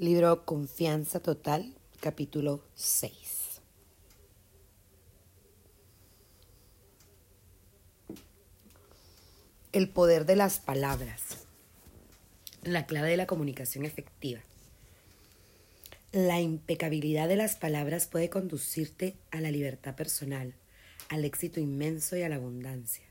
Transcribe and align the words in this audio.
Libro 0.00 0.46
Confianza 0.46 1.20
Total, 1.20 1.74
capítulo 2.00 2.64
6. 2.74 3.60
El 9.72 9.90
poder 9.90 10.24
de 10.24 10.36
las 10.36 10.58
palabras. 10.58 11.46
La 12.62 12.86
clave 12.86 13.10
de 13.10 13.18
la 13.18 13.26
comunicación 13.26 13.84
efectiva. 13.84 14.40
La 16.12 16.40
impecabilidad 16.40 17.28
de 17.28 17.36
las 17.36 17.56
palabras 17.56 18.06
puede 18.06 18.30
conducirte 18.30 19.18
a 19.30 19.42
la 19.42 19.50
libertad 19.50 19.96
personal, 19.96 20.54
al 21.10 21.26
éxito 21.26 21.60
inmenso 21.60 22.16
y 22.16 22.22
a 22.22 22.30
la 22.30 22.36
abundancia. 22.36 23.04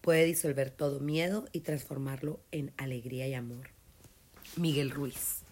Puede 0.00 0.26
disolver 0.26 0.70
todo 0.70 1.00
miedo 1.00 1.48
y 1.50 1.62
transformarlo 1.62 2.38
en 2.52 2.72
alegría 2.76 3.26
y 3.26 3.34
amor. 3.34 3.70
Miguel 4.54 4.92
Ruiz. 4.92 5.42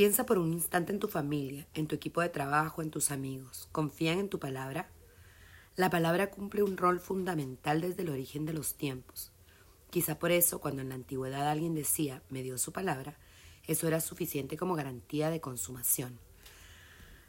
Piensa 0.00 0.24
por 0.24 0.38
un 0.38 0.54
instante 0.54 0.94
en 0.94 0.98
tu 0.98 1.08
familia, 1.08 1.68
en 1.74 1.86
tu 1.86 1.94
equipo 1.94 2.22
de 2.22 2.30
trabajo, 2.30 2.80
en 2.80 2.90
tus 2.90 3.10
amigos. 3.10 3.68
¿Confían 3.70 4.18
en 4.18 4.30
tu 4.30 4.38
palabra? 4.38 4.88
La 5.76 5.90
palabra 5.90 6.30
cumple 6.30 6.62
un 6.62 6.78
rol 6.78 7.00
fundamental 7.00 7.82
desde 7.82 8.00
el 8.00 8.08
origen 8.08 8.46
de 8.46 8.54
los 8.54 8.76
tiempos. 8.76 9.30
Quizá 9.90 10.18
por 10.18 10.30
eso, 10.30 10.58
cuando 10.58 10.80
en 10.80 10.88
la 10.88 10.94
antigüedad 10.94 11.50
alguien 11.50 11.74
decía, 11.74 12.22
me 12.30 12.42
dio 12.42 12.56
su 12.56 12.72
palabra, 12.72 13.18
eso 13.66 13.86
era 13.88 14.00
suficiente 14.00 14.56
como 14.56 14.74
garantía 14.74 15.28
de 15.28 15.42
consumación. 15.42 16.18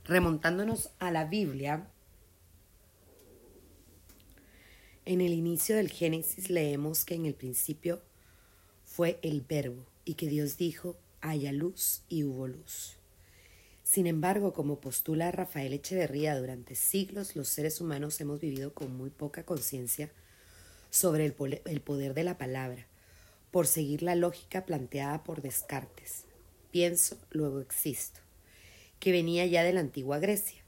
Remontándonos 0.06 0.92
a 1.00 1.12
la 1.12 1.26
Biblia, 1.26 1.92
en 5.04 5.20
el 5.20 5.34
inicio 5.34 5.76
del 5.76 5.92
Génesis 5.92 6.50
leemos 6.50 7.04
que 7.04 7.16
en 7.16 7.26
el 7.26 7.36
principio 7.36 8.02
fue 8.86 9.20
el 9.24 9.42
verbo 9.42 9.86
y 10.06 10.14
que 10.14 10.28
Dios 10.28 10.56
dijo, 10.56 10.96
haya 11.22 11.52
luz 11.52 12.02
y 12.10 12.24
hubo 12.24 12.48
luz. 12.48 12.98
Sin 13.84 14.08
embargo, 14.08 14.54
como 14.54 14.80
postula 14.80 15.32
Rafael 15.32 15.74
Echeverría, 15.74 16.38
durante 16.38 16.76
siglos 16.76 17.36
los 17.36 17.48
seres 17.48 17.82
humanos 17.82 18.20
hemos 18.22 18.40
vivido 18.40 18.74
con 18.74 18.96
muy 18.96 19.10
poca 19.10 19.44
conciencia 19.44 20.12
sobre 20.90 21.26
el, 21.26 21.34
poder 21.82 22.14
de 22.14 22.24
la 22.24 22.38
palabra, 22.38 22.88
por 23.50 23.68
seguir 23.68 24.02
la 24.02 24.16
lógica 24.16 24.66
planteada 24.66 25.24
por 25.24 25.42
Descartes. 25.42 26.26
Pienso, 26.72 27.18
luego 27.32 27.60
existo, 27.60 28.22
que 29.00 29.12
venía 29.12 29.46
ya 29.46 29.64
de 29.64 29.74
la 29.74 29.82
antigua 29.82 30.20
Grecia. 30.20 30.64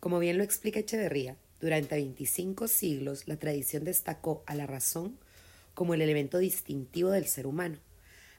Como 0.00 0.18
bien 0.18 0.38
lo 0.38 0.44
explica 0.44 0.80
Echeverría, 0.80 1.36
durante 1.60 1.94
25 1.94 2.66
siglos 2.68 3.28
la 3.28 3.36
tradición 3.36 3.84
destacó 3.84 4.42
a 4.46 4.54
la 4.54 4.66
razón 4.66 5.16
como 5.74 5.94
el 5.94 6.02
elemento 6.02 6.38
distintivo 6.38 7.10
del 7.10 7.26
ser 7.26 7.46
humano 7.46 7.78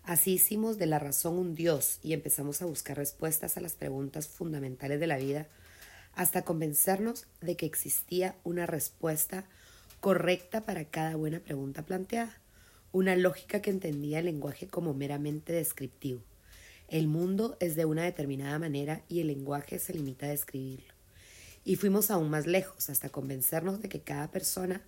Así 0.06 0.34
hicimos 0.34 0.78
de 0.78 0.86
la 0.86 1.00
razón 1.00 1.36
un 1.40 1.56
Dios 1.56 1.98
y 2.04 2.14
empezamos 2.14 2.62
a 2.62 2.66
buscar 2.66 2.96
respuestas 2.96 3.58
a 3.58 3.62
las 3.62 3.74
preguntas 3.74 4.28
fundamentales 4.28 5.00
de 5.00 5.08
la 5.08 5.18
vida 5.18 5.48
hasta 6.14 6.44
convencernos 6.44 7.26
de 7.42 7.58
que 7.58 7.66
existía 7.66 8.36
una 8.44 8.68
respuesta 8.68 9.46
correcta 10.02 10.62
para 10.62 10.86
cada 10.86 11.16
buena 11.16 11.40
pregunta 11.40 11.88
planteada, 11.88 12.40
una 12.92 13.16
lógica 13.16 13.64
que 13.64 13.72
entendía 13.72 14.20
el 14.20 14.26
lenguaje 14.26 14.68
como 14.68 14.94
meramente 14.94 15.54
descriptivo. 15.54 16.22
El 16.88 17.08
mundo 17.08 17.58
es 17.60 17.76
de 17.76 17.86
una 17.86 18.04
determinada 18.04 18.60
manera 18.60 19.02
y 19.10 19.22
el 19.22 19.28
lenguaje 19.28 19.80
se 19.80 19.94
limita 19.94 20.28
a 20.28 20.30
describirlo. 20.30 20.94
Y 21.64 21.78
fuimos 21.78 22.12
aún 22.12 22.30
más 22.30 22.46
lejos 22.46 22.92
hasta 22.92 23.10
convencernos 23.10 23.82
de 23.82 23.90
que 23.90 24.02
cada 24.02 24.30
persona 24.30 24.84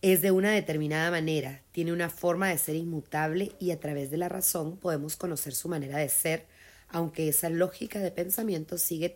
es 0.00 0.22
de 0.22 0.30
una 0.30 0.52
determinada 0.52 1.10
manera, 1.10 1.62
tiene 1.72 1.92
una 1.92 2.08
forma 2.08 2.48
de 2.48 2.58
ser 2.58 2.76
inmutable 2.76 3.52
y 3.58 3.72
a 3.72 3.80
través 3.80 4.10
de 4.10 4.16
la 4.16 4.28
razón 4.28 4.76
podemos 4.76 5.16
conocer 5.16 5.54
su 5.54 5.68
manera 5.68 5.98
de 5.98 6.08
ser, 6.08 6.46
aunque 6.88 7.28
esa 7.28 7.50
lógica 7.50 7.98
de 7.98 8.12
pensamiento 8.12 8.78
sigue 8.78 9.14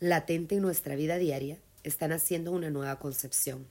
latente 0.00 0.56
en 0.56 0.62
nuestra 0.62 0.96
vida 0.96 1.18
diaria, 1.18 1.58
están 1.84 2.12
haciendo 2.12 2.52
una 2.52 2.70
nueva 2.70 2.98
concepción. 2.98 3.66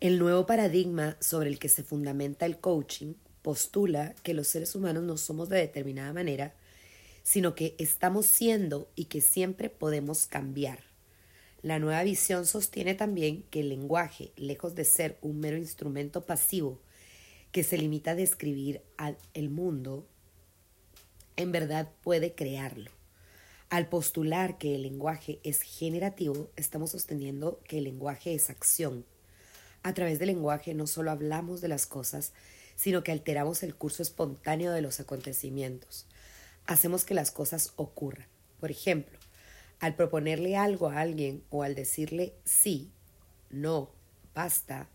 El 0.00 0.18
nuevo 0.18 0.46
paradigma 0.46 1.16
sobre 1.20 1.50
el 1.50 1.58
que 1.58 1.68
se 1.68 1.82
fundamenta 1.82 2.46
el 2.46 2.58
coaching 2.58 3.14
postula 3.42 4.14
que 4.22 4.34
los 4.34 4.48
seres 4.48 4.74
humanos 4.74 5.04
no 5.04 5.16
somos 5.16 5.48
de 5.48 5.58
determinada 5.58 6.12
manera, 6.12 6.54
sino 7.22 7.54
que 7.54 7.74
estamos 7.78 8.26
siendo 8.26 8.90
y 8.94 9.06
que 9.06 9.20
siempre 9.20 9.68
podemos 9.68 10.26
cambiar. 10.26 10.95
La 11.66 11.80
nueva 11.80 12.04
visión 12.04 12.46
sostiene 12.46 12.94
también 12.94 13.42
que 13.50 13.58
el 13.58 13.70
lenguaje, 13.70 14.30
lejos 14.36 14.76
de 14.76 14.84
ser 14.84 15.18
un 15.20 15.40
mero 15.40 15.56
instrumento 15.56 16.24
pasivo 16.24 16.78
que 17.50 17.64
se 17.64 17.76
limita 17.76 18.12
a 18.12 18.14
describir 18.14 18.82
el 19.34 19.50
mundo, 19.50 20.06
en 21.34 21.50
verdad 21.50 21.90
puede 22.04 22.36
crearlo. 22.36 22.92
Al 23.68 23.88
postular 23.88 24.58
que 24.58 24.76
el 24.76 24.82
lenguaje 24.82 25.40
es 25.42 25.60
generativo, 25.62 26.52
estamos 26.54 26.92
sosteniendo 26.92 27.58
que 27.64 27.78
el 27.78 27.84
lenguaje 27.84 28.32
es 28.32 28.48
acción. 28.48 29.04
A 29.82 29.92
través 29.92 30.20
del 30.20 30.28
lenguaje 30.28 30.72
no 30.72 30.86
solo 30.86 31.10
hablamos 31.10 31.60
de 31.60 31.66
las 31.66 31.86
cosas, 31.86 32.32
sino 32.76 33.02
que 33.02 33.10
alteramos 33.10 33.64
el 33.64 33.74
curso 33.74 34.04
espontáneo 34.04 34.70
de 34.70 34.82
los 34.82 35.00
acontecimientos. 35.00 36.06
Hacemos 36.64 37.04
que 37.04 37.14
las 37.14 37.32
cosas 37.32 37.72
ocurran. 37.74 38.28
Por 38.60 38.70
ejemplo, 38.70 39.15
al 39.80 39.94
proponerle 39.94 40.56
algo 40.56 40.88
a 40.88 41.00
alguien 41.00 41.42
o 41.50 41.62
al 41.62 41.74
decirle 41.74 42.34
sí, 42.44 42.90
no, 43.50 43.90
basta, 44.34 44.88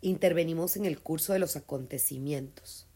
intervenimos 0.00 0.76
en 0.76 0.84
el 0.84 1.00
curso 1.00 1.32
de 1.32 1.38
los 1.38 1.56
acontecimientos. 1.56 2.86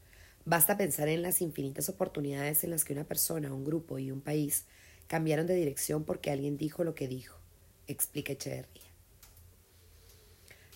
Basta 0.44 0.76
pensar 0.76 1.08
en 1.08 1.22
las 1.22 1.41
infinitas 1.41 1.88
oportunidades 1.88 2.64
en 2.64 2.70
las 2.70 2.84
que 2.84 2.92
una 2.92 3.04
persona, 3.04 3.54
un 3.54 3.64
grupo 3.64 3.98
y 3.98 4.10
un 4.10 4.20
país 4.20 4.64
cambiaron 5.06 5.47
de 5.47 5.54
dirección 5.54 6.04
porque 6.04 6.30
alguien 6.30 6.56
dijo 6.56 6.84
lo 6.84 6.94
que 6.94 7.08
dijo, 7.08 7.38
explica 7.86 8.32
Echeverría. 8.32 8.82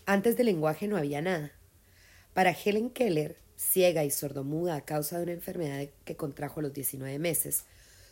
Antes 0.07 0.37
del 0.39 0.47
lenguaje 0.47 0.89
no 0.89 0.97
había 0.97 1.21
nada. 1.21 1.53
Para 2.33 2.53
Helen 2.53 2.89
Keller, 2.89 3.37
ciega 3.57 4.05
y 4.05 4.11
sordomuda 4.11 4.77
a 4.77 4.85
causa 4.85 5.19
de 5.19 5.25
una 5.25 5.33
enfermedad 5.33 5.89
que 6.07 6.17
contrajo 6.17 6.61
a 6.61 6.63
los 6.63 6.73
19 6.73 7.19
meses, 7.19 7.65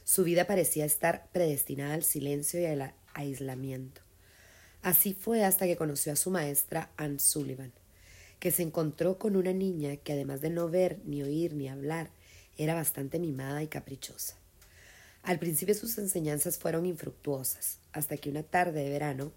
su 0.06 0.22
vida 0.22 0.47
parecía 0.47 0.84
estar 0.84 1.27
predestinada 1.33 1.94
al 1.94 2.05
silencio 2.05 2.61
y 2.61 2.67
al 2.67 2.94
aislamiento. 3.12 4.03
Así 4.81 5.15
fue 5.15 5.44
hasta 5.44 5.67
que 5.67 5.75
conoció 5.75 6.12
a 6.12 6.17
su 6.17 6.31
maestra 6.31 6.93
Anne 6.97 7.19
Sullivan, 7.19 7.72
que 8.39 8.53
se 8.53 8.62
encontró 8.62 9.19
con 9.19 9.34
una 9.34 9.53
niña 9.53 9.97
que 9.97 10.12
además 10.12 10.41
de 10.41 10.50
no 10.50 10.69
ver, 10.69 11.00
ni 11.05 11.25
oír, 11.25 11.55
ni 11.55 11.69
hablar, 11.69 12.11
era 12.56 12.75
bastante 12.75 13.19
mimada 13.19 13.65
y 13.65 13.67
caprichosa. 13.67 14.37
Al 15.25 15.41
principio 15.41 15.75
sus 15.75 15.99
enseñanzas 15.99 16.56
fueron 16.56 16.87
infructuosas, 16.87 17.81
hasta 17.93 18.17
que 18.17 18.31
una 18.31 18.44
tarde 18.44 18.84
de 18.84 18.91
verano, 18.91 19.33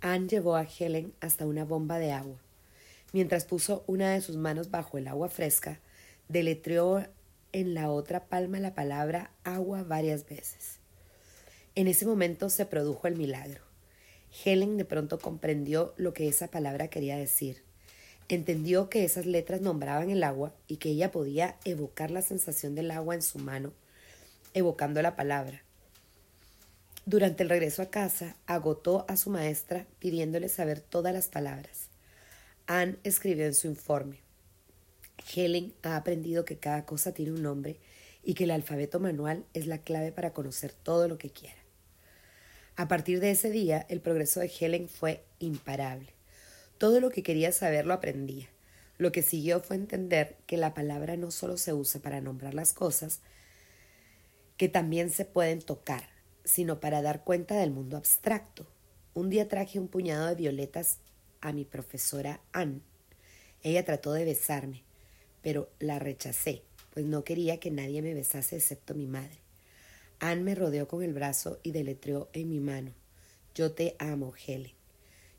Anne 0.00 0.28
llevó 0.28 0.54
a 0.54 0.62
Helen 0.62 1.12
hasta 1.18 1.44
una 1.44 1.64
bomba 1.64 1.98
de 1.98 2.12
agua. 2.12 2.38
Mientras 3.12 3.44
puso 3.44 3.82
una 3.88 4.12
de 4.12 4.20
sus 4.20 4.36
manos 4.36 4.70
bajo 4.70 4.96
el 4.96 5.08
agua 5.08 5.28
fresca, 5.28 5.80
deletreó 6.28 7.04
en 7.54 7.72
la 7.72 7.88
otra 7.88 8.26
palma 8.26 8.58
la 8.58 8.74
palabra 8.74 9.30
agua 9.44 9.84
varias 9.84 10.28
veces. 10.28 10.80
En 11.76 11.86
ese 11.86 12.04
momento 12.04 12.50
se 12.50 12.66
produjo 12.66 13.06
el 13.06 13.14
milagro. 13.14 13.62
Helen 14.44 14.76
de 14.76 14.84
pronto 14.84 15.20
comprendió 15.20 15.94
lo 15.96 16.12
que 16.12 16.26
esa 16.26 16.48
palabra 16.48 16.88
quería 16.88 17.16
decir. 17.16 17.62
Entendió 18.28 18.90
que 18.90 19.04
esas 19.04 19.24
letras 19.24 19.60
nombraban 19.60 20.10
el 20.10 20.24
agua 20.24 20.52
y 20.66 20.78
que 20.78 20.88
ella 20.88 21.12
podía 21.12 21.56
evocar 21.64 22.10
la 22.10 22.22
sensación 22.22 22.74
del 22.74 22.90
agua 22.90 23.14
en 23.14 23.22
su 23.22 23.38
mano, 23.38 23.72
evocando 24.52 25.00
la 25.00 25.14
palabra. 25.14 25.62
Durante 27.06 27.44
el 27.44 27.50
regreso 27.50 27.82
a 27.82 27.90
casa, 27.90 28.34
agotó 28.46 29.04
a 29.06 29.16
su 29.16 29.30
maestra 29.30 29.86
pidiéndole 30.00 30.48
saber 30.48 30.80
todas 30.80 31.14
las 31.14 31.28
palabras. 31.28 31.88
Anne 32.66 32.96
escribió 33.04 33.46
en 33.46 33.54
su 33.54 33.68
informe. 33.68 34.23
Helen 35.34 35.72
ha 35.82 35.96
aprendido 35.96 36.44
que 36.44 36.58
cada 36.58 36.84
cosa 36.84 37.12
tiene 37.12 37.32
un 37.32 37.42
nombre 37.42 37.78
y 38.22 38.34
que 38.34 38.44
el 38.44 38.50
alfabeto 38.50 39.00
manual 39.00 39.44
es 39.54 39.66
la 39.66 39.78
clave 39.78 40.12
para 40.12 40.32
conocer 40.32 40.72
todo 40.72 41.08
lo 41.08 41.18
que 41.18 41.30
quiera. 41.30 41.56
A 42.76 42.88
partir 42.88 43.20
de 43.20 43.30
ese 43.30 43.50
día, 43.50 43.86
el 43.88 44.00
progreso 44.00 44.40
de 44.40 44.50
Helen 44.60 44.88
fue 44.88 45.24
imparable. 45.38 46.08
Todo 46.78 47.00
lo 47.00 47.10
que 47.10 47.22
quería 47.22 47.52
saber 47.52 47.86
lo 47.86 47.94
aprendía. 47.94 48.48
Lo 48.98 49.12
que 49.12 49.22
siguió 49.22 49.60
fue 49.60 49.76
entender 49.76 50.36
que 50.46 50.56
la 50.56 50.74
palabra 50.74 51.16
no 51.16 51.30
solo 51.30 51.56
se 51.56 51.72
usa 51.72 52.00
para 52.00 52.20
nombrar 52.20 52.54
las 52.54 52.72
cosas, 52.72 53.20
que 54.56 54.68
también 54.68 55.10
se 55.10 55.24
pueden 55.24 55.60
tocar, 55.60 56.08
sino 56.44 56.80
para 56.80 57.02
dar 57.02 57.24
cuenta 57.24 57.56
del 57.56 57.70
mundo 57.70 57.96
abstracto. 57.96 58.66
Un 59.12 59.30
día 59.30 59.48
traje 59.48 59.78
un 59.78 59.88
puñado 59.88 60.26
de 60.26 60.34
violetas 60.34 60.98
a 61.40 61.52
mi 61.52 61.64
profesora 61.64 62.40
Anne. 62.52 62.80
Ella 63.62 63.84
trató 63.84 64.12
de 64.12 64.24
besarme, 64.24 64.84
pero 65.44 65.68
la 65.78 65.98
rechacé, 65.98 66.62
pues 66.94 67.04
no 67.04 67.22
quería 67.22 67.60
que 67.60 67.70
nadie 67.70 68.00
me 68.00 68.14
besase 68.14 68.56
excepto 68.56 68.94
mi 68.94 69.06
madre. 69.06 69.38
Anne 70.18 70.42
me 70.42 70.54
rodeó 70.54 70.88
con 70.88 71.02
el 71.02 71.12
brazo 71.12 71.60
y 71.62 71.72
deletreó 71.72 72.30
en 72.32 72.48
mi 72.48 72.60
mano. 72.60 72.92
Yo 73.54 73.72
te 73.72 73.94
amo, 73.98 74.32
Helen. 74.46 74.72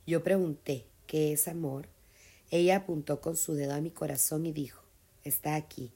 Yo 0.05 0.23
pregunté, 0.23 0.85
¿qué 1.07 1.33
es 1.33 1.47
amor? 1.47 1.87
Ella 2.51 2.77
apuntó 2.77 3.19
con 3.19 3.35
su 3.35 3.55
dedo 3.55 3.73
a 3.73 3.81
mi 3.81 3.89
corazón 3.89 4.45
y 4.45 4.53
dijo, 4.53 4.83
está 5.23 5.55
aquí. 5.55 5.91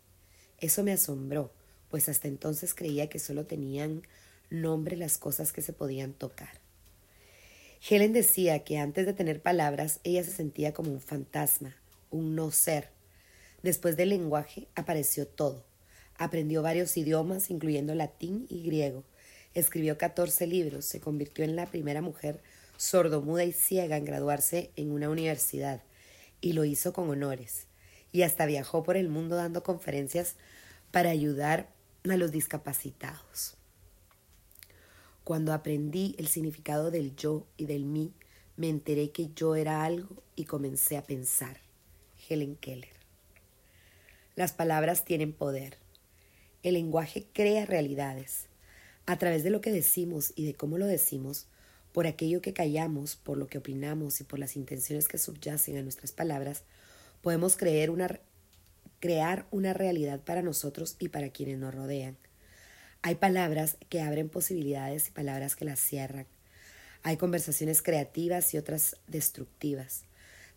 Eso 0.57 0.83
me 0.83 0.91
asombró, 0.91 1.53
pues 1.91 2.09
hasta 2.09 2.27
entonces 2.27 2.73
creía 2.73 3.09
que 3.09 3.19
solo 3.19 3.45
tenían 3.45 4.01
nombre 4.49 4.97
las 4.97 5.19
cosas 5.19 5.53
que 5.53 5.61
se 5.61 5.71
podían 5.71 6.13
tocar. 6.13 6.59
Helen 7.87 8.11
decía 8.11 8.63
que 8.63 8.79
antes 8.79 9.05
de 9.05 9.13
tener 9.13 9.39
palabras 9.39 9.99
ella 10.03 10.23
se 10.23 10.31
sentía 10.31 10.73
como 10.73 10.91
un 10.91 10.99
fantasma, 10.99 11.75
un 12.09 12.35
no 12.35 12.49
ser. 12.49 12.89
Después 13.63 13.97
del 13.97 14.09
lenguaje 14.09 14.67
apareció 14.75 15.27
todo. 15.27 15.65
Aprendió 16.17 16.61
varios 16.61 16.95
idiomas, 16.97 17.49
incluyendo 17.49 17.95
latín 17.95 18.45
y 18.49 18.63
griego. 18.63 19.03
Escribió 19.53 19.97
14 19.97 20.47
libros, 20.47 20.85
se 20.85 20.99
convirtió 20.99 21.43
en 21.43 21.55
la 21.55 21.65
primera 21.65 22.01
mujer 22.01 22.41
sordomuda 22.77 23.43
y 23.43 23.51
ciega 23.51 23.97
en 23.97 24.05
graduarse 24.05 24.71
en 24.77 24.91
una 24.91 25.09
universidad, 25.09 25.83
y 26.39 26.53
lo 26.53 26.63
hizo 26.63 26.93
con 26.93 27.09
honores. 27.09 27.67
Y 28.13 28.21
hasta 28.21 28.45
viajó 28.45 28.83
por 28.83 28.95
el 28.95 29.09
mundo 29.09 29.35
dando 29.35 29.63
conferencias 29.63 30.35
para 30.91 31.09
ayudar 31.09 31.69
a 32.09 32.15
los 32.15 32.31
discapacitados. 32.31 33.57
Cuando 35.25 35.53
aprendí 35.53 36.15
el 36.17 36.27
significado 36.27 36.89
del 36.89 37.15
yo 37.15 37.45
y 37.57 37.65
del 37.65 37.85
mí, 37.85 38.13
me 38.55 38.69
enteré 38.69 39.11
que 39.11 39.29
yo 39.35 39.55
era 39.55 39.83
algo 39.83 40.23
y 40.35 40.45
comencé 40.45 40.97
a 40.97 41.03
pensar. 41.03 41.57
Helen 42.29 42.55
Keller. 42.55 42.98
Las 44.39 44.53
palabras 44.53 45.03
tienen 45.03 45.33
poder. 45.33 45.75
El 46.63 46.75
lenguaje 46.75 47.27
crea 47.33 47.65
realidades. 47.65 48.45
A 49.05 49.17
través 49.17 49.43
de 49.43 49.49
lo 49.49 49.59
que 49.59 49.69
decimos 49.69 50.31
y 50.33 50.45
de 50.45 50.53
cómo 50.53 50.77
lo 50.77 50.85
decimos, 50.85 51.47
por 51.91 52.07
aquello 52.07 52.41
que 52.41 52.53
callamos, 52.53 53.17
por 53.17 53.37
lo 53.37 53.47
que 53.47 53.57
opinamos 53.57 54.21
y 54.21 54.23
por 54.23 54.39
las 54.39 54.55
intenciones 54.55 55.09
que 55.09 55.17
subyacen 55.17 55.75
a 55.75 55.81
nuestras 55.81 56.13
palabras, 56.13 56.63
podemos 57.21 57.57
crear 57.57 57.89
una 57.89 59.73
realidad 59.73 60.21
para 60.21 60.41
nosotros 60.41 60.95
y 60.99 61.09
para 61.09 61.31
quienes 61.31 61.57
nos 61.57 61.75
rodean. 61.75 62.15
Hay 63.01 63.15
palabras 63.15 63.75
que 63.89 63.99
abren 63.99 64.29
posibilidades 64.29 65.09
y 65.09 65.11
palabras 65.11 65.57
que 65.57 65.65
las 65.65 65.81
cierran. 65.81 66.27
Hay 67.03 67.17
conversaciones 67.17 67.81
creativas 67.81 68.53
y 68.53 68.57
otras 68.57 68.95
destructivas. 69.05 70.05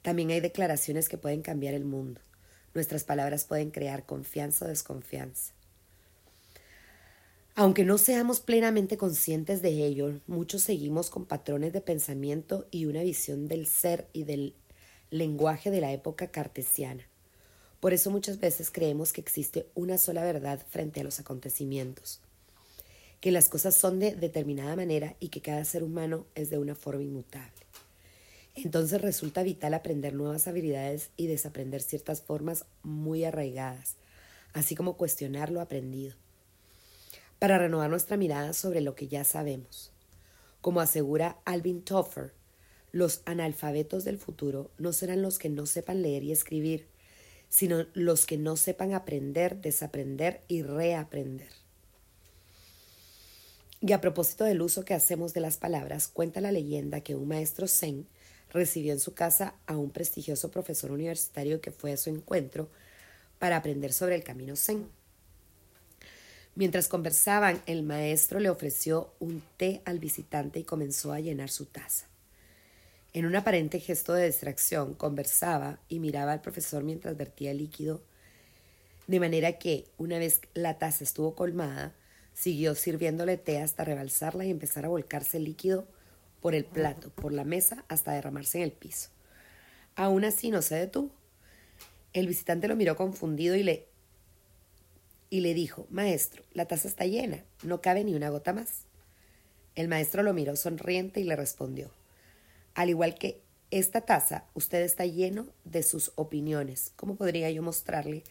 También 0.03 0.31
hay 0.31 0.39
declaraciones 0.39 1.09
que 1.09 1.19
pueden 1.19 1.43
cambiar 1.43 1.75
el 1.75 1.85
mundo. 1.85 2.21
Nuestras 2.75 3.05
palabras 3.05 3.45
pueden 3.45 3.71
crear 3.71 4.05
confianza 4.07 4.65
o 4.65 4.69
desconfianza. 4.69 5.53
Aunque 7.55 7.85
no 7.85 7.99
seamos 7.99 8.41
plenamente 8.41 8.97
conscientes 8.97 9.61
de 9.61 9.85
ello, 9.85 10.21
muchos 10.27 10.63
seguimos 10.63 11.11
con 11.11 11.27
patrones 11.27 11.75
de 11.75 11.83
pensamiento 11.83 12.67
y 12.71 12.87
una 12.87 13.03
visión 13.03 13.47
del 13.47 13.67
ser 13.67 14.09
y 14.15 14.25
del 14.25 14.55
lenguaje 15.11 15.71
de 15.71 15.83
la 15.83 15.93
época 15.93 16.29
cartesiana. 16.29 17.07
Por 17.79 17.93
eso 17.93 18.11
muchas 18.11 18.41
veces 18.41 18.71
creemos 18.71 19.13
que 19.13 19.21
existe 19.21 19.67
una 19.75 19.99
sola 19.99 20.23
verdad 20.23 20.65
frente 20.71 21.01
a 21.01 21.05
los 21.05 21.21
acontecimientos, 21.21 22.21
que 23.21 23.33
las 23.33 23.51
cosas 23.51 23.75
son 23.75 23.99
de 23.99 24.15
determinada 24.15 24.75
manera 24.75 25.15
y 25.21 25.29
que 25.29 25.43
cada 25.43 25.65
ser 25.67 25.83
humano 25.83 26.25
es 26.35 26.49
de 26.49 26.59
una 26.59 26.75
forma 26.75 27.03
inmutable. 27.03 27.53
Entonces 28.55 29.01
resulta 29.01 29.43
vital 29.43 29.75
aprender 29.75 30.15
nuevas 30.15 30.49
habilidades 30.49 31.11
y 31.17 31.27
desaprender 31.27 31.83
ciertas 31.83 32.23
formas 32.23 32.67
muy 32.83 33.25
arraigadas, 33.25 33.97
así 34.53 34.75
como 34.75 34.97
cuestionar 34.97 35.51
lo 35.51 35.61
aprendido 35.61 36.17
para 37.43 37.59
renovar 37.59 37.91
nuestra 37.91 38.17
mirada 38.17 38.53
sobre 38.53 38.81
lo 38.81 38.95
que 38.95 39.09
ya 39.09 39.25
sabemos. 39.25 39.91
Como 40.61 40.81
asegura 40.81 41.41
Alvin 41.45 41.83
Toffer, 41.83 42.33
los 42.93 43.21
analfabetos 43.25 44.05
del 44.05 44.17
futuro 44.17 44.71
no 44.79 44.93
serán 44.93 45.23
los 45.23 45.41
que 45.41 45.49
no 45.49 45.67
sepan 45.67 46.03
leer 46.03 46.23
y 46.23 46.31
escribir, 46.31 46.87
sino 47.49 47.85
los 47.95 48.27
que 48.27 48.39
no 48.39 48.57
sepan 48.57 48.95
aprender, 48.95 49.61
desaprender 49.61 50.43
y 50.47 50.63
reaprender. 50.63 51.49
Y 53.81 53.91
a 53.91 54.01
propósito 54.01 54.45
del 54.45 54.63
uso 54.63 54.85
que 54.85 54.95
hacemos 54.95 55.35
de 55.35 55.41
las 55.41 55.57
palabras, 55.57 56.07
cuenta 56.07 56.41
la 56.41 56.53
leyenda 56.53 57.01
que 57.01 57.17
un 57.17 57.27
maestro 57.27 57.67
zen 57.67 58.07
recibió 58.53 58.93
en 58.93 59.01
su 59.01 59.15
casa 59.15 59.55
a 59.67 59.77
un 59.77 59.91
prestigioso 59.91 60.51
profesor 60.51 60.91
universitario 60.91 61.61
que 61.61 61.71
fue 61.71 61.93
a 61.93 61.97
su 61.97 62.11
encuentro 62.11 62.69
para 63.39 63.57
aprender 63.57 63.93
sobre 63.93 64.15
el 64.15 64.23
camino 64.23 64.57
zen. 64.57 64.87
Mientras 66.55 66.89
conversaban, 66.89 67.63
el 67.67 67.83
maestro 67.83 68.39
le 68.39 68.51
ofreció 68.51 69.15
un 69.21 69.43
té 69.57 69.81
al 69.87 69.99
visitante 69.99 70.61
y 70.61 70.65
comenzó 70.65 71.13
a 71.13 71.21
llenar 71.21 71.49
su 71.49 71.65
taza. 71.65 72.07
En 73.15 73.25
un 73.27 73.35
aparente 73.35 73.81
gesto 73.81 74.13
de 74.13 74.27
distracción, 74.27 74.95
conversaba 74.95 75.79
y 75.89 75.99
miraba 75.99 76.33
al 76.33 76.43
profesor 76.43 76.83
mientras 76.83 77.17
vertía 77.17 77.51
el 77.51 77.59
líquido, 77.59 78.03
de 79.07 79.19
manera 79.19 79.59
que, 79.59 79.87
una 79.99 80.19
vez 80.19 80.41
la 80.55 80.79
taza 80.79 81.05
estuvo 81.05 81.35
colmada, 81.35 81.95
siguió 82.35 82.75
sirviéndole 82.75 83.39
té 83.39 83.61
hasta 83.61 83.85
rebalsarla 83.85 84.45
y 84.45 84.51
empezar 84.51 84.85
a 84.85 84.89
volcarse 84.89 85.39
el 85.39 85.45
líquido 85.45 85.87
por 86.43 86.55
el 86.55 86.65
plato, 86.65 87.11
por 87.11 87.33
la 87.33 87.45
mesa, 87.45 87.85
hasta 87.89 88.13
derramarse 88.13 88.59
en 88.59 88.65
el 88.65 88.73
piso. 88.73 89.09
Aún 89.95 90.25
así 90.25 90.51
no 90.51 90.61
se 90.61 90.75
detuvo. 90.75 91.11
El 92.13 92.27
visitante 92.27 92.69
lo 92.69 92.77
miró 92.77 92.97
confundido 92.97 93.55
y 93.55 93.63
le 93.63 93.89
y 95.31 95.41
le 95.41 95.55
dijo, 95.55 95.87
Maestro, 95.89 96.45
la 96.53 96.67
taza 96.67 96.89
está 96.89 97.07
llena, 97.07 97.43
no 97.63 97.81
cabe 97.81 98.05
ni 98.05 98.15
una 98.15 98.29
gota 98.29 98.53
más. 98.53 98.83
El 99.75 99.89
maestro 99.89 100.23
lo 100.23 100.35
miró 100.35 100.57
sonriente 100.57 101.21
y 101.21 101.25
le 101.25 101.37
respondió, 101.37 101.91
Al 102.75 102.91
igual 102.91 103.15
que 103.15 103.41
esta 103.71 104.03
taza, 104.03 104.45
usted 104.53 104.83
está 104.83 105.07
lleno 105.07 105.47
de 105.65 105.83
sus 105.83 106.13
opiniones. 106.17 106.93
¿Cómo 106.97 107.17
podría 107.17 107.51
yo 107.51 107.63
mostrarle 107.63 108.25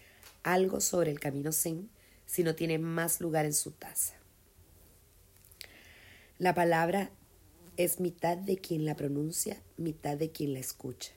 algo 0.43 0.79
sobre 0.79 1.09
el 1.09 1.19
camino 1.19 1.51
Zen 1.51 1.89
si 2.27 2.43
no 2.43 2.53
tiene 2.53 2.77
más 2.77 3.19
lugar 3.19 3.45
en 3.45 3.53
su 3.53 3.71
taza? 3.71 4.13
La 6.37 6.53
palabra 6.53 7.09
es 7.77 7.99
mitad 7.99 8.37
de 8.37 8.57
quien 8.57 8.85
la 8.85 8.95
pronuncia, 8.95 9.61
mitad 9.77 10.17
de 10.17 10.31
quien 10.31 10.53
la 10.53 10.59
escucha. 10.59 11.11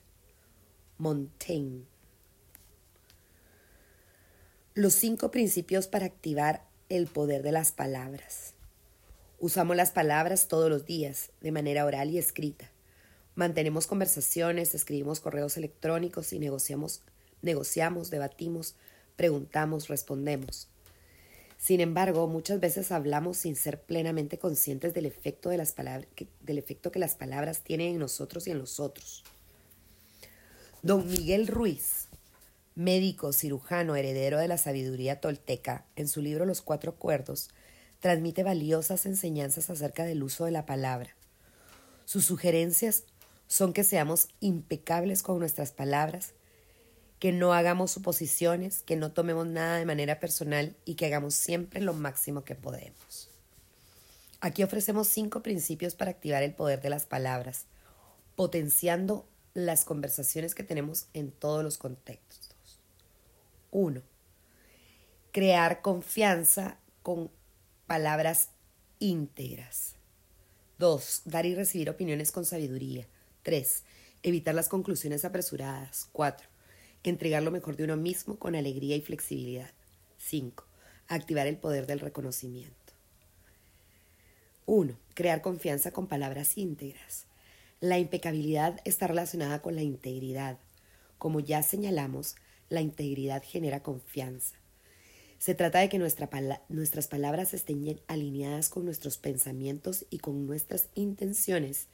Montaigne. 0.98 1.84
Los 4.74 4.94
cinco 4.94 5.30
principios 5.30 5.86
para 5.86 6.06
activar 6.06 6.66
el 6.88 7.06
poder 7.06 7.42
de 7.42 7.52
las 7.52 7.72
palabras. 7.72 8.54
Usamos 9.40 9.76
las 9.76 9.90
palabras 9.90 10.48
todos 10.48 10.70
los 10.70 10.86
días, 10.86 11.30
de 11.40 11.52
manera 11.52 11.84
oral 11.84 12.10
y 12.10 12.18
escrita. 12.18 12.70
Mantenemos 13.34 13.86
conversaciones, 13.86 14.74
escribimos 14.74 15.20
correos 15.20 15.56
electrónicos 15.56 16.32
y 16.32 16.38
negociamos, 16.38 17.02
negociamos, 17.42 18.10
debatimos, 18.10 18.76
preguntamos, 19.16 19.88
respondemos. 19.88 20.68
Sin 21.64 21.80
embargo, 21.80 22.28
muchas 22.28 22.60
veces 22.60 22.92
hablamos 22.92 23.38
sin 23.38 23.56
ser 23.56 23.80
plenamente 23.80 24.38
conscientes 24.38 24.92
del 24.92 25.06
efecto, 25.06 25.48
de 25.48 25.56
las 25.56 25.72
palabras, 25.72 26.06
del 26.42 26.58
efecto 26.58 26.92
que 26.92 26.98
las 26.98 27.14
palabras 27.14 27.62
tienen 27.62 27.94
en 27.94 27.98
nosotros 27.98 28.46
y 28.46 28.50
en 28.50 28.58
los 28.58 28.80
otros. 28.80 29.24
Don 30.82 31.08
Miguel 31.08 31.46
Ruiz, 31.46 32.08
médico, 32.74 33.32
cirujano, 33.32 33.96
heredero 33.96 34.36
de 34.36 34.46
la 34.46 34.58
sabiduría 34.58 35.22
tolteca, 35.22 35.86
en 35.96 36.06
su 36.06 36.20
libro 36.20 36.44
Los 36.44 36.60
Cuatro 36.60 36.96
Cuerdos, 36.96 37.48
transmite 37.98 38.42
valiosas 38.42 39.06
enseñanzas 39.06 39.70
acerca 39.70 40.04
del 40.04 40.22
uso 40.22 40.44
de 40.44 40.50
la 40.50 40.66
palabra. 40.66 41.16
Sus 42.04 42.26
sugerencias 42.26 43.04
son 43.46 43.72
que 43.72 43.84
seamos 43.84 44.28
impecables 44.40 45.22
con 45.22 45.38
nuestras 45.38 45.72
palabras, 45.72 46.34
que 47.24 47.32
no 47.32 47.54
hagamos 47.54 47.90
suposiciones, 47.90 48.82
que 48.82 48.96
no 48.96 49.12
tomemos 49.12 49.46
nada 49.46 49.78
de 49.78 49.86
manera 49.86 50.20
personal 50.20 50.76
y 50.84 50.94
que 50.94 51.06
hagamos 51.06 51.34
siempre 51.34 51.80
lo 51.80 51.94
máximo 51.94 52.44
que 52.44 52.54
podemos. 52.54 53.30
Aquí 54.42 54.62
ofrecemos 54.62 55.08
cinco 55.08 55.42
principios 55.42 55.94
para 55.94 56.10
activar 56.10 56.42
el 56.42 56.52
poder 56.52 56.82
de 56.82 56.90
las 56.90 57.06
palabras, 57.06 57.64
potenciando 58.36 59.26
las 59.54 59.86
conversaciones 59.86 60.54
que 60.54 60.64
tenemos 60.64 61.06
en 61.14 61.30
todos 61.30 61.64
los 61.64 61.78
contextos. 61.78 62.54
1. 63.70 64.02
Crear 65.32 65.80
confianza 65.80 66.76
con 67.02 67.30
palabras 67.86 68.50
íntegras. 68.98 69.94
2. 70.78 71.22
Dar 71.24 71.46
y 71.46 71.54
recibir 71.54 71.88
opiniones 71.88 72.32
con 72.32 72.44
sabiduría. 72.44 73.06
3. 73.44 73.82
Evitar 74.22 74.54
las 74.54 74.68
conclusiones 74.68 75.24
apresuradas. 75.24 76.10
4. 76.12 76.52
Entregar 77.04 77.42
lo 77.42 77.50
mejor 77.50 77.76
de 77.76 77.84
uno 77.84 77.98
mismo 77.98 78.38
con 78.38 78.56
alegría 78.56 78.96
y 78.96 79.02
flexibilidad. 79.02 79.70
5. 80.16 80.64
Activar 81.06 81.46
el 81.46 81.58
poder 81.58 81.86
del 81.86 82.00
reconocimiento. 82.00 82.94
1. 84.64 84.98
Crear 85.12 85.42
confianza 85.42 85.90
con 85.90 86.06
palabras 86.06 86.56
íntegras. 86.56 87.26
La 87.80 87.98
impecabilidad 87.98 88.80
está 88.86 89.06
relacionada 89.06 89.60
con 89.60 89.74
la 89.74 89.82
integridad. 89.82 90.58
Como 91.18 91.40
ya 91.40 91.62
señalamos, 91.62 92.36
la 92.70 92.80
integridad 92.80 93.42
genera 93.44 93.82
confianza. 93.82 94.56
Se 95.38 95.54
trata 95.54 95.80
de 95.80 95.90
que 95.90 95.98
nuestras 95.98 97.08
palabras 97.08 97.52
estén 97.52 98.00
alineadas 98.06 98.70
con 98.70 98.86
nuestros 98.86 99.18
pensamientos 99.18 100.06
y 100.08 100.20
con 100.20 100.46
nuestras 100.46 100.88
intenciones 100.94 101.88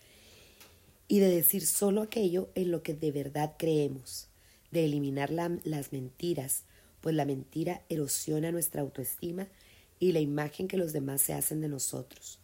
y 1.08 1.18
de 1.18 1.30
decir 1.30 1.66
solo 1.66 2.02
aquello 2.02 2.50
en 2.54 2.70
lo 2.70 2.84
que 2.84 2.94
de 2.94 3.10
verdad 3.10 3.56
creemos, 3.58 4.29
de 4.70 4.84
eliminar 4.84 5.30
las 5.30 5.92
mentiras, 5.92 6.64
pues 7.00 7.14
la 7.14 7.24
mentira 7.24 7.82
erosiona 7.88 8.52
nuestra 8.52 8.82
autoestima 8.82 9.48
y 9.98 10.12
la 10.12 10.20
imagen 10.20 10.68
que 10.68 10.76
los 10.76 10.92
demás 10.92 11.20
se 11.20 11.32
hacen 11.32 11.60
de 11.60 11.68
nosotros. 11.68 12.38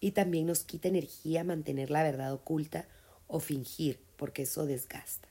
Y 0.00 0.12
también 0.12 0.46
nos 0.46 0.64
quita 0.64 0.88
energía 0.88 1.44
mantener 1.44 1.90
la 1.90 2.02
verdad 2.02 2.32
oculta 2.32 2.86
o 3.26 3.40
fingir, 3.40 3.98
porque 4.16 4.42
eso 4.42 4.66
desgasta. 4.66 5.28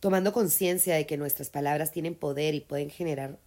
Tomando 0.00 0.32
conciencia 0.32 0.94
de 0.94 1.06
que 1.06 1.16
nuestras 1.16 1.50
palabras 1.50 1.92
tienen 1.92 2.14
poder 2.14 2.54
y 2.54 2.60
pueden 2.60 2.90
generar 2.90 3.38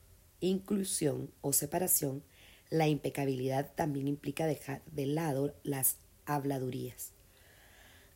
inclusión 0.41 1.31
o 1.41 1.53
separación, 1.53 2.24
la 2.69 2.88
impecabilidad 2.88 3.71
también 3.75 4.07
implica 4.07 4.45
dejar 4.45 4.81
de 4.86 5.05
lado 5.05 5.53
las 5.63 5.98
habladurías. 6.25 7.12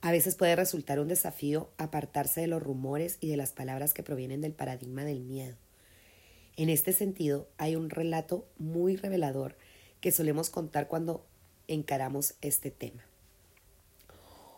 A 0.06 0.12
veces 0.12 0.36
puede 0.36 0.56
resultar 0.56 1.00
un 1.00 1.08
desafío 1.08 1.72
apartarse 1.80 2.40
de 2.40 2.46
los 2.46 2.62
rumores 2.62 3.18
y 3.22 3.28
de 3.28 3.38
las 3.38 3.54
palabras 3.54 3.92
que 3.92 4.04
provienen 4.04 4.40
del 4.40 4.54
paradigma 4.54 5.04
del 5.04 5.22
miedo. 5.22 5.56
En 6.58 6.70
este 6.70 6.94
sentido, 6.94 7.48
hay 7.58 7.76
un 7.76 7.90
relato 7.90 8.46
muy 8.60 8.98
revelador 8.98 9.56
que 10.02 10.12
solemos 10.12 10.52
contar 10.52 10.88
cuando 10.88 11.26
encaramos 11.68 12.36
este 12.42 12.70
tema. 12.70 13.04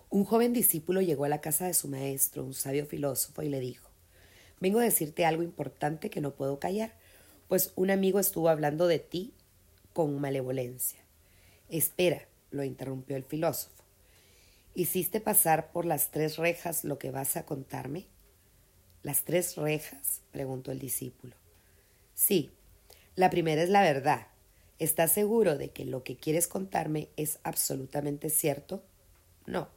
Un 0.09 0.25
joven 0.25 0.51
discípulo 0.51 0.99
llegó 0.99 1.23
a 1.23 1.29
la 1.29 1.39
casa 1.39 1.65
de 1.65 1.73
su 1.73 1.87
maestro, 1.87 2.43
un 2.43 2.53
sabio 2.53 2.85
filósofo, 2.85 3.41
y 3.41 3.47
le 3.47 3.61
dijo, 3.61 3.87
Vengo 4.59 4.79
a 4.79 4.83
decirte 4.83 5.25
algo 5.25 5.43
importante 5.43 6.09
que 6.09 6.19
no 6.19 6.31
puedo 6.31 6.59
callar, 6.59 6.91
pues 7.47 7.71
un 7.77 7.89
amigo 7.89 8.19
estuvo 8.19 8.49
hablando 8.49 8.85
de 8.85 8.99
ti 8.99 9.33
con 9.93 10.19
malevolencia. 10.19 10.99
Espera, 11.69 12.27
lo 12.51 12.65
interrumpió 12.65 13.15
el 13.15 13.23
filósofo. 13.23 13.76
¿Hiciste 14.77 15.19
pasar 15.19 15.71
por 15.71 15.85
las 15.87 16.11
tres 16.11 16.37
rejas 16.37 16.83
lo 16.83 16.99
que 16.99 17.09
vas 17.09 17.35
a 17.35 17.47
contarme? 17.47 18.05
¿Las 19.01 19.23
tres 19.23 19.55
rejas? 19.55 20.21
preguntó 20.29 20.71
el 20.71 20.77
discípulo. 20.77 21.35
Sí, 22.13 22.51
la 23.15 23.31
primera 23.31 23.63
es 23.63 23.69
la 23.69 23.81
verdad. 23.81 24.27
¿Estás 24.77 25.13
seguro 25.13 25.57
de 25.57 25.71
que 25.71 25.83
lo 25.83 26.03
que 26.03 26.15
quieres 26.15 26.47
contarme 26.47 27.09
es 27.17 27.39
absolutamente 27.41 28.29
cierto? 28.29 28.83
No. 29.47 29.67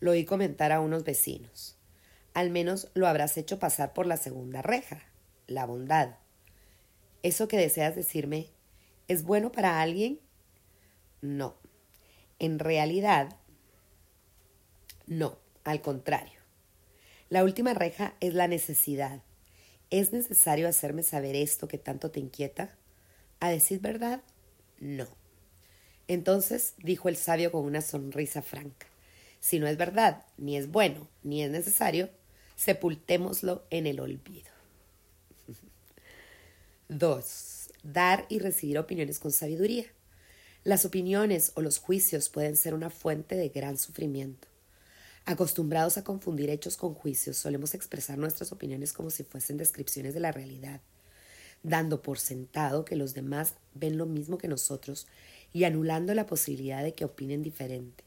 Lo 0.00 0.10
oí 0.10 0.24
comentar 0.24 0.72
a 0.72 0.80
unos 0.80 1.04
vecinos. 1.04 1.76
Al 2.32 2.50
menos 2.50 2.88
lo 2.94 3.06
habrás 3.06 3.36
hecho 3.36 3.60
pasar 3.60 3.92
por 3.92 4.04
la 4.04 4.16
segunda 4.16 4.62
reja, 4.62 5.04
la 5.46 5.64
bondad. 5.64 6.16
¿Eso 7.22 7.46
que 7.46 7.56
deseas 7.56 7.94
decirme 7.94 8.48
es 9.06 9.22
bueno 9.22 9.52
para 9.52 9.80
alguien? 9.80 10.18
No. 11.20 11.54
En 12.40 12.58
realidad, 12.58 13.36
no, 15.06 15.38
al 15.64 15.80
contrario. 15.82 16.40
La 17.28 17.44
última 17.44 17.74
reja 17.74 18.14
es 18.20 18.34
la 18.34 18.48
necesidad. 18.48 19.20
¿Es 19.90 20.12
necesario 20.12 20.68
hacerme 20.68 21.02
saber 21.02 21.36
esto 21.36 21.68
que 21.68 21.78
tanto 21.78 22.10
te 22.10 22.20
inquieta? 22.20 22.74
¿A 23.40 23.50
decir 23.50 23.80
verdad? 23.80 24.22
No. 24.80 25.06
Entonces 26.08 26.74
dijo 26.78 27.08
el 27.08 27.16
sabio 27.16 27.52
con 27.52 27.64
una 27.64 27.80
sonrisa 27.80 28.42
franca. 28.42 28.86
Si 29.40 29.58
no 29.58 29.66
es 29.66 29.76
verdad, 29.76 30.24
ni 30.38 30.56
es 30.56 30.70
bueno, 30.70 31.08
ni 31.22 31.42
es 31.42 31.50
necesario, 31.50 32.08
sepultémoslo 32.56 33.64
en 33.70 33.86
el 33.86 34.00
olvido. 34.00 34.50
2. 36.88 37.70
Dar 37.82 38.26
y 38.28 38.38
recibir 38.38 38.78
opiniones 38.78 39.18
con 39.18 39.32
sabiduría. 39.32 39.84
Las 40.62 40.86
opiniones 40.86 41.52
o 41.56 41.60
los 41.60 41.78
juicios 41.78 42.30
pueden 42.30 42.56
ser 42.56 42.72
una 42.72 42.88
fuente 42.88 43.36
de 43.36 43.50
gran 43.50 43.76
sufrimiento. 43.76 44.48
Acostumbrados 45.26 45.96
a 45.96 46.04
confundir 46.04 46.50
hechos 46.50 46.76
con 46.76 46.92
juicios, 46.92 47.38
solemos 47.38 47.72
expresar 47.74 48.18
nuestras 48.18 48.52
opiniones 48.52 48.92
como 48.92 49.08
si 49.08 49.24
fuesen 49.24 49.56
descripciones 49.56 50.12
de 50.12 50.20
la 50.20 50.32
realidad, 50.32 50.82
dando 51.62 52.02
por 52.02 52.18
sentado 52.18 52.84
que 52.84 52.94
los 52.94 53.14
demás 53.14 53.54
ven 53.72 53.96
lo 53.96 54.04
mismo 54.04 54.36
que 54.36 54.48
nosotros 54.48 55.06
y 55.50 55.64
anulando 55.64 56.12
la 56.12 56.26
posibilidad 56.26 56.82
de 56.82 56.92
que 56.92 57.06
opinen 57.06 57.42
diferente. 57.42 58.04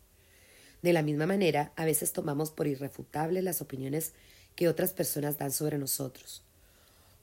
De 0.84 0.94
la 0.94 1.02
misma 1.02 1.26
manera, 1.26 1.74
a 1.76 1.86
veces 1.86 2.14
tomamos 2.14 2.52
por 2.52 2.68
irrefutables 2.68 3.44
las 3.44 3.62
opiniones 3.62 4.14
que 4.56 4.68
otras 4.68 4.94
personas 4.94 5.40
dan 5.40 5.52
sobre 5.52 5.80
nosotros. 5.80 6.44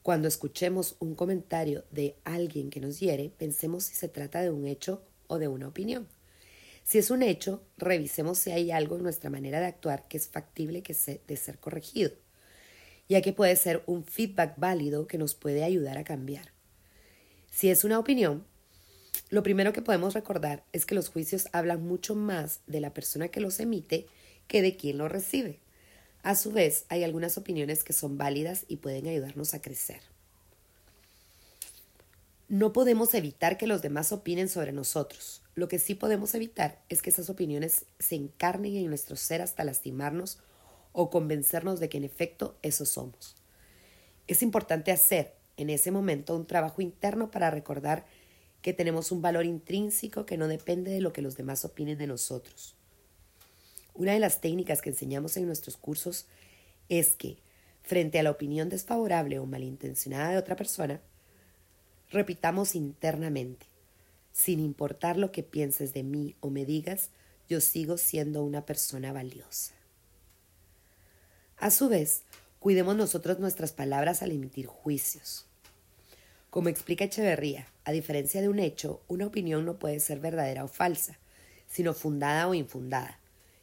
Cuando 0.03 0.27
escuchemos 0.27 0.97
un 0.99 1.15
comentario 1.15 1.85
de 1.93 2.17
alguien 2.25 2.69
que 2.69 2.81
nos 2.81 2.99
hiere, 2.99 3.31
pensemos 3.39 3.85
si 3.85 3.95
se 3.95 4.09
trata 4.09 4.43
de 4.43 4.51
un 4.51 4.67
hecho 4.67 5.03
o 5.29 5.39
de 5.39 5.47
una 5.47 5.69
opinión. 5.69 6.09
Si 6.85 6.99
es 6.99 7.11
un 7.11 7.23
hecho, 7.23 7.63
revisemos 7.79 8.39
si 8.39 8.51
hay 8.51 8.71
algo 8.71 8.97
en 8.97 9.03
nuestra 9.03 9.31
manera 9.31 9.59
de 9.59 9.67
actuar 9.67 10.07
que 10.07 10.19
es 10.19 10.29
factible 10.29 10.83
que 10.83 10.95
de 11.27 11.37
ser 11.37 11.59
corregido, 11.59 12.13
ya 13.09 13.23
que 13.23 13.33
puede 13.33 13.57
ser 13.57 13.83
un 13.87 14.05
feedback 14.05 14.55
válido 14.59 15.07
que 15.07 15.17
nos 15.17 15.35
puede 15.35 15.65
ayudar 15.65 15.97
a 15.97 16.05
cambiar. 16.05 16.53
Si 17.51 17.71
es 17.71 17.85
una 17.85 17.99
opinión, 17.99 18.45
lo 19.31 19.43
primero 19.43 19.73
que 19.73 19.81
podemos 19.81 20.13
recordar 20.13 20.65
es 20.73 20.85
que 20.85 20.95
los 20.95 21.09
juicios 21.09 21.49
hablan 21.53 21.83
mucho 21.87 22.15
más 22.15 22.61
de 22.67 22.81
la 22.81 22.93
persona 22.93 23.29
que 23.29 23.41
los 23.41 23.61
emite 23.61 24.07
que 24.47 24.61
de 24.61 24.77
quien 24.77 24.99
los 24.99 25.11
recibe. 25.11 25.61
A 26.23 26.35
su 26.35 26.53
vez, 26.53 26.85
hay 26.91 27.03
algunas 27.03 27.39
opiniones 27.39 27.83
que 27.83 27.95
son 27.95 28.19
válidas 28.19 28.67
y 28.69 28.77
pueden 28.77 29.07
ayudarnos 29.07 29.55
a 29.55 29.63
crecer. 29.63 30.01
No 32.55 32.73
podemos 32.73 33.15
evitar 33.15 33.59
que 33.59 33.67
los 33.67 33.83
demás 33.83 34.13
opinen 34.13 34.49
sobre 34.49 34.71
nosotros. 34.71 35.43
Lo 35.57 35.67
que 35.67 35.81
sí 35.81 35.97
podemos 35.97 36.37
evitar 36.37 36.81
es 36.89 37.03
que 37.03 37.11
esas 37.11 37.29
opiniones 37.29 37.85
se 37.99 38.15
encarnen 38.15 38.77
en 38.77 38.87
nuestro 38.87 39.17
ser 39.17 39.43
hasta 39.43 39.65
lastimarnos 39.65 40.39
o 40.93 41.11
convencernos 41.11 41.81
de 41.81 41.89
que 41.89 41.97
en 41.97 42.05
efecto 42.05 42.57
eso 42.63 42.87
somos. 42.87 43.35
Es 44.29 44.41
importante 44.41 44.93
hacer 44.93 45.35
en 45.57 45.69
ese 45.69 45.91
momento 45.91 46.37
un 46.37 46.47
trabajo 46.47 46.81
interno 46.81 47.29
para 47.29 47.51
recordar 47.51 48.07
que 48.63 48.73
tenemos 48.73 49.11
un 49.11 49.21
valor 49.21 49.47
intrínseco 49.47 50.25
que 50.25 50.39
no 50.39 50.47
depende 50.47 50.93
de 50.93 51.01
lo 51.01 51.13
que 51.13 51.23
los 51.23 51.37
demás 51.37 51.65
opinen 51.65 51.99
de 51.99 52.07
nosotros. 52.07 52.77
Una 53.95 54.13
de 54.13 54.21
las 54.21 54.41
técnicas 54.41 54.81
que 54.81 54.91
enseñamos 54.91 55.37
en 55.37 55.47
nuestros 55.47 55.77
cursos 55.77 56.27
es 56.89 57.17
que, 57.17 57.37
frente 57.83 58.21
a 58.21 58.23
la 58.23 58.31
opinión 58.31 58.69
desfavorable 58.69 59.41
o 59.41 59.45
malintencionada 59.45 60.31
de 60.31 60.39
otra 60.39 60.55
persona, 60.55 61.01
repitamos 62.15 62.75
internamente, 62.75 63.67
sin 64.33 64.61
importar 64.61 65.19
lo 65.19 65.31
que 65.33 65.43
pienses 65.43 65.93
de 65.93 66.03
mí 66.03 66.35
o 66.41 66.51
me 66.51 66.65
digas, 66.65 67.11
yo 67.49 67.61
sigo 67.61 67.99
siendo 67.99 68.43
una 68.43 68.65
persona 68.65 69.13
valiosa. 69.13 69.75
A 71.59 71.71
su 71.71 71.89
vez, 71.89 72.23
cuidemos 72.59 72.97
nosotros 72.97 73.39
nuestras 73.39 73.73
palabras 73.73 74.23
al 74.23 74.33
emitir 74.33 74.67
juicios. 74.67 75.47
Como 76.51 76.69
explica 76.69 77.05
Echeverría, 77.05 77.67
a 77.85 77.93
diferencia 77.93 78.41
de 78.41 78.49
un 78.49 78.59
hecho, 78.59 79.03
una 79.09 79.27
opinión 79.27 79.65
no 79.65 79.79
puede 79.79 80.01
ser 80.01 80.21
verdadera 80.21 80.65
o 80.65 80.69
falsa, 80.69 81.19
sino 81.69 81.93
fundada 81.95 82.49
o 82.49 82.55
infundada, 82.55 83.19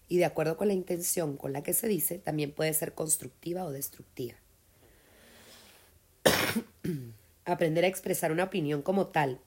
y 0.07 0.17
de 0.17 0.25
acuerdo 0.25 0.57
con 0.57 0.67
la 0.67 0.73
intención 0.73 1.37
con 1.37 1.53
la 1.53 1.63
que 1.63 1.73
se 1.73 1.87
dice, 1.87 2.19
también 2.19 2.51
puede 2.51 2.73
ser 2.73 2.93
constructiva 2.93 3.63
o 3.63 3.71
destructiva. 3.71 4.35
Aprender 7.45 7.85
a 7.85 7.87
expresar 7.87 8.31
una 8.31 8.45
opinión 8.45 8.81
como 8.81 9.07
tal, 9.07 9.39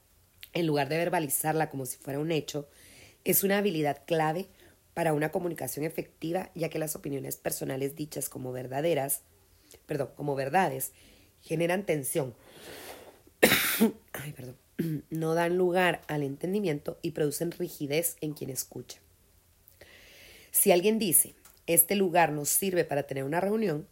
en 0.52 0.66
lugar 0.66 0.88
de 0.88 0.98
verbalizarla 0.98 1.70
como 1.70 1.86
si 1.86 1.96
fuera 1.96 2.18
un 2.18 2.32
hecho, 2.32 2.68
es 3.24 3.44
una 3.44 3.58
habilidad 3.58 4.02
clave 4.06 4.48
para 4.94 5.12
una 5.12 5.30
comunicación 5.30 5.84
efectiva, 5.84 6.50
ya 6.54 6.68
que 6.68 6.78
las 6.78 6.96
opiniones 6.96 7.36
personales 7.36 7.96
dichas 7.96 8.28
como 8.28 8.52
verdaderas, 8.52 9.22
perdón, 9.86 10.10
como 10.16 10.34
verdades, 10.34 10.92
generan 11.42 11.84
tensión, 11.84 12.34
no 15.10 15.34
dan 15.34 15.56
lugar 15.56 16.02
al 16.08 16.22
entendimiento 16.22 16.98
y 17.02 17.12
producen 17.12 17.52
rigidez 17.52 18.16
en 18.20 18.34
quien 18.34 18.50
escucha. 18.50 19.00
Si 20.50 20.70
alguien 20.70 20.98
dice, 20.98 21.34
este 21.66 21.96
lugar 21.96 22.32
nos 22.32 22.48
sirve 22.48 22.84
para 22.84 23.04
tener 23.04 23.24
una 23.24 23.40
reunión, 23.40 23.88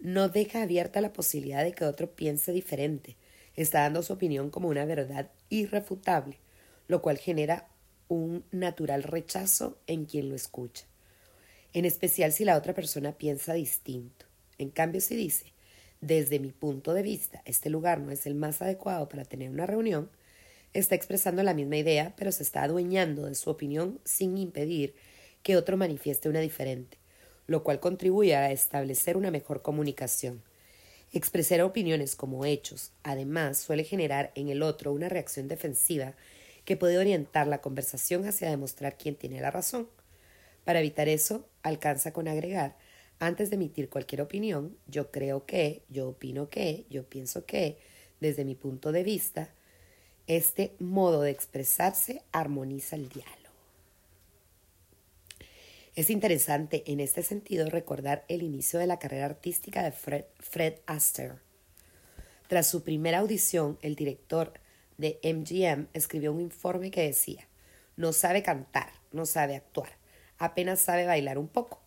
no 0.00 0.28
deja 0.28 0.62
abierta 0.62 1.00
la 1.00 1.12
posibilidad 1.12 1.62
de 1.62 1.72
que 1.72 1.84
otro 1.84 2.10
piense 2.14 2.52
diferente. 2.52 3.16
Está 3.60 3.80
dando 3.80 4.02
su 4.02 4.14
opinión 4.14 4.48
como 4.48 4.68
una 4.68 4.86
verdad 4.86 5.28
irrefutable, 5.50 6.38
lo 6.88 7.02
cual 7.02 7.18
genera 7.18 7.68
un 8.08 8.42
natural 8.50 9.02
rechazo 9.02 9.76
en 9.86 10.06
quien 10.06 10.30
lo 10.30 10.34
escucha, 10.34 10.86
en 11.74 11.84
especial 11.84 12.32
si 12.32 12.46
la 12.46 12.56
otra 12.56 12.72
persona 12.72 13.12
piensa 13.12 13.52
distinto. 13.52 14.24
En 14.56 14.70
cambio, 14.70 15.02
si 15.02 15.14
dice, 15.14 15.52
desde 16.00 16.38
mi 16.38 16.52
punto 16.52 16.94
de 16.94 17.02
vista, 17.02 17.42
este 17.44 17.68
lugar 17.68 18.00
no 18.00 18.12
es 18.12 18.24
el 18.24 18.34
más 18.34 18.62
adecuado 18.62 19.10
para 19.10 19.26
tener 19.26 19.50
una 19.50 19.66
reunión, 19.66 20.08
está 20.72 20.94
expresando 20.94 21.42
la 21.42 21.52
misma 21.52 21.76
idea, 21.76 22.14
pero 22.16 22.32
se 22.32 22.44
está 22.44 22.62
adueñando 22.62 23.26
de 23.26 23.34
su 23.34 23.50
opinión 23.50 24.00
sin 24.06 24.38
impedir 24.38 24.94
que 25.42 25.58
otro 25.58 25.76
manifieste 25.76 26.30
una 26.30 26.40
diferente, 26.40 26.96
lo 27.46 27.62
cual 27.62 27.78
contribuye 27.78 28.34
a 28.36 28.52
establecer 28.52 29.18
una 29.18 29.30
mejor 29.30 29.60
comunicación. 29.60 30.42
Expresar 31.12 31.60
opiniones 31.62 32.14
como 32.14 32.44
hechos, 32.44 32.92
además, 33.02 33.58
suele 33.58 33.82
generar 33.82 34.30
en 34.36 34.48
el 34.48 34.62
otro 34.62 34.92
una 34.92 35.08
reacción 35.08 35.48
defensiva 35.48 36.14
que 36.64 36.76
puede 36.76 36.98
orientar 36.98 37.48
la 37.48 37.60
conversación 37.60 38.26
hacia 38.26 38.48
demostrar 38.48 38.96
quién 38.96 39.16
tiene 39.16 39.40
la 39.40 39.50
razón. 39.50 39.88
Para 40.64 40.78
evitar 40.78 41.08
eso, 41.08 41.48
alcanza 41.62 42.12
con 42.12 42.28
agregar 42.28 42.76
Antes 43.18 43.50
de 43.50 43.56
emitir 43.56 43.90
cualquier 43.90 44.22
opinión, 44.22 44.76
yo 44.86 45.10
creo 45.10 45.44
que, 45.46 45.82
yo 45.88 46.10
opino 46.10 46.48
que, 46.48 46.86
yo 46.88 47.04
pienso 47.04 47.44
que, 47.44 47.78
desde 48.20 48.44
mi 48.44 48.54
punto 48.54 48.92
de 48.92 49.02
vista, 49.02 49.50
este 50.26 50.74
modo 50.78 51.22
de 51.22 51.30
expresarse 51.30 52.22
armoniza 52.32 52.96
el 52.96 53.08
diálogo. 53.08 53.39
Es 55.96 56.08
interesante 56.08 56.84
en 56.86 57.00
este 57.00 57.24
sentido 57.24 57.68
recordar 57.68 58.24
el 58.28 58.44
inicio 58.44 58.78
de 58.78 58.86
la 58.86 59.00
carrera 59.00 59.26
artística 59.26 59.82
de 59.82 59.90
Fred, 59.90 60.74
Astaire. 60.86 61.34
Tras 62.46 62.68
su 62.68 62.84
primera 62.84 63.18
audición, 63.18 63.76
el 63.82 63.96
director 63.96 64.52
de 64.98 65.18
MGM 65.24 65.88
escribió 65.92 66.32
un 66.32 66.40
informe 66.40 66.92
que 66.92 67.02
decía, 67.02 67.48
no 67.96 68.12
sabe 68.12 68.44
cantar, 68.44 68.92
no 69.10 69.26
sabe 69.26 69.56
actuar, 69.56 69.90
apenas 70.38 70.78
sabe 70.78 71.06
bailar 71.06 71.38
un 71.38 71.48
poco. 71.48 71.80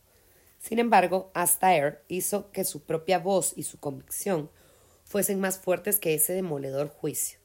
Sin 0.59 0.79
embargo, 0.79 1.31
Astaire 1.33 1.99
hizo 2.09 2.51
que 2.51 2.65
su 2.65 2.81
propia 2.83 3.19
voz 3.19 3.53
y 3.55 3.63
su 3.63 3.79
convicción 3.79 4.49
fuesen 5.05 5.39
más 5.39 5.59
fuertes 5.59 5.99
que 5.99 6.13
ese 6.13 6.33
demoledor 6.33 6.89
juicio. 6.89 7.39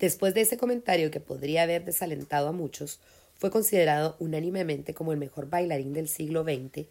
Después 0.00 0.34
de 0.34 0.40
ese 0.40 0.58
comentario 0.58 1.12
que 1.12 1.20
podría 1.20 1.62
haber 1.62 1.84
desalentado 1.84 2.48
a 2.48 2.52
muchos, 2.52 3.00
fue 3.38 3.50
considerado 3.50 4.16
unánimemente 4.18 4.94
como 4.94 5.12
el 5.12 5.18
mejor 5.18 5.48
bailarín 5.48 5.92
del 5.92 6.08
siglo 6.08 6.44
XX 6.44 6.86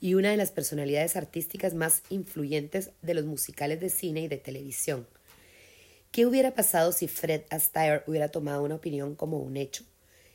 y 0.00 0.14
una 0.14 0.30
de 0.30 0.36
las 0.36 0.50
personalidades 0.50 1.16
artísticas 1.16 1.74
más 1.74 2.02
influyentes 2.08 2.90
de 3.02 3.14
los 3.14 3.24
musicales 3.24 3.80
de 3.80 3.90
cine 3.90 4.22
y 4.22 4.28
de 4.28 4.36
televisión. 4.36 5.06
¿Qué 6.12 6.24
hubiera 6.24 6.54
pasado 6.54 6.92
si 6.92 7.08
Fred 7.08 7.42
Astaire 7.50 8.02
hubiera 8.06 8.28
tomado 8.28 8.62
una 8.62 8.76
opinión 8.76 9.14
como 9.14 9.38
un 9.38 9.56
hecho? 9.56 9.84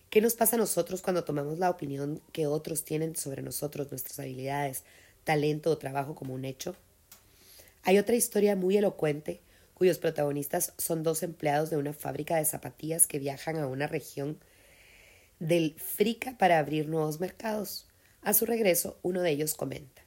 ¿Qué 0.10 0.22
nos 0.22 0.36
pasa 0.36 0.56
a 0.56 0.60
nosotros 0.60 1.02
cuando 1.02 1.24
tomamos 1.24 1.58
la 1.58 1.72
opinión 1.72 2.22
que 2.32 2.46
otros 2.46 2.84
tienen 2.84 3.16
sobre 3.16 3.42
nosotros, 3.42 3.90
nuestras 3.90 4.20
habilidades, 4.20 4.84
talento 5.24 5.72
o 5.72 5.78
trabajo 5.78 6.14
como 6.14 6.36
un 6.36 6.46
hecho? 6.46 6.76
Hay 7.82 7.98
otra 7.98 8.16
historia 8.16 8.56
muy 8.56 8.78
elocuente 8.78 9.42
cuyos 9.74 9.98
protagonistas 9.98 10.74
son 10.78 11.02
dos 11.04 11.24
empleados 11.24 11.70
de 11.70 11.78
una 11.78 11.94
fábrica 11.94 12.38
de 12.38 12.46
zapatillas 12.46 13.08
que 13.08 13.20
viajan 13.20 13.58
a 13.58 13.68
una 13.68 13.88
región 13.88 14.38
del 15.44 15.76
Frica 15.78 16.38
para 16.38 16.58
abrir 16.58 16.88
nuevos 16.88 17.20
mercados. 17.20 17.86
A 18.22 18.34
su 18.34 18.46
regreso, 18.46 18.98
uno 19.02 19.22
de 19.22 19.32
ellos 19.32 19.56
comenta, 19.56 20.02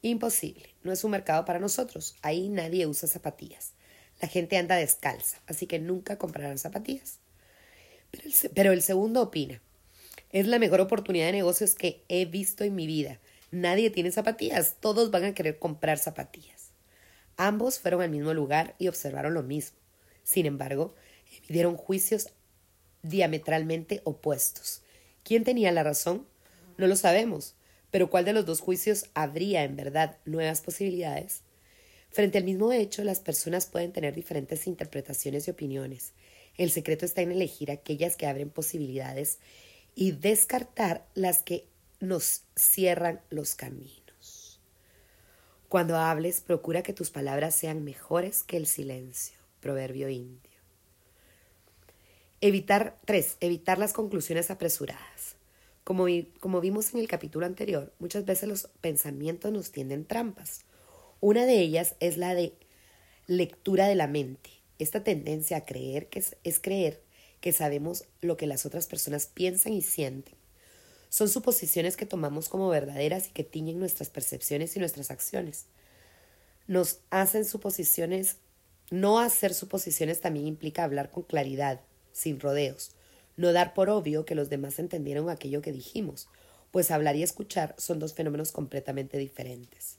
Imposible, 0.00 0.74
no 0.82 0.92
es 0.92 1.04
un 1.04 1.10
mercado 1.10 1.44
para 1.44 1.60
nosotros, 1.60 2.16
ahí 2.22 2.48
nadie 2.48 2.86
usa 2.86 3.06
zapatillas. 3.06 3.74
La 4.20 4.28
gente 4.28 4.56
anda 4.56 4.76
descalza, 4.76 5.40
así 5.46 5.66
que 5.66 5.78
nunca 5.78 6.16
comprarán 6.16 6.58
zapatillas. 6.58 7.20
Pero 8.54 8.72
el, 8.72 8.82
segundo 8.82 9.22
opina, 9.22 9.60
es 10.30 10.46
la 10.46 10.58
mejor 10.58 10.80
oportunidad 10.80 11.26
de 11.26 11.32
negocios 11.32 11.74
que 11.74 12.02
he 12.08 12.24
visto 12.24 12.64
en 12.64 12.74
mi 12.74 12.86
vida. 12.86 13.20
Nadie 13.50 13.90
tiene 13.90 14.10
zapatillas, 14.10 14.76
todos 14.80 15.10
van 15.10 15.24
a 15.24 15.34
querer 15.34 15.58
comprar 15.58 15.98
zapatillas. 15.98 16.70
Ambos 17.36 17.78
fueron 17.78 18.00
al 18.00 18.10
mismo 18.10 18.32
lugar 18.32 18.74
y 18.78 18.88
observaron 18.88 19.34
lo 19.34 19.42
mismo. 19.42 19.78
Sin 20.24 20.46
embargo, 20.46 20.94
emitieron 21.30 21.76
juicios 21.76 22.30
diametralmente 23.02 24.00
opuestos. 24.04 24.82
¿Quién 25.24 25.44
tenía 25.44 25.72
la 25.72 25.82
razón? 25.82 26.26
No 26.78 26.86
lo 26.86 26.96
sabemos, 26.96 27.54
pero 27.90 28.10
¿cuál 28.10 28.24
de 28.24 28.32
los 28.32 28.46
dos 28.46 28.60
juicios 28.60 29.10
habría 29.14 29.64
en 29.64 29.76
verdad 29.76 30.18
nuevas 30.24 30.60
posibilidades? 30.60 31.42
Frente 32.10 32.38
al 32.38 32.44
mismo 32.44 32.72
hecho, 32.72 33.04
las 33.04 33.20
personas 33.20 33.66
pueden 33.66 33.92
tener 33.92 34.14
diferentes 34.14 34.66
interpretaciones 34.66 35.48
y 35.48 35.50
opiniones. 35.50 36.12
El 36.58 36.70
secreto 36.70 37.06
está 37.06 37.22
en 37.22 37.32
elegir 37.32 37.70
aquellas 37.70 38.16
que 38.16 38.26
abren 38.26 38.50
posibilidades 38.50 39.38
y 39.94 40.12
descartar 40.12 41.06
las 41.14 41.42
que 41.42 41.66
nos 42.00 42.42
cierran 42.54 43.20
los 43.30 43.54
caminos. 43.54 44.60
Cuando 45.68 45.96
hables, 45.96 46.42
procura 46.42 46.82
que 46.82 46.92
tus 46.92 47.10
palabras 47.10 47.54
sean 47.54 47.82
mejores 47.82 48.42
que 48.42 48.58
el 48.58 48.66
silencio. 48.66 49.38
Proverbio 49.60 50.10
indio. 50.10 50.51
Evitar, 52.44 52.98
tres, 53.04 53.36
evitar 53.38 53.78
las 53.78 53.92
conclusiones 53.92 54.50
apresuradas. 54.50 55.36
Como, 55.84 56.06
como 56.40 56.60
vimos 56.60 56.92
en 56.92 56.98
el 56.98 57.06
capítulo 57.06 57.46
anterior, 57.46 57.92
muchas 58.00 58.24
veces 58.24 58.48
los 58.48 58.68
pensamientos 58.80 59.52
nos 59.52 59.70
tienden 59.70 60.04
trampas. 60.04 60.64
Una 61.20 61.46
de 61.46 61.60
ellas 61.60 61.94
es 62.00 62.16
la 62.16 62.34
de 62.34 62.52
lectura 63.28 63.86
de 63.86 63.94
la 63.94 64.08
mente. 64.08 64.50
Esta 64.80 65.04
tendencia 65.04 65.58
a 65.58 65.64
creer 65.64 66.08
que 66.08 66.18
es, 66.18 66.36
es 66.42 66.58
creer 66.58 67.00
que 67.40 67.52
sabemos 67.52 68.06
lo 68.20 68.36
que 68.36 68.48
las 68.48 68.66
otras 68.66 68.88
personas 68.88 69.26
piensan 69.26 69.72
y 69.72 69.80
sienten. 69.80 70.34
Son 71.10 71.28
suposiciones 71.28 71.96
que 71.96 72.06
tomamos 72.06 72.48
como 72.48 72.68
verdaderas 72.68 73.28
y 73.28 73.30
que 73.30 73.44
tiñen 73.44 73.78
nuestras 73.78 74.10
percepciones 74.10 74.74
y 74.74 74.80
nuestras 74.80 75.12
acciones. 75.12 75.66
Nos 76.66 76.98
hacen 77.10 77.44
suposiciones, 77.44 78.38
no 78.90 79.20
hacer 79.20 79.54
suposiciones 79.54 80.20
también 80.20 80.48
implica 80.48 80.82
hablar 80.82 81.12
con 81.12 81.22
claridad, 81.22 81.82
sin 82.12 82.40
rodeos, 82.40 82.92
no 83.36 83.52
dar 83.52 83.74
por 83.74 83.90
obvio 83.90 84.24
que 84.24 84.34
los 84.34 84.50
demás 84.50 84.78
entendieron 84.78 85.30
aquello 85.30 85.62
que 85.62 85.72
dijimos, 85.72 86.28
pues 86.70 86.90
hablar 86.90 87.16
y 87.16 87.22
escuchar 87.22 87.74
son 87.78 87.98
dos 87.98 88.14
fenómenos 88.14 88.52
completamente 88.52 89.18
diferentes. 89.18 89.98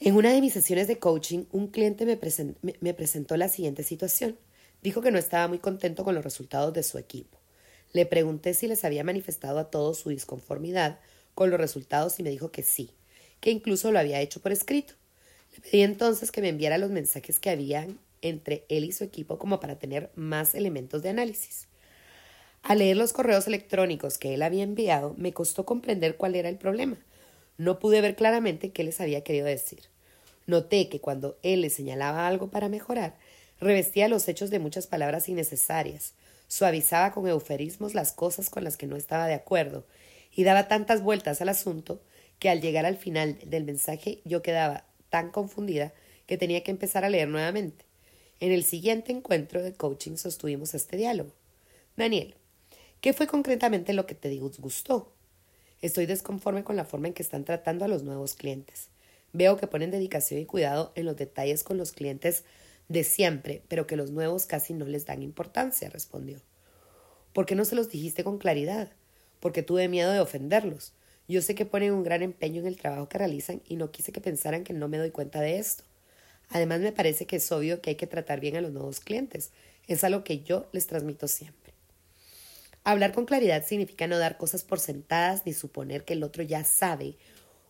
En 0.00 0.14
una 0.14 0.32
de 0.32 0.40
mis 0.40 0.52
sesiones 0.52 0.86
de 0.86 1.00
coaching, 1.00 1.44
un 1.50 1.68
cliente 1.68 2.06
me, 2.06 2.94
presentó 2.94 3.36
la 3.36 3.48
siguiente 3.48 3.82
situación. 3.82 4.38
Dijo 4.80 5.02
que 5.02 5.10
no 5.10 5.18
estaba 5.18 5.48
muy 5.48 5.58
contento 5.58 6.04
con 6.04 6.14
los 6.14 6.22
resultados 6.22 6.72
de 6.72 6.84
su 6.84 6.98
equipo. 6.98 7.36
Le 7.92 8.06
pregunté 8.06 8.54
si 8.54 8.68
les 8.68 8.84
había 8.84 9.02
manifestado 9.02 9.58
a 9.58 9.70
todos 9.70 9.98
su 9.98 10.10
disconformidad 10.10 11.00
con 11.34 11.50
los 11.50 11.58
resultados 11.58 12.20
y 12.20 12.22
me 12.22 12.30
dijo 12.30 12.52
que 12.52 12.62
sí, 12.62 12.92
que 13.40 13.50
incluso 13.50 13.90
lo 13.90 13.98
había 13.98 14.20
hecho 14.20 14.40
por 14.40 14.52
escrito. 14.52 14.94
Le 15.52 15.60
pedí 15.60 15.82
entonces 15.82 16.30
que 16.30 16.42
me 16.42 16.50
enviara 16.50 16.78
los 16.78 16.90
mensajes 16.90 17.40
que 17.40 17.50
habían 17.50 17.98
entre 18.22 18.64
él 18.68 18.84
y 18.84 18.92
su 18.92 19.04
equipo 19.04 19.38
como 19.38 19.60
para 19.60 19.78
tener 19.78 20.10
más 20.14 20.54
elementos 20.54 21.02
de 21.02 21.10
análisis. 21.10 21.68
Al 22.62 22.78
leer 22.78 22.96
los 22.96 23.12
correos 23.12 23.46
electrónicos 23.46 24.18
que 24.18 24.34
él 24.34 24.42
había 24.42 24.64
enviado, 24.64 25.14
me 25.16 25.32
costó 25.32 25.64
comprender 25.64 26.16
cuál 26.16 26.34
era 26.34 26.48
el 26.48 26.58
problema. 26.58 26.96
No 27.56 27.78
pude 27.78 28.00
ver 28.00 28.16
claramente 28.16 28.70
qué 28.70 28.84
les 28.84 29.00
había 29.00 29.22
querido 29.22 29.46
decir. 29.46 29.80
Noté 30.46 30.88
que 30.88 31.00
cuando 31.00 31.38
él 31.42 31.62
le 31.62 31.70
señalaba 31.70 32.26
algo 32.26 32.50
para 32.50 32.68
mejorar, 32.68 33.16
revestía 33.60 34.08
los 34.08 34.28
hechos 34.28 34.50
de 34.50 34.58
muchas 34.58 34.86
palabras 34.86 35.28
innecesarias, 35.28 36.14
suavizaba 36.46 37.12
con 37.12 37.28
eufemismos 37.28 37.94
las 37.94 38.12
cosas 38.12 38.50
con 38.50 38.64
las 38.64 38.76
que 38.76 38.86
no 38.86 38.96
estaba 38.96 39.26
de 39.26 39.34
acuerdo, 39.34 39.84
y 40.34 40.44
daba 40.44 40.68
tantas 40.68 41.02
vueltas 41.02 41.40
al 41.40 41.48
asunto 41.48 42.00
que 42.38 42.48
al 42.48 42.60
llegar 42.60 42.86
al 42.86 42.96
final 42.96 43.38
del 43.44 43.64
mensaje 43.64 44.20
yo 44.24 44.42
quedaba 44.42 44.84
tan 45.10 45.30
confundida 45.30 45.92
que 46.26 46.38
tenía 46.38 46.62
que 46.62 46.70
empezar 46.70 47.04
a 47.04 47.10
leer 47.10 47.28
nuevamente. 47.28 47.87
En 48.40 48.52
el 48.52 48.62
siguiente 48.62 49.10
encuentro 49.10 49.64
de 49.64 49.72
coaching 49.72 50.16
sostuvimos 50.16 50.72
este 50.72 50.96
diálogo. 50.96 51.32
Daniel, 51.96 52.36
¿qué 53.00 53.12
fue 53.12 53.26
concretamente 53.26 53.92
lo 53.92 54.06
que 54.06 54.14
te 54.14 54.28
disgustó? 54.28 55.12
Estoy 55.82 56.06
desconforme 56.06 56.62
con 56.62 56.76
la 56.76 56.84
forma 56.84 57.08
en 57.08 57.14
que 57.14 57.22
están 57.24 57.44
tratando 57.44 57.84
a 57.84 57.88
los 57.88 58.04
nuevos 58.04 58.34
clientes. 58.34 58.90
Veo 59.32 59.56
que 59.56 59.66
ponen 59.66 59.90
dedicación 59.90 60.38
y 60.38 60.46
cuidado 60.46 60.92
en 60.94 61.06
los 61.06 61.16
detalles 61.16 61.64
con 61.64 61.78
los 61.78 61.90
clientes 61.90 62.44
de 62.86 63.02
siempre, 63.02 63.62
pero 63.66 63.88
que 63.88 63.96
los 63.96 64.12
nuevos 64.12 64.46
casi 64.46 64.72
no 64.72 64.86
les 64.86 65.04
dan 65.04 65.24
importancia, 65.24 65.90
respondió. 65.90 66.40
¿Por 67.32 67.44
qué 67.44 67.56
no 67.56 67.64
se 67.64 67.74
los 67.74 67.90
dijiste 67.90 68.22
con 68.22 68.38
claridad? 68.38 68.92
Porque 69.40 69.64
tuve 69.64 69.88
miedo 69.88 70.12
de 70.12 70.20
ofenderlos. 70.20 70.92
Yo 71.26 71.42
sé 71.42 71.56
que 71.56 71.66
ponen 71.66 71.92
un 71.92 72.04
gran 72.04 72.22
empeño 72.22 72.60
en 72.60 72.68
el 72.68 72.76
trabajo 72.76 73.08
que 73.08 73.18
realizan 73.18 73.62
y 73.66 73.74
no 73.74 73.90
quise 73.90 74.12
que 74.12 74.20
pensaran 74.20 74.62
que 74.62 74.72
no 74.72 74.86
me 74.86 74.98
doy 74.98 75.10
cuenta 75.10 75.40
de 75.40 75.58
esto. 75.58 75.82
Además, 76.50 76.80
me 76.80 76.92
parece 76.92 77.26
que 77.26 77.36
es 77.36 77.52
obvio 77.52 77.80
que 77.80 77.90
hay 77.90 77.96
que 77.96 78.06
tratar 78.06 78.40
bien 78.40 78.56
a 78.56 78.60
los 78.60 78.72
nuevos 78.72 79.00
clientes. 79.00 79.50
Es 79.86 80.04
algo 80.04 80.24
que 80.24 80.40
yo 80.40 80.68
les 80.72 80.86
transmito 80.86 81.28
siempre. 81.28 81.74
Hablar 82.84 83.12
con 83.12 83.26
claridad 83.26 83.66
significa 83.66 84.06
no 84.06 84.18
dar 84.18 84.38
cosas 84.38 84.64
por 84.64 84.80
sentadas 84.80 85.44
ni 85.44 85.52
suponer 85.52 86.04
que 86.04 86.14
el 86.14 86.22
otro 86.22 86.42
ya 86.42 86.64
sabe 86.64 87.16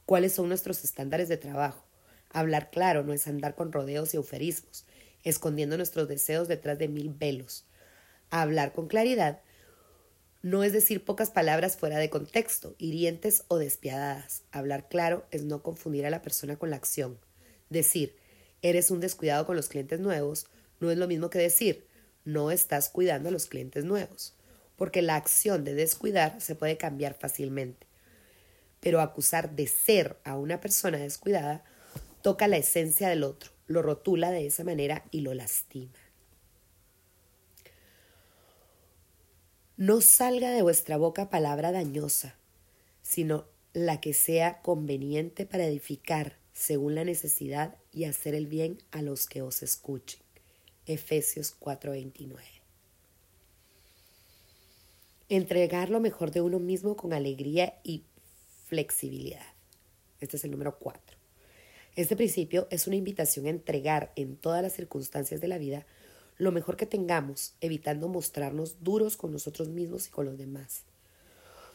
cuáles 0.07 0.33
son 0.33 0.49
nuestros 0.49 0.85
estándares 0.85 1.29
de 1.29 1.37
trabajo. 1.37 1.85
Hablar 2.31 2.71
claro 2.71 3.03
no 3.03 3.13
es 3.13 3.27
andar 3.27 3.55
con 3.55 3.73
rodeos 3.73 4.15
y 4.15 4.17
euferismos, 4.17 4.85
escondiendo 5.25 5.77
nuestros 5.77 6.09
deseos 6.09 6.47
detrás 6.47 6.79
de 6.79 6.89
mil 6.89 7.11
velos. 7.11 7.65
Hablar 8.31 8.73
con 8.73 8.87
claridad 8.87 9.41
no 10.43 10.63
es 10.63 10.73
decir 10.73 11.05
pocas 11.05 11.31
palabras 11.31 11.77
fuera 11.77 11.99
de 11.99 12.11
contexto, 12.11 12.77
hirientes 12.79 13.43
o 13.49 13.59
despiadadas. 13.59 14.45
Hablar 14.53 14.89
claro 14.89 15.27
es 15.33 15.43
no 15.43 15.65
confundir 15.65 16.07
a 16.07 16.11
la 16.11 16.23
persona 16.23 16.57
con 16.57 16.71
la 16.71 16.77
acción. 16.77 17.19
Decir, 17.71 18.15
eres 18.63 18.91
un 18.91 19.01
descuidado 19.01 19.47
con 19.47 19.57
los 19.57 19.69
clientes 19.69 20.01
nuevos, 20.01 20.47
no 20.81 20.91
es 20.91 20.99
lo 20.99 21.09
mismo 21.09 21.31
que 21.31 21.39
decir 21.39 21.87
no 22.25 22.51
estás 22.51 22.91
cuidando 22.91 23.31
a 23.31 23.33
los 23.33 23.47
clientes 23.47 23.85
nuevos, 23.85 24.35
porque 24.77 25.01
la 25.01 25.17
acción 25.17 25.65
de 25.65 25.75
descuidar 25.75 26.41
se 26.41 26.55
puede 26.55 26.77
cambiar 26.77 27.15
fácilmente. 27.15 27.87
Pero 28.81 29.01
acusar 29.01 29.57
de 29.57 29.67
ser 29.67 30.19
a 30.25 30.37
una 30.37 30.61
persona 30.61 30.99
descuidada 30.99 31.65
toca 32.23 32.47
la 32.47 32.59
esencia 32.59 33.09
del 33.09 33.25
otro, 33.25 33.51
lo 33.67 33.81
rotula 33.81 34.31
de 34.31 34.47
esa 34.47 34.63
manera 34.63 35.05
y 35.11 35.23
lo 35.23 35.33
lastima. 35.33 35.99
No 39.79 40.01
salga 40.01 40.51
de 40.51 40.61
vuestra 40.63 40.97
boca 40.97 41.31
palabra 41.31 41.73
dañosa, 41.73 42.35
sino 43.01 43.47
la 43.73 44.01
que 44.01 44.13
sea 44.13 44.61
conveniente 44.61 45.47
para 45.47 45.65
edificar 45.65 46.37
según 46.59 46.97
la 46.97 47.05
necesidad 47.05 47.77
y 47.93 48.05
hacer 48.05 48.35
el 48.35 48.49
bien 48.49 48.79
a 48.91 49.01
los 49.01 49.27
que 49.27 49.43
os 49.43 49.63
escuchen. 49.63 50.19
Efesios 50.87 51.55
4:29. 51.57 52.43
Entregar 55.29 55.89
lo 55.89 56.01
mejor 56.01 56.33
de 56.33 56.41
uno 56.41 56.59
mismo 56.59 56.97
con 56.97 57.13
alegría 57.13 57.79
y 57.85 58.03
flexibilidad. 58.67 59.47
Este 60.19 60.37
es 60.37 60.45
el 60.45 60.51
número 60.51 60.81
4. 60.81 61.17
Este 61.95 62.17
principio 62.17 62.67
es 62.73 62.89
una 62.89 62.97
invitación 62.97 63.47
a 63.47 63.51
entregar 63.51 64.13
en 64.17 64.37
todas 64.37 64.61
las 64.61 64.73
circunstancias 64.73 65.41
de 65.41 65.49
la 65.49 65.59
vida 65.59 65.87
lo 66.39 66.51
mejor 66.51 66.77
que 66.77 66.87
tengamos, 66.87 67.55
evitando 67.61 68.09
mostrarnos 68.09 68.83
duros 68.83 69.17
con 69.17 69.31
nosotros 69.31 69.69
mismos 69.69 70.09
y 70.09 70.11
con 70.11 70.27
los 70.27 70.37
demás. 70.37 70.83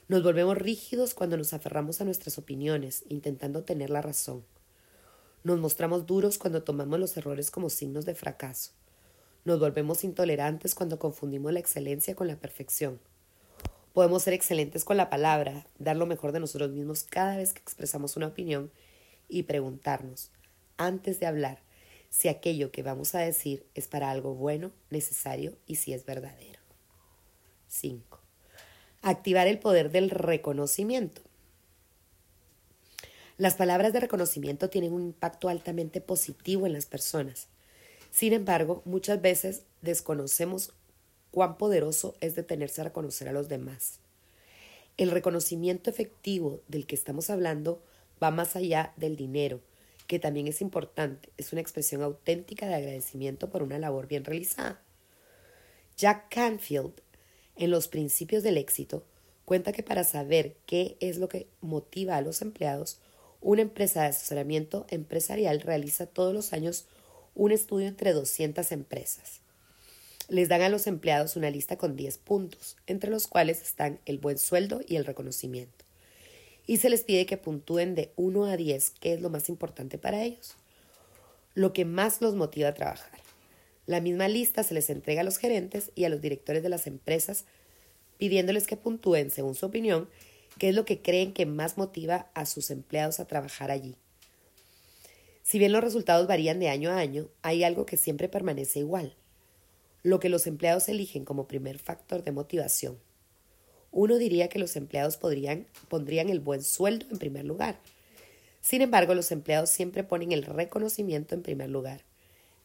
Nos 0.10 0.24
volvemos 0.24 0.58
rígidos 0.58 1.13
cuando 1.13 1.38
nos 1.38 1.54
aferramos 1.54 2.02
a 2.02 2.06
nuestras 2.06 2.38
opiniones, 2.38 3.06
intentando 3.08 3.63
tener 3.63 3.89
la 3.89 4.02
razón. 4.02 4.43
Nos 5.44 5.60
mostramos 5.60 6.06
duros 6.06 6.38
cuando 6.38 6.64
tomamos 6.64 7.00
los 7.00 7.18
errores 7.18 7.52
como 7.52 7.70
signos 7.70 8.06
de 8.06 8.16
fracaso. 8.16 8.72
Nos 9.44 9.60
volvemos 9.60 10.06
intolerantes 10.06 10.74
cuando 10.74 11.00
confundimos 11.00 11.52
la 11.52 11.60
excelencia 11.60 12.16
con 12.16 12.28
la 12.28 12.38
perfección. 12.38 13.00
Podemos 13.92 14.24
ser 14.24 14.34
excelentes 14.34 14.86
con 14.86 14.96
la 14.96 15.10
palabra, 15.10 15.68
dar 15.80 15.98
lo 15.98 16.06
mejor 16.06 16.32
de 16.32 16.40
nosotros 16.40 16.72
mismos 16.72 17.04
cada 17.04 17.36
vez 17.36 17.52
que 17.52 17.62
expresamos 17.62 18.16
una 18.16 18.28
opinión 18.28 18.72
y 19.28 19.44
preguntarnos, 19.44 20.32
antes 20.78 21.20
de 21.20 21.26
hablar, 21.26 21.60
si 22.10 22.30
aquello 22.30 22.72
que 22.72 22.82
vamos 22.82 23.14
a 23.14 23.20
decir 23.20 23.66
es 23.76 23.90
para 23.90 24.12
algo 24.12 24.36
bueno, 24.36 24.72
necesario 24.92 25.58
y 25.68 25.76
si 25.76 25.94
es 25.94 26.06
verdadero. 26.06 26.60
5. 27.68 28.20
Activar 29.02 29.48
el 29.48 29.60
poder 29.60 29.92
del 29.92 30.10
reconocimiento. 30.10 31.22
Las 33.44 33.56
palabras 33.56 33.92
de 33.92 34.00
reconocimiento 34.00 34.70
tienen 34.70 34.94
un 34.94 35.02
impacto 35.02 35.50
altamente 35.50 36.00
positivo 36.00 36.66
en 36.66 36.72
las 36.72 36.86
personas. 36.86 37.50
Sin 38.10 38.32
embargo, 38.32 38.82
muchas 38.86 39.22
veces 39.22 39.64
desconocemos 39.82 40.72
cuán 41.30 41.58
poderoso 41.58 42.16
es 42.22 42.36
detenerse 42.36 42.80
a 42.80 42.86
reconocer 42.86 43.28
a 43.28 43.34
los 43.34 43.50
demás. 43.50 44.00
El 44.96 45.12
reconocimiento 45.12 45.90
efectivo 45.90 46.62
del 46.70 46.88
que 46.88 46.96
estamos 46.96 47.30
hablando 47.30 47.84
va 48.24 48.32
más 48.32 48.56
allá 48.56 48.94
del 48.96 49.18
dinero, 49.18 49.60
que 50.08 50.20
también 50.20 50.48
es 50.48 50.62
importante, 50.62 51.28
es 51.36 51.52
una 51.52 51.60
expresión 51.60 52.02
auténtica 52.02 52.66
de 52.66 52.76
agradecimiento 52.76 53.50
por 53.50 53.62
una 53.62 53.78
labor 53.78 54.08
bien 54.08 54.24
realizada. 54.24 54.82
Jack 55.98 56.34
Canfield, 56.34 56.94
en 57.58 57.72
Los 57.72 57.90
Principios 57.90 58.42
del 58.42 58.58
Éxito, 58.58 59.04
cuenta 59.44 59.74
que 59.74 59.84
para 59.84 60.06
saber 60.06 60.56
qué 60.66 60.96
es 61.02 61.18
lo 61.18 61.28
que 61.28 61.48
motiva 61.60 62.16
a 62.16 62.22
los 62.22 62.42
empleados, 62.42 63.02
una 63.44 63.62
empresa 63.62 64.02
de 64.02 64.08
asesoramiento 64.08 64.86
empresarial 64.90 65.62
realiza 65.62 66.08
todos 66.08 66.34
los 66.34 66.54
años 66.54 66.86
un 67.36 67.52
estudio 67.52 67.88
entre 67.88 68.14
200 68.14 68.72
empresas 68.72 69.44
les 70.30 70.50
dan 70.50 70.62
a 70.62 70.70
los 70.70 70.88
empleados 70.88 71.36
una 71.36 71.50
lista 71.50 71.78
con 71.78 71.96
10 71.96 72.18
puntos, 72.20 72.78
entre 72.88 73.10
los 73.10 73.28
cuales 73.28 73.62
están 73.62 74.00
el 74.06 74.18
buen 74.18 74.38
sueldo 74.38 74.82
y 74.88 74.96
el 74.96 75.06
reconocimiento. 75.06 75.86
Y 76.66 76.78
se 76.78 76.90
les 76.90 77.04
pide 77.04 77.26
que 77.26 77.38
puntúen 77.38 77.94
de 77.94 78.12
1 78.16 78.46
a 78.46 78.58
10 78.58 78.94
qué 79.00 79.14
es 79.14 79.22
lo 79.22 79.30
más 79.30 79.50
importante 79.50 79.98
para 79.98 80.24
ellos, 80.24 80.56
lo 81.56 81.74
que 81.74 81.86
más 81.86 82.22
los 82.22 82.36
motiva 82.36 82.70
a 82.70 82.74
trabajar. 82.74 83.20
La 83.86 84.00
misma 84.00 84.30
lista 84.30 84.64
se 84.64 84.74
les 84.74 84.90
entrega 84.90 85.22
a 85.22 85.26
los 85.26 85.38
gerentes 85.38 85.92
y 85.94 86.06
a 86.06 86.10
los 86.10 86.22
directores 86.22 86.64
de 86.64 86.70
las 86.70 86.88
empresas, 86.88 87.44
pidiéndoles 88.18 88.66
que 88.66 88.78
puntúen, 88.78 89.30
según 89.30 89.56
su 89.56 89.66
opinión, 89.66 90.10
qué 90.58 90.70
es 90.70 90.76
lo 90.76 90.86
que 90.86 91.02
creen 91.02 91.34
que 91.34 91.46
más 91.46 91.78
motiva 91.78 92.28
a 92.34 92.46
sus 92.46 92.72
empleados 92.72 93.20
a 93.20 93.26
trabajar 93.26 93.72
allí. 93.72 93.96
Si 95.44 95.60
bien 95.60 95.72
los 95.72 95.84
resultados 95.84 96.28
varían 96.28 96.60
de 96.60 96.70
año 96.70 96.92
a 96.92 96.98
año, 96.98 97.30
hay 97.42 97.63
algo 97.63 97.86
que 97.86 97.98
siempre 97.98 98.30
permanece 98.30 98.80
igual 98.80 99.16
lo 100.04 100.20
que 100.20 100.30
los 100.30 100.48
empleados 100.48 100.89
eligen 100.89 101.24
como 101.24 101.48
primer 101.48 101.80
factor 101.80 102.24
de 102.24 102.34
motivación. 102.34 103.00
Uno 103.92 104.18
diría 104.18 104.50
que 104.50 104.60
los 104.60 104.76
empleados 104.76 105.18
podrían, 105.18 105.66
pondrían 105.88 106.30
el 106.30 106.42
buen 106.42 106.62
sueldo 106.62 107.06
en 107.10 107.18
primer 107.18 107.46
lugar. 107.46 107.80
Sin 108.60 108.82
embargo, 108.82 109.16
los 109.16 109.32
empleados 109.32 109.70
siempre 109.70 110.04
ponen 110.04 110.32
el 110.32 110.44
reconocimiento 110.44 111.36
en 111.36 111.42
primer 111.42 111.70
lugar, 111.70 112.02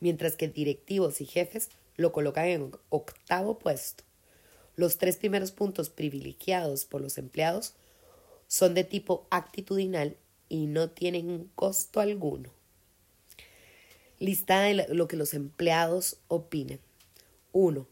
mientras 0.01 0.37
que 0.37 0.49
directivos 0.49 1.21
y 1.21 1.27
jefes 1.27 1.71
lo 1.97 2.13
colocan 2.13 2.47
en 2.47 2.73
octavo 2.89 3.59
puesto. 3.59 4.08
Los 4.79 4.97
tres 4.97 5.17
primeros 5.17 5.51
puntos 5.51 5.91
privilegiados 5.91 6.85
por 6.85 7.01
los 7.01 7.19
empleados 7.19 7.75
son 8.47 8.75
de 8.75 8.85
tipo 8.85 9.27
actitudinal 9.29 10.17
y 10.49 10.67
no 10.67 10.89
tienen 10.89 11.51
costo 11.57 11.99
alguno. 11.99 12.53
Lista 14.21 14.61
de 14.61 14.87
lo 14.95 15.09
que 15.09 15.17
los 15.17 15.35
empleados 15.35 16.19
opinan. 16.29 16.79
1. 17.51 17.89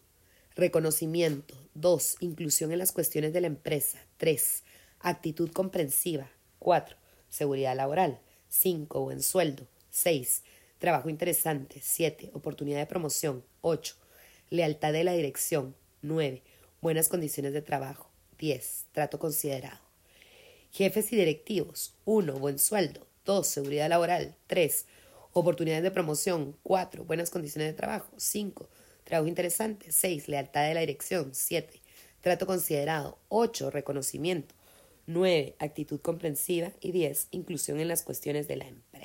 Reconocimiento. 0.55 1.57
2. 1.75 2.19
Inclusión 2.21 2.71
en 2.71 2.79
las 2.79 2.93
cuestiones 2.93 3.33
de 3.33 3.41
la 3.41 3.49
empresa. 3.49 3.99
3. 4.19 4.63
Actitud 5.01 5.51
comprensiva. 5.51 6.31
4. 6.61 6.97
Seguridad 7.29 7.75
laboral. 7.75 8.21
5. 8.49 9.01
Buen 9.01 9.25
sueldo. 9.25 9.67
6. 9.91 10.45
Trabajo 10.79 11.11
interesante. 11.11 11.81
7. 11.83 12.31
Oportunidad 12.33 12.79
de 12.79 12.87
promoción. 12.87 13.43
8. 13.63 13.97
Lealtad 14.51 14.93
de 14.93 15.03
la 15.03 15.15
dirección. 15.15 15.75
9. 16.03 16.45
Buenas 16.83 17.09
condiciones 17.09 17.55
de 17.55 17.63
trabajo. 17.63 18.11
10. 18.39 18.87
Trato 18.93 19.19
considerado. 19.19 19.81
Jefes 20.71 21.11
y 21.13 21.17
directivos. 21.17 21.95
1. 22.05 22.35
Buen 22.35 22.59
sueldo. 22.59 23.07
2. 23.25 23.47
Seguridad 23.47 23.89
laboral. 23.89 24.37
3. 24.47 24.87
Oportunidades 25.33 25.83
de 25.83 25.91
promoción. 25.91 26.57
4. 26.63 27.05
Buenas 27.05 27.31
condiciones 27.31 27.69
de 27.69 27.77
trabajo. 27.77 28.13
5. 28.19 28.69
Trabajo 29.05 29.27
interesante. 29.27 29.91
6. 29.91 30.29
Lealtad 30.29 30.69
de 30.69 30.75
la 30.75 30.81
dirección. 30.81 31.35
7. 31.35 31.81
Trato 32.21 32.47
considerado. 32.47 33.19
8. 33.29 33.71
Reconocimiento. 33.71 34.55
9. 35.07 35.57
Actitud 35.59 36.01
comprensiva. 36.01 36.73
Y 36.81 36.93
10. 36.93 37.29
Inclusión 37.31 37.81
en 37.81 37.89
las 37.89 38.03
cuestiones 38.03 38.49
de 38.49 38.57
la 38.57 38.69
empresa. 38.69 38.96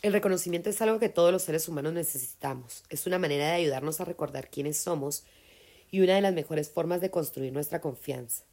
El 0.00 0.12
reconocimiento 0.12 0.70
es 0.70 0.80
algo 0.80 1.00
que 1.00 1.08
todos 1.08 1.32
los 1.32 1.42
seres 1.42 1.68
humanos 1.68 1.92
necesitamos. 1.92 2.84
Es 2.88 3.06
una 3.08 3.18
manera 3.18 3.46
de 3.46 3.52
ayudarnos 3.52 4.00
a 4.00 4.04
recordar 4.04 4.48
quiénes 4.48 4.78
somos 4.78 5.24
y 5.90 6.00
una 6.00 6.14
de 6.14 6.20
las 6.20 6.34
mejores 6.34 6.70
formas 6.70 7.00
de 7.00 7.10
construir 7.10 7.52
nuestra 7.52 7.80
confianza. 7.80 8.44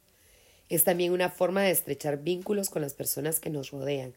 Es 0.68 0.82
también 0.82 1.12
una 1.12 1.30
forma 1.30 1.62
de 1.62 1.70
estrechar 1.70 2.22
vínculos 2.22 2.68
con 2.68 2.82
las 2.82 2.94
personas 2.94 3.38
que 3.38 3.50
nos 3.50 3.70
rodean 3.70 4.14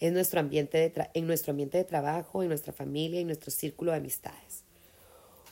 en 0.00 0.14
nuestro 0.14 0.40
ambiente 0.40 0.78
de, 0.78 1.10
en 1.14 1.86
trabajo, 1.86 2.42
en 2.42 2.48
nuestra 2.48 2.72
familia 2.72 3.20
y 3.20 3.24
nuestro 3.24 3.50
círculo 3.50 3.92
de 3.92 3.98
amistades. 3.98 4.64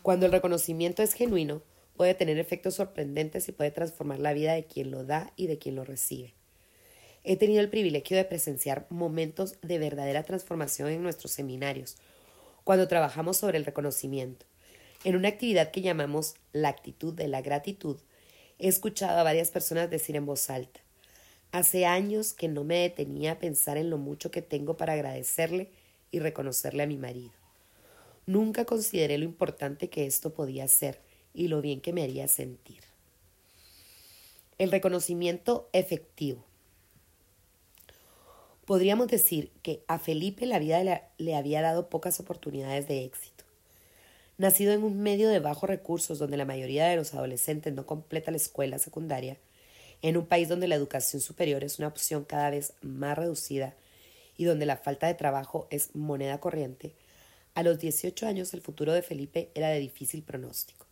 Cuando 0.03 0.27
el 0.27 0.33
reconocimiento 0.33 1.03
es 1.03 1.12
genuino, 1.12 1.62
puede 1.97 2.14
tener 2.14 2.38
efectos 2.38 2.75
sorprendentes 2.75 3.49
y 3.49 3.53
puede 3.53 3.71
transformar 3.71 4.21
la 4.21 4.33
vida 4.33 4.55
de 4.55 4.64
quien 4.64 4.90
lo 4.90 5.05
da 5.05 5.33
y 5.37 5.47
de 5.47 5.59
quien 5.59 5.75
lo 5.75 5.85
recibe. 5.85 6.38
He 7.25 7.37
tenido 7.37 7.61
el 7.61 7.71
privilegio 7.71 8.17
de 8.17 8.25
presenciar 8.25 8.87
momentos 8.91 9.57
de 9.63 9.79
verdadera 9.79 10.23
transformación 10.23 10.91
en 10.91 11.03
nuestros 11.03 11.33
seminarios, 11.33 11.97
cuando 12.65 12.89
trabajamos 12.89 13.37
sobre 13.37 13.59
el 13.59 13.65
reconocimiento. 13.65 14.47
En 15.05 15.17
una 15.17 15.29
actividad 15.29 15.71
que 15.71 15.83
llamamos 15.83 16.35
la 16.53 16.69
actitud 16.69 17.15
de 17.15 17.29
la 17.29 17.43
gratitud, 17.43 17.99
he 18.59 18.69
escuchado 18.69 19.19
a 19.19 19.23
varias 19.23 19.51
personas 19.51 19.91
decir 19.91 20.17
en 20.17 20.27
voz 20.27 20.51
alta, 20.51 20.81
Hace 21.51 21.87
años 21.87 22.35
que 22.35 22.47
no 22.47 22.63
me 22.63 22.81
detenía 22.81 23.33
a 23.33 23.39
pensar 23.39 23.79
en 23.79 23.89
lo 23.89 23.97
mucho 23.97 24.31
que 24.31 24.43
tengo 24.43 24.77
para 24.77 24.93
agradecerle 24.93 25.71
y 26.11 26.19
reconocerle 26.19 26.83
a 26.83 26.87
mi 26.87 26.99
marido. 26.99 27.33
Nunca 28.27 28.67
consideré 28.67 29.17
lo 29.17 29.25
importante 29.25 29.89
que 29.89 30.05
esto 30.05 30.35
podía 30.35 30.69
ser 30.69 31.01
y 31.33 31.49
lo 31.49 31.63
bien 31.63 31.81
que 31.81 31.95
me 31.95 32.03
haría 32.03 32.29
sentir. 32.29 32.83
El 34.59 34.71
reconocimiento 34.71 35.71
efectivo. 35.73 36.45
Podríamos 38.69 39.09
decir 39.09 39.51
que 39.63 39.83
a 39.89 39.99
Felipe 39.99 40.45
la 40.45 40.59
vida 40.59 41.11
le 41.17 41.35
había 41.35 41.63
dado 41.63 41.89
pocas 41.89 42.21
oportunidades 42.21 42.87
de 42.87 43.03
éxito. 43.03 43.45
Nacido 44.37 44.75
en 44.75 44.85
un 44.85 45.01
medio 45.01 45.31
de 45.31 45.39
bajos 45.39 45.71
recursos 45.71 46.19
donde 46.19 46.37
la 46.37 46.45
mayoría 46.45 46.87
de 46.87 46.97
los 46.97 47.15
adolescentes 47.15 47.73
no 47.73 47.87
completa 47.87 48.31
la 48.31 48.37
escuela 48.37 48.79
secundaria, 48.79 49.39
en 50.03 50.19
un 50.19 50.27
país 50.27 50.51
donde 50.51 50.69
la 50.69 50.75
educación 50.75 51.23
superior 51.23 51.65
es 51.65 51.79
una 51.79 51.89
opción 51.89 52.27
cada 52.27 52.51
vez 52.51 52.75
más 52.83 53.17
reducida 53.17 53.75
y 54.37 54.45
donde 54.45 54.67
la 54.67 54.77
falta 54.77 55.07
de 55.07 55.15
trabajo 55.15 55.67
es 55.71 55.97
moneda 55.97 56.39
corriente, 56.39 56.93
a 57.55 57.63
los 57.63 57.79
18 57.79 58.27
años 58.27 58.53
el 58.53 58.61
futuro 58.61 58.93
de 58.93 59.01
Felipe 59.01 59.49
era 59.55 59.71
de 59.71 59.79
difícil 59.79 60.23
pronóstico. 60.23 60.85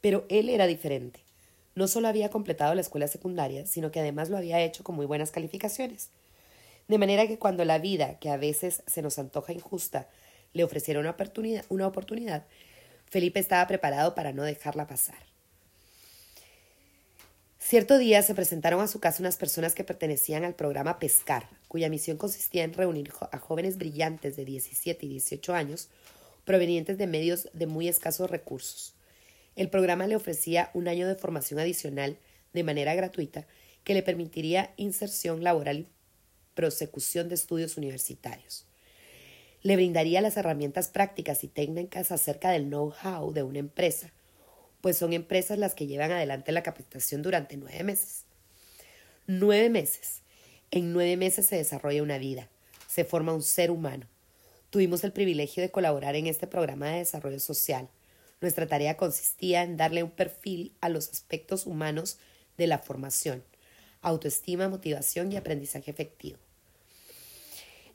Pero 0.00 0.24
él 0.30 0.48
era 0.48 0.66
diferente. 0.66 1.20
No 1.74 1.86
solo 1.86 2.08
había 2.08 2.30
completado 2.30 2.74
la 2.74 2.80
escuela 2.80 3.08
secundaria, 3.08 3.66
sino 3.66 3.90
que 3.90 4.00
además 4.00 4.30
lo 4.30 4.38
había 4.38 4.62
hecho 4.62 4.84
con 4.84 4.96
muy 4.96 5.04
buenas 5.04 5.32
calificaciones. 5.32 6.08
De 6.88 6.98
manera 6.98 7.26
que 7.26 7.38
cuando 7.38 7.64
la 7.64 7.78
vida, 7.78 8.18
que 8.18 8.30
a 8.30 8.36
veces 8.36 8.82
se 8.86 9.02
nos 9.02 9.18
antoja 9.18 9.52
injusta, 9.52 10.08
le 10.52 10.64
ofreciera 10.64 11.00
una 11.00 11.10
oportunidad, 11.10 11.64
una 11.68 11.86
oportunidad 11.86 12.44
Felipe 13.08 13.38
estaba 13.38 13.66
preparado 13.66 14.14
para 14.14 14.32
no 14.32 14.42
dejarla 14.42 14.86
pasar. 14.86 15.18
Cierto 17.58 17.98
día 17.98 18.22
se 18.22 18.34
presentaron 18.34 18.80
a 18.80 18.88
su 18.88 19.00
casa 19.00 19.22
unas 19.22 19.36
personas 19.36 19.74
que 19.74 19.84
pertenecían 19.84 20.44
al 20.44 20.54
programa 20.54 20.98
Pescar, 20.98 21.48
cuya 21.68 21.88
misión 21.88 22.16
consistía 22.16 22.64
en 22.64 22.74
reunir 22.74 23.12
a 23.32 23.38
jóvenes 23.38 23.76
brillantes 23.76 24.36
de 24.36 24.44
17 24.44 25.06
y 25.06 25.08
18 25.08 25.54
años 25.54 25.88
provenientes 26.44 26.96
de 26.96 27.08
medios 27.08 27.48
de 27.54 27.66
muy 27.66 27.88
escasos 27.88 28.30
recursos. 28.30 28.94
El 29.56 29.68
programa 29.68 30.06
le 30.06 30.16
ofrecía 30.16 30.70
un 30.74 30.86
año 30.86 31.08
de 31.08 31.16
formación 31.16 31.58
adicional 31.58 32.18
de 32.52 32.62
manera 32.62 32.94
gratuita 32.94 33.46
que 33.82 33.94
le 33.94 34.02
permitiría 34.02 34.72
inserción 34.76 35.42
laboral 35.42 35.86
prosecución 36.56 37.28
de 37.28 37.36
estudios 37.36 37.76
universitarios. 37.76 38.66
Le 39.62 39.76
brindaría 39.76 40.20
las 40.20 40.36
herramientas 40.36 40.88
prácticas 40.88 41.44
y 41.44 41.48
técnicas 41.48 42.10
acerca 42.10 42.50
del 42.50 42.64
know-how 42.64 43.32
de 43.32 43.44
una 43.44 43.60
empresa, 43.60 44.10
pues 44.80 44.96
son 44.96 45.12
empresas 45.12 45.58
las 45.58 45.74
que 45.74 45.86
llevan 45.86 46.10
adelante 46.10 46.50
la 46.50 46.64
capacitación 46.64 47.22
durante 47.22 47.56
nueve 47.56 47.84
meses. 47.84 48.24
Nueve 49.28 49.70
meses. 49.70 50.22
En 50.70 50.92
nueve 50.92 51.16
meses 51.16 51.46
se 51.46 51.56
desarrolla 51.56 52.02
una 52.02 52.18
vida, 52.18 52.48
se 52.88 53.04
forma 53.04 53.34
un 53.34 53.42
ser 53.42 53.70
humano. 53.70 54.06
Tuvimos 54.70 55.04
el 55.04 55.12
privilegio 55.12 55.62
de 55.62 55.70
colaborar 55.70 56.16
en 56.16 56.26
este 56.26 56.46
programa 56.46 56.90
de 56.90 56.98
desarrollo 56.98 57.40
social. 57.40 57.88
Nuestra 58.40 58.66
tarea 58.66 58.96
consistía 58.96 59.62
en 59.62 59.76
darle 59.76 60.02
un 60.02 60.10
perfil 60.10 60.72
a 60.80 60.88
los 60.88 61.08
aspectos 61.08 61.66
humanos 61.66 62.18
de 62.56 62.66
la 62.66 62.78
formación, 62.78 63.44
autoestima, 64.02 64.68
motivación 64.68 65.32
y 65.32 65.36
aprendizaje 65.36 65.90
efectivo. 65.90 66.38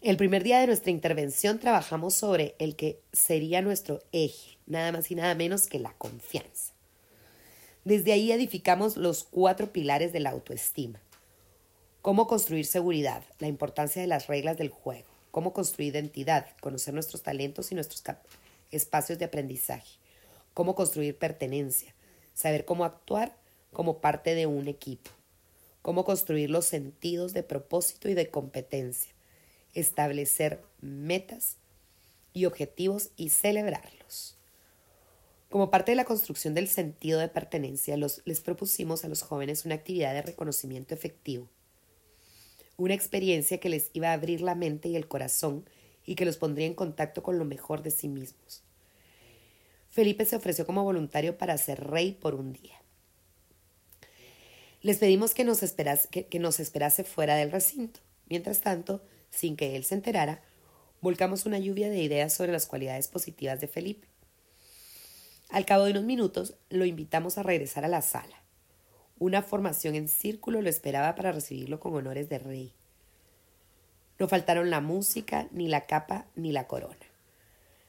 El 0.01 0.17
primer 0.17 0.41
día 0.41 0.59
de 0.59 0.65
nuestra 0.65 0.89
intervención 0.89 1.59
trabajamos 1.59 2.15
sobre 2.15 2.55
el 2.57 2.75
que 2.75 2.99
sería 3.13 3.61
nuestro 3.61 4.01
eje, 4.11 4.57
nada 4.65 4.91
más 4.91 5.11
y 5.11 5.15
nada 5.15 5.35
menos 5.35 5.67
que 5.67 5.77
la 5.77 5.93
confianza. 5.93 6.73
Desde 7.85 8.11
ahí 8.11 8.31
edificamos 8.31 8.97
los 8.97 9.23
cuatro 9.23 9.71
pilares 9.71 10.11
de 10.11 10.19
la 10.19 10.31
autoestima. 10.31 10.99
Cómo 12.01 12.25
construir 12.25 12.65
seguridad, 12.65 13.23
la 13.37 13.45
importancia 13.45 14.01
de 14.01 14.07
las 14.07 14.25
reglas 14.25 14.57
del 14.57 14.69
juego, 14.69 15.07
cómo 15.29 15.53
construir 15.53 15.93
identidad, 15.93 16.47
conocer 16.61 16.95
nuestros 16.95 17.21
talentos 17.21 17.71
y 17.71 17.75
nuestros 17.75 18.01
espacios 18.71 19.19
de 19.19 19.25
aprendizaje, 19.25 19.99
cómo 20.55 20.73
construir 20.73 21.15
pertenencia, 21.15 21.93
saber 22.33 22.65
cómo 22.65 22.85
actuar 22.85 23.37
como 23.71 23.99
parte 23.99 24.33
de 24.33 24.47
un 24.47 24.67
equipo, 24.67 25.11
cómo 25.83 26.05
construir 26.05 26.49
los 26.49 26.65
sentidos 26.65 27.33
de 27.33 27.43
propósito 27.43 28.09
y 28.09 28.15
de 28.15 28.31
competencia, 28.31 29.10
establecer 29.73 30.63
metas 30.81 31.57
y 32.33 32.45
objetivos 32.45 33.11
y 33.15 33.29
celebrarlos. 33.29 34.37
Como 35.49 35.69
parte 35.69 35.91
de 35.91 35.97
la 35.97 36.05
construcción 36.05 36.53
del 36.53 36.69
sentido 36.69 37.19
de 37.19 37.27
pertenencia, 37.27 37.97
les 37.97 38.41
propusimos 38.41 39.03
a 39.03 39.09
los 39.09 39.21
jóvenes 39.21 39.65
una 39.65 39.75
actividad 39.75 40.13
de 40.13 40.21
reconocimiento 40.21 40.93
efectivo, 40.93 41.49
una 42.77 42.93
experiencia 42.93 43.59
que 43.59 43.69
les 43.69 43.89
iba 43.93 44.09
a 44.09 44.13
abrir 44.13 44.41
la 44.41 44.55
mente 44.55 44.87
y 44.87 44.95
el 44.95 45.09
corazón 45.09 45.65
y 46.05 46.15
que 46.15 46.25
los 46.25 46.37
pondría 46.37 46.67
en 46.67 46.73
contacto 46.73 47.21
con 47.21 47.37
lo 47.37 47.45
mejor 47.45 47.83
de 47.83 47.91
sí 47.91 48.07
mismos. 48.07 48.63
Felipe 49.89 50.23
se 50.23 50.37
ofreció 50.37 50.65
como 50.65 50.85
voluntario 50.85 51.37
para 51.37 51.57
ser 51.57 51.83
rey 51.83 52.13
por 52.13 52.33
un 52.33 52.53
día. 52.53 52.81
Les 54.81 54.97
pedimos 54.97 55.33
que 55.33 55.43
nos, 55.43 55.63
esperase, 55.63 56.07
que 56.07 56.39
nos 56.39 56.61
esperase 56.61 57.03
fuera 57.03 57.35
del 57.35 57.51
recinto. 57.51 57.99
Mientras 58.29 58.61
tanto, 58.61 59.03
sin 59.31 59.55
que 59.55 59.75
él 59.75 59.83
se 59.83 59.95
enterara, 59.95 60.41
volcamos 61.01 61.45
una 61.45 61.57
lluvia 61.57 61.89
de 61.89 62.01
ideas 62.01 62.33
sobre 62.33 62.51
las 62.51 62.67
cualidades 62.67 63.07
positivas 63.07 63.59
de 63.59 63.67
Felipe. 63.67 64.07
Al 65.49 65.65
cabo 65.65 65.85
de 65.85 65.91
unos 65.91 66.03
minutos 66.03 66.55
lo 66.69 66.85
invitamos 66.85 67.37
a 67.37 67.43
regresar 67.43 67.83
a 67.83 67.89
la 67.89 68.01
sala. 68.01 68.43
Una 69.17 69.41
formación 69.41 69.95
en 69.95 70.07
círculo 70.07 70.61
lo 70.61 70.69
esperaba 70.69 71.15
para 71.15 71.31
recibirlo 71.31 71.79
con 71.79 71.93
honores 71.95 72.29
de 72.29 72.39
rey. 72.39 72.73
No 74.19 74.27
faltaron 74.27 74.69
la 74.69 74.81
música, 74.81 75.47
ni 75.51 75.67
la 75.67 75.87
capa, 75.87 76.27
ni 76.35 76.51
la 76.51 76.67
corona. 76.67 76.95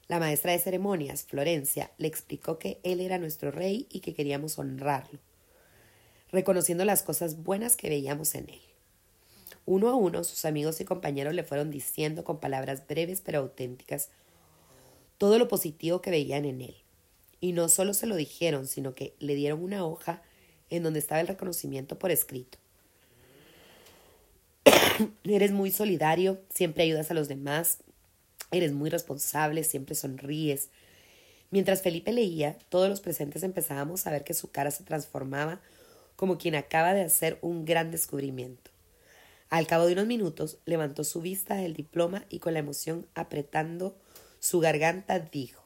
La 0.09 0.19
maestra 0.19 0.53
de 0.53 0.59
ceremonias, 0.59 1.25
Florencia, 1.25 1.91
le 1.99 2.09
explicó 2.09 2.59
que 2.59 2.81
él 2.83 3.01
era 3.01 3.19
nuestro 3.19 3.51
rey 3.51 3.87
y 3.91 4.01
que 4.01 4.15
queríamos 4.15 4.59
honrarlo, 4.59 5.21
reconociendo 6.31 6.85
las 6.85 7.03
cosas 7.03 7.43
buenas 7.43 7.77
que 7.77 7.89
veíamos 7.89 8.35
en 8.35 8.51
él. 8.51 8.72
Uno 9.65 9.89
a 9.89 9.95
uno, 9.95 10.25
sus 10.25 10.45
amigos 10.45 10.81
y 10.81 10.85
compañeros 10.85 11.35
le 11.35 11.45
fueron 11.45 11.71
diciendo 11.71 12.25
con 12.25 12.41
palabras 12.41 12.87
breves 12.87 13.21
pero 13.21 13.39
auténticas 13.39 14.11
todo 15.23 15.39
lo 15.39 15.47
positivo 15.47 16.01
que 16.01 16.11
veían 16.11 16.45
en 16.45 16.63
él. 16.63 16.75
Y 17.41 17.53
no 17.53 17.69
solo 17.69 17.95
se 17.95 18.07
lo 18.09 18.17
dijeron, 18.17 18.67
sino 18.67 18.97
que 18.97 19.15
le 19.21 19.37
dieron 19.37 19.63
una 19.63 19.87
hoja 19.87 20.21
en 20.69 20.83
donde 20.83 20.99
estaba 20.99 21.21
el 21.21 21.29
reconocimiento 21.29 21.97
por 21.97 22.11
escrito. 22.11 22.59
eres 25.25 25.53
muy 25.53 25.71
solidario, 25.71 26.41
siempre 26.53 26.83
ayudas 26.83 27.13
a 27.13 27.15
los 27.15 27.29
demás, 27.29 27.79
eres 28.51 28.73
muy 28.73 28.91
responsable, 28.91 29.63
siempre 29.63 29.95
sonríes. 29.95 30.71
Mientras 31.53 31.83
Felipe 31.83 32.13
leía, 32.13 32.59
todos 32.69 32.89
los 32.89 33.01
presentes 33.01 33.45
empezábamos 33.45 34.09
a 34.09 34.11
ver 34.11 34.25
que 34.25 34.35
su 34.35 34.51
cara 34.51 34.73
se 34.73 34.83
transformaba 34.83 35.61
como 36.17 36.37
quien 36.37 36.57
acaba 36.57 36.95
de 36.95 37.03
hacer 37.03 37.39
un 37.43 37.65
gran 37.65 37.93
descubrimiento. 37.93 38.72
Al 39.53 39.67
cabo 39.67 39.85
de 39.85 39.93
unos 39.93 40.07
minutos, 40.07 40.57
levantó 40.65 41.05
su 41.05 41.21
vista 41.21 41.57
del 41.57 41.75
diploma 41.75 42.25
y 42.31 42.39
con 42.39 42.55
la 42.55 42.61
emoción 42.61 43.07
apretando 43.15 43.95
su 44.39 44.61
garganta 44.61 45.19
dijo 45.19 45.63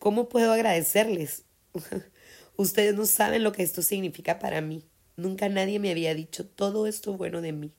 ¿Cómo 0.00 0.28
puedo 0.28 0.50
agradecerles? 0.50 1.44
Ustedes 2.56 2.96
no 2.96 3.06
saben 3.06 3.44
lo 3.44 3.52
que 3.52 3.62
esto 3.62 3.82
significa 3.82 4.40
para 4.40 4.62
mí. 4.62 4.82
Nunca 5.14 5.48
nadie 5.48 5.78
me 5.78 5.92
había 5.92 6.12
dicho 6.12 6.44
todo 6.44 6.88
esto 6.88 7.16
bueno 7.16 7.40
de 7.40 7.52
mí. 7.52 7.72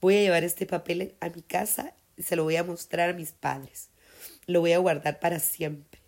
Voy 0.00 0.16
a 0.16 0.22
llevar 0.22 0.42
este 0.42 0.64
papel 0.64 1.14
a 1.20 1.28
mi 1.28 1.42
casa 1.42 1.92
y 2.16 2.22
se 2.22 2.34
lo 2.34 2.44
voy 2.44 2.56
a 2.56 2.64
mostrar 2.64 3.10
a 3.10 3.12
mis 3.12 3.32
padres. 3.32 3.90
Lo 4.46 4.60
voy 4.60 4.72
a 4.72 4.78
guardar 4.78 5.20
para 5.20 5.38
siempre. 5.38 6.00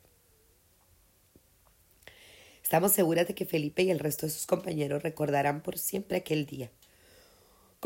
Estamos 2.62 2.92
seguras 2.92 3.28
de 3.28 3.34
que 3.34 3.44
Felipe 3.44 3.82
y 3.82 3.90
el 3.90 3.98
resto 3.98 4.24
de 4.24 4.32
sus 4.32 4.46
compañeros 4.46 5.02
recordarán 5.02 5.62
por 5.62 5.76
siempre 5.76 6.16
aquel 6.16 6.46
día. 6.46 6.70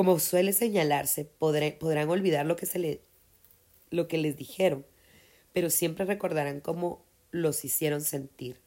Como 0.01 0.19
suele 0.19 0.55
señalarse, 0.55 1.27
podrán 1.27 2.09
olvidar 2.09 2.47
lo 2.47 2.57
que, 2.57 2.65
se 2.65 3.03
lo 3.91 4.09
que 4.09 4.17
les 4.17 4.35
dijeron, 4.35 4.87
pero 5.53 5.69
siempre 5.69 6.07
recordarán 6.07 6.63
cómo 6.63 7.05
los 7.33 7.67
hicieron 7.67 8.01
sentir. 8.01 8.63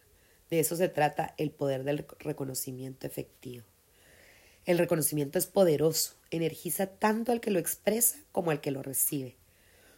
De 0.52 0.60
eso 0.60 0.76
se 0.76 0.90
trata 0.90 1.34
el 1.40 1.50
poder 1.50 1.86
del 1.86 2.06
reconocimiento 2.20 3.08
efectivo. 3.08 3.66
El 4.66 4.78
reconocimiento 4.78 5.40
es 5.40 5.48
poderoso, 5.48 6.14
energiza 6.30 6.86
tanto 6.86 7.32
al 7.32 7.42
que 7.42 7.50
lo 7.50 7.58
expresa 7.58 8.20
como 8.32 8.52
al 8.52 8.62
que 8.62 8.70
lo 8.70 8.84
recibe. 8.84 9.36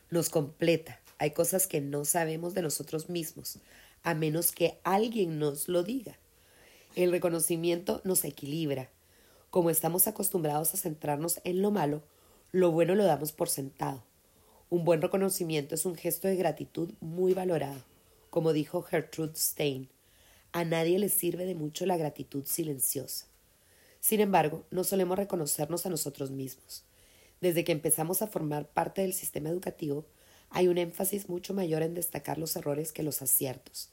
Nos 0.10 0.30
completa. 0.30 1.02
Hay 1.18 1.32
cosas 1.32 1.68
que 1.68 1.82
no 1.82 2.06
sabemos 2.06 2.54
de 2.54 2.62
nosotros 2.62 3.10
mismos, 3.10 3.60
a 4.04 4.14
menos 4.14 4.54
que 4.54 4.80
alguien 4.86 5.38
nos 5.38 5.68
lo 5.68 5.84
diga. 5.84 6.18
El 6.96 7.12
reconocimiento 7.12 8.00
nos 8.06 8.24
equilibra. 8.24 8.90
Como 9.56 9.70
estamos 9.70 10.06
acostumbrados 10.10 10.74
a 10.74 10.78
centrarnos 10.78 11.40
en 11.46 11.62
lo 11.62 11.72
malo, 11.72 12.04
lo 12.52 12.72
bueno 12.72 12.94
lo 12.94 13.06
damos 13.06 13.32
por 13.32 13.48
sentado. 13.48 14.04
Un 14.70 14.84
buen 14.84 15.02
reconocimiento 15.02 15.76
es 15.76 15.86
un 15.86 15.96
gesto 15.96 16.28
de 16.28 16.36
gratitud 16.36 16.92
muy 17.00 17.34
valorado. 17.34 17.82
Como 18.30 18.52
dijo 18.52 18.82
Gertrude 18.82 19.38
Stein, 19.38 19.88
a 20.52 20.66
nadie 20.66 21.00
le 21.00 21.08
sirve 21.08 21.46
de 21.46 21.56
mucho 21.56 21.86
la 21.86 21.96
gratitud 21.96 22.44
silenciosa. 22.46 23.28
Sin 24.02 24.20
embargo, 24.20 24.66
no 24.72 24.84
solemos 24.84 25.18
reconocernos 25.18 25.86
a 25.86 25.90
nosotros 25.90 26.32
mismos. 26.32 26.84
Desde 27.40 27.64
que 27.64 27.72
empezamos 27.72 28.22
a 28.22 28.28
formar 28.28 28.68
parte 28.68 29.04
del 29.04 29.14
sistema 29.14 29.48
educativo, 29.48 30.04
hay 30.50 30.68
un 30.68 30.78
énfasis 30.78 31.30
mucho 31.30 31.54
mayor 31.54 31.82
en 31.82 31.94
destacar 31.94 32.40
los 32.40 32.58
errores 32.58 32.92
que 32.92 33.04
los 33.04 33.22
aciertos. 33.22 33.88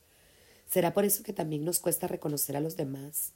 ¿Será 0.68 0.92
por 0.92 1.04
eso 1.04 1.22
que 1.22 1.32
también 1.32 1.64
nos 1.64 1.78
cuesta 1.78 2.08
reconocer 2.08 2.56
a 2.56 2.60
los 2.60 2.76
demás? 2.76 3.32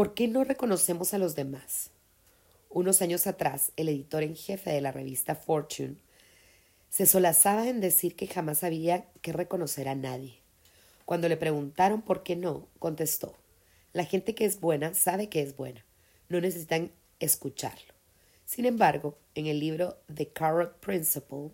¿Por 0.00 0.14
qué 0.14 0.28
no 0.28 0.44
reconocemos 0.44 1.12
a 1.12 1.18
los 1.18 1.34
demás? 1.34 1.90
Unos 2.70 3.02
años 3.02 3.26
atrás, 3.26 3.70
el 3.76 3.90
editor 3.90 4.22
en 4.22 4.34
jefe 4.34 4.70
de 4.70 4.80
la 4.80 4.92
revista 4.92 5.34
Fortune 5.34 5.96
se 6.88 7.04
solazaba 7.04 7.68
en 7.68 7.82
decir 7.82 8.16
que 8.16 8.26
jamás 8.26 8.64
había 8.64 9.04
que 9.20 9.34
reconocer 9.34 9.90
a 9.90 9.94
nadie. 9.94 10.38
Cuando 11.04 11.28
le 11.28 11.36
preguntaron 11.36 12.00
por 12.00 12.22
qué 12.22 12.34
no, 12.34 12.66
contestó, 12.78 13.36
la 13.92 14.06
gente 14.06 14.34
que 14.34 14.46
es 14.46 14.58
buena 14.58 14.94
sabe 14.94 15.28
que 15.28 15.42
es 15.42 15.54
buena, 15.54 15.84
no 16.30 16.40
necesitan 16.40 16.92
escucharlo. 17.18 17.92
Sin 18.46 18.64
embargo, 18.64 19.18
en 19.34 19.48
el 19.48 19.60
libro 19.60 19.98
The 20.14 20.28
Carrot 20.28 20.78
Principle, 20.78 21.50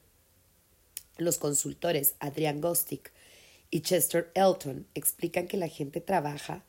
los 1.16 1.38
consultores 1.38 2.14
Adrian 2.20 2.61
Gostick 2.61 3.11
y 3.72 3.80
Chester 3.80 4.30
Elton 4.37 4.87
explican 4.94 5.48
que 5.48 5.56
la 5.56 5.66
gente 5.66 6.00
trabaja 6.00 6.62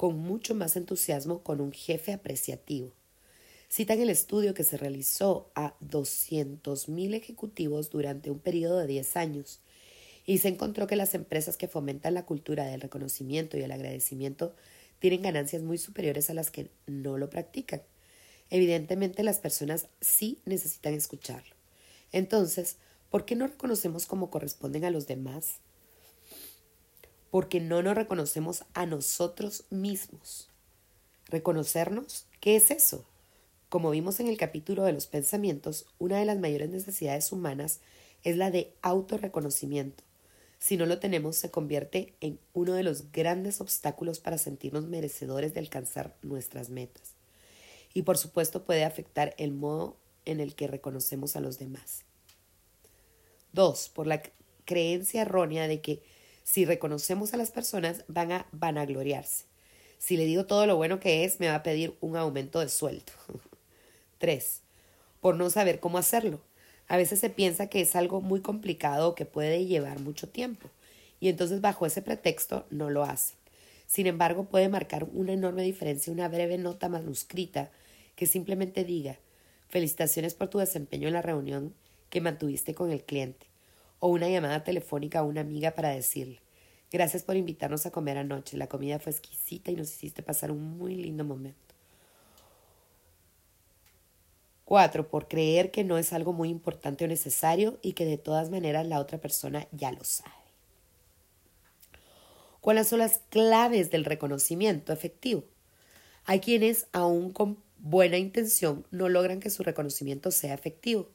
con 0.00 0.16
mucho 0.16 0.54
más 0.54 0.76
entusiasmo 0.76 1.42
con 1.42 1.60
un 1.60 1.72
jefe 1.72 2.14
apreciativo 2.14 2.94
citan 3.68 4.00
el 4.00 4.08
estudio 4.08 4.54
que 4.54 4.64
se 4.64 4.78
realizó 4.78 5.50
a 5.54 5.74
200.000 5.80 7.12
ejecutivos 7.12 7.90
durante 7.90 8.30
un 8.30 8.38
periodo 8.38 8.78
de 8.78 8.86
10 8.86 9.16
años 9.18 9.60
y 10.24 10.38
se 10.38 10.48
encontró 10.48 10.86
que 10.86 10.96
las 10.96 11.14
empresas 11.14 11.58
que 11.58 11.68
fomentan 11.68 12.14
la 12.14 12.24
cultura 12.24 12.64
del 12.64 12.80
reconocimiento 12.80 13.58
y 13.58 13.62
el 13.62 13.72
agradecimiento 13.72 14.54
tienen 15.00 15.20
ganancias 15.20 15.60
muy 15.60 15.76
superiores 15.76 16.30
a 16.30 16.34
las 16.34 16.50
que 16.50 16.70
no 16.86 17.18
lo 17.18 17.28
practican. 17.28 17.82
Evidentemente 18.48 19.22
las 19.22 19.38
personas 19.38 19.88
sí 20.00 20.38
necesitan 20.46 20.94
escucharlo. 20.94 21.54
Entonces, 22.10 22.78
¿por 23.10 23.26
qué 23.26 23.36
no 23.36 23.48
reconocemos 23.48 24.06
como 24.06 24.30
corresponden 24.30 24.86
a 24.86 24.90
los 24.90 25.06
demás? 25.06 25.60
Porque 27.30 27.60
no 27.60 27.82
nos 27.82 27.94
reconocemos 27.94 28.64
a 28.74 28.86
nosotros 28.86 29.64
mismos. 29.70 30.48
¿Reconocernos? 31.26 32.26
¿Qué 32.40 32.56
es 32.56 32.70
eso? 32.70 33.04
Como 33.68 33.90
vimos 33.90 34.18
en 34.18 34.26
el 34.26 34.36
capítulo 34.36 34.82
de 34.82 34.92
los 34.92 35.06
pensamientos, 35.06 35.86
una 35.98 36.18
de 36.18 36.24
las 36.24 36.38
mayores 36.38 36.70
necesidades 36.70 37.30
humanas 37.30 37.80
es 38.24 38.36
la 38.36 38.50
de 38.50 38.74
autorreconocimiento. 38.82 40.02
Si 40.58 40.76
no 40.76 40.86
lo 40.86 40.98
tenemos, 40.98 41.36
se 41.36 41.50
convierte 41.50 42.14
en 42.20 42.38
uno 42.52 42.74
de 42.74 42.82
los 42.82 43.12
grandes 43.12 43.60
obstáculos 43.60 44.18
para 44.18 44.38
sentirnos 44.38 44.86
merecedores 44.86 45.54
de 45.54 45.60
alcanzar 45.60 46.16
nuestras 46.22 46.68
metas. 46.68 47.14
Y 47.94 48.02
por 48.02 48.18
supuesto 48.18 48.64
puede 48.64 48.84
afectar 48.84 49.34
el 49.38 49.52
modo 49.52 49.96
en 50.24 50.40
el 50.40 50.54
que 50.54 50.66
reconocemos 50.66 51.34
a 51.36 51.40
los 51.40 51.58
demás. 51.58 52.04
Dos, 53.52 53.88
por 53.88 54.06
la 54.06 54.22
creencia 54.64 55.22
errónea 55.22 55.66
de 55.66 55.80
que 55.80 56.02
si 56.44 56.64
reconocemos 56.64 57.34
a 57.34 57.36
las 57.36 57.50
personas 57.50 58.04
van 58.08 58.32
a 58.32 58.46
vanagloriarse. 58.52 59.44
Si 59.98 60.16
le 60.16 60.24
digo 60.24 60.46
todo 60.46 60.66
lo 60.66 60.76
bueno 60.76 60.98
que 60.98 61.24
es, 61.24 61.40
me 61.40 61.48
va 61.48 61.56
a 61.56 61.62
pedir 61.62 61.96
un 62.00 62.16
aumento 62.16 62.60
de 62.60 62.68
sueldo. 62.68 63.12
3. 64.18 64.62
Por 65.20 65.36
no 65.36 65.50
saber 65.50 65.80
cómo 65.80 65.98
hacerlo. 65.98 66.40
A 66.88 66.96
veces 66.96 67.20
se 67.20 67.30
piensa 67.30 67.68
que 67.68 67.80
es 67.80 67.94
algo 67.94 68.20
muy 68.20 68.40
complicado 68.40 69.08
o 69.10 69.14
que 69.14 69.26
puede 69.26 69.66
llevar 69.66 70.00
mucho 70.00 70.28
tiempo, 70.28 70.68
y 71.20 71.28
entonces 71.28 71.60
bajo 71.60 71.86
ese 71.86 72.02
pretexto 72.02 72.66
no 72.70 72.90
lo 72.90 73.04
hacen. 73.04 73.36
Sin 73.86 74.06
embargo, 74.06 74.44
puede 74.44 74.68
marcar 74.68 75.04
una 75.12 75.32
enorme 75.32 75.62
diferencia 75.62 76.12
una 76.12 76.28
breve 76.28 76.58
nota 76.58 76.88
manuscrita 76.88 77.70
que 78.16 78.26
simplemente 78.26 78.84
diga 78.84 79.18
felicitaciones 79.68 80.34
por 80.34 80.48
tu 80.48 80.58
desempeño 80.58 81.08
en 81.08 81.14
la 81.14 81.22
reunión 81.22 81.74
que 82.08 82.20
mantuviste 82.20 82.74
con 82.74 82.90
el 82.90 83.04
cliente, 83.04 83.46
o 84.00 84.08
una 84.08 84.28
llamada 84.28 84.64
telefónica 84.64 85.20
a 85.20 85.22
una 85.22 85.40
amiga 85.42 85.70
para 85.70 85.90
decirle 85.90 86.40
gracias 86.90 87.22
por 87.22 87.36
invitarnos 87.36 87.86
a 87.86 87.90
comer 87.90 88.18
anoche, 88.18 88.56
la 88.56 88.66
comida 88.66 88.98
fue 88.98 89.12
exquisita 89.12 89.70
y 89.70 89.76
nos 89.76 89.92
hiciste 89.92 90.22
pasar 90.22 90.50
un 90.50 90.76
muy 90.76 90.96
lindo 90.96 91.24
momento. 91.24 91.58
4. 94.64 95.08
Por 95.08 95.26
creer 95.26 95.70
que 95.70 95.82
no 95.82 95.98
es 95.98 96.12
algo 96.12 96.32
muy 96.32 96.48
importante 96.48 97.04
o 97.04 97.08
necesario 97.08 97.78
y 97.82 97.94
que 97.94 98.04
de 98.04 98.18
todas 98.18 98.50
maneras 98.50 98.86
la 98.86 99.00
otra 99.00 99.18
persona 99.18 99.66
ya 99.72 99.90
lo 99.90 100.04
sabe. 100.04 100.30
¿Cuáles 102.60 102.88
son 102.88 103.00
las 103.00 103.18
claves 103.30 103.90
del 103.90 104.04
reconocimiento 104.04 104.92
efectivo? 104.92 105.44
Hay 106.24 106.40
quienes, 106.40 106.86
aún 106.92 107.32
con 107.32 107.58
buena 107.78 108.18
intención, 108.18 108.86
no 108.90 109.08
logran 109.08 109.40
que 109.40 109.50
su 109.50 109.62
reconocimiento 109.62 110.30
sea 110.30 110.54
efectivo. 110.54 111.08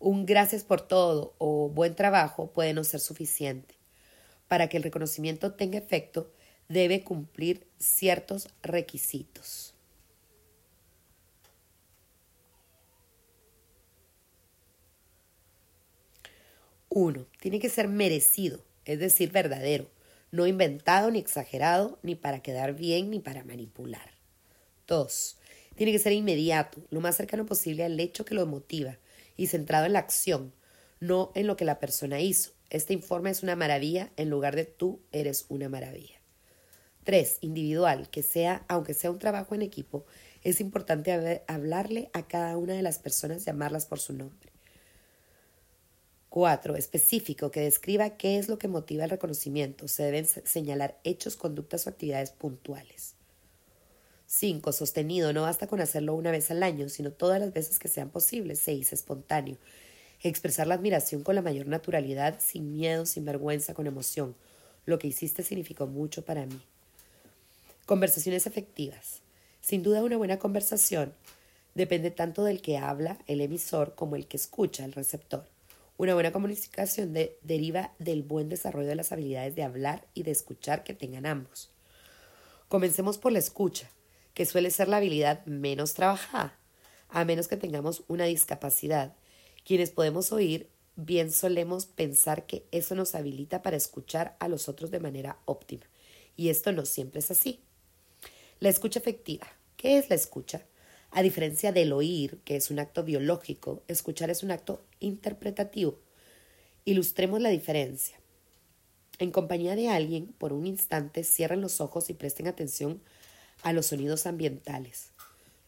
Un 0.00 0.26
gracias 0.26 0.62
por 0.62 0.80
todo 0.80 1.34
o 1.38 1.68
buen 1.70 1.96
trabajo 1.96 2.52
puede 2.52 2.72
no 2.72 2.84
ser 2.84 3.00
suficiente. 3.00 3.74
Para 4.46 4.68
que 4.68 4.76
el 4.76 4.84
reconocimiento 4.84 5.54
tenga 5.54 5.78
efecto, 5.78 6.30
debe 6.68 7.02
cumplir 7.02 7.66
ciertos 7.78 8.48
requisitos. 8.62 9.74
Uno, 16.88 17.26
tiene 17.40 17.58
que 17.58 17.68
ser 17.68 17.88
merecido, 17.88 18.64
es 18.84 19.00
decir, 19.00 19.30
verdadero, 19.30 19.90
no 20.30 20.46
inventado 20.46 21.10
ni 21.10 21.18
exagerado, 21.18 21.98
ni 22.02 22.14
para 22.14 22.40
quedar 22.40 22.74
bien 22.74 23.10
ni 23.10 23.18
para 23.18 23.44
manipular. 23.44 24.12
Dos, 24.86 25.38
tiene 25.74 25.92
que 25.92 25.98
ser 25.98 26.12
inmediato, 26.12 26.80
lo 26.90 27.00
más 27.00 27.16
cercano 27.16 27.44
posible 27.46 27.84
al 27.84 27.98
hecho 28.00 28.24
que 28.24 28.34
lo 28.34 28.46
motiva 28.46 28.96
y 29.38 29.46
centrado 29.46 29.86
en 29.86 29.94
la 29.94 30.00
acción, 30.00 30.52
no 31.00 31.32
en 31.34 31.46
lo 31.46 31.56
que 31.56 31.64
la 31.64 31.78
persona 31.78 32.20
hizo. 32.20 32.52
Este 32.68 32.92
informe 32.92 33.30
es 33.30 33.42
una 33.42 33.56
maravilla 33.56 34.12
en 34.16 34.28
lugar 34.28 34.54
de 34.54 34.66
tú 34.66 35.00
eres 35.12 35.46
una 35.48 35.70
maravilla. 35.70 36.20
Tres, 37.04 37.38
individual, 37.40 38.10
que 38.10 38.22
sea, 38.22 38.66
aunque 38.68 38.92
sea 38.92 39.10
un 39.10 39.18
trabajo 39.18 39.54
en 39.54 39.62
equipo, 39.62 40.04
es 40.42 40.60
importante 40.60 41.42
hablarle 41.46 42.10
a 42.12 42.28
cada 42.28 42.58
una 42.58 42.74
de 42.74 42.82
las 42.82 42.98
personas, 42.98 43.46
llamarlas 43.46 43.86
por 43.86 44.00
su 44.00 44.12
nombre. 44.12 44.52
4. 46.28 46.76
Específico, 46.76 47.50
que 47.50 47.60
describa 47.60 48.16
qué 48.18 48.38
es 48.38 48.48
lo 48.48 48.58
que 48.58 48.68
motiva 48.68 49.04
el 49.04 49.10
reconocimiento. 49.10 49.88
Se 49.88 50.02
deben 50.02 50.26
señalar 50.26 51.00
hechos, 51.04 51.36
conductas 51.36 51.86
o 51.86 51.90
actividades 51.90 52.30
puntuales. 52.32 53.17
5. 54.28 54.72
Sostenido. 54.72 55.32
No 55.32 55.42
basta 55.42 55.66
con 55.66 55.80
hacerlo 55.80 56.14
una 56.14 56.30
vez 56.30 56.50
al 56.50 56.62
año, 56.62 56.90
sino 56.90 57.10
todas 57.10 57.40
las 57.40 57.52
veces 57.52 57.78
que 57.78 57.88
sean 57.88 58.10
posibles. 58.10 58.60
6. 58.60 58.92
Espontáneo. 58.92 59.56
Expresar 60.22 60.66
la 60.66 60.74
admiración 60.74 61.22
con 61.22 61.34
la 61.34 61.40
mayor 61.40 61.66
naturalidad, 61.66 62.38
sin 62.38 62.72
miedo, 62.72 63.06
sin 63.06 63.24
vergüenza, 63.24 63.72
con 63.72 63.86
emoción. 63.86 64.36
Lo 64.84 64.98
que 64.98 65.08
hiciste 65.08 65.42
significó 65.42 65.86
mucho 65.86 66.26
para 66.26 66.44
mí. 66.44 66.60
Conversaciones 67.86 68.46
efectivas. 68.46 69.22
Sin 69.62 69.82
duda 69.82 70.04
una 70.04 70.18
buena 70.18 70.38
conversación 70.38 71.14
depende 71.74 72.10
tanto 72.10 72.44
del 72.44 72.60
que 72.60 72.76
habla, 72.76 73.18
el 73.26 73.40
emisor, 73.40 73.94
como 73.94 74.14
el 74.14 74.26
que 74.26 74.36
escucha, 74.36 74.84
el 74.84 74.92
receptor. 74.92 75.46
Una 75.96 76.12
buena 76.12 76.32
comunicación 76.32 77.14
deriva 77.42 77.94
del 77.98 78.22
buen 78.22 78.50
desarrollo 78.50 78.88
de 78.88 78.94
las 78.94 79.10
habilidades 79.10 79.56
de 79.56 79.62
hablar 79.62 80.06
y 80.12 80.22
de 80.22 80.32
escuchar 80.32 80.84
que 80.84 80.92
tengan 80.92 81.24
ambos. 81.24 81.70
Comencemos 82.68 83.16
por 83.16 83.32
la 83.32 83.38
escucha, 83.38 83.90
que 84.38 84.46
suele 84.46 84.70
ser 84.70 84.86
la 84.86 84.98
habilidad 84.98 85.44
menos 85.46 85.94
trabajada, 85.94 86.56
a 87.08 87.24
menos 87.24 87.48
que 87.48 87.56
tengamos 87.56 88.04
una 88.06 88.26
discapacidad. 88.26 89.16
Quienes 89.64 89.90
podemos 89.90 90.30
oír 90.30 90.68
bien 90.94 91.32
solemos 91.32 91.86
pensar 91.86 92.46
que 92.46 92.64
eso 92.70 92.94
nos 92.94 93.16
habilita 93.16 93.62
para 93.62 93.76
escuchar 93.76 94.36
a 94.38 94.46
los 94.46 94.68
otros 94.68 94.92
de 94.92 95.00
manera 95.00 95.40
óptima, 95.44 95.86
y 96.36 96.50
esto 96.50 96.70
no 96.70 96.86
siempre 96.86 97.18
es 97.18 97.32
así. 97.32 97.58
La 98.60 98.68
escucha 98.68 99.00
efectiva. 99.00 99.48
¿Qué 99.76 99.98
es 99.98 100.08
la 100.08 100.14
escucha? 100.14 100.64
A 101.10 101.22
diferencia 101.22 101.72
del 101.72 101.92
oír, 101.92 102.38
que 102.44 102.54
es 102.54 102.70
un 102.70 102.78
acto 102.78 103.02
biológico, 103.02 103.82
escuchar 103.88 104.30
es 104.30 104.44
un 104.44 104.52
acto 104.52 104.84
interpretativo. 105.00 105.98
Ilustremos 106.84 107.40
la 107.40 107.48
diferencia. 107.48 108.20
En 109.18 109.32
compañía 109.32 109.74
de 109.74 109.88
alguien, 109.88 110.28
por 110.38 110.52
un 110.52 110.64
instante, 110.64 111.24
cierren 111.24 111.60
los 111.60 111.80
ojos 111.80 112.08
y 112.08 112.14
presten 112.14 112.46
atención 112.46 113.02
a 113.62 113.72
los 113.72 113.86
sonidos 113.86 114.26
ambientales. 114.26 115.10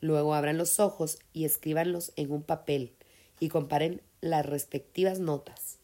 Luego 0.01 0.35
abran 0.35 0.59
los 0.59 0.81
ojos 0.81 1.19
y 1.33 1.45
escríbanlos 1.45 2.13
en 2.17 2.33
un 2.33 2.43
papel 2.43 2.93
y 3.39 3.49
comparen 3.49 4.03
las 4.21 4.47
respectivas 4.47 5.19
notas. 5.19 5.79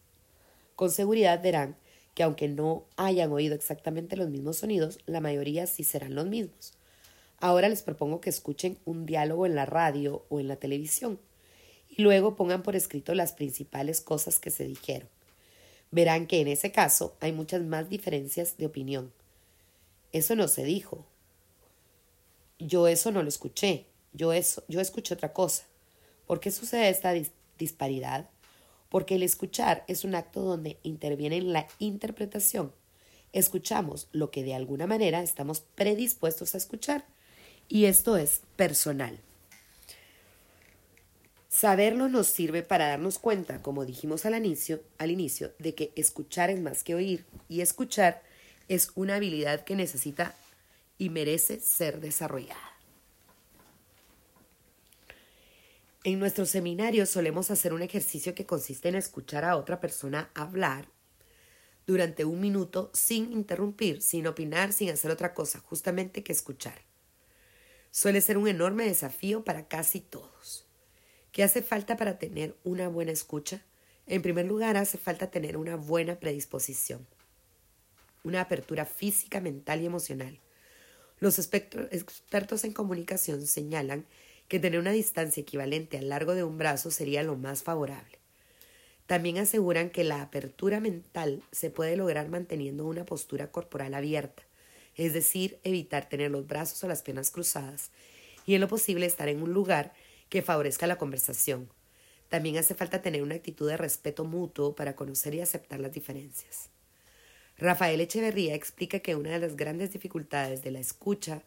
Con 0.75 0.91
seguridad 0.91 1.43
verán 1.43 1.77
que 2.15 2.23
aunque 2.23 2.49
no 2.49 2.85
hayan 2.97 3.31
oído 3.33 3.55
exactamente 3.55 4.17
los 4.17 4.31
mismos 4.31 4.59
sonidos, 4.59 4.99
la 5.07 5.21
mayoría 5.21 5.67
sí 5.67 5.85
serán 5.85 6.15
los 6.15 6.27
mismos. 6.27 6.73
Ahora 7.39 7.69
les 7.69 7.83
propongo 7.83 8.21
que 8.21 8.31
escuchen 8.31 8.79
un 8.87 9.05
diálogo 9.05 9.45
en 9.45 9.55
la 9.55 9.67
radio 9.67 10.25
o 10.31 10.41
en 10.41 10.49
la 10.49 10.57
televisión 10.57 11.19
y 11.89 12.03
luego 12.03 12.37
pongan 12.37 12.63
por 12.63 12.77
escrito 12.77 13.15
las 13.15 13.33
principales 13.33 14.01
cosas 14.01 14.39
que 14.41 14.51
se 14.51 14.65
dijeron. 14.65 15.09
Verán 15.91 16.27
que 16.27 16.41
en 16.41 16.49
ese 16.49 16.73
caso 16.73 17.17
hay 17.21 17.33
muchas 17.33 17.63
más 17.63 17.89
diferencias 17.89 18.57
de 18.57 18.67
opinión. 18.67 19.13
Eso 20.13 20.35
no 20.35 20.49
se 20.49 20.65
dijo. 20.65 21.05
Yo 22.59 22.89
eso 22.89 23.11
no 23.13 23.23
lo 23.23 23.29
escuché. 23.29 23.87
Yo 24.13 24.33
eso, 24.33 24.65
yo 24.69 24.81
escuché 24.81 25.15
otra 25.15 25.33
cosa. 25.33 25.65
¿Por 26.27 26.41
qué 26.41 26.51
sucede 26.51 26.89
esta 26.89 27.13
disparidad? 27.59 28.29
Porque 28.89 29.17
el 29.17 29.23
escuchar 29.23 29.85
es 29.89 30.05
un 30.05 30.15
acto 30.15 30.41
donde 30.41 30.79
interviene 30.83 31.41
la 31.43 31.67
interpretación. 31.79 32.73
Escuchamos 33.33 34.09
lo 34.13 34.31
que 34.31 34.43
de 34.43 34.55
alguna 34.55 34.87
manera 34.87 35.23
estamos 35.23 35.61
predispuestos 35.61 36.55
a 36.55 36.59
escuchar 36.59 37.05
y 37.69 37.85
esto 37.85 38.17
es 38.17 38.41
personal. 38.57 39.21
Saberlo 41.49 42.09
nos 42.09 42.27
sirve 42.27 42.63
para 42.63 42.89
darnos 42.89 43.19
cuenta, 43.19 43.63
como 43.63 43.85
dijimos 43.85 44.27
al 44.27 44.37
inicio, 44.37 44.83
al 44.99 45.11
inicio, 45.11 45.53
de 45.59 45.75
que 45.75 45.93
escuchar 45.97 46.51
es 46.51 46.61
más 46.61 46.85
que 46.85 46.95
oír 46.95 47.25
y 47.49 47.61
escuchar 47.61 48.23
es 48.69 48.91
una 48.95 49.17
habilidad 49.17 49.65
que 49.65 49.75
necesita 49.75 50.35
y 50.99 51.11
merece 51.11 51.61
ser 51.61 52.01
desarrollada. 52.01 52.73
En 56.05 56.19
nuestros 56.19 56.51
seminarios 56.51 57.09
solemos 57.09 57.51
hacer 57.51 57.73
un 57.73 57.83
ejercicio 57.83 58.35
que 58.35 58.47
consiste 58.47 58.89
en 58.89 58.95
escuchar 58.95 59.45
a 59.45 59.57
otra 59.57 59.81
persona 59.81 60.31
hablar 60.35 60.89
durante 61.87 62.25
un 62.25 62.41
minuto 62.41 62.91
sin 62.95 63.33
interrumpir, 63.33 64.03
sin 64.03 64.27
opinar, 64.27 64.73
sin 64.73 64.91
hacer 64.91 65.11
otra 65.11 65.35
cosa, 65.35 65.59
justamente 65.61 66.23
que 66.23 66.33
escuchar 66.33 66.87
suele 67.97 68.21
ser 68.21 68.37
un 68.37 68.47
enorme 68.47 68.85
desafío 68.85 69.43
para 69.43 69.69
casi 69.69 70.01
todos. 70.01 70.67
¿Qué 71.33 71.43
hace 71.43 71.63
falta 71.63 71.97
para 71.97 72.19
tener 72.19 72.55
una 72.63 72.89
buena 72.89 73.11
escucha? 73.11 73.65
En 74.07 74.21
primer 74.21 74.45
lugar, 74.45 74.77
hace 74.77 74.99
falta 74.99 75.31
tener 75.31 75.57
una 75.57 75.77
buena 75.77 76.21
predisposición, 76.21 77.07
una 78.23 78.43
apertura 78.43 78.85
física, 78.85 79.41
mental 79.41 79.81
y 79.81 79.87
emocional. 79.87 80.39
Los 81.19 81.39
expertos 81.39 82.65
en 82.65 82.73
comunicación 82.73 83.47
señalan 83.47 84.05
que 84.49 84.61
tener 84.61 84.79
una 84.79 84.93
distancia 84.93 85.41
equivalente 85.41 85.99
al 85.99 86.11
largo 86.11 86.35
de 86.35 86.45
un 86.45 86.59
brazo 86.59 86.91
sería 86.91 87.23
lo 87.23 87.37
más 87.37 87.63
favorable. 87.63 88.19
También 89.07 89.39
aseguran 89.39 89.91
que 89.91 90.05
la 90.05 90.21
apertura 90.21 90.81
mental 90.81 91.43
se 91.53 91.71
puede 91.71 91.97
lograr 91.97 92.29
manteniendo 92.29 92.85
una 92.87 93.07
postura 93.07 93.51
corporal 93.51 93.95
abierta, 93.95 94.43
es 94.95 95.13
decir, 95.13 95.59
evitar 95.63 96.09
tener 96.09 96.31
los 96.31 96.47
brazos 96.47 96.83
o 96.85 96.89
las 96.89 97.03
piernas 97.03 97.31
cruzadas 97.31 97.91
y 98.47 98.55
en 98.55 98.61
lo 98.61 98.69
posible 98.69 99.07
estar 99.07 99.29
en 99.29 99.43
un 99.43 99.53
lugar 99.53 99.93
que 100.29 100.43
favorezca 100.43 100.87
la 100.87 100.99
conversación. 100.99 101.69
También 102.29 102.57
hace 102.59 102.75
falta 102.75 103.03
tener 103.03 103.23
una 103.23 103.37
actitud 103.37 103.69
de 103.69 103.77
respeto 103.77 104.25
mutuo 104.25 104.75
para 104.75 104.97
conocer 104.97 105.35
y 105.35 105.41
aceptar 105.41 105.81
las 105.81 105.93
diferencias. 105.93 106.71
Rafael 107.59 108.01
Echeverría 108.01 108.55
explica 108.55 108.99
que 108.99 109.17
una 109.17 109.31
de 109.31 109.39
las 109.39 109.57
grandes 109.57 109.93
dificultades 109.93 110.63
de 110.63 110.71
la 110.71 110.81
escucha 110.81 111.43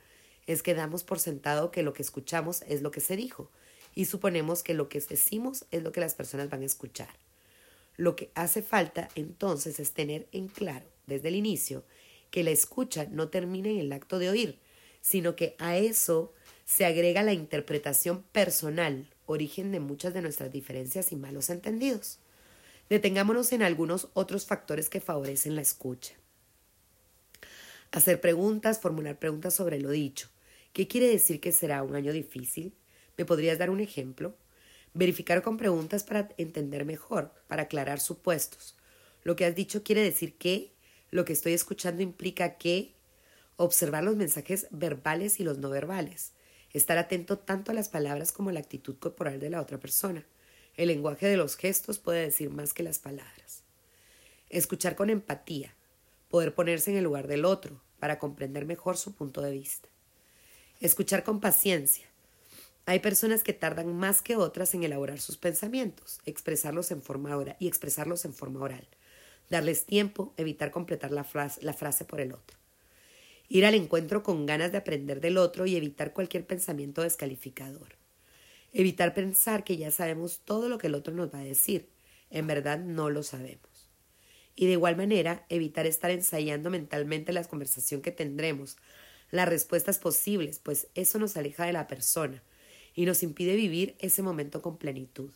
es 0.48 0.64
que 0.64 0.74
damos 0.74 1.04
por 1.04 1.20
sentado 1.20 1.70
que 1.70 1.84
lo 1.84 1.94
que 1.94 2.02
escuchamos 2.02 2.64
es 2.68 2.82
lo 2.82 2.90
que 2.90 3.00
se 3.00 3.16
dijo 3.16 3.52
y 3.94 4.06
suponemos 4.06 4.64
que 4.64 4.74
lo 4.74 4.90
que 4.90 5.00
decimos 5.02 5.66
es 5.70 5.84
lo 5.84 5.92
que 5.92 6.00
las 6.00 6.16
personas 6.16 6.50
van 6.50 6.64
a 6.64 6.66
escuchar. 6.66 7.10
Lo 7.96 8.16
que 8.16 8.32
hace 8.34 8.64
falta 8.64 9.10
entonces 9.14 9.80
es 9.80 9.92
tener 9.92 10.28
en 10.32 10.48
claro 10.48 10.88
desde 11.06 11.28
el 11.28 11.36
inicio 11.36 11.84
que 12.32 12.44
la 12.44 12.52
escucha 12.52 13.06
no 13.12 13.30
termina 13.30 13.70
en 13.70 13.80
el 13.80 13.94
acto 13.94 14.18
de 14.18 14.30
oír, 14.30 14.60
sino 15.02 15.36
que 15.36 15.56
a 15.60 15.78
eso 15.78 16.34
se 16.66 16.86
agrega 16.86 17.24
la 17.24 17.34
interpretación 17.34 18.24
personal, 18.32 19.08
origen 19.26 19.72
de 19.72 19.80
muchas 19.80 20.14
de 20.14 20.22
nuestras 20.22 20.52
diferencias 20.52 21.12
y 21.12 21.16
malos 21.16 21.50
entendidos. 21.50 22.20
Detengámonos 22.90 23.52
en 23.52 23.62
algunos 23.62 24.10
otros 24.14 24.48
factores 24.48 24.90
que 24.90 25.00
favorecen 25.00 25.56
la 25.56 25.62
escucha. 25.62 26.16
Hacer 27.92 28.20
preguntas, 28.20 28.80
formular 28.80 29.20
preguntas 29.20 29.54
sobre 29.54 29.80
lo 29.80 29.92
dicho. 29.92 30.30
¿Qué 30.74 30.88
quiere 30.88 31.08
decir 31.08 31.40
que 31.40 31.52
será 31.52 31.84
un 31.84 31.96
año 31.96 32.12
difícil? 32.14 32.74
¿Me 33.16 33.26
podrías 33.26 33.60
dar 33.60 33.70
un 33.70 33.80
ejemplo? 33.80 34.36
Verificar 34.94 35.44
con 35.44 35.58
preguntas 35.58 36.04
para 36.04 36.30
entender 36.38 36.84
mejor, 36.84 37.32
para 37.48 37.64
aclarar 37.64 38.00
supuestos. 38.00 38.76
Lo 39.24 39.36
que 39.36 39.46
has 39.46 39.56
dicho 39.56 39.84
quiere 39.84 40.02
decir 40.02 40.36
que, 40.38 40.74
lo 41.12 41.26
que 41.26 41.34
estoy 41.34 41.54
escuchando 41.54 42.02
implica 42.02 42.58
que, 42.58 42.96
observar 43.56 44.04
los 44.04 44.16
mensajes 44.16 44.68
verbales 44.72 45.40
y 45.40 45.44
los 45.44 45.58
no 45.58 45.70
verbales, 45.70 46.32
estar 46.74 46.98
atento 46.98 47.38
tanto 47.38 47.72
a 47.72 47.76
las 47.76 47.90
palabras 47.90 48.32
como 48.32 48.50
a 48.50 48.54
la 48.54 48.62
actitud 48.62 48.98
corporal 48.98 49.40
de 49.40 49.50
la 49.50 49.62
otra 49.62 49.80
persona. 49.80 50.26
El 50.80 50.88
lenguaje 50.88 51.28
de 51.28 51.36
los 51.36 51.58
gestos 51.58 52.00
puede 52.00 52.22
decir 52.22 52.52
más 52.52 52.74
que 52.74 52.84
las 52.84 53.00
palabras. 53.00 53.64
Escuchar 54.50 54.96
con 54.96 55.10
empatía, 55.10 55.76
poder 56.30 56.56
ponerse 56.56 56.90
en 56.90 56.96
el 56.96 57.04
lugar 57.04 57.28
del 57.28 57.44
otro 57.44 57.82
para 58.00 58.18
comprender 58.18 58.66
mejor 58.66 58.96
su 58.96 59.14
punto 59.14 59.42
de 59.42 59.52
vista. 59.52 59.90
Escuchar 60.80 61.26
con 61.26 61.42
paciencia. 61.42 62.06
Hay 62.86 63.00
personas 63.00 63.44
que 63.44 63.52
tardan 63.52 63.94
más 63.94 64.22
que 64.22 64.38
otras 64.38 64.74
en 64.74 64.86
elaborar 64.86 65.20
sus 65.20 65.36
pensamientos, 65.36 66.22
expresarlos 66.26 66.92
en 66.92 67.02
forma 67.02 67.36
oral 67.36 67.58
y 67.60 67.68
expresarlos 67.68 68.24
en 68.24 68.34
forma 68.34 68.62
oral. 68.62 68.88
Darles 69.50 69.86
tiempo, 69.86 70.34
evitar 70.38 70.72
completar 70.72 71.12
la 71.12 71.26
frase, 71.26 71.62
la 71.62 71.74
frase 71.74 72.06
por 72.06 72.22
el 72.22 72.32
otro. 72.32 72.58
Ir 73.50 73.66
al 73.66 73.76
encuentro 73.76 74.24
con 74.24 74.46
ganas 74.46 74.72
de 74.72 74.78
aprender 74.78 75.20
del 75.20 75.40
otro 75.40 75.66
y 75.66 75.76
evitar 75.76 76.14
cualquier 76.14 76.48
pensamiento 76.48 77.02
descalificador. 77.02 77.99
Evitar 78.72 79.14
pensar 79.14 79.64
que 79.64 79.78
ya 79.78 79.92
sabemos 79.92 80.42
todo 80.46 80.70
lo 80.70 80.78
que 80.78 80.88
el 80.88 80.96
otro 80.96 81.14
nos 81.14 81.34
va 81.34 81.40
a 81.40 81.44
decir. 81.44 81.90
En 82.30 82.46
verdad 82.46 82.80
no 82.80 83.10
lo 83.10 83.24
sabemos. 83.24 83.90
Y 84.56 84.66
de 84.68 84.74
igual 84.74 84.96
manera, 84.96 85.46
evitar 85.50 85.86
estar 85.86 86.12
ensayando 86.12 86.70
mentalmente 86.70 87.34
la 87.34 87.44
conversación 87.46 88.02
que 88.02 88.12
tendremos, 88.12 88.78
las 89.32 89.48
respuestas 89.48 90.00
posibles, 90.00 90.60
pues 90.60 90.88
eso 90.96 91.18
nos 91.18 91.38
aleja 91.38 91.66
de 91.66 91.74
la 91.74 91.88
persona 91.88 92.44
y 92.94 93.06
nos 93.06 93.24
impide 93.24 93.56
vivir 93.56 93.96
ese 94.00 94.22
momento 94.22 94.62
con 94.62 94.78
plenitud. 94.78 95.32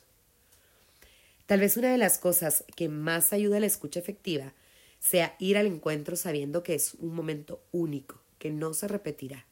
Tal 1.46 1.60
vez 1.60 1.78
una 1.78 1.92
de 1.92 1.98
las 1.98 2.18
cosas 2.18 2.66
que 2.76 2.90
más 2.90 3.34
ayuda 3.34 3.58
a 3.58 3.60
la 3.62 3.66
escucha 3.66 4.00
efectiva 4.00 4.54
sea 5.00 5.36
ir 5.40 5.58
al 5.58 5.68
encuentro 5.68 6.16
sabiendo 6.16 6.64
que 6.64 6.76
es 6.76 6.94
un 6.96 7.16
momento 7.16 7.64
único, 7.72 8.22
que 8.40 8.52
no 8.52 8.74
se 8.74 8.88
repetirá 8.88 9.46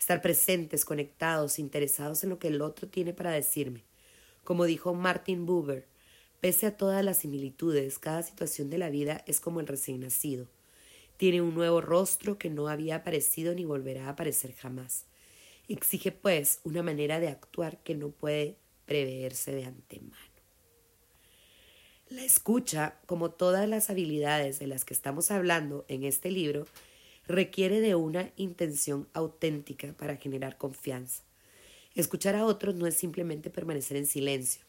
estar 0.00 0.22
presentes, 0.22 0.84
conectados, 0.84 1.58
interesados 1.58 2.24
en 2.24 2.30
lo 2.30 2.38
que 2.38 2.48
el 2.48 2.62
otro 2.62 2.88
tiene 2.88 3.12
para 3.12 3.30
decirme. 3.30 3.84
Como 4.42 4.64
dijo 4.64 4.94
Martin 4.94 5.44
Buber, 5.44 5.86
pese 6.40 6.66
a 6.66 6.76
todas 6.76 7.04
las 7.04 7.18
similitudes, 7.18 7.98
cada 7.98 8.22
situación 8.22 8.70
de 8.70 8.78
la 8.78 8.88
vida 8.88 9.22
es 9.26 9.40
como 9.40 9.60
el 9.60 9.66
recién 9.66 10.00
nacido. 10.00 10.48
Tiene 11.18 11.42
un 11.42 11.54
nuevo 11.54 11.82
rostro 11.82 12.38
que 12.38 12.48
no 12.48 12.68
había 12.68 12.96
aparecido 12.96 13.54
ni 13.54 13.66
volverá 13.66 14.06
a 14.06 14.10
aparecer 14.10 14.54
jamás. 14.54 15.04
Exige, 15.68 16.12
pues, 16.12 16.60
una 16.64 16.82
manera 16.82 17.20
de 17.20 17.28
actuar 17.28 17.82
que 17.82 17.94
no 17.94 18.08
puede 18.08 18.56
preverse 18.86 19.52
de 19.52 19.66
antemano. 19.66 20.16
La 22.08 22.24
escucha, 22.24 22.96
como 23.06 23.30
todas 23.30 23.68
las 23.68 23.90
habilidades 23.90 24.58
de 24.58 24.66
las 24.66 24.84
que 24.84 24.94
estamos 24.94 25.30
hablando 25.30 25.84
en 25.88 26.02
este 26.04 26.30
libro, 26.30 26.66
requiere 27.30 27.80
de 27.80 27.94
una 27.94 28.32
intención 28.36 29.08
auténtica 29.12 29.92
para 29.92 30.16
generar 30.16 30.58
confianza. 30.58 31.22
Escuchar 31.94 32.34
a 32.34 32.44
otros 32.44 32.74
no 32.74 32.86
es 32.86 32.96
simplemente 32.96 33.50
permanecer 33.50 33.96
en 33.96 34.06
silencio, 34.06 34.64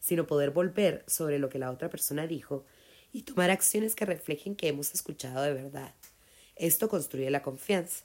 sino 0.00 0.26
poder 0.26 0.50
volver 0.50 1.04
sobre 1.06 1.38
lo 1.38 1.48
que 1.48 1.58
la 1.58 1.70
otra 1.70 1.90
persona 1.90 2.26
dijo 2.26 2.64
y 3.12 3.22
tomar 3.22 3.50
acciones 3.50 3.94
que 3.94 4.04
reflejen 4.04 4.56
que 4.56 4.68
hemos 4.68 4.94
escuchado 4.94 5.42
de 5.42 5.54
verdad. 5.54 5.94
Esto 6.56 6.88
construye 6.88 7.30
la 7.30 7.42
confianza. 7.42 8.04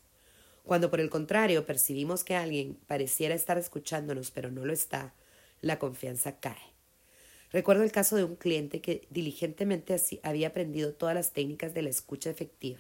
Cuando 0.63 0.89
por 0.89 0.99
el 0.99 1.09
contrario 1.09 1.65
percibimos 1.65 2.23
que 2.23 2.35
alguien 2.35 2.77
pareciera 2.87 3.33
estar 3.33 3.57
escuchándonos 3.57 4.31
pero 4.31 4.51
no 4.51 4.65
lo 4.65 4.73
está, 4.73 5.13
la 5.61 5.79
confianza 5.79 6.39
cae. 6.39 6.73
Recuerdo 7.51 7.83
el 7.83 7.91
caso 7.91 8.15
de 8.15 8.23
un 8.23 8.35
cliente 8.35 8.81
que 8.81 9.07
diligentemente 9.09 9.95
había 10.23 10.49
aprendido 10.49 10.93
todas 10.93 11.15
las 11.15 11.33
técnicas 11.33 11.73
de 11.73 11.81
la 11.81 11.89
escucha 11.89 12.29
efectiva 12.29 12.79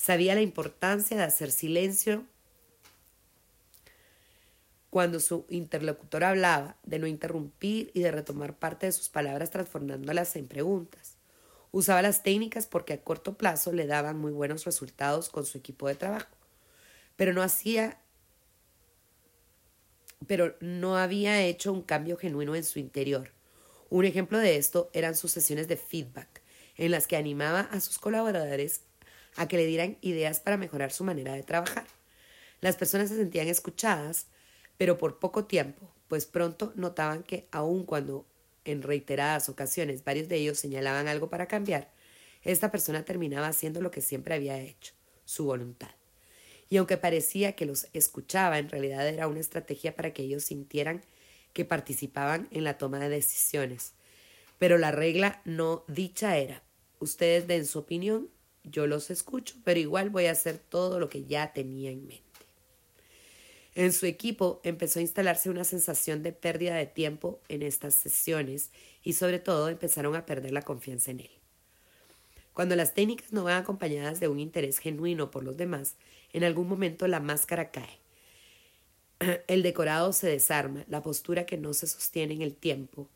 Sabía 0.00 0.34
la 0.34 0.40
importancia 0.40 1.14
de 1.14 1.24
hacer 1.24 1.50
silencio 1.50 2.24
cuando 4.88 5.20
su 5.20 5.44
interlocutor 5.50 6.24
hablaba, 6.24 6.78
de 6.84 6.98
no 6.98 7.06
interrumpir 7.06 7.90
y 7.92 8.00
de 8.00 8.10
retomar 8.10 8.58
parte 8.58 8.86
de 8.86 8.92
sus 8.92 9.10
palabras 9.10 9.50
transformándolas 9.50 10.36
en 10.36 10.48
preguntas. 10.48 11.18
Usaba 11.70 12.00
las 12.00 12.22
técnicas 12.22 12.66
porque 12.66 12.94
a 12.94 13.02
corto 13.04 13.36
plazo 13.36 13.72
le 13.72 13.86
daban 13.86 14.16
muy 14.16 14.32
buenos 14.32 14.64
resultados 14.64 15.28
con 15.28 15.44
su 15.44 15.58
equipo 15.58 15.86
de 15.86 15.96
trabajo, 15.96 16.34
pero 17.16 17.34
no 17.34 17.42
hacía 17.42 18.00
pero 20.26 20.56
no 20.60 20.96
había 20.96 21.42
hecho 21.42 21.74
un 21.74 21.82
cambio 21.82 22.16
genuino 22.16 22.56
en 22.56 22.64
su 22.64 22.78
interior. 22.78 23.32
Un 23.90 24.06
ejemplo 24.06 24.38
de 24.38 24.56
esto 24.56 24.88
eran 24.94 25.14
sus 25.14 25.30
sesiones 25.30 25.68
de 25.68 25.76
feedback, 25.76 26.40
en 26.76 26.90
las 26.90 27.06
que 27.06 27.18
animaba 27.18 27.60
a 27.60 27.80
sus 27.80 27.98
colaboradores 27.98 28.80
a 29.36 29.48
que 29.48 29.56
le 29.56 29.66
dieran 29.66 29.98
ideas 30.00 30.40
para 30.40 30.56
mejorar 30.56 30.92
su 30.92 31.04
manera 31.04 31.34
de 31.34 31.42
trabajar. 31.42 31.86
Las 32.60 32.76
personas 32.76 33.08
se 33.08 33.16
sentían 33.16 33.48
escuchadas, 33.48 34.26
pero 34.76 34.98
por 34.98 35.18
poco 35.18 35.44
tiempo, 35.44 35.90
pues 36.08 36.26
pronto 36.26 36.72
notaban 36.74 37.22
que 37.22 37.46
aun 37.50 37.84
cuando 37.84 38.26
en 38.64 38.82
reiteradas 38.82 39.48
ocasiones 39.48 40.04
varios 40.04 40.28
de 40.28 40.36
ellos 40.36 40.58
señalaban 40.58 41.08
algo 41.08 41.30
para 41.30 41.46
cambiar, 41.46 41.90
esta 42.42 42.70
persona 42.70 43.04
terminaba 43.04 43.48
haciendo 43.48 43.80
lo 43.80 43.90
que 43.90 44.00
siempre 44.00 44.34
había 44.34 44.60
hecho, 44.60 44.94
su 45.24 45.44
voluntad. 45.44 45.90
Y 46.68 46.76
aunque 46.76 46.96
parecía 46.96 47.56
que 47.56 47.66
los 47.66 47.88
escuchaba, 47.92 48.58
en 48.58 48.68
realidad 48.68 49.06
era 49.08 49.26
una 49.26 49.40
estrategia 49.40 49.96
para 49.96 50.12
que 50.12 50.22
ellos 50.22 50.44
sintieran 50.44 51.02
que 51.52 51.64
participaban 51.64 52.48
en 52.52 52.64
la 52.64 52.78
toma 52.78 53.00
de 53.00 53.08
decisiones. 53.08 53.92
Pero 54.58 54.78
la 54.78 54.92
regla 54.92 55.42
no 55.44 55.84
dicha 55.88 56.36
era, 56.36 56.62
ustedes 57.00 57.46
den 57.48 57.66
su 57.66 57.80
opinión 57.80 58.28
yo 58.64 58.86
los 58.86 59.10
escucho, 59.10 59.56
pero 59.64 59.80
igual 59.80 60.10
voy 60.10 60.26
a 60.26 60.32
hacer 60.32 60.58
todo 60.58 60.98
lo 60.98 61.08
que 61.08 61.24
ya 61.24 61.52
tenía 61.52 61.90
en 61.90 62.06
mente. 62.06 62.24
En 63.74 63.92
su 63.92 64.06
equipo 64.06 64.60
empezó 64.64 64.98
a 64.98 65.02
instalarse 65.02 65.48
una 65.48 65.64
sensación 65.64 66.22
de 66.22 66.32
pérdida 66.32 66.74
de 66.74 66.86
tiempo 66.86 67.40
en 67.48 67.62
estas 67.62 67.94
sesiones 67.94 68.70
y 69.04 69.12
sobre 69.12 69.38
todo 69.38 69.68
empezaron 69.68 70.16
a 70.16 70.26
perder 70.26 70.52
la 70.52 70.62
confianza 70.62 71.12
en 71.12 71.20
él. 71.20 71.30
Cuando 72.52 72.74
las 72.76 72.94
técnicas 72.94 73.32
no 73.32 73.44
van 73.44 73.62
acompañadas 73.62 74.18
de 74.18 74.28
un 74.28 74.40
interés 74.40 74.78
genuino 74.78 75.30
por 75.30 75.44
los 75.44 75.56
demás, 75.56 75.94
en 76.32 76.44
algún 76.44 76.68
momento 76.68 77.06
la 77.06 77.20
máscara 77.20 77.70
cae. 77.70 77.98
El 79.46 79.62
decorado 79.62 80.12
se 80.12 80.28
desarma, 80.28 80.84
la 80.88 81.02
postura 81.02 81.46
que 81.46 81.56
no 81.56 81.72
se 81.72 81.86
sostiene 81.86 82.34
en 82.34 82.42
el 82.42 82.54
tiempo. 82.54 83.08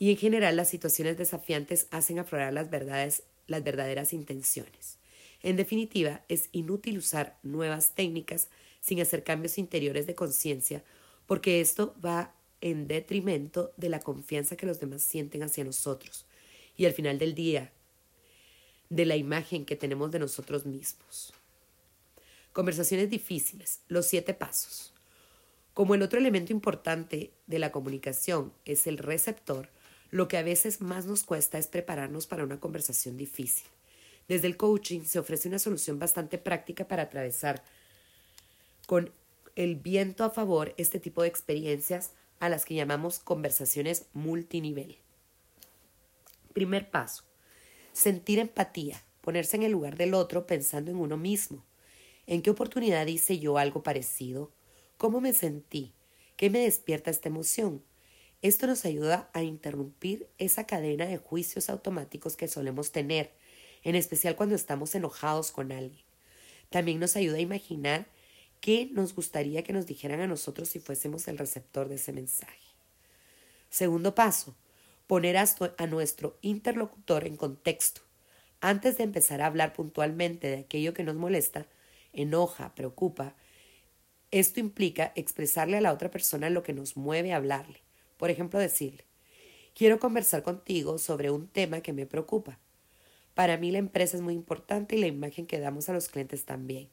Y 0.00 0.10
en 0.10 0.16
general 0.16 0.56
las 0.56 0.68
situaciones 0.68 1.16
desafiantes 1.16 1.86
hacen 1.90 2.18
aflorar 2.18 2.52
las 2.52 2.70
verdades 2.70 3.22
las 3.48 3.64
verdaderas 3.64 4.12
intenciones. 4.12 4.98
En 5.42 5.56
definitiva, 5.56 6.22
es 6.28 6.48
inútil 6.52 6.98
usar 6.98 7.36
nuevas 7.42 7.94
técnicas 7.96 8.48
sin 8.80 9.00
hacer 9.00 9.24
cambios 9.24 9.58
interiores 9.58 10.06
de 10.06 10.14
conciencia, 10.14 10.84
porque 11.26 11.60
esto 11.60 11.96
va 12.04 12.32
en 12.60 12.86
detrimento 12.86 13.72
de 13.76 13.88
la 13.88 14.00
confianza 14.00 14.56
que 14.56 14.66
los 14.66 14.80
demás 14.80 15.02
sienten 15.02 15.42
hacia 15.42 15.64
nosotros 15.64 16.24
y 16.76 16.86
al 16.86 16.92
final 16.92 17.18
del 17.18 17.34
día, 17.34 17.72
de 18.88 19.04
la 19.04 19.16
imagen 19.16 19.66
que 19.66 19.76
tenemos 19.76 20.10
de 20.10 20.18
nosotros 20.20 20.64
mismos. 20.64 21.34
Conversaciones 22.52 23.10
difíciles, 23.10 23.80
los 23.88 24.06
siete 24.06 24.32
pasos. 24.32 24.94
Como 25.74 25.94
el 25.94 26.02
otro 26.02 26.18
elemento 26.18 26.52
importante 26.52 27.32
de 27.46 27.58
la 27.58 27.70
comunicación 27.70 28.52
es 28.64 28.86
el 28.86 28.98
receptor, 28.98 29.68
lo 30.10 30.28
que 30.28 30.38
a 30.38 30.42
veces 30.42 30.80
más 30.80 31.06
nos 31.06 31.24
cuesta 31.24 31.58
es 31.58 31.66
prepararnos 31.66 32.26
para 32.26 32.44
una 32.44 32.60
conversación 32.60 33.16
difícil. 33.16 33.66
Desde 34.28 34.46
el 34.46 34.56
coaching 34.56 35.02
se 35.02 35.18
ofrece 35.18 35.48
una 35.48 35.58
solución 35.58 35.98
bastante 35.98 36.38
práctica 36.38 36.86
para 36.86 37.04
atravesar 37.04 37.62
con 38.86 39.12
el 39.56 39.76
viento 39.76 40.24
a 40.24 40.30
favor 40.30 40.74
este 40.76 41.00
tipo 41.00 41.22
de 41.22 41.28
experiencias 41.28 42.12
a 42.40 42.48
las 42.48 42.64
que 42.64 42.74
llamamos 42.74 43.18
conversaciones 43.18 44.06
multinivel. 44.12 44.98
Primer 46.52 46.90
paso. 46.90 47.24
Sentir 47.92 48.38
empatía, 48.38 49.02
ponerse 49.20 49.56
en 49.56 49.64
el 49.64 49.72
lugar 49.72 49.96
del 49.96 50.14
otro 50.14 50.46
pensando 50.46 50.90
en 50.90 50.98
uno 50.98 51.16
mismo. 51.16 51.64
¿En 52.26 52.42
qué 52.42 52.50
oportunidad 52.50 53.06
hice 53.06 53.38
yo 53.38 53.58
algo 53.58 53.82
parecido? 53.82 54.52
¿Cómo 54.96 55.20
me 55.20 55.32
sentí? 55.32 55.92
¿Qué 56.36 56.50
me 56.50 56.60
despierta 56.60 57.10
esta 57.10 57.28
emoción? 57.28 57.82
Esto 58.40 58.68
nos 58.68 58.84
ayuda 58.84 59.28
a 59.32 59.42
interrumpir 59.42 60.28
esa 60.38 60.64
cadena 60.64 61.06
de 61.06 61.18
juicios 61.18 61.68
automáticos 61.68 62.36
que 62.36 62.46
solemos 62.46 62.92
tener 62.92 63.32
en 63.82 63.96
especial 63.96 64.36
cuando 64.36 64.54
estamos 64.54 64.94
enojados 64.94 65.50
con 65.50 65.72
alguien. 65.72 66.04
También 66.70 67.00
nos 67.00 67.16
ayuda 67.16 67.38
a 67.38 67.40
imaginar 67.40 68.06
qué 68.60 68.88
nos 68.92 69.14
gustaría 69.14 69.64
que 69.64 69.72
nos 69.72 69.86
dijeran 69.86 70.20
a 70.20 70.26
nosotros 70.26 70.68
si 70.68 70.78
fuésemos 70.78 71.26
el 71.28 71.38
receptor 71.38 71.88
de 71.88 71.96
ese 71.96 72.12
mensaje. 72.12 72.68
Segundo 73.70 74.14
paso, 74.14 74.56
poner 75.06 75.36
a, 75.36 75.46
nuestro 75.86 76.38
interlocutor 76.42 77.26
en 77.26 77.36
contexto. 77.36 78.02
Antes 78.60 78.98
de 78.98 79.04
empezar 79.04 79.40
a 79.40 79.46
hablar 79.46 79.72
puntualmente 79.72 80.48
de 80.48 80.58
aquello 80.58 80.94
que 80.94 81.04
nos 81.04 81.16
molesta, 81.16 81.66
enoja, 82.12 82.74
preocupa, 82.74 83.34
esto 84.30 84.60
implica 84.60 85.12
expresarle 85.16 85.76
a 85.76 85.80
la 85.80 85.92
otra 85.92 86.10
persona 86.10 86.50
lo 86.50 86.62
que 86.62 86.72
nos 86.72 86.96
mueve 86.96 87.32
a 87.32 87.36
hablarle. 87.36 87.87
Por 88.18 88.30
ejemplo, 88.30 88.58
decirle, 88.58 89.04
quiero 89.74 89.98
conversar 89.98 90.42
contigo 90.42 90.98
sobre 90.98 91.30
un 91.30 91.48
tema 91.48 91.80
que 91.80 91.94
me 91.94 92.04
preocupa. 92.04 92.58
Para 93.34 93.56
mí 93.56 93.70
la 93.70 93.78
empresa 93.78 94.16
es 94.16 94.22
muy 94.22 94.34
importante 94.34 94.96
y 94.96 94.98
la 94.98 95.06
imagen 95.06 95.46
que 95.46 95.60
damos 95.60 95.88
a 95.88 95.92
los 95.92 96.08
clientes 96.08 96.44
también. 96.44 96.90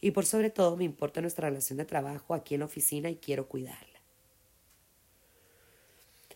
Y 0.00 0.10
por 0.10 0.26
sobre 0.26 0.50
todo 0.50 0.76
me 0.76 0.84
importa 0.84 1.20
nuestra 1.20 1.48
relación 1.48 1.76
de 1.76 1.84
trabajo 1.84 2.34
aquí 2.34 2.54
en 2.54 2.60
la 2.60 2.66
oficina 2.66 3.10
y 3.10 3.16
quiero 3.16 3.46
cuidarla. 3.46 4.00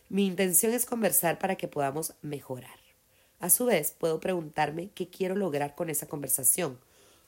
Mi 0.09 0.25
intención 0.25 0.73
es 0.73 0.85
conversar 0.85 1.37
para 1.37 1.55
que 1.55 1.67
podamos 1.67 2.13
mejorar. 2.21 2.79
A 3.39 3.49
su 3.49 3.65
vez, 3.65 3.91
puedo 3.91 4.19
preguntarme 4.19 4.89
qué 4.95 5.09
quiero 5.09 5.35
lograr 5.35 5.75
con 5.75 5.89
esa 5.89 6.07
conversación, 6.07 6.79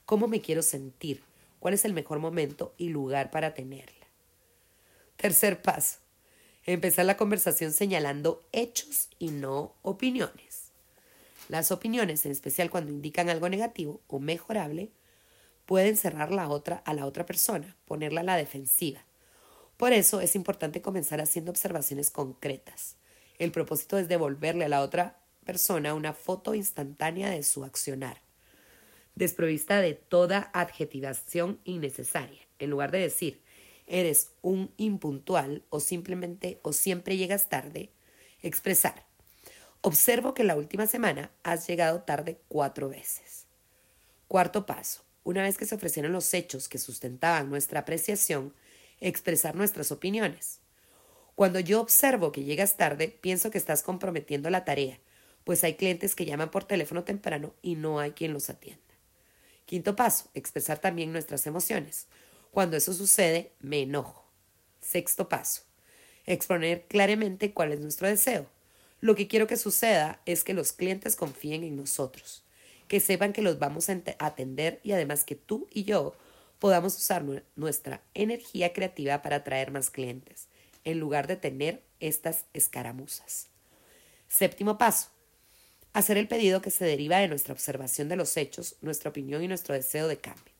cómo 0.05 0.27
me 0.27 0.41
quiero 0.41 0.61
sentir, 0.61 1.23
cuál 1.59 1.73
es 1.73 1.83
el 1.83 1.93
mejor 1.93 2.19
momento 2.19 2.73
y 2.77 2.89
lugar 2.89 3.31
para 3.31 3.53
tenerla. 3.53 4.07
Tercer 5.17 5.61
paso. 5.61 5.99
Empezar 6.71 7.05
la 7.05 7.17
conversación 7.17 7.73
señalando 7.73 8.47
hechos 8.51 9.09
y 9.17 9.31
no 9.31 9.73
opiniones. 9.81 10.69
Las 11.47 11.71
opiniones, 11.71 12.27
en 12.27 12.31
especial 12.31 12.69
cuando 12.69 12.91
indican 12.91 13.27
algo 13.27 13.49
negativo 13.49 14.01
o 14.05 14.19
mejorable, 14.19 14.91
pueden 15.65 15.97
cerrar 15.97 16.31
la 16.31 16.47
otra 16.47 16.83
a 16.85 16.93
la 16.93 17.07
otra 17.07 17.25
persona, 17.25 17.75
ponerla 17.85 18.21
a 18.21 18.23
la 18.23 18.37
defensiva. 18.37 19.03
Por 19.77 19.93
eso 19.93 20.21
es 20.21 20.35
importante 20.35 20.79
comenzar 20.79 21.21
haciendo 21.21 21.49
observaciones 21.49 22.11
concretas. 22.11 22.97
El 23.39 23.51
propósito 23.51 23.97
es 23.97 24.07
devolverle 24.07 24.65
a 24.65 24.69
la 24.69 24.81
otra 24.81 25.17
persona 25.45 25.95
una 25.95 26.13
foto 26.13 26.53
instantánea 26.53 27.31
de 27.31 27.41
su 27.41 27.63
accionar, 27.63 28.21
desprovista 29.15 29.81
de 29.81 29.95
toda 29.95 30.51
adjetivación 30.53 31.61
innecesaria. 31.63 32.47
En 32.59 32.69
lugar 32.69 32.91
de 32.91 32.99
decir, 32.99 33.41
eres 33.89 34.31
un 34.41 34.71
impuntual 34.77 35.65
o 35.69 35.79
simplemente 35.79 36.59
o 36.63 36.71
siempre 36.71 37.17
llegas 37.17 37.49
tarde, 37.49 37.89
expresar, 38.41 39.09
Observo 39.81 40.33
que 40.33 40.43
la 40.43 40.57
última 40.57 40.87
semana 40.87 41.31
has 41.41 41.65
llegado 41.65 42.01
tarde 42.01 42.41
cuatro 42.49 42.89
veces. 42.89 43.45
Cuarto 44.27 44.65
paso. 44.65 45.03
Una 45.23 45.43
vez 45.43 45.57
que 45.57 45.65
se 45.65 45.75
ofrecieron 45.75 46.11
los 46.11 46.33
hechos 46.33 46.67
que 46.67 46.77
sustentaban 46.77 47.49
nuestra 47.49 47.81
apreciación, 47.81 48.53
expresar 48.99 49.55
nuestras 49.55 49.93
opiniones. 49.93 50.59
Cuando 51.35 51.61
yo 51.61 51.79
observo 51.79 52.33
que 52.33 52.43
llegas 52.43 52.75
tarde, 52.75 53.07
pienso 53.21 53.51
que 53.51 53.57
estás 53.57 53.81
comprometiendo 53.81 54.49
la 54.49 54.65
tarea, 54.65 54.99
pues 55.45 55.63
hay 55.63 55.75
clientes 55.75 56.13
que 56.13 56.25
llaman 56.25 56.51
por 56.51 56.65
teléfono 56.65 57.05
temprano 57.05 57.53
y 57.61 57.75
no 57.75 57.99
hay 57.99 58.11
quien 58.11 58.33
los 58.33 58.49
atienda. 58.49 58.81
Quinto 59.65 59.95
paso, 59.95 60.29
expresar 60.33 60.79
también 60.79 61.13
nuestras 61.13 61.47
emociones. 61.47 62.07
Cuando 62.51 62.77
eso 62.77 62.93
sucede, 62.93 63.51
me 63.59 63.81
enojo. 63.81 64.25
Sexto 64.81 65.29
paso, 65.29 65.63
exponer 66.25 66.85
claramente 66.87 67.53
cuál 67.53 67.71
es 67.71 67.79
nuestro 67.79 68.07
deseo. 68.07 68.47
Lo 69.01 69.15
que 69.15 69.27
quiero 69.27 69.47
que 69.47 69.57
suceda 69.57 70.21
es 70.25 70.43
que 70.43 70.53
los 70.53 70.73
clientes 70.73 71.15
confíen 71.15 71.63
en 71.63 71.75
nosotros, 71.75 72.43
que 72.87 72.99
sepan 72.99 73.33
que 73.33 73.41
los 73.41 73.59
vamos 73.59 73.89
a 73.89 74.01
atender 74.19 74.79
y 74.83 74.91
además 74.91 75.23
que 75.23 75.35
tú 75.35 75.67
y 75.71 75.83
yo 75.83 76.15
podamos 76.59 76.97
usar 76.97 77.23
nuestra 77.55 78.01
energía 78.13 78.73
creativa 78.73 79.21
para 79.21 79.37
atraer 79.37 79.71
más 79.71 79.89
clientes, 79.89 80.47
en 80.83 80.99
lugar 80.99 81.27
de 81.27 81.37
tener 81.37 81.83
estas 81.99 82.45
escaramuzas. 82.53 83.47
Séptimo 84.27 84.77
paso. 84.77 85.09
Hacer 85.93 86.17
el 86.17 86.27
pedido 86.27 86.61
que 86.61 86.71
se 86.71 86.85
deriva 86.85 87.17
de 87.17 87.27
nuestra 87.27 87.53
observación 87.53 88.09
de 88.09 88.15
los 88.15 88.35
hechos, 88.37 88.75
nuestra 88.81 89.09
opinión 89.09 89.43
y 89.43 89.47
nuestro 89.47 89.73
deseo 89.73 90.07
de 90.07 90.17
cambio. 90.17 90.58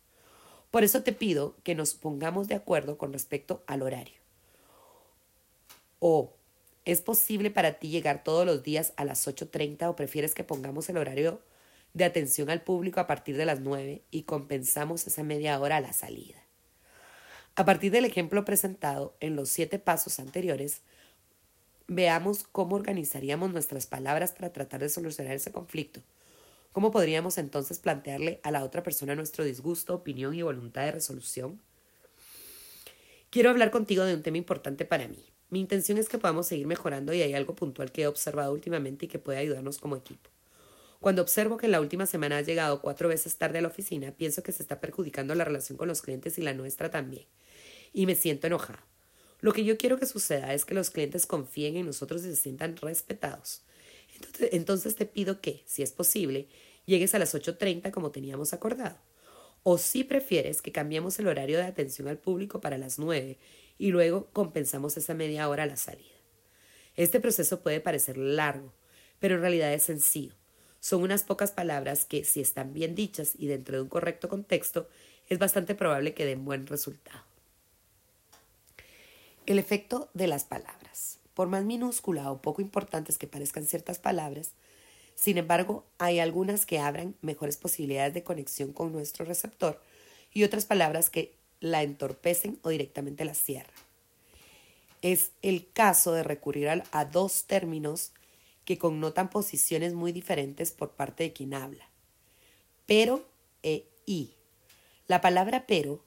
Por 0.72 0.84
eso 0.84 1.04
te 1.04 1.14
pido 1.14 1.56
que 1.64 1.76
nos 1.76 1.94
pongamos 1.94 2.48
de 2.48 2.56
acuerdo 2.56 2.98
con 2.98 3.14
respecto 3.14 3.64
al 3.68 3.82
horario. 3.82 4.20
O 6.00 6.34
¿Es 6.90 7.02
posible 7.02 7.52
para 7.52 7.74
ti 7.74 7.90
llegar 7.90 8.24
todos 8.24 8.48
los 8.48 8.64
días 8.64 8.94
a 8.96 9.06
las 9.06 9.28
8.30 9.28 9.88
o 9.90 9.96
prefieres 9.96 10.34
que 10.34 10.44
pongamos 10.44 10.90
el 10.90 10.98
horario 10.98 11.40
de 11.94 12.04
atención 12.04 12.50
al 12.50 12.64
público 12.64 13.00
a 13.00 13.06
partir 13.06 13.38
de 13.38 13.46
las 13.46 13.60
9 13.60 14.02
y 14.10 14.24
compensamos 14.24 15.06
esa 15.06 15.22
media 15.22 15.60
hora 15.60 15.78
a 15.78 15.82
la 15.82 15.94
salida? 15.94 16.42
A 17.56 17.64
partir 17.64 17.92
del 17.92 18.06
ejemplo 18.06 18.44
presentado 18.44 19.16
en 19.20 19.36
los 19.36 19.50
siete 19.50 19.78
pasos 19.78 20.20
anteriores, 20.20 20.82
veamos 21.88 22.44
cómo 22.52 22.76
organizaríamos 22.76 23.52
nuestras 23.52 23.86
palabras 23.86 24.32
para 24.32 24.52
tratar 24.52 24.80
de 24.80 24.90
solucionar 24.90 25.36
ese 25.36 25.52
conflicto. 25.52 26.02
¿Cómo 26.72 26.92
podríamos 26.92 27.38
entonces 27.38 27.80
plantearle 27.80 28.40
a 28.44 28.52
la 28.52 28.64
otra 28.64 28.84
persona 28.84 29.16
nuestro 29.16 29.44
disgusto, 29.44 29.96
opinión 29.96 30.34
y 30.36 30.42
voluntad 30.42 30.86
de 30.86 30.92
resolución? 30.92 31.62
Quiero 33.30 33.50
hablar 33.50 33.72
contigo 33.72 34.04
de 34.04 34.16
un 34.16 34.24
tema 34.24 34.38
importante 34.38 34.86
para 34.86 35.08
mí, 35.08 35.30
mi 35.50 35.60
intención 35.60 35.98
es 35.98 36.10
que 36.10 36.20
podamos 36.20 36.46
seguir 36.46 36.68
mejorando 36.68 37.12
y 37.12 37.24
hay 37.24 37.34
algo 37.34 37.56
puntual 37.56 37.92
que 37.92 38.04
he 38.04 38.08
observado 38.08 38.54
últimamente 38.54 39.06
y 39.06 39.08
que 39.08 39.18
puede 39.18 39.40
ayudarnos 39.40 39.80
como 39.80 39.96
equipo. 39.96 40.30
Cuando 41.00 41.24
observo 41.24 41.58
que 41.58 41.66
en 41.66 41.72
la 41.72 41.82
última 41.82 42.06
semana 42.06 42.38
has 42.38 42.46
llegado 42.46 42.82
cuatro 42.82 43.10
veces 43.10 43.38
tarde 43.38 43.58
a 43.58 43.62
la 43.62 43.70
oficina, 43.70 44.12
pienso 44.12 44.44
que 44.44 44.52
se 44.52 44.62
está 44.62 44.80
perjudicando 44.80 45.34
la 45.34 45.46
relación 45.46 45.78
con 45.78 45.88
los 45.88 46.02
clientes 46.02 46.38
y 46.38 46.44
la 46.44 46.54
nuestra 46.54 46.92
también. 46.92 47.26
Y 47.94 48.06
me 48.06 48.14
siento 48.14 48.46
enojado. 48.46 48.80
Lo 49.42 49.54
que 49.54 49.64
yo 49.64 49.78
quiero 49.78 49.98
que 49.98 50.06
suceda 50.06 50.54
es 50.54 50.66
que 50.66 50.76
los 50.76 50.92
clientes 50.92 51.26
confíen 51.26 51.78
en 51.78 51.88
nosotros 51.88 52.24
y 52.26 52.26
se 52.26 52.36
sientan 52.36 52.78
respetados. 52.78 53.64
Entonces, 54.52 54.96
te 54.96 55.06
pido 55.06 55.42
que, 55.42 55.64
si 55.66 55.84
es 55.84 55.92
posible, 55.92 56.48
llegues 56.86 57.14
a 57.16 57.20
las 57.20 57.36
8.30 57.36 57.92
como 57.92 58.12
teníamos 58.12 58.54
acordado. 58.54 58.98
O 59.64 59.78
si 59.78 60.04
prefieres 60.04 60.62
que 60.62 60.72
cambiemos 60.72 61.20
el 61.20 61.28
horario 61.28 61.58
de 61.58 61.66
atención 61.66 62.08
al 62.08 62.18
público 62.18 62.62
para 62.62 62.78
las 62.78 63.00
9 63.00 63.38
y 63.78 63.88
luego 63.90 64.30
compensamos 64.32 64.98
esa 64.98 65.14
media 65.14 65.50
hora 65.50 65.64
a 65.64 65.68
la 65.68 65.76
salida. 65.76 66.08
Este 66.96 67.20
proceso 67.20 67.62
puede 67.62 67.80
parecer 67.80 68.18
largo, 68.18 68.74
pero 69.20 69.36
en 69.36 69.42
realidad 69.42 69.74
es 69.74 69.84
sencillo. 69.84 70.34
Son 70.80 71.02
unas 71.02 71.24
pocas 71.24 71.52
palabras 71.52 72.06
que, 72.06 72.24
si 72.24 72.42
están 72.42 72.74
bien 72.74 72.96
dichas 72.96 73.34
y 73.38 73.48
dentro 73.48 73.76
de 73.76 73.84
un 73.84 73.90
correcto 73.90 74.30
contexto, 74.30 74.90
es 75.28 75.40
bastante 75.40 75.76
probable 75.76 76.14
que 76.14 76.26
den 76.26 76.46
buen 76.46 76.68
resultado. 76.68 77.24
El 79.46 79.60
efecto 79.60 80.10
de 80.14 80.28
las 80.28 80.44
palabras. 80.44 81.19
Por 81.40 81.48
más 81.48 81.64
minúscula 81.64 82.30
o 82.34 82.42
poco 82.42 82.62
importantes 82.62 83.18
que 83.18 83.26
parezcan 83.26 83.64
ciertas 83.64 83.98
palabras, 83.98 84.52
sin 85.16 85.38
embargo, 85.38 85.86
hay 85.98 86.20
algunas 86.20 86.66
que 86.66 86.80
abran 86.80 87.16
mejores 87.22 87.56
posibilidades 87.56 88.14
de 88.14 88.26
conexión 88.26 88.74
con 88.74 88.92
nuestro 88.92 89.24
receptor 89.24 89.82
y 90.34 90.44
otras 90.44 90.66
palabras 90.66 91.10
que 91.10 91.34
la 91.62 91.82
entorpecen 91.82 92.60
o 92.62 92.68
directamente 92.68 93.24
la 93.24 93.36
cierran. 93.36 93.72
Es 95.02 95.32
el 95.42 95.72
caso 95.72 96.12
de 96.12 96.24
recurrir 96.24 96.68
a, 96.68 97.06
dos 97.06 97.46
términos 97.46 98.12
que 98.66 98.78
connotan 98.78 99.30
posiciones 99.30 99.94
muy 99.94 100.12
diferentes 100.12 100.72
por 100.72 100.92
parte 100.92 101.24
de 101.24 101.32
quien 101.32 101.54
habla. 101.54 101.90
Pero 102.86 103.26
e 103.64 103.86
y. 104.06 104.34
La 105.08 105.22
palabra 105.22 105.68
pero 105.68 106.04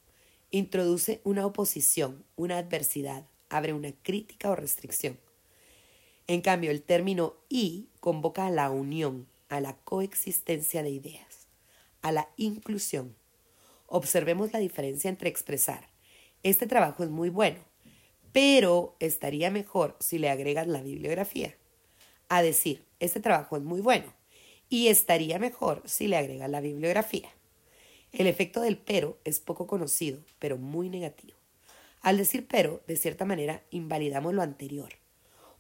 introduce 0.51 1.23
una 1.25 1.47
oposición, 1.47 2.23
una 2.37 2.59
adversidad, 2.59 3.25
abre 3.53 3.73
una 3.73 3.93
crítica 4.03 4.51
o 4.51 4.57
restricción. 4.57 5.19
En 6.27 6.41
cambio, 6.41 6.71
el 6.71 6.83
término 6.83 7.35
y 7.49 7.89
convoca 8.01 8.47
a 8.47 8.51
la 8.51 8.71
unión, 8.71 9.27
a 9.49 9.61
la 9.61 9.77
coexistencia 9.77 10.83
de 10.83 10.91
ideas, 10.91 11.47
a 12.01 12.13
la 12.13 12.29
inclusión 12.37 13.15
Observemos 13.95 14.55
la 14.55 14.59
diferencia 14.59 15.11
entre 15.11 15.29
expresar, 15.29 15.87
este 16.43 16.67
trabajo 16.67 17.05
es 17.05 17.11
muy 17.11 17.29
bueno, 17.29 17.59
pero 18.33 18.97
estaría 19.01 19.51
mejor 19.51 19.99
si 20.01 20.17
le 20.17 20.31
agregas 20.31 20.67
la 20.67 20.81
bibliografía. 20.81 21.55
A 22.31 22.41
decir, 22.41 22.87
este 23.01 23.21
trabajo 23.21 23.59
es 23.59 23.63
muy 23.63 23.83
bueno, 23.83 24.15
y 24.71 24.89
estaría 24.89 25.39
mejor 25.39 25.83
si 25.85 26.09
le 26.09 26.17
agregas 26.17 26.49
la 26.49 26.63
bibliografía. 26.63 27.29
El 28.13 28.29
efecto 28.29 28.63
del 28.63 28.79
pero 28.79 29.19
es 29.25 29.41
poco 29.41 29.67
conocido, 29.67 30.21
pero 30.39 30.57
muy 30.57 30.89
negativo. 30.89 31.37
Al 32.03 32.19
decir 32.19 32.47
pero, 32.49 32.83
de 32.89 32.97
cierta 32.97 33.25
manera, 33.25 33.63
invalidamos 33.71 34.35
lo 34.35 34.43
anterior. 34.43 34.95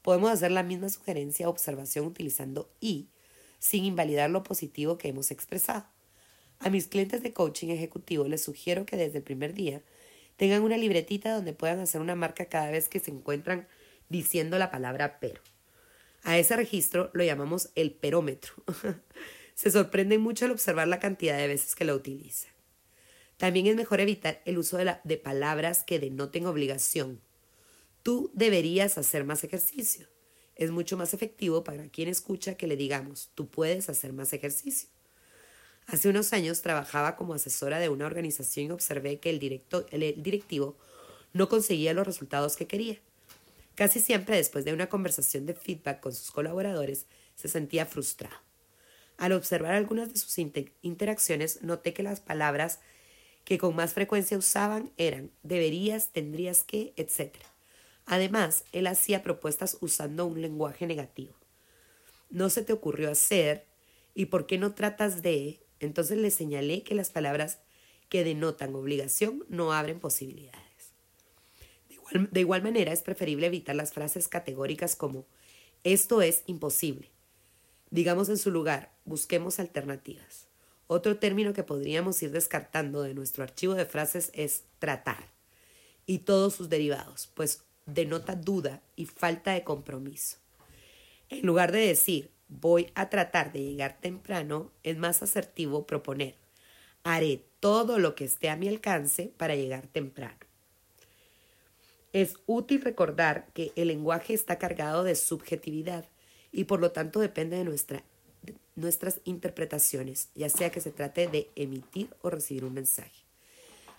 Podemos 0.02 0.30
hacer 0.30 0.50
la 0.50 0.64
misma 0.64 0.88
sugerencia 0.88 1.46
o 1.46 1.50
observación 1.50 2.04
utilizando 2.04 2.68
y, 2.80 3.08
sin 3.60 3.84
invalidar 3.84 4.28
lo 4.28 4.42
positivo 4.42 4.98
que 4.98 5.08
hemos 5.08 5.30
expresado. 5.30 5.86
A 6.58 6.68
mis 6.68 6.88
clientes 6.88 7.22
de 7.22 7.32
coaching 7.32 7.68
ejecutivo 7.68 8.26
les 8.26 8.42
sugiero 8.42 8.84
que 8.84 8.96
desde 8.96 9.18
el 9.18 9.24
primer 9.24 9.54
día 9.54 9.82
tengan 10.36 10.62
una 10.62 10.76
libretita 10.76 11.32
donde 11.32 11.52
puedan 11.52 11.78
hacer 11.78 12.00
una 12.00 12.16
marca 12.16 12.46
cada 12.46 12.70
vez 12.70 12.88
que 12.88 13.00
se 13.00 13.12
encuentran 13.12 13.68
diciendo 14.08 14.58
la 14.58 14.70
palabra 14.70 15.18
pero. 15.20 15.40
A 16.24 16.38
ese 16.38 16.56
registro 16.56 17.10
lo 17.14 17.24
llamamos 17.24 17.70
el 17.76 17.92
perómetro. 17.92 18.54
se 19.54 19.70
sorprenden 19.70 20.20
mucho 20.20 20.44
al 20.44 20.52
observar 20.52 20.88
la 20.88 21.00
cantidad 21.00 21.36
de 21.36 21.48
veces 21.48 21.74
que 21.74 21.84
lo 21.84 21.94
utilizan. 21.94 22.51
También 23.42 23.66
es 23.66 23.74
mejor 23.74 23.98
evitar 23.98 24.40
el 24.44 24.56
uso 24.56 24.78
de, 24.78 25.16
palabras 25.16 25.82
que 25.82 25.98
denoten 25.98 26.46
obligación. 26.46 27.20
Tú 28.04 28.30
deberías 28.34 28.98
hacer 28.98 29.24
más 29.24 29.42
ejercicio. 29.42 30.06
Es 30.54 30.70
mucho 30.70 30.96
más 30.96 31.12
efectivo 31.12 31.64
para 31.64 31.88
quien 31.88 32.08
escucha 32.08 32.54
que 32.54 32.68
le 32.68 32.76
digamos, 32.76 33.32
tú 33.34 33.48
puedes 33.48 33.88
hacer 33.88 34.12
más 34.12 34.32
ejercicio. 34.32 34.88
Hace 35.88 36.08
unos 36.08 36.32
años 36.32 36.62
trabajaba 36.62 37.16
como 37.16 37.34
asesora 37.34 37.80
de 37.80 37.88
una 37.88 38.06
organización 38.06 38.66
y 38.66 38.70
observé 38.70 39.18
que 39.18 39.30
el, 39.30 39.40
directo, 39.40 39.86
el 39.90 40.22
directivo 40.22 40.78
no 41.32 41.48
conseguía 41.48 41.94
los 41.94 42.06
resultados 42.06 42.54
que 42.54 42.68
quería. 42.68 43.00
Casi 43.74 43.98
siempre 43.98 44.36
después 44.36 44.64
de 44.64 44.72
una 44.72 44.88
conversación 44.88 45.46
de 45.46 45.54
feedback 45.54 45.98
con 45.98 46.14
sus 46.14 46.30
colaboradores 46.30 47.06
se 47.34 47.48
sentía 47.48 47.86
frustrado. 47.86 48.36
Al 49.18 49.32
observar 49.32 49.74
algunas 49.74 50.12
de 50.12 50.20
sus 50.20 50.38
interacciones, 50.38 51.60
noté 51.62 51.92
que 51.92 52.04
las 52.04 52.20
palabras 52.20 52.78
que 53.44 53.58
con 53.58 53.74
más 53.74 53.94
frecuencia 53.94 54.38
usaban 54.38 54.92
eran 54.96 55.30
deberías, 55.42 56.12
tendrías 56.12 56.64
que, 56.64 56.92
etc. 56.96 57.34
Además, 58.06 58.64
él 58.72 58.86
hacía 58.86 59.22
propuestas 59.22 59.78
usando 59.80 60.26
un 60.26 60.40
lenguaje 60.40 60.86
negativo. 60.86 61.34
No 62.30 62.50
se 62.50 62.62
te 62.62 62.72
ocurrió 62.72 63.10
hacer, 63.10 63.66
y 64.14 64.26
por 64.26 64.46
qué 64.46 64.58
no 64.58 64.74
tratas 64.74 65.22
de, 65.22 65.60
entonces 65.80 66.18
le 66.18 66.30
señalé 66.30 66.82
que 66.82 66.94
las 66.94 67.10
palabras 67.10 67.58
que 68.08 68.24
denotan 68.24 68.74
obligación 68.74 69.44
no 69.48 69.72
abren 69.72 70.00
posibilidades. 70.00 70.92
De 71.88 71.94
igual, 71.94 72.28
de 72.30 72.40
igual 72.40 72.62
manera, 72.62 72.92
es 72.92 73.02
preferible 73.02 73.46
evitar 73.46 73.74
las 73.74 73.92
frases 73.92 74.28
categóricas 74.28 74.96
como 74.96 75.26
esto 75.82 76.22
es 76.22 76.42
imposible 76.46 77.12
Digamos 77.92 78.30
en 78.30 78.38
su 78.38 78.50
lugar, 78.50 78.90
busquemos 79.04 79.60
alternativas. 79.60 80.48
Otro 80.92 81.16
término 81.16 81.52
que 81.52 81.62
podríamos 81.62 82.22
ir 82.22 82.30
descartando 82.32 83.02
de 83.02 83.14
nuestro 83.14 83.42
archivo 83.44 83.74
de 83.74 83.86
frases 83.86 84.30
es 84.34 84.64
tratar 84.78 85.24
y 86.04 86.18
todos 86.18 86.54
sus 86.54 86.68
derivados, 86.68 87.30
pues 87.34 87.64
denota 87.86 88.34
duda 88.36 88.82
y 88.94 89.06
falta 89.06 89.52
de 89.52 89.64
compromiso. 89.64 90.36
En 91.30 91.46
lugar 91.46 91.72
de 91.72 91.86
decir 91.86 92.30
voy 92.48 92.92
a 92.94 93.08
tratar 93.08 93.52
de 93.52 93.62
llegar 93.62 93.98
temprano, 94.00 94.70
es 94.82 94.98
más 94.98 95.22
asertivo 95.22 95.86
proponer 95.86 96.34
haré 97.04 97.44
todo 97.60 97.98
lo 97.98 98.14
que 98.14 98.24
esté 98.24 98.50
a 98.50 98.56
mi 98.56 98.68
alcance 98.68 99.32
para 99.36 99.56
llegar 99.56 99.86
temprano. 99.86 100.36
Es 102.12 102.36
útil 102.46 102.82
recordar 102.82 103.48
que 103.54 103.72
el 103.74 103.88
lenguaje 103.88 104.34
está 104.34 104.58
cargado 104.58 105.02
de 105.02 105.14
subjetividad 105.14 106.04
y 106.52 106.64
por 106.64 106.80
lo 106.80 106.92
tanto 106.92 107.20
depende 107.20 107.56
de, 107.56 107.64
nuestra, 107.64 108.04
nuestras 108.74 109.20
interpretaciones, 109.24 110.30
ya 110.34 110.48
sea 110.48 110.70
que 110.70 110.80
se 110.80 110.90
trate 110.90 111.26
de 111.26 111.50
emitir 111.56 112.08
o 112.22 112.30
recibir 112.30 112.64
un 112.64 112.74
mensaje. 112.74 113.22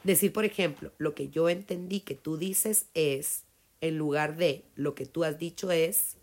Decir, 0.04 0.34
por 0.34 0.46
ejemplo, 0.46 0.92
lo 0.98 1.16
que 1.16 1.30
yo 1.30 1.48
entendí 1.48 2.02
que 2.02 2.16
tú 2.16 2.38
dices 2.38 2.88
es, 2.94 3.44
en 3.82 3.98
lugar 3.98 4.36
de 4.36 4.66
lo 4.76 4.96
que 4.96 5.06
tú 5.06 5.24
has 5.24 5.38
dicho 5.38 5.72
es, 5.72 6.16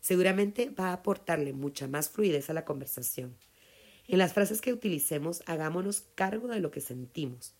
seguramente 0.00 0.70
va 0.70 0.88
a 0.88 0.94
aportarle 0.94 1.52
mucha 1.52 1.88
más 1.88 2.08
fluidez 2.08 2.48
a 2.48 2.54
la 2.54 2.64
conversación. 2.64 3.36
En 4.08 4.18
las 4.18 4.32
frases 4.32 4.60
que 4.60 4.72
utilicemos, 4.72 5.42
hagámonos 5.46 6.04
cargo 6.14 6.48
de 6.48 6.60
lo 6.60 6.70
que 6.70 6.80
sentimos, 6.80 7.54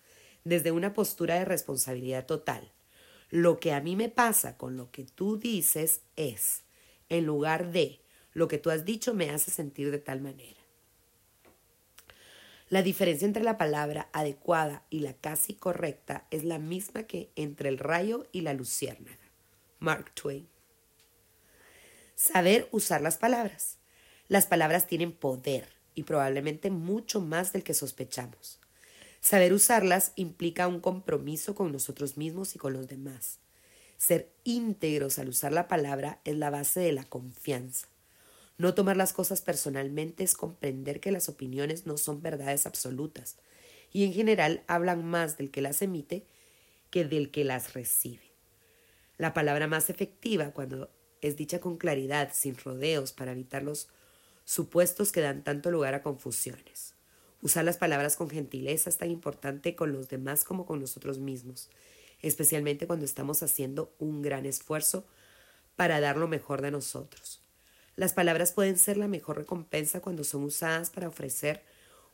desde 0.44 0.70
una 0.70 0.94
postura 0.94 1.34
de 1.34 1.44
responsabilidad 1.44 2.24
total. 2.24 2.72
Lo 3.30 3.59
que 3.59 3.72
a 3.72 3.80
mí 3.80 3.97
me 3.97 4.09
pasa 4.09 4.57
con 4.57 4.76
lo 4.76 4.90
que 4.92 5.05
tú 5.05 5.36
dices 5.38 6.03
es, 6.14 6.62
en 7.09 7.26
lugar 7.26 7.72
de 7.72 8.01
lo 8.37 8.49
que 8.49 8.59
tú 8.59 8.68
has 8.68 8.84
dicho 8.84 9.14
me 9.14 9.30
hace 9.30 9.51
sentir 9.51 9.91
de 9.91 9.99
tal 9.99 10.20
manera. 10.20 10.61
La 12.68 12.82
diferencia 12.82 13.24
entre 13.24 13.43
la 13.43 13.57
palabra 13.57 14.11
adecuada 14.12 14.84
y 14.91 15.01
la 15.01 15.14
casi 15.14 15.55
correcta 15.55 16.26
es 16.30 16.45
la 16.45 16.59
misma 16.59 17.05
que 17.05 17.30
entre 17.34 17.70
el 17.70 17.78
rayo 17.78 18.26
y 18.32 18.43
la 18.43 18.53
luciérnaga. 18.53 19.16
Mark 19.78 20.12
Twain. 20.12 20.47
Saber 22.14 22.68
usar 22.72 23.01
las 23.01 23.16
palabras. 23.16 23.78
Las 24.28 24.45
palabras 24.45 24.87
tienen 24.87 25.12
poder 25.12 25.70
y 25.95 26.03
probablemente 26.03 26.70
mucho 26.70 27.22
más 27.22 27.55
del 27.55 27.64
que 27.64 27.72
sospechamos. 27.72 28.61
Saber 29.22 29.55
usarlas 29.55 30.12
implica 30.14 30.68
un 30.68 30.80
compromiso 30.80 31.55
con 31.55 31.72
nosotros 31.72 32.18
mismos 32.18 32.55
y 32.55 32.59
con 32.59 32.74
los 32.74 32.87
demás. 32.87 33.39
Ser 33.97 34.30
íntegros 34.45 35.18
al 35.18 35.30
usar 35.30 35.55
la 35.55 35.68
palabra 35.68 36.20
es 36.24 36.37
la 36.37 36.51
base 36.51 36.80
de 36.80 36.93
la 36.93 37.05
confianza. 37.05 37.89
No 38.59 38.74
tomar 38.74 38.96
las 38.96 39.12
cosas 39.12 39.42
personalmente 39.42 40.24
es 40.24 40.34
comprender 40.34 41.00
que 41.00 41.12
las 41.12 41.28
opiniones 41.28 41.86
no 41.86 41.98
son 41.98 42.22
verdades 42.22 42.66
absolutas 42.66 43.36
y 43.92 44.04
en 44.04 44.12
general 44.12 44.62
hablan 44.66 45.04
más 45.04 45.36
del 45.36 45.50
que 45.50 45.61
las 45.61 45.82
emite 45.82 46.26
que 46.90 47.04
del 47.04 47.30
que 47.30 47.44
las 47.44 47.74
recibe. 47.74 48.32
La 49.18 49.34
palabra 49.34 49.66
más 49.66 49.90
efectiva 49.90 50.52
cuando 50.52 50.90
es 51.20 51.36
dicha 51.36 51.61
con 51.61 51.76
claridad, 51.76 52.30
sin 52.32 52.57
rodeos, 52.57 53.12
para 53.12 53.32
evitar 53.32 53.62
los 53.62 53.88
supuestos 54.44 55.12
que 55.12 55.20
dan 55.20 55.42
tanto 55.42 55.70
lugar 55.70 55.94
a 55.94 56.02
confusiones. 56.02 56.94
Usar 57.42 57.64
las 57.64 57.78
palabras 57.78 58.16
con 58.16 58.30
gentileza 58.30 58.90
es 58.90 58.98
tan 58.98 59.11
importante 59.11 59.74
con 59.74 59.92
los 59.92 60.09
demás 60.09 60.44
como 60.44 60.66
con 60.66 60.80
nosotros 60.80 61.18
mismos, 61.18 61.70
especialmente 62.22 62.86
cuando 62.86 63.04
estamos 63.04 63.42
haciendo 63.42 63.94
un 63.98 64.22
gran 64.22 64.46
esfuerzo 64.46 65.07
para 65.76 66.00
dar 66.00 66.16
lo 66.16 66.28
mejor 66.28 66.62
de 66.62 66.70
nosotros. 66.70 67.45
Las 67.97 68.12
palabras 68.12 68.53
pueden 68.53 68.76
ser 68.76 68.99
la 68.99 69.09
mejor 69.09 69.38
recompensa 69.38 70.01
cuando 70.01 70.22
son 70.22 70.44
usadas 70.44 70.90
para 70.90 71.09
ofrecer 71.09 71.62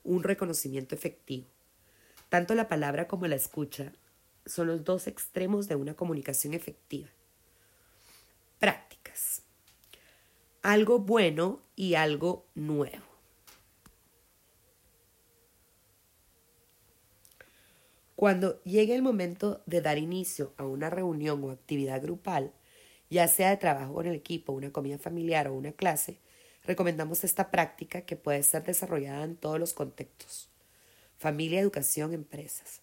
un 0.05 0.23
reconocimiento 0.23 0.95
efectivo. 0.95 1.47
Tanto 2.29 2.55
la 2.55 2.69
palabra 2.69 3.09
como 3.09 3.27
la 3.27 3.35
escucha 3.35 3.93
son 4.47 4.69
los 4.69 4.85
dos 4.85 5.09
extremos 5.09 5.67
de 5.67 5.75
una 5.75 5.95
comunicación 5.95 6.55
efectiva. 6.55 7.09
Prácticas. 8.61 9.43
Algo 10.63 11.01
bueno 11.01 11.61
y 11.75 11.95
algo 11.95 12.47
nuevo. 12.55 13.05
Cuando 18.15 18.63
llegue 18.63 18.95
el 18.95 19.03
momento 19.03 19.63
de 19.67 19.81
dar 19.81 19.99
inicio 19.99 20.55
a 20.57 20.65
una 20.65 20.91
reunión 20.91 21.43
o 21.43 21.51
actividad 21.51 22.01
grupal, 22.01 22.53
ya 23.13 23.29
sea 23.29 23.51
de 23.51 23.59
trabajo 23.59 23.93
con 23.93 24.07
el 24.07 24.15
equipo, 24.15 24.55
una 24.55 24.73
comida 24.73 24.97
familiar 24.97 25.47
o 25.47 25.53
una 25.53 25.73
clase, 25.73 26.17
recomendamos 26.65 27.25
esta 27.25 27.51
práctica 27.51 28.07
que 28.07 28.17
puede 28.17 28.43
ser 28.43 28.65
desarrollada 28.65 29.23
en 29.23 29.37
todos 29.37 29.61
los 29.61 29.75
contextos. 29.75 30.49
Familia, 31.19 31.61
educación, 31.61 32.15
empresas. 32.15 32.81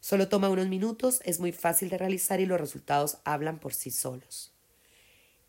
Solo 0.00 0.28
toma 0.30 0.48
unos 0.48 0.68
minutos, 0.68 1.20
es 1.26 1.38
muy 1.38 1.52
fácil 1.52 1.90
de 1.90 1.98
realizar 1.98 2.40
y 2.40 2.46
los 2.46 2.58
resultados 2.58 3.18
hablan 3.24 3.58
por 3.58 3.74
sí 3.74 3.90
solos. 3.90 4.54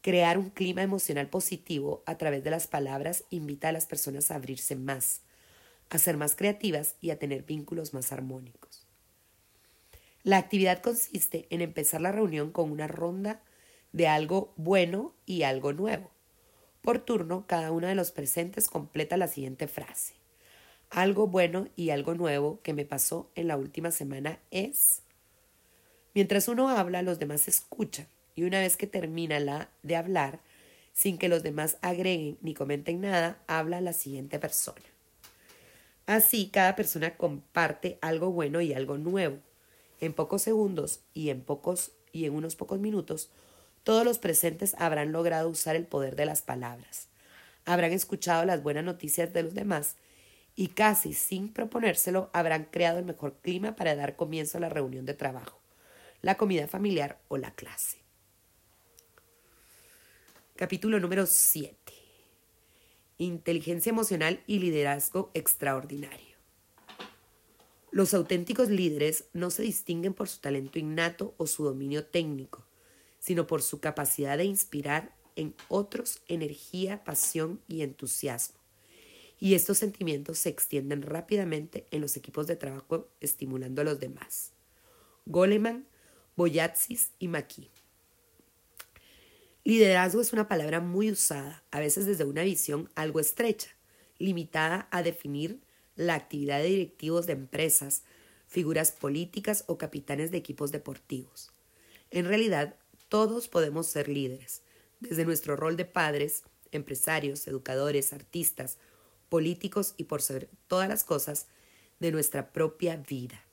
Crear 0.02 0.38
un 0.38 0.50
clima 0.50 0.84
emocional 0.84 1.30
positivo 1.30 2.04
a 2.06 2.18
través 2.18 2.44
de 2.44 2.52
las 2.52 2.68
palabras 2.68 3.24
invita 3.30 3.70
a 3.70 3.72
las 3.72 3.86
personas 3.86 4.32
a 4.32 4.36
abrirse 4.36 4.76
más, 4.76 5.22
a 5.90 5.98
ser 5.98 6.18
más 6.18 6.36
creativas 6.36 6.96
y 7.00 7.12
a 7.12 7.20
tener 7.20 7.44
vínculos 7.44 7.94
más 7.94 8.12
armónicos. 8.12 8.86
La 10.24 10.38
actividad 10.38 10.82
consiste 10.82 11.48
en 11.52 11.62
empezar 11.62 12.02
la 12.02 12.12
reunión 12.12 12.52
con 12.52 12.70
una 12.70 12.88
ronda 12.88 13.42
de 13.92 14.08
algo 14.08 14.54
bueno 14.56 15.14
y 15.26 15.44
algo 15.44 15.74
nuevo. 15.74 16.10
Por 16.82 17.00
turno, 17.00 17.46
cada 17.48 17.72
uno 17.72 17.88
de 17.88 17.96
los 17.96 18.12
presentes 18.12 18.68
completa 18.68 19.18
la 19.18 19.28
siguiente 19.28 19.68
frase. 19.68 20.16
Algo 20.90 21.28
bueno 21.28 21.68
y 21.76 21.92
algo 21.92 22.16
nuevo 22.16 22.60
que 22.64 22.74
me 22.74 22.86
pasó 22.86 23.30
en 23.36 23.48
la 23.48 23.58
última 23.58 23.92
semana 23.92 24.40
es... 24.50 25.04
Mientras 26.14 26.48
uno 26.48 26.68
habla, 26.70 27.02
los 27.04 27.20
demás 27.20 27.48
escuchan 27.48 28.08
y 28.36 28.44
una 28.44 28.60
vez 28.60 28.76
que 28.76 28.88
termina 28.88 29.40
la 29.40 29.70
de 29.84 29.96
hablar, 29.96 30.42
sin 30.94 31.18
que 31.18 31.30
los 31.30 31.44
demás 31.44 31.78
agreguen 31.82 32.38
ni 32.42 32.54
comenten 32.54 33.00
nada, 33.00 33.42
habla 33.48 33.80
la 33.80 33.94
siguiente 33.94 34.40
persona. 34.40 34.82
Así, 36.06 36.50
cada 36.52 36.76
persona 36.76 37.16
comparte 37.16 37.98
algo 38.02 38.32
bueno 38.32 38.60
y 38.60 38.74
algo 38.74 38.98
nuevo. 38.98 39.38
En 40.02 40.14
pocos 40.14 40.42
segundos 40.42 41.00
y 41.14 41.30
en 41.30 41.42
pocos 41.42 41.92
y 42.12 42.26
en 42.26 42.34
unos 42.34 42.56
pocos 42.56 42.80
minutos, 42.80 43.30
todos 43.84 44.06
los 44.06 44.20
presentes 44.20 44.76
habrán 44.78 45.12
logrado 45.12 45.50
usar 45.50 45.76
el 45.76 45.86
poder 45.86 46.16
de 46.16 46.26
las 46.26 46.42
palabras. 46.42 47.08
Habrán 47.66 47.92
escuchado 47.92 48.46
las 48.46 48.62
buenas 48.64 48.84
noticias 48.84 49.34
de 49.34 49.44
los 49.44 49.54
demás 49.54 49.96
y 50.56 50.68
casi 50.68 51.14
sin 51.14 51.52
proponérselo 51.52 52.30
habrán 52.34 52.66
creado 52.66 53.00
el 53.00 53.06
mejor 53.06 53.38
clima 53.42 53.76
para 53.76 53.96
dar 53.96 54.16
comienzo 54.16 54.58
a 54.58 54.62
la 54.62 54.70
reunión 54.70 55.06
de 55.06 55.14
trabajo, 55.14 55.60
la 56.22 56.38
comida 56.38 56.68
familiar 56.68 57.20
o 57.28 57.38
la 57.38 57.52
clase. 57.52 57.98
Capítulo 60.56 61.00
número 61.00 61.26
7. 61.26 61.76
Inteligencia 63.18 63.90
emocional 63.90 64.44
y 64.46 64.60
liderazgo 64.60 65.32
extraordinario. 65.34 66.38
Los 67.92 68.14
auténticos 68.14 68.70
líderes 68.70 69.26
no 69.34 69.50
se 69.50 69.64
distinguen 69.64 70.14
por 70.14 70.28
su 70.30 70.40
talento 70.40 70.80
innato 70.80 71.34
o 71.38 71.48
su 71.48 71.64
dominio 71.64 72.06
técnico, 72.06 72.66
sino 73.22 73.48
por 73.48 73.62
su 73.62 73.80
capacidad 73.80 74.38
de 74.38 74.44
inspirar 74.44 75.16
en 75.38 75.56
otros 75.70 76.22
energía, 76.28 77.06
pasión 77.06 77.62
y 77.70 77.84
entusiasmo. 77.84 78.60
Y 79.40 79.56
estos 79.56 79.78
sentimientos 79.78 80.40
se 80.40 80.50
extienden 80.50 81.04
rápidamente 81.04 81.88
en 81.92 82.02
los 82.02 82.18
equipos 82.18 82.48
de 82.48 82.58
trabajo 82.58 83.08
estimulando 83.22 83.82
a 83.82 83.86
los 83.86 84.00
demás. 84.00 84.52
Goleman, 85.26 85.86
Boyatsis 86.36 87.12
y 87.20 87.28
Maki. 87.28 87.70
Liderazgo 89.64 90.22
es 90.22 90.34
una 90.34 90.48
palabra 90.48 90.80
muy 90.80 91.12
usada, 91.12 91.64
a 91.70 91.80
veces 91.80 92.08
desde 92.08 92.26
una 92.26 92.42
visión 92.42 92.90
algo 92.96 93.20
estrecha, 93.20 93.70
limitada 94.18 94.88
a 94.90 95.04
definir 95.04 95.62
la 95.96 96.16
actividad 96.16 96.60
de 96.60 96.70
directivos 96.70 97.28
de 97.28 97.34
empresas, 97.34 98.04
figuras 98.48 98.92
políticas 98.92 99.64
o 99.68 99.78
capitanes 99.78 100.32
de 100.32 100.38
equipos 100.38 100.72
deportivos. 100.72 101.52
En 102.10 102.26
realidad, 102.26 102.76
todos 103.12 103.50
podemos 103.50 103.88
ser 103.88 104.08
líderes, 104.08 104.62
desde 105.02 105.26
nuestro 105.26 105.58
rol 105.58 105.76
de 105.76 105.84
padres, 105.84 106.44
empresarios, 106.72 107.46
educadores, 107.46 108.14
artistas, 108.14 108.78
políticos 109.28 109.96
y 109.98 110.06
por 110.06 110.22
sobre 110.22 110.48
todas 110.68 110.88
las 110.88 111.04
cosas, 111.04 111.48
de 112.00 112.14
nuestra 112.14 112.54
propia 112.54 112.96
vida. 112.96 113.44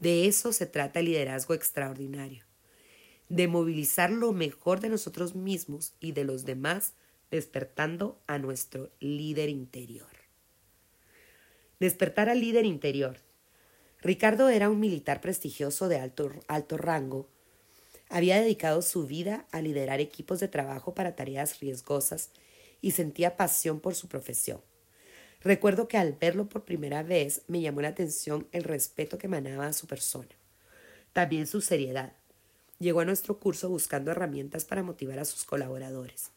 De 0.00 0.26
eso 0.26 0.52
se 0.52 0.66
trata 0.66 0.98
el 0.98 1.06
liderazgo 1.06 1.54
extraordinario, 1.54 2.44
de 3.28 3.46
movilizar 3.46 4.10
lo 4.10 4.32
mejor 4.32 4.80
de 4.80 4.88
nosotros 4.88 5.36
mismos 5.36 5.94
y 6.00 6.10
de 6.10 6.24
los 6.24 6.44
demás, 6.44 6.94
despertando 7.30 8.20
a 8.26 8.38
nuestro 8.38 8.90
líder 8.98 9.48
interior. 9.48 10.10
Despertar 11.78 12.28
al 12.28 12.40
líder 12.40 12.66
interior. 12.66 13.18
Ricardo 14.00 14.48
era 14.48 14.68
un 14.68 14.80
militar 14.80 15.20
prestigioso 15.20 15.86
de 15.86 16.00
alto, 16.00 16.32
alto 16.48 16.76
rango 16.78 17.31
había 18.12 18.38
dedicado 18.38 18.82
su 18.82 19.06
vida 19.06 19.46
a 19.52 19.62
liderar 19.62 20.00
equipos 20.00 20.38
de 20.38 20.46
trabajo 20.46 20.94
para 20.94 21.16
tareas 21.16 21.60
riesgosas 21.60 22.30
y 22.82 22.90
sentía 22.90 23.38
pasión 23.38 23.80
por 23.80 23.94
su 23.94 24.06
profesión. 24.06 24.60
Recuerdo 25.40 25.88
que 25.88 25.96
al 25.96 26.12
verlo 26.12 26.46
por 26.46 26.66
primera 26.66 27.02
vez 27.02 27.40
me 27.48 27.62
llamó 27.62 27.80
la 27.80 27.88
atención 27.88 28.46
el 28.52 28.64
respeto 28.64 29.16
que 29.16 29.28
emanaba 29.28 29.66
a 29.66 29.72
su 29.72 29.86
persona. 29.86 30.28
También 31.14 31.46
su 31.46 31.62
seriedad. 31.62 32.12
Llegó 32.78 33.00
a 33.00 33.06
nuestro 33.06 33.40
curso 33.40 33.70
buscando 33.70 34.10
herramientas 34.10 34.66
para 34.66 34.82
motivar 34.82 35.18
a 35.18 35.24
sus 35.24 35.44
colaboradores. 35.44 36.32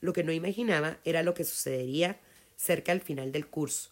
Lo 0.00 0.14
que 0.14 0.24
no 0.24 0.32
imaginaba 0.32 1.00
era 1.04 1.22
lo 1.22 1.34
que 1.34 1.44
sucedería 1.44 2.18
cerca 2.56 2.92
al 2.92 3.02
final 3.02 3.30
del 3.30 3.46
curso, 3.46 3.90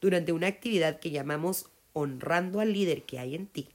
durante 0.00 0.32
una 0.32 0.48
actividad 0.48 1.00
que 1.00 1.10
llamamos 1.10 1.70
honrando 1.94 2.60
al 2.60 2.74
líder 2.74 3.04
que 3.04 3.18
hay 3.18 3.34
en 3.34 3.46
ti. 3.46 3.70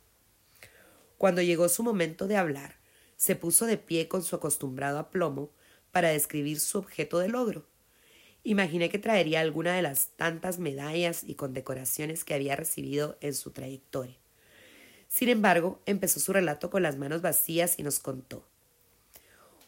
Cuando 1.18 1.42
llegó 1.42 1.70
su 1.70 1.84
momento 1.84 2.28
de 2.28 2.38
hablar, 2.38 2.78
se 3.16 3.36
puso 3.36 3.66
de 3.66 3.78
pie 3.78 4.08
con 4.08 4.24
su 4.24 4.36
acostumbrado 4.36 5.00
aplomo 5.00 5.52
para 5.92 6.10
describir 6.10 6.60
su 6.60 6.78
objeto 6.78 7.20
de 7.20 7.30
logro. 7.30 7.66
Imaginé 8.44 8.90
que 8.90 9.00
traería 9.00 9.40
alguna 9.40 9.76
de 9.76 9.82
las 9.82 10.10
tantas 10.18 10.60
medallas 10.60 11.24
y 11.24 11.36
condecoraciones 11.36 12.24
que 12.24 12.34
había 12.34 12.56
recibido 12.56 13.18
en 13.22 13.34
su 13.34 13.52
trayectoria. 13.52 14.18
Sin 15.08 15.30
embargo, 15.30 15.82
empezó 15.86 16.20
su 16.20 16.34
relato 16.34 16.70
con 16.70 16.84
las 16.84 16.98
manos 16.98 17.22
vacías 17.22 17.80
y 17.80 17.84
nos 17.84 18.00
contó. 18.00 18.46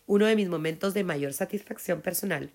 Uno 0.06 0.26
de 0.26 0.36
mis 0.36 0.50
momentos 0.50 0.93
de 0.93 1.04
mayor 1.04 1.34
satisfacción 1.34 2.02
personal 2.02 2.52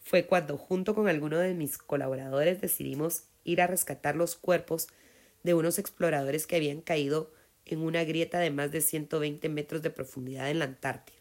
fue 0.00 0.26
cuando 0.26 0.56
junto 0.56 0.94
con 0.94 1.08
alguno 1.08 1.38
de 1.38 1.54
mis 1.54 1.78
colaboradores 1.78 2.60
decidimos 2.60 3.24
ir 3.44 3.60
a 3.60 3.66
rescatar 3.66 4.16
los 4.16 4.36
cuerpos 4.36 4.88
de 5.42 5.54
unos 5.54 5.78
exploradores 5.78 6.46
que 6.46 6.56
habían 6.56 6.80
caído 6.82 7.32
en 7.74 7.82
una 7.82 8.04
grieta 8.04 8.38
de 8.38 8.50
más 8.50 8.70
de 8.72 8.80
120 8.80 9.48
metros 9.48 9.82
de 9.82 9.90
profundidad 9.90 10.50
en 10.50 10.58
la 10.58 10.66
Antártida. 10.66 11.16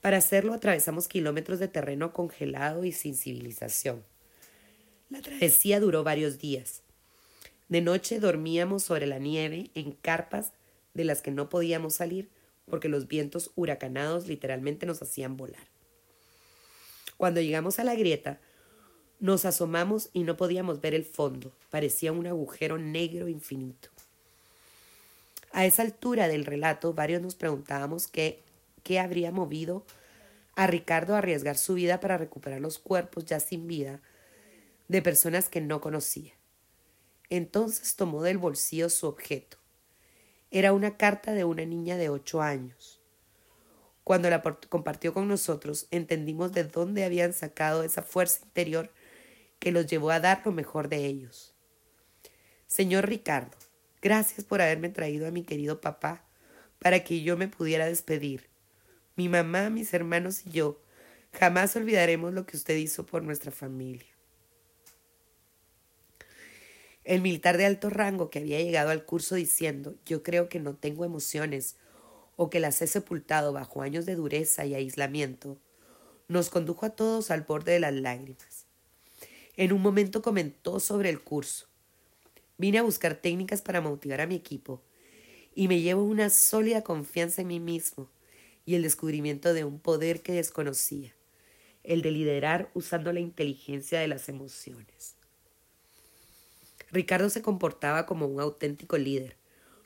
Para 0.00 0.18
hacerlo 0.18 0.54
atravesamos 0.54 1.08
kilómetros 1.08 1.58
de 1.58 1.68
terreno 1.68 2.12
congelado 2.12 2.84
y 2.84 2.92
sin 2.92 3.14
civilización. 3.14 4.04
La 5.10 5.20
travesía 5.20 5.80
duró 5.80 6.04
varios 6.04 6.38
días. 6.38 6.82
De 7.68 7.80
noche 7.80 8.20
dormíamos 8.20 8.82
sobre 8.82 9.06
la 9.06 9.18
nieve 9.18 9.70
en 9.74 9.92
carpas 9.92 10.52
de 10.94 11.04
las 11.04 11.20
que 11.20 11.30
no 11.30 11.48
podíamos 11.48 11.94
salir 11.94 12.28
porque 12.68 12.88
los 12.88 13.08
vientos 13.08 13.50
huracanados 13.56 14.26
literalmente 14.26 14.86
nos 14.86 15.02
hacían 15.02 15.36
volar. 15.36 15.66
Cuando 17.16 17.40
llegamos 17.40 17.78
a 17.78 17.84
la 17.84 17.94
grieta, 17.94 18.40
nos 19.18 19.44
asomamos 19.44 20.10
y 20.12 20.22
no 20.22 20.36
podíamos 20.36 20.80
ver 20.80 20.94
el 20.94 21.04
fondo, 21.04 21.52
parecía 21.70 22.12
un 22.12 22.26
agujero 22.26 22.78
negro 22.78 23.28
infinito. 23.28 23.88
A 25.52 25.64
esa 25.66 25.82
altura 25.82 26.28
del 26.28 26.44
relato, 26.44 26.94
varios 26.94 27.22
nos 27.22 27.34
preguntábamos 27.34 28.06
qué, 28.06 28.42
qué 28.82 29.00
habría 29.00 29.32
movido 29.32 29.84
a 30.54 30.66
Ricardo 30.66 31.14
a 31.14 31.18
arriesgar 31.18 31.56
su 31.56 31.74
vida 31.74 32.00
para 32.00 32.18
recuperar 32.18 32.60
los 32.60 32.78
cuerpos 32.78 33.24
ya 33.24 33.40
sin 33.40 33.66
vida 33.66 34.00
de 34.88 35.02
personas 35.02 35.48
que 35.48 35.60
no 35.60 35.80
conocía. 35.80 36.32
Entonces 37.30 37.94
tomó 37.96 38.22
del 38.22 38.38
bolsillo 38.38 38.88
su 38.88 39.06
objeto. 39.06 39.58
Era 40.50 40.72
una 40.72 40.96
carta 40.96 41.32
de 41.32 41.44
una 41.44 41.64
niña 41.64 41.96
de 41.96 42.08
ocho 42.08 42.40
años. 42.40 43.00
Cuando 44.02 44.30
la 44.30 44.42
compartió 44.42 45.12
con 45.12 45.28
nosotros, 45.28 45.86
entendimos 45.90 46.52
de 46.52 46.64
dónde 46.64 47.04
habían 47.04 47.34
sacado 47.34 47.82
esa 47.82 48.02
fuerza 48.02 48.40
interior 48.44 48.90
que 49.58 49.72
los 49.72 49.86
llevó 49.86 50.10
a 50.10 50.20
dar 50.20 50.40
lo 50.46 50.52
mejor 50.52 50.88
de 50.88 51.04
ellos. 51.04 51.54
Señor 52.66 53.06
Ricardo, 53.06 53.56
Gracias 54.00 54.44
por 54.44 54.60
haberme 54.60 54.88
traído 54.88 55.26
a 55.26 55.30
mi 55.30 55.42
querido 55.42 55.80
papá 55.80 56.24
para 56.78 57.02
que 57.02 57.22
yo 57.22 57.36
me 57.36 57.48
pudiera 57.48 57.86
despedir. 57.86 58.48
Mi 59.16 59.28
mamá, 59.28 59.70
mis 59.70 59.92
hermanos 59.92 60.46
y 60.46 60.50
yo 60.50 60.80
jamás 61.32 61.74
olvidaremos 61.76 62.32
lo 62.32 62.46
que 62.46 62.56
usted 62.56 62.76
hizo 62.76 63.04
por 63.04 63.22
nuestra 63.22 63.50
familia. 63.50 64.08
El 67.04 67.22
militar 67.22 67.56
de 67.56 67.66
alto 67.66 67.90
rango 67.90 68.30
que 68.30 68.40
había 68.40 68.60
llegado 68.60 68.90
al 68.90 69.04
curso 69.04 69.34
diciendo 69.34 69.96
yo 70.04 70.22
creo 70.22 70.48
que 70.48 70.60
no 70.60 70.74
tengo 70.74 71.04
emociones 71.04 71.76
o 72.36 72.50
que 72.50 72.60
las 72.60 72.80
he 72.82 72.86
sepultado 72.86 73.52
bajo 73.52 73.82
años 73.82 74.06
de 74.06 74.14
dureza 74.14 74.64
y 74.64 74.74
aislamiento, 74.74 75.58
nos 76.28 76.50
condujo 76.50 76.86
a 76.86 76.90
todos 76.90 77.30
al 77.30 77.42
borde 77.42 77.72
de 77.72 77.80
las 77.80 77.94
lágrimas. 77.94 78.66
En 79.56 79.72
un 79.72 79.82
momento 79.82 80.22
comentó 80.22 80.78
sobre 80.78 81.10
el 81.10 81.20
curso. 81.20 81.66
Vine 82.58 82.78
a 82.78 82.82
buscar 82.82 83.14
técnicas 83.14 83.62
para 83.62 83.80
motivar 83.80 84.20
a 84.20 84.26
mi 84.26 84.34
equipo 84.34 84.82
y 85.54 85.68
me 85.68 85.80
llevo 85.80 86.02
una 86.02 86.28
sólida 86.28 86.82
confianza 86.82 87.42
en 87.42 87.48
mí 87.48 87.60
mismo 87.60 88.10
y 88.66 88.74
el 88.74 88.82
descubrimiento 88.82 89.54
de 89.54 89.64
un 89.64 89.78
poder 89.78 90.22
que 90.22 90.32
desconocía, 90.32 91.14
el 91.84 92.02
de 92.02 92.10
liderar 92.10 92.70
usando 92.74 93.12
la 93.12 93.20
inteligencia 93.20 94.00
de 94.00 94.08
las 94.08 94.28
emociones. 94.28 95.14
Ricardo 96.90 97.30
se 97.30 97.42
comportaba 97.42 98.06
como 98.06 98.26
un 98.26 98.40
auténtico 98.40 98.98
líder, 98.98 99.36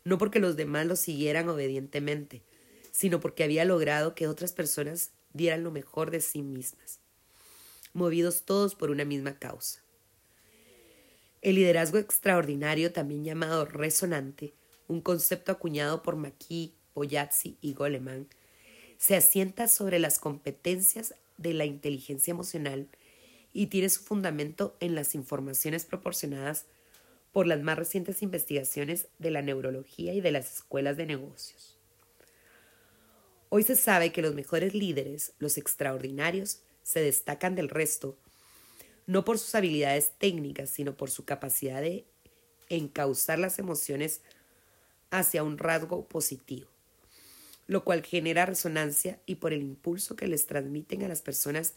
no 0.04 0.16
porque 0.16 0.40
los 0.40 0.56
demás 0.56 0.86
lo 0.86 0.96
siguieran 0.96 1.48
obedientemente, 1.50 2.42
sino 2.90 3.20
porque 3.20 3.44
había 3.44 3.66
logrado 3.66 4.14
que 4.14 4.28
otras 4.28 4.52
personas 4.52 5.10
dieran 5.34 5.62
lo 5.62 5.70
mejor 5.70 6.10
de 6.10 6.20
sí 6.20 6.42
mismas, 6.42 7.00
movidos 7.92 8.42
todos 8.42 8.74
por 8.74 8.90
una 8.90 9.04
misma 9.04 9.38
causa. 9.38 9.81
El 11.42 11.56
liderazgo 11.56 11.98
extraordinario, 11.98 12.92
también 12.92 13.24
llamado 13.24 13.64
resonante, 13.64 14.54
un 14.86 15.00
concepto 15.00 15.50
acuñado 15.50 16.00
por 16.00 16.14
McKee, 16.14 16.72
Boyazzi 16.94 17.58
y 17.60 17.74
Goleman, 17.74 18.28
se 18.96 19.16
asienta 19.16 19.66
sobre 19.66 19.98
las 19.98 20.20
competencias 20.20 21.16
de 21.38 21.52
la 21.52 21.64
inteligencia 21.64 22.30
emocional 22.30 22.86
y 23.52 23.66
tiene 23.66 23.88
su 23.88 24.04
fundamento 24.04 24.76
en 24.78 24.94
las 24.94 25.16
informaciones 25.16 25.84
proporcionadas 25.84 26.66
por 27.32 27.48
las 27.48 27.60
más 27.60 27.76
recientes 27.76 28.22
investigaciones 28.22 29.08
de 29.18 29.32
la 29.32 29.42
neurología 29.42 30.14
y 30.14 30.20
de 30.20 30.30
las 30.30 30.58
escuelas 30.58 30.96
de 30.96 31.06
negocios. 31.06 31.76
Hoy 33.48 33.64
se 33.64 33.74
sabe 33.74 34.12
que 34.12 34.22
los 34.22 34.36
mejores 34.36 34.74
líderes, 34.74 35.32
los 35.40 35.58
extraordinarios, 35.58 36.60
se 36.84 37.00
destacan 37.00 37.56
del 37.56 37.68
resto 37.68 38.16
no 39.06 39.24
por 39.24 39.38
sus 39.38 39.54
habilidades 39.54 40.12
técnicas, 40.18 40.70
sino 40.70 40.96
por 40.96 41.10
su 41.10 41.24
capacidad 41.24 41.80
de 41.80 42.04
encauzar 42.68 43.38
las 43.38 43.58
emociones 43.58 44.20
hacia 45.10 45.42
un 45.42 45.58
rasgo 45.58 46.06
positivo, 46.06 46.68
lo 47.66 47.84
cual 47.84 48.02
genera 48.02 48.46
resonancia 48.46 49.20
y 49.26 49.36
por 49.36 49.52
el 49.52 49.62
impulso 49.62 50.16
que 50.16 50.26
les 50.26 50.46
transmiten 50.46 51.02
a 51.02 51.08
las 51.08 51.22
personas 51.22 51.74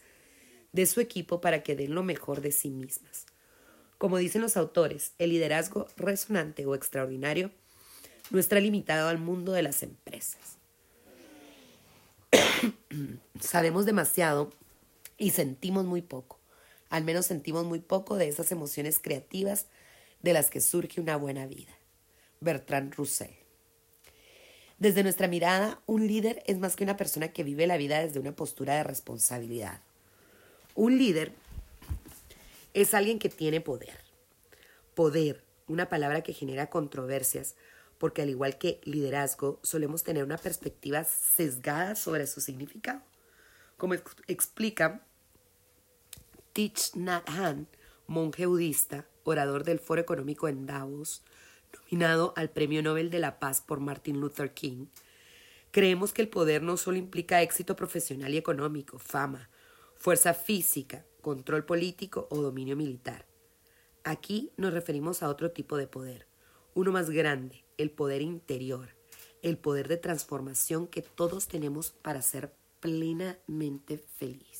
de 0.72 0.86
su 0.86 1.00
equipo 1.00 1.40
para 1.40 1.62
que 1.62 1.76
den 1.76 1.94
lo 1.94 2.02
mejor 2.02 2.40
de 2.40 2.52
sí 2.52 2.70
mismas. 2.70 3.26
Como 3.98 4.18
dicen 4.18 4.42
los 4.42 4.56
autores, 4.56 5.12
el 5.18 5.30
liderazgo 5.30 5.86
resonante 5.96 6.66
o 6.66 6.74
extraordinario 6.74 7.50
no 8.30 8.38
está 8.38 8.60
limitado 8.60 9.08
al 9.08 9.18
mundo 9.18 9.52
de 9.52 9.62
las 9.62 9.82
empresas. 9.82 10.58
Sabemos 13.40 13.86
demasiado 13.86 14.52
y 15.16 15.30
sentimos 15.30 15.84
muy 15.84 16.02
poco. 16.02 16.35
Al 16.88 17.04
menos 17.04 17.26
sentimos 17.26 17.64
muy 17.64 17.80
poco 17.80 18.16
de 18.16 18.28
esas 18.28 18.52
emociones 18.52 18.98
creativas 18.98 19.66
de 20.22 20.32
las 20.32 20.50
que 20.50 20.60
surge 20.60 21.00
una 21.00 21.16
buena 21.16 21.46
vida. 21.46 21.72
Bertrand 22.40 22.94
Russell. 22.94 23.32
Desde 24.78 25.02
nuestra 25.02 25.26
mirada, 25.26 25.80
un 25.86 26.06
líder 26.06 26.42
es 26.46 26.58
más 26.58 26.76
que 26.76 26.84
una 26.84 26.96
persona 26.96 27.28
que 27.28 27.44
vive 27.44 27.66
la 27.66 27.78
vida 27.78 28.00
desde 28.00 28.20
una 28.20 28.36
postura 28.36 28.74
de 28.74 28.84
responsabilidad. 28.84 29.80
Un 30.74 30.98
líder 30.98 31.32
es 32.74 32.92
alguien 32.92 33.18
que 33.18 33.30
tiene 33.30 33.62
poder. 33.62 33.96
Poder, 34.94 35.42
una 35.66 35.88
palabra 35.88 36.22
que 36.22 36.34
genera 36.34 36.68
controversias, 36.68 37.54
porque 37.96 38.20
al 38.20 38.28
igual 38.28 38.58
que 38.58 38.80
liderazgo, 38.84 39.58
solemos 39.62 40.02
tener 40.02 40.24
una 40.24 40.36
perspectiva 40.36 41.04
sesgada 41.04 41.94
sobre 41.94 42.26
su 42.26 42.42
significado. 42.42 43.00
Como 43.78 43.94
explica 44.26 45.06
Thich 46.56 46.96
Nhat 46.96 47.28
monje 48.06 48.46
budista, 48.46 49.06
orador 49.24 49.62
del 49.62 49.78
Foro 49.78 50.00
Económico 50.00 50.48
en 50.48 50.64
Davos, 50.64 51.22
nominado 51.74 52.32
al 52.34 52.48
Premio 52.48 52.82
Nobel 52.82 53.10
de 53.10 53.18
la 53.18 53.38
Paz 53.38 53.60
por 53.60 53.78
Martin 53.78 54.20
Luther 54.20 54.54
King, 54.54 54.86
creemos 55.70 56.14
que 56.14 56.22
el 56.22 56.30
poder 56.30 56.62
no 56.62 56.78
solo 56.78 56.96
implica 56.96 57.42
éxito 57.42 57.76
profesional 57.76 58.32
y 58.32 58.38
económico, 58.38 58.98
fama, 58.98 59.50
fuerza 59.98 60.32
física, 60.32 61.04
control 61.20 61.66
político 61.66 62.26
o 62.30 62.40
dominio 62.40 62.74
militar. 62.74 63.26
Aquí 64.02 64.50
nos 64.56 64.72
referimos 64.72 65.22
a 65.22 65.28
otro 65.28 65.50
tipo 65.50 65.76
de 65.76 65.88
poder, 65.88 66.26
uno 66.72 66.90
más 66.90 67.10
grande, 67.10 67.66
el 67.76 67.90
poder 67.90 68.22
interior, 68.22 68.96
el 69.42 69.58
poder 69.58 69.88
de 69.88 69.98
transformación 69.98 70.86
que 70.86 71.02
todos 71.02 71.48
tenemos 71.48 71.90
para 71.90 72.22
ser 72.22 72.54
plenamente 72.80 73.98
feliz. 73.98 74.55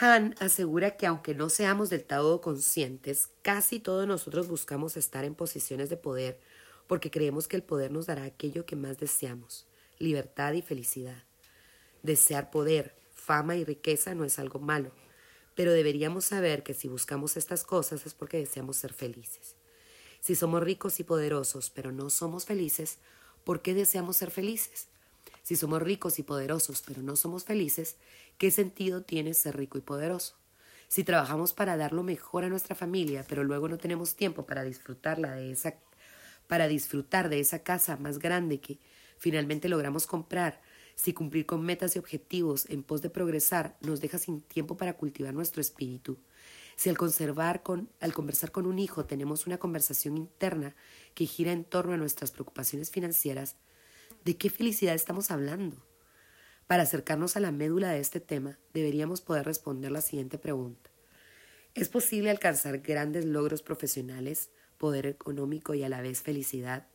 Han 0.00 0.36
asegura 0.38 0.96
que 0.96 1.08
aunque 1.08 1.34
no 1.34 1.48
seamos 1.48 1.90
del 1.90 2.04
todo 2.04 2.40
conscientes, 2.40 3.30
casi 3.42 3.80
todos 3.80 4.06
nosotros 4.06 4.46
buscamos 4.46 4.96
estar 4.96 5.24
en 5.24 5.34
posiciones 5.34 5.90
de 5.90 5.96
poder 5.96 6.38
porque 6.86 7.10
creemos 7.10 7.48
que 7.48 7.56
el 7.56 7.64
poder 7.64 7.90
nos 7.90 8.06
dará 8.06 8.22
aquello 8.22 8.64
que 8.64 8.76
más 8.76 8.98
deseamos, 8.98 9.66
libertad 9.98 10.52
y 10.52 10.62
felicidad. 10.62 11.24
Desear 12.04 12.52
poder, 12.52 12.94
fama 13.12 13.56
y 13.56 13.64
riqueza 13.64 14.14
no 14.14 14.24
es 14.24 14.38
algo 14.38 14.60
malo, 14.60 14.92
pero 15.56 15.72
deberíamos 15.72 16.26
saber 16.26 16.62
que 16.62 16.74
si 16.74 16.86
buscamos 16.86 17.36
estas 17.36 17.64
cosas 17.64 18.06
es 18.06 18.14
porque 18.14 18.38
deseamos 18.38 18.76
ser 18.76 18.92
felices. 18.92 19.56
Si 20.20 20.36
somos 20.36 20.62
ricos 20.62 21.00
y 21.00 21.04
poderosos, 21.04 21.70
pero 21.70 21.90
no 21.90 22.08
somos 22.08 22.44
felices, 22.44 22.98
¿por 23.42 23.62
qué 23.62 23.74
deseamos 23.74 24.16
ser 24.16 24.30
felices? 24.30 24.86
Si 25.48 25.56
somos 25.56 25.80
ricos 25.80 26.18
y 26.18 26.22
poderosos, 26.24 26.82
pero 26.86 27.00
no 27.00 27.16
somos 27.16 27.44
felices, 27.44 27.96
¿qué 28.36 28.50
sentido 28.50 29.00
tiene 29.00 29.32
ser 29.32 29.56
rico 29.56 29.78
y 29.78 29.80
poderoso? 29.80 30.36
Si 30.88 31.04
trabajamos 31.04 31.54
para 31.54 31.78
dar 31.78 31.94
lo 31.94 32.02
mejor 32.02 32.44
a 32.44 32.50
nuestra 32.50 32.74
familia, 32.76 33.24
pero 33.26 33.44
luego 33.44 33.66
no 33.66 33.78
tenemos 33.78 34.14
tiempo 34.14 34.44
para 34.44 34.62
disfrutarla 34.62 35.32
de 35.32 35.52
esa 35.52 35.76
para 36.48 36.68
disfrutar 36.68 37.30
de 37.30 37.40
esa 37.40 37.60
casa 37.60 37.96
más 37.96 38.18
grande 38.18 38.60
que 38.60 38.78
finalmente 39.16 39.70
logramos 39.70 40.06
comprar, 40.06 40.60
si 40.94 41.14
cumplir 41.14 41.46
con 41.46 41.64
metas 41.64 41.96
y 41.96 41.98
objetivos 41.98 42.68
en 42.68 42.82
pos 42.82 43.00
de 43.00 43.08
progresar 43.08 43.78
nos 43.80 44.02
deja 44.02 44.18
sin 44.18 44.42
tiempo 44.42 44.76
para 44.76 44.98
cultivar 44.98 45.32
nuestro 45.32 45.62
espíritu, 45.62 46.18
si 46.76 46.90
al, 46.90 46.98
conservar 46.98 47.62
con, 47.62 47.88
al 48.00 48.12
conversar 48.12 48.52
con 48.52 48.66
un 48.66 48.78
hijo 48.78 49.06
tenemos 49.06 49.46
una 49.46 49.56
conversación 49.56 50.18
interna 50.18 50.76
que 51.14 51.24
gira 51.24 51.52
en 51.52 51.64
torno 51.64 51.94
a 51.94 51.96
nuestras 51.96 52.32
preocupaciones 52.32 52.90
financieras, 52.90 53.56
¿de 54.24 54.36
qué 54.36 54.50
felicidad 54.50 54.94
estamos 54.94 55.30
hablando? 55.30 55.76
Para 56.66 56.82
acercarnos 56.82 57.36
a 57.36 57.40
la 57.40 57.50
médula 57.50 57.90
de 57.90 58.00
este 58.00 58.20
tema, 58.20 58.58
deberíamos 58.74 59.20
poder 59.20 59.46
responder 59.46 59.90
la 59.90 60.02
siguiente 60.02 60.38
pregunta. 60.38 60.90
¿Es 61.74 61.88
posible 61.88 62.30
alcanzar 62.30 62.78
grandes 62.78 63.24
logros 63.24 63.62
profesionales, 63.62 64.50
poder 64.76 65.06
económico 65.06 65.74
y 65.74 65.82
a 65.82 65.88
la 65.88 66.02
vez 66.02 66.22
felicidad? 66.22 66.86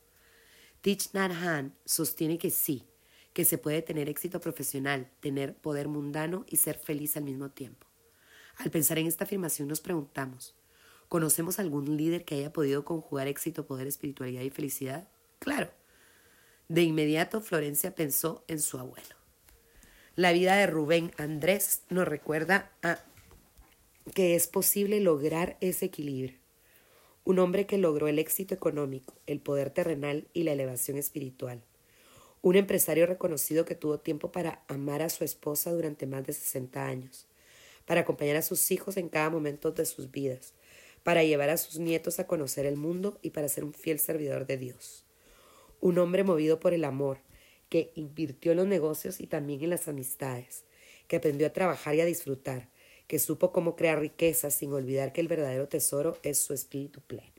Thich 0.80 1.12
Nhat 1.12 1.32
Hanh 1.32 1.74
sostiene 1.84 2.38
que 2.38 2.50
sí, 2.50 2.86
que 3.32 3.44
se 3.44 3.58
puede 3.58 3.82
tener 3.82 4.08
éxito 4.08 4.40
profesional, 4.40 5.10
tener 5.20 5.56
poder 5.56 5.88
mundano 5.88 6.44
y 6.48 6.58
ser 6.58 6.78
feliz 6.78 7.16
al 7.16 7.24
mismo 7.24 7.50
tiempo. 7.50 7.86
Al 8.56 8.70
pensar 8.70 8.98
en 8.98 9.06
esta 9.06 9.24
afirmación 9.24 9.66
nos 9.66 9.80
preguntamos, 9.80 10.54
¿conocemos 11.08 11.58
algún 11.58 11.96
líder 11.96 12.24
que 12.24 12.36
haya 12.36 12.52
podido 12.52 12.84
conjugar 12.84 13.26
éxito, 13.26 13.66
poder, 13.66 13.86
espiritualidad 13.86 14.42
y 14.42 14.50
felicidad? 14.50 15.08
Claro. 15.40 15.70
De 16.68 16.82
inmediato 16.82 17.42
Florencia 17.42 17.94
pensó 17.94 18.42
en 18.48 18.58
su 18.58 18.78
abuelo. 18.78 19.16
La 20.16 20.32
vida 20.32 20.56
de 20.56 20.66
Rubén 20.66 21.12
Andrés 21.18 21.82
nos 21.90 22.08
recuerda 22.08 22.72
a 22.82 23.00
que 24.14 24.34
es 24.34 24.46
posible 24.46 25.00
lograr 25.00 25.58
ese 25.60 25.84
equilibrio. 25.86 26.38
Un 27.22 27.38
hombre 27.38 27.66
que 27.66 27.76
logró 27.76 28.08
el 28.08 28.18
éxito 28.18 28.54
económico, 28.54 29.12
el 29.26 29.40
poder 29.40 29.70
terrenal 29.70 30.26
y 30.32 30.44
la 30.44 30.52
elevación 30.52 30.96
espiritual. 30.96 31.62
Un 32.40 32.56
empresario 32.56 33.04
reconocido 33.04 33.66
que 33.66 33.74
tuvo 33.74 33.98
tiempo 33.98 34.32
para 34.32 34.62
amar 34.66 35.02
a 35.02 35.10
su 35.10 35.22
esposa 35.22 35.70
durante 35.70 36.06
más 36.06 36.24
de 36.24 36.32
60 36.32 36.86
años, 36.86 37.26
para 37.84 38.02
acompañar 38.02 38.36
a 38.36 38.42
sus 38.42 38.70
hijos 38.70 38.96
en 38.96 39.10
cada 39.10 39.28
momento 39.28 39.72
de 39.72 39.84
sus 39.84 40.10
vidas, 40.10 40.54
para 41.02 41.24
llevar 41.24 41.50
a 41.50 41.58
sus 41.58 41.78
nietos 41.78 42.20
a 42.20 42.26
conocer 42.26 42.64
el 42.64 42.76
mundo 42.76 43.18
y 43.20 43.30
para 43.30 43.48
ser 43.48 43.64
un 43.64 43.74
fiel 43.74 43.98
servidor 43.98 44.46
de 44.46 44.56
Dios. 44.56 45.04
Un 45.84 45.98
hombre 45.98 46.24
movido 46.24 46.60
por 46.60 46.72
el 46.72 46.82
amor, 46.82 47.18
que 47.68 47.92
invirtió 47.94 48.52
en 48.52 48.56
los 48.56 48.66
negocios 48.66 49.20
y 49.20 49.26
también 49.26 49.62
en 49.62 49.68
las 49.68 49.86
amistades, 49.86 50.64
que 51.08 51.16
aprendió 51.16 51.46
a 51.46 51.52
trabajar 51.52 51.94
y 51.94 52.00
a 52.00 52.06
disfrutar, 52.06 52.70
que 53.06 53.18
supo 53.18 53.52
cómo 53.52 53.76
crear 53.76 54.00
riqueza 54.00 54.50
sin 54.50 54.72
olvidar 54.72 55.12
que 55.12 55.20
el 55.20 55.28
verdadero 55.28 55.68
tesoro 55.68 56.16
es 56.22 56.38
su 56.38 56.54
espíritu 56.54 57.02
pleno, 57.02 57.34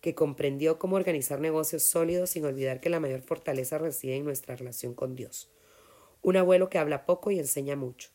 que 0.00 0.14
comprendió 0.14 0.78
cómo 0.78 0.94
organizar 0.94 1.40
negocios 1.40 1.82
sólidos 1.82 2.30
sin 2.30 2.44
olvidar 2.44 2.80
que 2.80 2.90
la 2.90 3.00
mayor 3.00 3.22
fortaleza 3.22 3.76
reside 3.76 4.14
en 4.14 4.24
nuestra 4.24 4.54
relación 4.54 4.94
con 4.94 5.16
Dios. 5.16 5.50
Un 6.22 6.36
abuelo 6.36 6.70
que 6.70 6.78
habla 6.78 7.04
poco 7.04 7.32
y 7.32 7.40
enseña 7.40 7.74
mucho. 7.74 8.10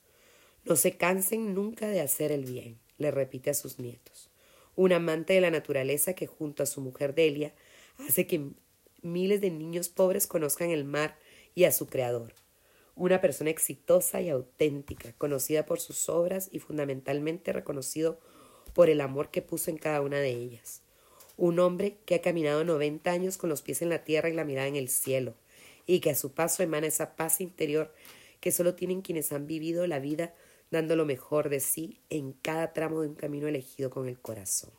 No 0.64 0.78
se 0.78 0.95
cansen 0.95 1.53
nunca 1.53 1.89
de 1.89 1.99
hacer 1.99 2.32
el 2.32 2.45
bien, 2.45 2.80
le 2.97 3.12
repite 3.12 3.49
a 3.49 3.53
sus 3.53 3.78
nietos. 3.78 4.32
Un 4.78 4.93
amante 4.93 5.34
de 5.34 5.41
la 5.41 5.51
naturaleza 5.51 6.14
que 6.14 6.28
junto 6.28 6.64
a 6.64 6.66
su 6.66 6.80
mujer 6.80 7.14
Delia 7.14 7.53
hace 8.07 8.26
que 8.26 8.53
miles 9.02 9.41
de 9.41 9.52
niños 9.52 9.89
pobres 9.89 10.28
conozcan 10.28 10.70
el 10.70 10.86
mar 10.86 11.18
y 11.56 11.66
a 11.66 11.72
su 11.72 11.88
creador. 11.88 12.34
Una 12.95 13.22
persona 13.22 13.50
exitosa 13.50 14.22
y 14.22 14.30
auténtica, 14.30 15.14
conocida 15.14 15.66
por 15.66 15.80
sus 15.80 16.10
obras 16.10 16.50
y 16.52 16.60
fundamentalmente 16.60 17.54
reconocido 17.54 18.20
por 18.74 18.89
el 18.89 19.02
amor 19.02 19.32
que 19.32 19.41
puso 19.41 19.72
en 19.72 19.78
cada 19.78 20.02
una 20.02 20.20
de 20.20 20.30
ellas. 20.30 20.82
Un 21.38 21.60
hombre 21.60 21.97
que 22.06 22.16
ha 22.16 22.22
caminado 22.22 22.64
90 22.64 23.10
años 23.10 23.38
con 23.38 23.50
los 23.50 23.62
pies 23.62 23.82
en 23.82 23.89
la 23.89 24.04
tierra 24.04 24.30
y 24.30 24.34
la 24.34 24.43
mirada 24.43 24.68
en 24.68 24.76
el 24.76 24.89
cielo, 24.89 25.36
y 25.86 26.02
que 26.02 26.10
a 26.10 26.16
su 26.16 26.34
paso 26.34 26.62
emana 26.62 26.88
esa 26.88 27.16
paz 27.16 27.41
interior 27.41 27.93
que 28.41 28.52
solo 28.52 28.76
tienen 28.76 29.02
quienes 29.02 29.32
han 29.32 29.47
vivido 29.47 29.88
la 29.88 30.00
vida 30.00 30.34
dando 30.72 30.95
lo 30.95 31.06
mejor 31.06 31.50
de 31.50 31.60
sí 31.60 32.02
en 32.10 32.34
cada 32.34 32.74
tramo 32.74 33.02
de 33.02 33.08
un 33.08 33.16
camino 33.16 33.47
elegido 33.47 33.89
con 33.89 34.08
el 34.08 34.20
corazón. 34.20 34.72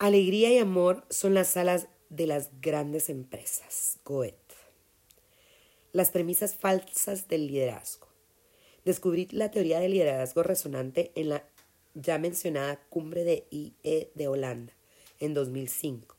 Alegría 0.00 0.52
y 0.52 0.58
amor 0.58 1.04
son 1.10 1.34
las 1.34 1.56
alas 1.56 1.88
de 2.08 2.28
las 2.28 2.50
grandes 2.60 3.08
empresas. 3.08 3.98
Goethe. 4.04 4.36
Las 5.90 6.12
premisas 6.12 6.54
falsas 6.54 7.26
del 7.26 7.48
liderazgo. 7.48 8.06
Descubrí 8.84 9.26
la 9.32 9.50
teoría 9.50 9.80
del 9.80 9.90
liderazgo 9.90 10.44
resonante 10.44 11.10
en 11.16 11.30
la 11.30 11.44
ya 11.94 12.16
mencionada 12.18 12.80
cumbre 12.90 13.24
de 13.24 13.48
IE 13.50 14.12
de 14.14 14.28
Holanda 14.28 14.72
en 15.18 15.34
2005, 15.34 16.14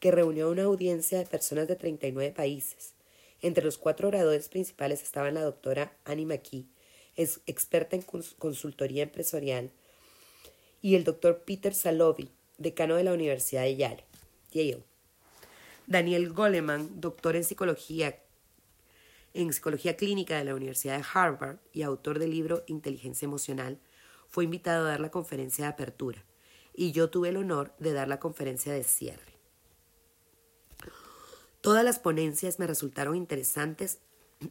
que 0.00 0.10
reunió 0.10 0.48
a 0.48 0.50
una 0.50 0.64
audiencia 0.64 1.16
de 1.16 1.24
personas 1.24 1.66
de 1.66 1.76
39 1.76 2.30
países. 2.32 2.92
Entre 3.40 3.64
los 3.64 3.78
cuatro 3.78 4.08
oradores 4.08 4.50
principales 4.50 5.02
estaban 5.02 5.32
la 5.32 5.42
doctora 5.42 5.96
Annie 6.04 6.26
McKee, 6.26 6.66
experta 7.16 7.96
en 7.96 8.02
consultoría 8.02 9.02
empresarial, 9.02 9.70
y 10.82 10.96
el 10.96 11.04
doctor 11.04 11.44
Peter 11.46 11.72
Salovey, 11.72 12.30
decano 12.58 12.96
de 12.96 13.04
la 13.04 13.12
Universidad 13.12 13.62
de 13.62 13.76
Yale. 13.76 14.04
Yale. 14.52 14.84
Daniel 15.86 16.32
Goleman, 16.32 17.00
doctor 17.00 17.36
en 17.36 17.44
psicología, 17.44 18.18
en 19.34 19.52
psicología 19.52 19.96
clínica 19.96 20.38
de 20.38 20.44
la 20.44 20.54
Universidad 20.54 20.96
de 20.96 21.04
Harvard 21.12 21.58
y 21.72 21.82
autor 21.82 22.18
del 22.18 22.30
libro 22.30 22.64
Inteligencia 22.66 23.26
Emocional, 23.26 23.78
fue 24.30 24.44
invitado 24.44 24.86
a 24.86 24.90
dar 24.90 25.00
la 25.00 25.10
conferencia 25.10 25.64
de 25.64 25.70
apertura 25.72 26.24
y 26.74 26.92
yo 26.92 27.10
tuve 27.10 27.28
el 27.28 27.36
honor 27.36 27.74
de 27.78 27.92
dar 27.92 28.08
la 28.08 28.18
conferencia 28.18 28.72
de 28.72 28.82
cierre. 28.82 29.34
Todas 31.60 31.84
las 31.84 31.98
ponencias 31.98 32.58
me 32.58 32.66
resultaron 32.66 33.16
interesantes 33.16 34.00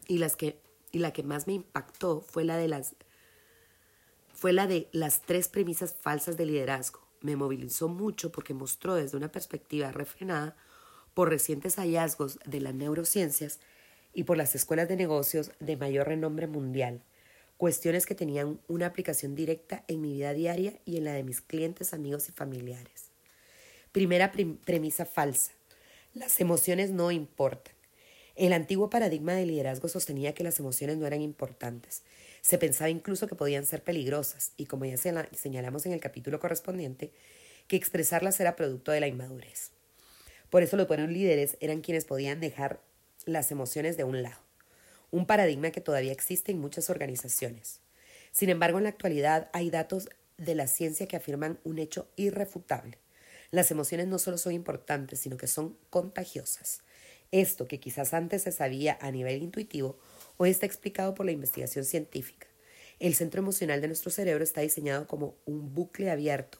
y, 0.08 0.18
las 0.18 0.36
que, 0.36 0.60
y 0.92 1.00
la 1.00 1.14
que 1.14 1.24
más 1.24 1.48
me 1.48 1.54
impactó 1.54 2.22
fue 2.22 2.44
la 2.44 2.58
de 2.58 2.68
las 2.68 2.96
fue 4.34 4.52
la 4.52 4.68
de 4.68 4.90
las 4.92 5.22
tres 5.22 5.48
premisas 5.48 5.94
falsas 5.94 6.36
de 6.36 6.46
liderazgo. 6.46 7.03
Me 7.24 7.38
movilizó 7.38 7.88
mucho 7.88 8.32
porque 8.34 8.54
mostró 8.54 8.96
desde 8.96 9.18
una 9.18 9.32
perspectiva 9.32 9.92
refrenada 9.94 10.58
por 11.14 11.30
recientes 11.30 11.78
hallazgos 11.78 12.38
de 12.46 12.60
las 12.60 12.76
neurociencias 12.76 13.60
y 14.14 14.26
por 14.26 14.36
las 14.36 14.56
escuelas 14.56 14.90
de 14.90 14.98
negocios 14.98 15.52
de 15.62 15.78
mayor 15.78 16.10
renombre 16.10 16.48
mundial, 16.48 17.02
cuestiones 17.56 18.06
que 18.06 18.14
tenían 18.14 18.60
una 18.68 18.88
aplicación 18.88 19.36
directa 19.36 19.86
en 19.88 20.02
mi 20.02 20.12
vida 20.12 20.34
diaria 20.34 20.74
y 20.86 20.98
en 20.98 21.06
la 21.06 21.14
de 21.14 21.24
mis 21.24 21.40
clientes, 21.40 21.94
amigos 21.94 22.28
y 22.28 22.34
familiares. 22.34 23.10
Primera 23.94 24.34
premisa 24.66 25.06
falsa. 25.06 25.54
Las 26.14 26.42
emociones 26.42 26.92
no 26.92 27.10
importan. 27.10 27.74
El 28.36 28.52
antiguo 28.52 28.90
paradigma 28.90 29.32
de 29.34 29.46
liderazgo 29.46 29.88
sostenía 29.88 30.34
que 30.34 30.44
las 30.44 30.60
emociones 30.60 30.98
no 30.98 31.08
eran 31.08 31.22
importantes. 31.22 32.04
Se 32.44 32.58
pensaba 32.58 32.90
incluso 32.90 33.26
que 33.28 33.36
podían 33.36 33.66
ser 33.66 33.84
peligrosas 33.84 34.52
y, 34.58 34.66
como 34.66 34.84
ya 34.84 34.98
señalamos 34.98 35.86
en 35.86 35.94
el 35.94 36.02
capítulo 36.02 36.42
correspondiente, 36.42 37.14
que 37.70 37.78
expresarlas 37.78 38.38
era 38.42 38.58
producto 38.58 38.92
de 38.92 39.00
la 39.00 39.08
inmadurez. 39.08 39.72
Por 40.50 40.62
eso 40.62 40.76
los 40.76 40.90
buenos 40.90 41.10
líderes 41.10 41.56
eran 41.62 41.80
quienes 41.80 42.04
podían 42.04 42.42
dejar 42.42 42.82
las 43.26 43.50
emociones 43.52 43.96
de 43.96 44.04
un 44.04 44.22
lado, 44.22 44.42
un 45.10 45.26
paradigma 45.26 45.72
que 45.72 45.80
todavía 45.80 46.12
existe 46.12 46.52
en 46.52 46.60
muchas 46.60 46.90
organizaciones. 46.90 47.80
Sin 48.34 48.50
embargo, 48.50 48.78
en 48.78 48.84
la 48.84 48.90
actualidad 48.90 49.50
hay 49.54 49.70
datos 49.70 50.10
de 50.38 50.56
la 50.56 50.68
ciencia 50.68 51.08
que 51.08 51.16
afirman 51.16 51.60
un 51.64 51.80
hecho 51.80 52.10
irrefutable. 52.18 52.98
Las 53.52 53.72
emociones 53.72 54.08
no 54.08 54.20
solo 54.20 54.38
son 54.38 54.52
importantes, 54.52 55.22
sino 55.22 55.38
que 55.38 55.48
son 55.48 55.78
contagiosas. 55.90 56.82
Esto 57.32 57.70
que 57.70 57.80
quizás 57.80 58.14
antes 58.14 58.42
se 58.42 58.52
sabía 58.52 58.98
a 59.00 59.12
nivel 59.12 59.42
intuitivo, 59.42 59.98
hoy 60.44 60.50
está 60.50 60.66
explicado 60.66 61.16
por 61.16 61.26
la 61.26 61.32
investigación 61.32 61.86
científica. 61.86 62.48
El 63.00 63.16
centro 63.16 63.40
emocional 63.42 63.80
de 63.80 63.88
nuestro 63.88 64.12
cerebro 64.12 64.44
está 64.44 64.60
diseñado 64.60 65.08
como 65.08 65.38
un 65.46 65.74
bucle 65.74 66.12
abierto 66.12 66.60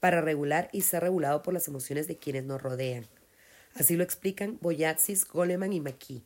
para 0.00 0.20
regular 0.20 0.68
y 0.70 0.82
ser 0.82 1.02
regulado 1.02 1.42
por 1.42 1.54
las 1.54 1.66
emociones 1.66 2.08
de 2.08 2.18
quienes 2.18 2.44
nos 2.44 2.60
rodean. 2.60 3.06
Así 3.74 3.96
lo 3.96 4.04
explican 4.04 4.58
Boyatsis, 4.60 5.26
Goleman 5.26 5.72
y 5.72 5.80
McKee. 5.80 6.24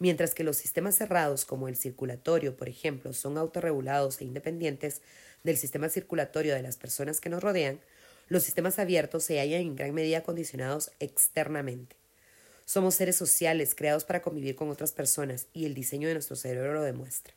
Mientras 0.00 0.34
que 0.34 0.42
los 0.42 0.56
sistemas 0.56 0.96
cerrados, 0.96 1.44
como 1.44 1.68
el 1.68 1.76
circulatorio, 1.76 2.56
por 2.56 2.68
ejemplo, 2.68 3.12
son 3.12 3.38
autorregulados 3.38 4.20
e 4.20 4.24
independientes 4.24 5.02
del 5.44 5.56
sistema 5.56 5.88
circulatorio 5.88 6.54
de 6.54 6.62
las 6.62 6.76
personas 6.76 7.20
que 7.20 7.30
nos 7.30 7.42
rodean, 7.42 7.80
los 8.26 8.42
sistemas 8.42 8.80
abiertos 8.80 9.22
se 9.22 9.38
hallan 9.38 9.60
en 9.60 9.76
gran 9.76 9.94
medida 9.94 10.24
condicionados 10.24 10.90
externamente. 10.98 11.94
Somos 12.66 12.96
seres 12.96 13.14
sociales 13.14 13.76
creados 13.76 14.04
para 14.04 14.22
convivir 14.22 14.56
con 14.56 14.70
otras 14.70 14.90
personas 14.90 15.46
y 15.52 15.66
el 15.66 15.74
diseño 15.74 16.08
de 16.08 16.14
nuestro 16.14 16.34
cerebro 16.34 16.74
lo 16.74 16.82
demuestra. 16.82 17.32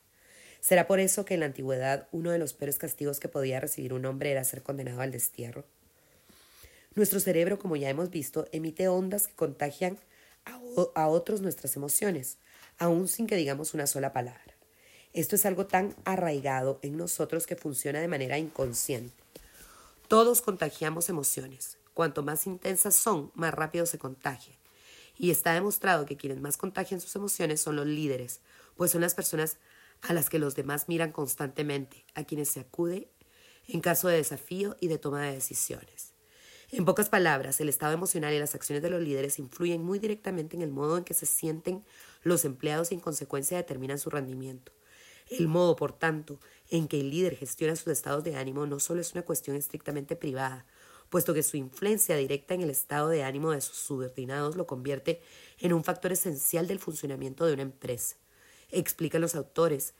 ¿Será 0.60 0.88
por 0.88 1.00
eso 1.00 1.24
que 1.24 1.36
en 1.36 1.42
la 1.42 1.46
antigüedad 1.46 2.08
uno 2.12 2.32
de 2.32 2.40
los 2.40 2.54
peores 2.54 2.80
castigos 2.80 3.20
que 3.20 3.28
podía 3.28 3.60
recibir 3.60 3.94
un 3.94 4.08
hombre 4.08 4.32
era 4.32 4.44
ser 4.44 4.64
condenado 4.64 5.02
al 5.02 5.12
destierro? 5.12 5.66
Nuestro 6.96 7.20
cerebro, 7.20 7.60
como 7.60 7.76
ya 7.76 7.92
hemos 7.92 8.10
visto, 8.10 8.48
emite 8.52 8.88
ondas 8.88 9.28
que 9.28 9.36
contagian 9.36 10.00
a, 10.96 11.08
otros 11.08 11.42
nuestras 11.42 11.76
emociones, 11.76 12.40
aun 12.80 13.08
sin 13.08 13.28
que 13.28 13.36
digamos 13.36 13.76
una 13.76 13.86
sola 13.86 14.12
palabra. 14.12 14.56
Esto 15.14 15.36
es 15.36 15.46
algo 15.46 15.68
tan 15.68 15.96
arraigado 16.06 16.80
en 16.82 16.98
nosotros 16.98 17.46
que 17.46 17.56
funciona 17.56 18.02
de 18.02 18.08
manera 18.08 18.40
inconsciente. 18.40 19.14
Todos 20.08 20.42
contagiamos 20.42 21.08
emociones. 21.08 21.78
Cuanto 21.94 22.24
más 22.24 22.48
intensas 22.48 22.96
son, 22.96 23.32
más 23.36 23.54
rápido 23.54 23.86
se 23.86 24.00
contagia. 24.00 24.59
Y 25.20 25.32
está 25.32 25.54
demostrado 25.54 26.06
que 26.06 26.18
quienes 26.18 26.40
más 26.40 26.56
contagian 26.58 27.02
sus 27.02 27.16
emociones 27.16 27.60
son 27.60 27.76
los 27.76 27.86
líderes, 27.86 28.40
pues 28.76 28.90
son 28.90 29.02
las 29.02 29.14
personas 29.14 29.58
a 30.02 30.14
las 30.14 30.30
que 30.30 30.40
los 30.40 30.56
demás 30.56 30.88
miran 30.88 31.12
constantemente, 31.12 32.06
a 32.16 32.24
quienes 32.24 32.50
se 32.50 32.62
acude 32.62 33.12
en 33.68 33.82
caso 33.82 34.08
de 34.08 34.16
desafío 34.16 34.78
y 34.80 34.88
de 34.88 34.98
toma 34.98 35.22
de 35.22 35.34
decisiones. 35.34 36.14
En 36.72 36.86
pocas 36.86 37.10
palabras, 37.10 37.60
el 37.60 37.68
estado 37.68 37.94
emocional 37.94 38.34
y 38.34 38.40
las 38.40 38.56
acciones 38.56 38.82
de 38.82 38.90
los 38.90 39.02
líderes 39.02 39.40
influyen 39.40 39.84
muy 39.84 40.00
directamente 40.00 40.56
en 40.56 40.62
el 40.62 40.72
modo 40.72 40.98
en 40.98 41.04
que 41.04 41.14
se 41.14 41.26
sienten 41.26 41.84
los 42.24 42.46
empleados 42.46 42.92
y 42.92 42.96
en 42.96 43.02
consecuencia 43.02 43.58
determinan 43.58 44.00
su 44.00 44.10
rendimiento. 44.10 44.72
El 45.30 45.48
modo, 45.48 45.76
por 45.76 45.94
tanto, 45.94 46.40
en 46.70 46.88
que 46.88 47.02
el 47.02 47.10
líder 47.10 47.36
gestiona 47.36 47.76
sus 47.76 47.88
estados 47.88 48.24
de 48.24 48.36
ánimo 48.36 48.66
no 48.66 48.80
solo 48.80 49.02
es 49.02 49.14
una 49.14 49.24
cuestión 49.24 49.58
estrictamente 49.58 50.16
privada, 50.16 50.66
puesto 51.10 51.34
que 51.34 51.44
su 51.44 51.58
influencia 51.58 52.16
directa 52.16 52.54
en 52.54 52.62
el 52.62 52.70
estado 52.70 53.10
de 53.10 53.24
ánimo 53.24 53.52
de 53.52 53.62
sus 53.62 53.78
subordinados 53.78 54.56
lo 54.56 54.68
convierte 54.68 55.22
en 55.60 55.74
un 55.74 55.84
factor 55.84 56.12
esencial 56.12 56.68
del 56.68 56.80
funcionamiento 56.80 57.46
de 57.46 57.54
una 57.54 57.64
empresa. 57.64 58.16
Explican 58.70 59.22
los 59.22 59.36
autores 59.36 59.94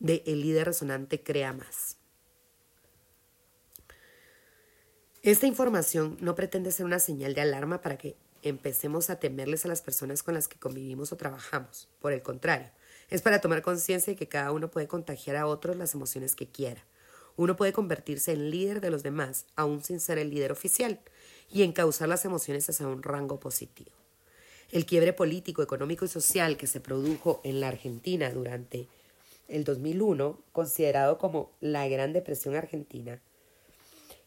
de 0.00 0.22
El 0.26 0.40
líder 0.40 0.66
resonante 0.66 1.22
crea 1.22 1.52
más. 1.52 1.96
Esta 5.22 5.46
información 5.46 6.16
no 6.20 6.34
pretende 6.34 6.72
ser 6.72 6.84
una 6.84 6.98
señal 6.98 7.34
de 7.34 7.42
alarma 7.42 7.80
para 7.80 7.96
que 7.96 8.16
empecemos 8.42 9.08
a 9.08 9.20
temerles 9.20 9.64
a 9.64 9.68
las 9.68 9.80
personas 9.80 10.24
con 10.24 10.34
las 10.34 10.48
que 10.48 10.58
convivimos 10.58 11.12
o 11.12 11.16
trabajamos. 11.16 11.88
Por 12.00 12.12
el 12.12 12.22
contrario, 12.22 12.70
es 13.08 13.22
para 13.22 13.40
tomar 13.40 13.62
conciencia 13.62 14.12
de 14.12 14.18
que 14.18 14.26
cada 14.26 14.50
uno 14.50 14.70
puede 14.70 14.88
contagiar 14.88 15.36
a 15.36 15.46
otros 15.46 15.76
las 15.76 15.94
emociones 15.94 16.34
que 16.34 16.48
quiera. 16.48 16.84
Uno 17.36 17.56
puede 17.56 17.72
convertirse 17.72 18.32
en 18.32 18.50
líder 18.50 18.80
de 18.80 18.90
los 18.90 19.02
demás, 19.02 19.46
aún 19.56 19.82
sin 19.82 20.00
ser 20.00 20.18
el 20.18 20.30
líder 20.30 20.52
oficial, 20.52 21.00
y 21.50 21.62
encauzar 21.62 22.08
las 22.08 22.24
emociones 22.24 22.68
hacia 22.68 22.86
un 22.86 23.02
rango 23.02 23.38
positivo. 23.40 23.90
El 24.70 24.86
quiebre 24.86 25.12
político, 25.12 25.62
económico 25.62 26.04
y 26.04 26.08
social 26.08 26.56
que 26.56 26.66
se 26.66 26.80
produjo 26.80 27.40
en 27.44 27.60
la 27.60 27.68
Argentina 27.68 28.30
durante 28.30 28.88
el 29.48 29.64
2001, 29.64 30.40
considerado 30.52 31.18
como 31.18 31.52
la 31.60 31.86
Gran 31.88 32.12
Depresión 32.12 32.54
Argentina, 32.54 33.20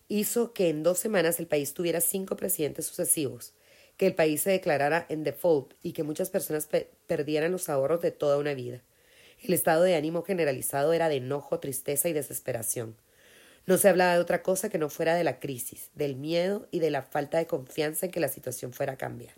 hizo 0.07 0.53
que 0.53 0.69
en 0.69 0.83
dos 0.83 0.99
semanas 0.99 1.39
el 1.39 1.47
país 1.47 1.73
tuviera 1.73 1.99
cinco 1.99 2.35
presidentes 2.35 2.85
sucesivos, 2.85 3.53
que 3.97 4.07
el 4.07 4.15
país 4.15 4.41
se 4.41 4.51
declarara 4.51 5.05
en 5.09 5.23
default 5.23 5.73
y 5.81 5.93
que 5.93 6.03
muchas 6.03 6.29
personas 6.29 6.67
perdieran 7.07 7.51
los 7.51 7.69
ahorros 7.69 8.01
de 8.01 8.11
toda 8.11 8.37
una 8.37 8.53
vida. 8.53 8.81
El 9.47 9.53
estado 9.53 9.83
de 9.83 9.95
ánimo 9.95 10.23
generalizado 10.23 10.91
era 10.91 11.07
de 11.07 11.17
enojo, 11.17 11.59
tristeza 11.59 12.09
y 12.09 12.13
desesperación. 12.13 12.95
No 13.67 13.77
se 13.77 13.89
hablaba 13.89 14.15
de 14.15 14.19
otra 14.19 14.41
cosa 14.41 14.69
que 14.69 14.79
no 14.79 14.89
fuera 14.89 15.13
de 15.13 15.23
la 15.23 15.39
crisis, 15.39 15.91
del 15.93 16.15
miedo 16.15 16.67
y 16.71 16.79
de 16.79 16.89
la 16.89 17.03
falta 17.03 17.37
de 17.37 17.45
confianza 17.45 18.07
en 18.07 18.11
que 18.11 18.19
la 18.19 18.27
situación 18.27 18.73
fuera 18.73 18.93
a 18.93 18.97
cambiar. 18.97 19.35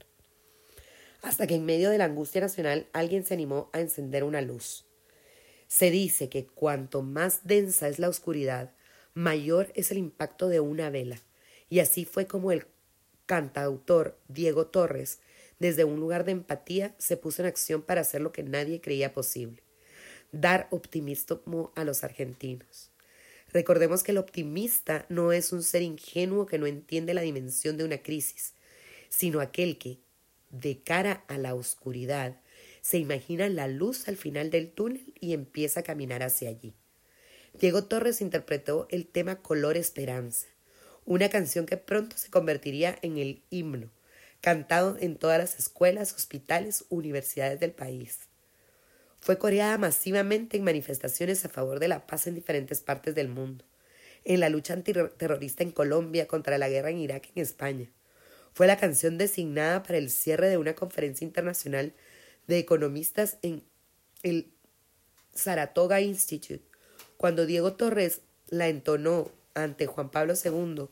Hasta 1.22 1.46
que 1.46 1.56
en 1.56 1.66
medio 1.66 1.90
de 1.90 1.98
la 1.98 2.06
angustia 2.06 2.40
nacional 2.40 2.88
alguien 2.94 3.26
se 3.26 3.34
animó 3.34 3.70
a 3.74 3.82
encender 3.82 4.24
una 4.24 4.40
luz. 4.40 4.86
Se 5.68 5.92
dice 5.92 6.30
que 6.30 6.46
cuanto 6.46 7.02
más 7.02 7.42
densa 7.44 7.90
es 7.90 8.00
la 8.00 8.08
oscuridad, 8.08 8.72
mayor 9.14 9.74
es 9.76 9.92
el 9.92 9.98
impacto 9.98 10.48
de 10.48 10.62
una 10.62 10.90
vela. 10.90 11.22
Y 11.70 11.80
así 11.80 12.06
fue 12.06 12.28
como 12.28 12.54
el 12.54 12.66
cantautor 13.26 14.18
Diego 14.30 14.68
Torres, 14.68 15.20
desde 15.60 15.84
un 15.84 16.00
lugar 16.00 16.24
de 16.24 16.32
empatía, 16.32 16.96
se 16.98 17.18
puso 17.18 17.42
en 17.42 17.50
acción 17.50 17.82
para 17.82 18.02
hacer 18.02 18.22
lo 18.22 18.32
que 18.32 18.44
nadie 18.44 18.80
creía 18.80 19.14
posible, 19.14 19.64
dar 20.32 20.68
optimismo 20.72 21.72
a 21.76 21.84
los 21.84 22.04
argentinos. 22.04 22.92
Recordemos 23.54 24.04
que 24.04 24.12
el 24.12 24.18
optimista 24.18 25.06
no 25.10 25.32
es 25.32 25.54
un 25.54 25.64
ser 25.64 25.82
ingenuo 25.82 26.46
que 26.46 26.58
no 26.58 26.66
entiende 26.66 27.14
la 27.14 27.22
dimensión 27.22 27.78
de 27.78 27.86
una 27.86 28.00
crisis, 28.00 28.54
sino 29.10 29.40
aquel 29.40 29.78
que, 29.78 30.00
de 30.50 30.80
cara 30.80 31.24
a 31.28 31.38
la 31.38 31.56
oscuridad, 31.56 32.38
se 32.82 32.98
imagina 32.98 33.50
la 33.50 33.68
luz 33.68 34.08
al 34.08 34.18
final 34.18 34.50
del 34.50 34.70
túnel 34.72 35.14
y 35.20 35.34
empieza 35.34 35.82
a 35.82 35.84
caminar 35.84 36.24
hacia 36.24 36.50
allí. 36.50 36.74
Diego 37.60 37.86
Torres 37.86 38.22
interpretó 38.22 38.88
el 38.92 39.08
tema 39.08 39.42
Color 39.42 39.78
Esperanza, 39.78 40.48
una 41.06 41.30
canción 41.30 41.66
que 41.66 41.78
pronto 41.78 42.18
se 42.18 42.30
convertiría 42.30 42.98
en 43.02 43.18
el 43.18 43.42
himno, 43.50 43.90
cantado 44.42 44.98
en 45.00 45.16
todas 45.16 45.40
las 45.40 45.58
escuelas, 45.58 46.14
hospitales, 46.14 46.86
universidades 46.90 47.60
del 47.60 47.72
país. 47.72 48.27
Fue 49.20 49.38
coreada 49.38 49.78
masivamente 49.78 50.58
en 50.58 50.64
manifestaciones 50.64 51.44
a 51.44 51.50
favor 51.50 51.80
de 51.80 51.88
la 51.88 52.08
paz 52.08 52.28
en 52.28 52.36
diferentes 52.36 52.82
partes 52.82 53.16
del 53.16 53.28
mundo, 53.28 53.66
en 54.24 54.40
la 54.40 54.50
lucha 54.50 54.74
antiterrorista 54.74 55.64
en 55.64 55.72
Colombia 55.72 56.28
contra 56.28 56.58
la 56.58 56.70
guerra 56.70 56.92
en 56.92 57.00
Irak 57.00 57.30
en 57.36 57.42
España. 57.42 57.90
Fue 58.54 58.68
la 58.68 58.78
canción 58.78 59.18
designada 59.18 59.84
para 59.84 59.98
el 59.98 60.10
cierre 60.10 60.50
de 60.50 60.58
una 60.58 60.76
conferencia 60.76 61.26
internacional 61.26 61.94
de 62.48 62.58
economistas 62.58 63.38
en 63.42 63.64
el 64.24 64.52
Saratoga 65.34 66.02
Institute, 66.02 66.64
cuando 67.18 67.46
Diego 67.46 67.74
Torres 67.74 68.22
la 68.50 68.68
entonó 68.68 69.32
ante 69.54 69.86
Juan 69.86 70.10
Pablo 70.10 70.34
II 70.34 70.88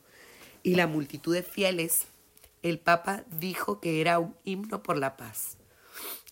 y 0.62 0.74
la 0.74 0.86
multitud 0.86 1.34
de 1.34 1.42
fieles 1.42 2.06
el 2.62 2.78
Papa 2.78 3.24
dijo 3.38 3.80
que 3.80 4.00
era 4.00 4.18
un 4.18 4.34
himno 4.44 4.82
por 4.82 4.96
la 4.96 5.16
paz. 5.16 5.56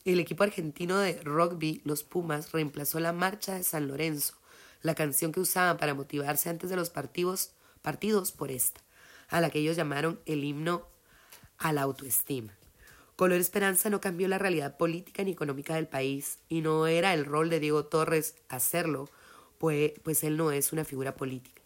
El 0.05 0.21
equipo 0.21 0.43
argentino 0.43 0.99
de 0.99 1.19
rugby, 1.23 1.81
los 1.85 2.05
Pumas, 2.05 2.53
reemplazó 2.53 3.01
la 3.01 3.15
marcha 3.15 3.55
de 3.55 3.63
San 3.63 3.89
Lorenzo, 3.89 4.35
la 4.83 4.95
canción 4.95 5.33
que 5.33 5.41
usaban 5.41 5.79
para 5.79 5.95
motivarse 5.95 6.51
antes 6.51 6.69
de 6.69 6.77
los 6.77 6.91
partidos, 6.91 7.53
partidos 7.81 8.31
por 8.31 8.51
esta, 8.51 8.83
a 9.31 9.41
la 9.41 9.49
que 9.49 9.61
ellos 9.61 9.77
llamaron 9.79 10.21
el 10.27 10.45
himno 10.45 10.87
a 11.57 11.73
la 11.73 11.81
autoestima. 11.81 12.55
Color 13.17 13.39
Esperanza 13.39 13.89
no 13.89 14.03
cambió 14.03 14.29
la 14.29 14.37
realidad 14.37 14.77
política 14.77 15.25
ni 15.25 15.31
económica 15.31 15.77
del 15.77 15.89
país 15.89 16.39
y 16.51 16.61
no 16.61 16.87
era 16.87 17.15
el 17.15 17.25
rol 17.25 17.49
de 17.49 17.61
Diego 17.61 17.87
Torres 17.87 18.35
hacerlo, 18.51 19.09
pues, 19.57 19.93
pues 20.03 20.23
él 20.23 20.37
no 20.37 20.53
es 20.53 20.75
una 20.75 20.85
figura 20.85 21.17
política. 21.17 21.63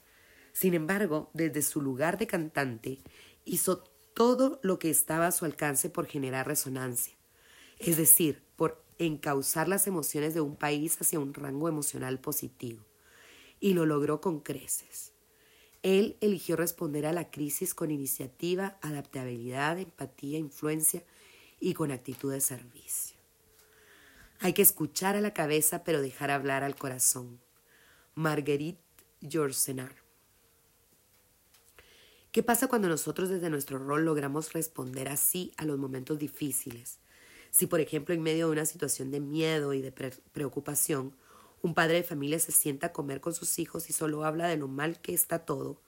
Sin 0.53 0.75
embargo, 0.75 1.29
desde 1.35 1.63
su 1.63 1.81
lugar 1.81 2.19
de 2.19 2.29
cantante, 2.29 3.01
hizo 3.45 3.83
todo 4.15 4.61
lo 4.63 4.79
que 4.79 4.91
estaba 4.91 5.27
a 5.27 5.33
su 5.33 5.45
alcance 5.45 5.91
por 5.91 6.07
generar 6.07 6.47
resonancia, 6.47 7.18
es 7.79 7.97
decir, 7.97 8.43
por 8.57 8.83
encauzar 8.99 9.69
las 9.69 9.87
emociones 9.87 10.35
de 10.35 10.41
un 10.41 10.57
país 10.57 11.01
hacia 11.01 11.21
un 11.21 11.35
rango 11.35 11.69
emocional 11.69 12.19
positivo. 12.19 12.85
Y 13.61 13.75
lo 13.75 13.87
logró 13.87 14.21
con 14.21 14.41
creces. 14.41 15.13
Él 15.83 16.17
eligió 16.21 16.57
responder 16.57 17.07
a 17.07 17.13
la 17.13 17.31
crisis 17.31 17.75
con 17.75 17.91
iniciativa, 17.91 18.79
adaptabilidad, 18.83 19.79
empatía, 19.79 20.39
influencia 20.39 21.05
y 21.61 21.75
con 21.75 21.93
actitud 21.93 22.33
de 22.33 22.41
servicio. 22.41 23.17
Hay 24.41 24.53
que 24.53 24.63
escuchar 24.63 25.17
a 25.17 25.21
la 25.21 25.35
cabeza 25.35 25.85
pero 25.85 26.01
dejar 26.01 26.31
hablar 26.31 26.63
al 26.63 26.77
corazón. 26.77 27.41
Marguerite 28.15 28.81
Yourcenar. 29.21 29.95
¿Qué 32.31 32.43
pasa 32.43 32.69
cuando 32.69 32.89
nosotros 32.89 33.29
desde 33.29 33.51
nuestro 33.51 33.79
rol 33.79 34.05
logramos 34.05 34.53
responder 34.53 35.09
así 35.09 35.53
a 35.57 35.65
los 35.65 35.79
momentos 35.79 36.19
difíciles? 36.19 36.99
Si, 37.51 37.67
por 37.67 37.81
ejemplo, 37.81 38.15
en 38.15 38.23
medio 38.23 38.47
de 38.47 38.53
una 38.53 38.67
situación 38.67 39.11
de 39.11 39.21
miedo 39.21 39.73
y 39.75 39.83
de 39.83 39.93
preocupación, 39.93 41.15
un 41.63 41.75
padre 41.75 41.97
de 41.97 42.03
familia 42.05 42.39
se 42.39 42.53
sienta 42.53 42.89
a 42.89 42.93
comer 42.93 43.21
con 43.21 43.35
sus 43.35 43.59
hijos 43.59 43.91
y 43.91 43.93
solo 43.93 44.25
habla 44.25 44.49
de 44.49 44.57
lo 44.57 44.69
mal 44.69 45.01
que 45.01 45.15
está 45.15 45.41
todo, 45.41 45.83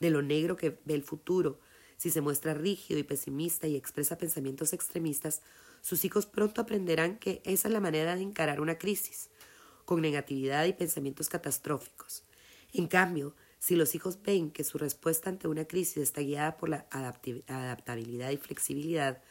de 0.00 0.10
lo 0.10 0.22
negro 0.22 0.56
que 0.56 0.78
ve 0.84 0.94
el 0.94 1.02
futuro, 1.02 1.58
si 1.96 2.10
se 2.10 2.20
muestra 2.20 2.54
rígido 2.54 3.00
y 3.00 3.04
pesimista 3.04 3.66
y 3.66 3.76
expresa 3.76 4.18
pensamientos 4.18 4.72
extremistas, 4.72 5.42
sus 5.80 6.04
hijos 6.04 6.26
pronto 6.26 6.60
aprenderán 6.60 7.18
que 7.18 7.40
esa 7.44 7.68
es 7.68 7.72
la 7.72 7.80
manera 7.80 8.14
de 8.14 8.22
encarar 8.22 8.60
una 8.60 8.78
crisis, 8.78 9.30
con 9.84 10.02
negatividad 10.02 10.64
y 10.66 10.72
pensamientos 10.72 11.28
catastróficos. 11.28 12.24
En 12.72 12.88
cambio, 12.88 13.34
si 13.58 13.76
los 13.76 13.94
hijos 13.94 14.20
ven 14.22 14.50
que 14.50 14.64
su 14.64 14.78
respuesta 14.78 15.30
ante 15.30 15.48
una 15.48 15.64
crisis 15.64 15.98
está 15.98 16.20
guiada 16.20 16.56
por 16.56 16.68
la 16.68 16.86
adaptabilidad 16.90 18.30
y 18.30 18.36
flexibilidad, 18.36 19.22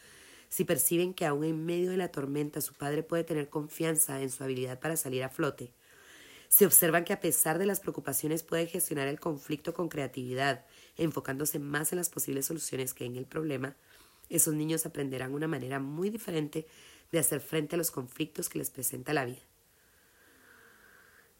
si 0.50 0.64
perciben 0.64 1.14
que 1.14 1.26
aún 1.26 1.44
en 1.44 1.66
medio 1.66 1.92
de 1.92 1.98
la 1.98 2.10
tormenta 2.10 2.62
su 2.62 2.74
padre 2.74 3.04
puede 3.04 3.24
tener 3.24 3.50
confianza 3.50 4.22
en 4.22 4.30
su 4.30 4.44
habilidad 4.44 4.80
para 4.80 4.98
salir 4.98 5.24
a 5.24 5.30
flote, 5.30 5.74
si 6.48 6.64
observan 6.64 7.04
que 7.04 7.14
a 7.14 7.20
pesar 7.20 7.58
de 7.58 7.66
las 7.66 7.80
preocupaciones 7.80 8.44
puede 8.44 8.68
gestionar 8.68 9.08
el 9.08 9.20
conflicto 9.20 9.74
con 9.74 9.90
creatividad 9.90 10.66
enfocándose 10.96 11.60
más 11.60 11.92
en 11.92 11.98
las 11.98 12.10
posibles 12.10 12.46
soluciones 12.46 12.94
que 12.94 13.06
en 13.06 13.16
el 13.16 13.26
problema, 13.26 13.76
esos 14.30 14.54
niños 14.54 14.86
aprenderán 14.86 15.34
una 15.34 15.48
manera 15.48 15.80
muy 15.80 16.10
diferente 16.10 16.68
de 17.12 17.20
hacer 17.20 17.42
frente 17.42 17.76
a 17.76 17.78
los 17.78 17.92
conflictos 17.92 18.50
que 18.50 18.60
les 18.60 18.70
presenta 18.70 19.14
la 19.14 19.26
vida. 19.26 19.42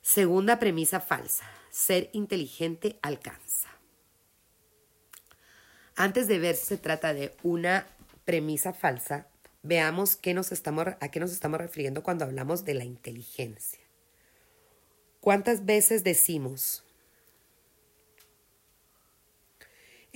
Segunda 0.02 0.60
premisa 0.60 1.00
falsa. 1.00 1.50
Ser 1.72 2.10
inteligente 2.14 3.00
alcanza. 3.02 3.70
Antes 5.96 6.28
de 6.28 6.40
ver 6.40 6.56
si 6.56 6.66
se 6.66 6.78
trata 6.78 7.14
de 7.14 7.36
una 7.42 7.88
premisa 8.26 8.74
falsa, 8.74 9.28
veamos 9.64 10.16
qué 10.16 10.34
nos 10.34 10.52
estamos, 10.52 10.88
a 11.00 11.12
qué 11.12 11.20
nos 11.20 11.32
estamos 11.32 11.60
refiriendo 11.60 12.04
cuando 12.04 12.26
hablamos 12.26 12.66
de 12.66 12.74
la 12.74 12.84
inteligencia. 12.84 13.80
¿Cuántas 15.22 15.66
veces 15.66 16.04
decimos, 16.04 16.86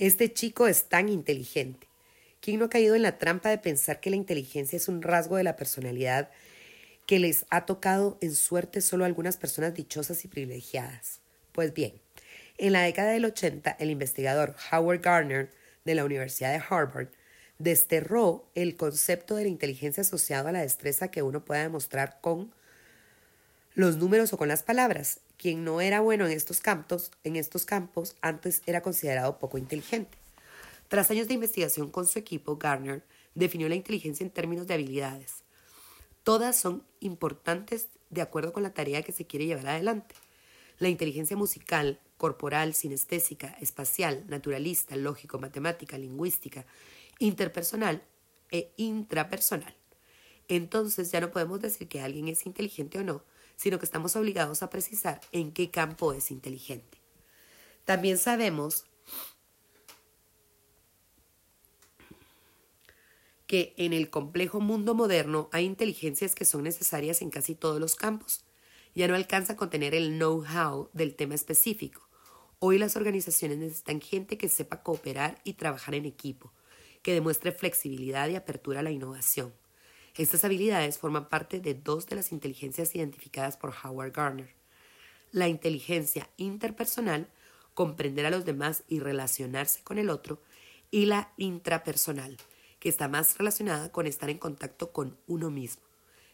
Este 0.00 0.32
chico 0.32 0.66
es 0.66 0.84
tan 0.84 1.10
inteligente. 1.10 1.86
¿Quién 2.40 2.58
no 2.58 2.64
ha 2.64 2.70
caído 2.70 2.94
en 2.94 3.02
la 3.02 3.18
trampa 3.18 3.50
de 3.50 3.58
pensar 3.58 4.00
que 4.00 4.08
la 4.08 4.16
inteligencia 4.16 4.78
es 4.78 4.88
un 4.88 5.02
rasgo 5.02 5.36
de 5.36 5.44
la 5.44 5.56
personalidad 5.56 6.30
que 7.04 7.18
les 7.18 7.44
ha 7.50 7.66
tocado 7.66 8.16
en 8.22 8.34
suerte 8.34 8.80
solo 8.80 9.04
a 9.04 9.08
algunas 9.08 9.36
personas 9.36 9.74
dichosas 9.74 10.24
y 10.24 10.28
privilegiadas? 10.28 11.20
Pues 11.52 11.74
bien, 11.74 12.00
en 12.56 12.72
la 12.72 12.80
década 12.80 13.10
del 13.10 13.26
80, 13.26 13.76
el 13.78 13.90
investigador 13.90 14.56
Howard 14.72 15.02
Gardner 15.02 15.50
de 15.84 15.94
la 15.94 16.06
Universidad 16.06 16.54
de 16.54 16.64
Harvard 16.66 17.08
desterró 17.60 18.46
el 18.54 18.74
concepto 18.74 19.36
de 19.36 19.42
la 19.42 19.50
inteligencia 19.50 20.00
asociado 20.00 20.48
a 20.48 20.52
la 20.52 20.62
destreza 20.62 21.10
que 21.10 21.22
uno 21.22 21.44
pueda 21.44 21.62
demostrar 21.62 22.18
con 22.22 22.52
los 23.74 23.98
números 23.98 24.32
o 24.32 24.38
con 24.38 24.48
las 24.48 24.62
palabras 24.62 25.20
quien 25.36 25.64
no 25.64 25.80
era 25.80 26.00
bueno 26.00 26.26
en 26.26 26.32
estos 26.32 26.60
campos, 26.60 27.12
en 27.22 27.36
estos 27.36 27.64
campos 27.64 28.16
antes 28.20 28.62
era 28.66 28.82
considerado 28.82 29.38
poco 29.38 29.56
inteligente. 29.56 30.18
Tras 30.88 31.10
años 31.10 31.28
de 31.28 31.34
investigación 31.34 31.90
con 31.90 32.06
su 32.06 32.18
equipo, 32.18 32.56
Garner 32.56 33.02
definió 33.34 33.68
la 33.68 33.74
inteligencia 33.74 34.24
en 34.24 34.30
términos 34.30 34.66
de 34.66 34.74
habilidades. 34.74 35.42
Todas 36.24 36.56
son 36.56 36.82
importantes 37.00 37.88
de 38.10 38.20
acuerdo 38.20 38.52
con 38.52 38.62
la 38.62 38.74
tarea 38.74 39.02
que 39.02 39.12
se 39.12 39.26
quiere 39.26 39.46
llevar 39.46 39.68
adelante. 39.68 40.14
La 40.78 40.88
inteligencia 40.88 41.36
musical, 41.36 42.00
corporal, 42.18 42.74
sinestésica, 42.74 43.56
espacial, 43.60 44.24
naturalista, 44.28 44.96
lógico, 44.96 45.38
matemática, 45.38 45.96
lingüística, 45.96 46.66
interpersonal 47.20 48.02
e 48.50 48.72
intrapersonal. 48.76 49.76
Entonces 50.48 51.12
ya 51.12 51.20
no 51.20 51.30
podemos 51.30 51.60
decir 51.60 51.86
que 51.86 52.00
alguien 52.00 52.26
es 52.26 52.44
inteligente 52.44 52.98
o 52.98 53.04
no, 53.04 53.22
sino 53.54 53.78
que 53.78 53.84
estamos 53.84 54.16
obligados 54.16 54.64
a 54.64 54.70
precisar 54.70 55.20
en 55.30 55.52
qué 55.52 55.70
campo 55.70 56.12
es 56.12 56.32
inteligente. 56.32 56.98
También 57.84 58.18
sabemos 58.18 58.84
que 63.46 63.74
en 63.76 63.92
el 63.92 64.10
complejo 64.10 64.60
mundo 64.60 64.94
moderno 64.94 65.48
hay 65.52 65.64
inteligencias 65.64 66.34
que 66.34 66.44
son 66.44 66.62
necesarias 66.62 67.20
en 67.20 67.30
casi 67.30 67.54
todos 67.54 67.80
los 67.80 67.96
campos. 67.96 68.44
Ya 68.94 69.08
no 69.08 69.14
alcanza 69.14 69.56
con 69.56 69.70
tener 69.70 69.94
el 69.94 70.18
know-how 70.18 70.88
del 70.92 71.14
tema 71.14 71.34
específico. 71.34 72.08
Hoy 72.60 72.78
las 72.78 72.96
organizaciones 72.96 73.58
necesitan 73.58 74.00
gente 74.00 74.38
que 74.38 74.48
sepa 74.48 74.82
cooperar 74.82 75.40
y 75.44 75.54
trabajar 75.54 75.94
en 75.94 76.06
equipo, 76.06 76.52
que 77.02 77.14
demuestre 77.14 77.52
flexibilidad 77.52 78.28
y 78.28 78.36
apertura 78.36 78.80
a 78.80 78.82
la 78.82 78.90
innovación. 78.90 79.52
Estas 80.16 80.44
habilidades 80.44 80.98
forman 80.98 81.28
parte 81.28 81.60
de 81.60 81.74
dos 81.74 82.06
de 82.06 82.16
las 82.16 82.32
inteligencias 82.32 82.94
identificadas 82.94 83.56
por 83.56 83.74
Howard 83.84 84.12
Gardner. 84.12 84.54
La 85.32 85.48
inteligencia 85.48 86.28
interpersonal, 86.36 87.28
comprender 87.74 88.26
a 88.26 88.30
los 88.30 88.44
demás 88.44 88.82
y 88.88 88.98
relacionarse 88.98 89.82
con 89.82 89.98
el 89.98 90.10
otro, 90.10 90.42
y 90.90 91.06
la 91.06 91.32
intrapersonal, 91.36 92.36
que 92.80 92.88
está 92.88 93.06
más 93.06 93.38
relacionada 93.38 93.92
con 93.92 94.06
estar 94.06 94.28
en 94.28 94.38
contacto 94.38 94.92
con 94.92 95.16
uno 95.28 95.50
mismo. 95.50 95.82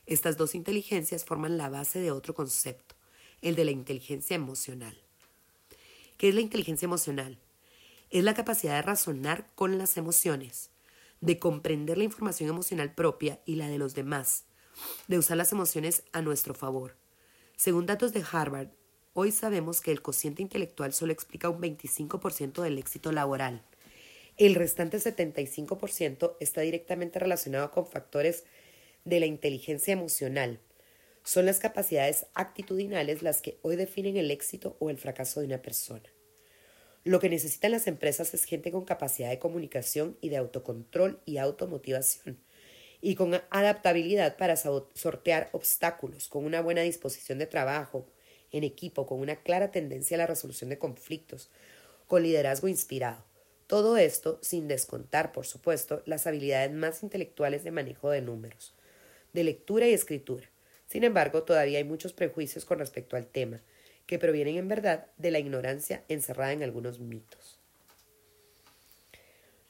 Estas 0.07 0.37
dos 0.37 0.55
inteligencias 0.55 1.25
forman 1.25 1.59
la 1.59 1.69
base 1.69 1.99
de 1.99 2.11
otro 2.11 2.35
concepto, 2.35 2.95
el 3.43 3.55
de 3.55 3.65
la 3.67 3.73
inteligencia 3.73 4.37
emocional. 4.37 4.97
¿Qué 6.17 6.31
es 6.31 6.35
la 6.35 6.41
inteligencia 6.41 6.87
emocional? 6.87 7.39
Es 8.17 8.25
la 8.25 8.33
capacidad 8.33 8.77
de 8.77 8.81
razonar 8.81 9.51
con 9.55 9.77
las 9.77 9.99
emociones, 9.99 10.71
de 11.21 11.39
comprender 11.39 11.99
la 11.99 12.05
información 12.05 12.49
emocional 12.49 12.95
propia 12.95 13.43
y 13.45 13.57
la 13.57 13.69
de 13.69 13.77
los 13.77 13.95
demás, 13.95 14.47
de 15.07 15.19
usar 15.19 15.37
las 15.37 15.53
emociones 15.53 16.03
a 16.13 16.23
nuestro 16.23 16.55
favor. 16.55 16.97
Según 17.57 17.85
datos 17.85 18.15
de 18.15 18.25
Harvard, 18.33 18.69
hoy 19.13 19.33
sabemos 19.33 19.83
que 19.83 19.91
el 19.91 20.01
cociente 20.01 20.41
intelectual 20.41 20.95
solo 20.95 21.13
explica 21.13 21.51
un 21.51 21.61
25% 21.61 22.63
del 22.63 22.79
éxito 22.79 23.13
laboral. 23.13 23.67
El 24.39 24.55
restante 24.55 24.97
75% 24.97 26.39
está 26.41 26.63
directamente 26.63 27.19
relacionado 27.19 27.71
con 27.71 27.87
factores 27.87 28.45
de 29.05 29.21
la 29.21 29.27
inteligencia 29.27 29.93
emocional. 29.93 30.59
Son 31.23 31.45
las 31.45 31.59
capacidades 31.59 32.29
actitudinales 32.33 33.21
las 33.21 33.43
que 33.43 33.59
hoy 33.61 33.77
definen 33.77 34.17
el 34.17 34.31
éxito 34.31 34.79
o 34.81 34.89
el 34.89 34.97
fracaso 34.97 35.41
de 35.41 35.47
una 35.49 35.61
persona. 35.61 36.16
Lo 37.07 37.21
que 37.21 37.29
necesitan 37.29 37.71
las 37.71 37.87
empresas 37.87 38.35
es 38.35 38.43
gente 38.43 38.73
con 38.73 38.85
capacidad 38.85 39.31
de 39.31 39.39
comunicación 39.39 40.19
y 40.21 40.29
de 40.29 40.39
autocontrol 40.39 41.21
y 41.25 41.37
automotivación, 41.39 42.37
y 43.01 43.15
con 43.15 43.41
adaptabilidad 43.51 44.37
para 44.37 44.57
sortear 44.57 45.49
obstáculos, 45.53 46.27
con 46.27 46.45
una 46.45 46.61
buena 46.63 46.81
disposición 46.81 47.39
de 47.39 47.47
trabajo 47.47 48.09
en 48.51 48.65
equipo, 48.65 49.07
con 49.07 49.21
una 49.21 49.37
clara 49.37 49.71
tendencia 49.71 50.17
a 50.17 50.19
la 50.19 50.27
resolución 50.27 50.69
de 50.69 50.79
conflictos, 50.79 51.49
con 52.09 52.25
liderazgo 52.25 52.67
inspirado. 52.67 53.25
Todo 53.69 53.97
esto 53.99 54.41
sin 54.43 54.67
descontar, 54.67 55.31
por 55.31 55.47
supuesto, 55.47 56.03
las 56.07 56.27
habilidades 56.27 56.73
más 56.73 57.05
intelectuales 57.05 57.63
de 57.63 57.71
manejo 57.71 58.11
de 58.11 58.21
números, 58.21 58.75
de 59.33 59.45
lectura 59.45 59.87
y 59.87 59.93
escritura. 59.93 60.51
Sin 60.89 61.05
embargo, 61.05 61.45
todavía 61.45 61.79
hay 61.79 61.85
muchos 61.85 62.13
prejuicios 62.13 62.65
con 62.65 62.81
respecto 62.81 63.15
al 63.15 63.29
tema, 63.29 63.63
que 64.07 64.19
provienen 64.19 64.57
en 64.57 64.69
verdad 64.69 65.07
de 65.19 65.31
la 65.31 65.39
ignorancia 65.39 66.05
encerrada 66.09 66.53
en 66.53 66.63
algunos 66.63 67.01
mitos. 67.01 67.59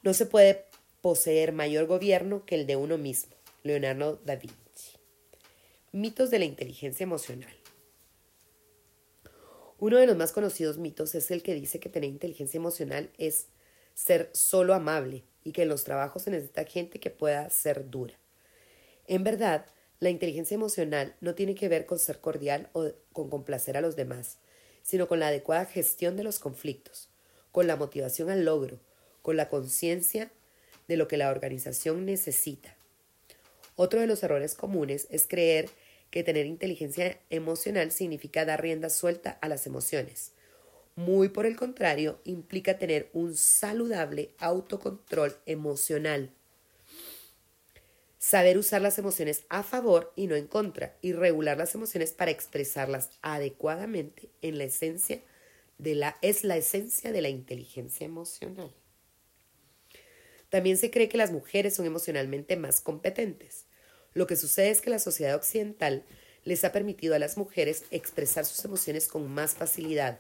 No 0.03 0.15
se 0.15 0.27
puede 0.27 0.65
poseer 1.01 1.53
mayor 1.53 1.87
gobierno 1.87 2.45
que 2.45 2.55
el 2.55 2.67
de 2.67 2.77
uno 2.77 2.99
mismo. 2.99 3.35
Leonardo 3.63 4.21
da 4.25 4.37
Vinci. 4.37 4.99
Mitos 5.93 6.31
de 6.31 6.39
la 6.39 6.45
inteligencia 6.45 7.05
emocional. 7.05 7.57
Uno 9.79 9.99
de 9.99 10.07
los 10.07 10.17
más 10.17 10.33
conocidos 10.33 10.79
mitos 10.79 11.15
es 11.15 11.31
el 11.31 11.43
que 11.43 11.55
dice 11.55 11.81
que 11.81 11.89
tener 11.89 12.09
inteligencia 12.09 12.59
emocional 12.59 13.11
es 13.19 13.49
ser 13.95 14.31
solo 14.33 14.75
amable 14.75 15.25
y 15.45 15.53
que 15.53 15.63
en 15.63 15.69
los 15.69 15.85
trabajos 15.85 16.23
se 16.23 16.31
necesita 16.31 16.65
gente 16.65 17.01
que 17.01 17.11
pueda 17.11 17.51
ser 17.51 17.91
dura. 17.91 18.15
En 19.07 19.25
verdad, 19.25 19.67
la 19.99 20.11
inteligencia 20.11 20.55
emocional 20.55 21.15
no 21.21 21.35
tiene 21.35 21.55
que 21.55 21.69
ver 21.69 21.87
con 21.87 21.99
ser 21.99 22.21
cordial 22.21 22.69
o 22.73 22.91
con 23.13 23.31
complacer 23.31 23.77
a 23.77 23.81
los 23.81 23.97
demás, 23.97 24.39
sino 24.83 25.09
con 25.09 25.21
la 25.21 25.29
adecuada 25.29 25.65
gestión 25.65 26.17
de 26.17 26.25
los 26.25 26.39
conflictos, 26.39 27.09
con 27.51 27.67
la 27.67 27.77
motivación 27.77 28.31
al 28.31 28.45
logro, 28.45 28.79
con 29.23 29.37
la 29.37 29.49
conciencia 29.49 30.31
de 30.89 30.97
lo 30.97 31.09
que 31.09 31.17
la 31.17 31.31
organización 31.31 32.05
necesita. 32.05 32.77
Otro 33.75 34.01
de 34.01 34.07
los 34.07 34.23
errores 34.23 34.55
comunes 34.55 35.07
es 35.11 35.27
creer 35.27 35.69
que 36.11 36.23
tener 36.23 36.47
inteligencia 36.47 37.19
emocional 37.31 37.91
significa 37.91 38.45
dar 38.45 38.63
rienda 38.63 38.91
suelta 38.91 39.39
a 39.41 39.49
las 39.49 39.67
emociones. 39.67 40.33
Muy 40.95 41.29
por 41.29 41.45
el 41.45 41.57
contrario, 41.57 42.21
implica 42.25 42.79
tener 42.79 43.11
un 43.13 43.35
saludable 43.35 44.31
autocontrol 44.39 45.37
emocional. 45.45 46.31
Saber 48.29 48.59
usar 48.59 48.83
las 48.83 48.99
emociones 48.99 49.45
a 49.51 49.63
favor 49.63 50.13
y 50.17 50.27
no 50.27 50.35
en 50.35 50.49
contra, 50.49 50.97
y 51.01 51.13
regular 51.13 51.57
las 51.57 51.77
emociones 51.77 52.11
para 52.11 52.33
expresarlas 52.33 53.11
adecuadamente 53.23 54.31
en 54.43 54.59
la 54.59 54.65
esencia 54.65 55.23
de 55.79 55.95
la, 55.95 56.19
es 56.23 56.43
la 56.43 56.57
esencia 56.57 57.13
de 57.13 57.23
la 57.23 57.29
inteligencia 57.29 58.05
emocional. 58.05 58.75
También 60.49 60.77
se 60.77 60.91
cree 60.91 61.09
que 61.09 61.19
las 61.19 61.31
mujeres 61.31 61.77
son 61.77 61.87
emocionalmente 61.87 62.57
más 62.57 62.81
competentes. 62.81 63.67
Lo 64.13 64.27
que 64.27 64.35
sucede 64.35 64.71
es 64.71 64.81
que 64.81 64.91
la 64.91 64.99
sociedad 64.99 65.37
occidental 65.37 66.03
les 66.43 66.65
ha 66.65 66.73
permitido 66.73 67.15
a 67.15 67.21
las 67.21 67.37
mujeres 67.37 67.85
expresar 67.93 68.45
sus 68.45 68.65
emociones 68.65 69.07
con 69.07 69.31
más 69.31 69.55
facilidad, 69.55 70.19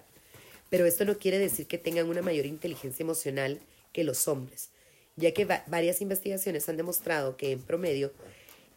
pero 0.71 0.87
esto 0.87 1.05
no 1.05 1.19
quiere 1.19 1.41
decir 1.41 1.67
que 1.67 1.77
tengan 1.77 2.09
una 2.09 2.23
mayor 2.23 2.47
inteligencia 2.47 3.03
emocional 3.03 3.59
que 3.93 4.05
los 4.05 4.29
hombres, 4.29 4.71
ya 5.17 5.33
que 5.33 5.45
varias 5.45 6.01
investigaciones 6.01 6.69
han 6.69 6.77
demostrado 6.77 7.37
que 7.37 7.53
en 7.53 7.63
promedio 7.63 8.13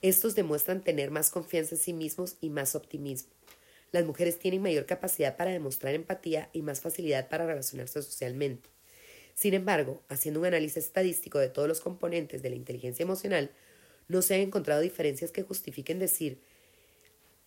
estos 0.02 0.36
demuestran 0.36 0.82
tener 0.82 1.12
más 1.12 1.30
confianza 1.30 1.76
en 1.76 1.82
sí 1.82 1.94
mismos 1.94 2.38
y 2.40 2.50
más 2.50 2.76
optimismo. 2.76 3.30
Las 3.92 4.06
mujeres 4.06 4.40
tienen 4.40 4.62
mayor 4.62 4.86
capacidad 4.86 5.36
para 5.36 5.52
demostrar 5.52 5.94
empatía 5.94 6.50
y 6.54 6.62
más 6.62 6.80
facilidad 6.80 7.28
para 7.28 7.46
relacionarse 7.46 8.02
socialmente. 8.02 8.70
Sin 9.34 9.54
embargo, 9.54 10.02
haciendo 10.10 10.40
un 10.40 10.46
análisis 10.46 10.86
estadístico 10.86 11.40
de 11.40 11.50
todos 11.50 11.68
los 11.68 11.82
componentes 11.82 12.42
de 12.42 12.50
la 12.50 12.56
inteligencia 12.56 13.04
emocional, 13.04 13.52
no 14.08 14.22
se 14.22 14.36
han 14.36 14.42
encontrado 14.42 14.82
diferencias 14.82 15.32
que 15.32 15.44
justifiquen 15.44 16.00
decir 16.00 16.40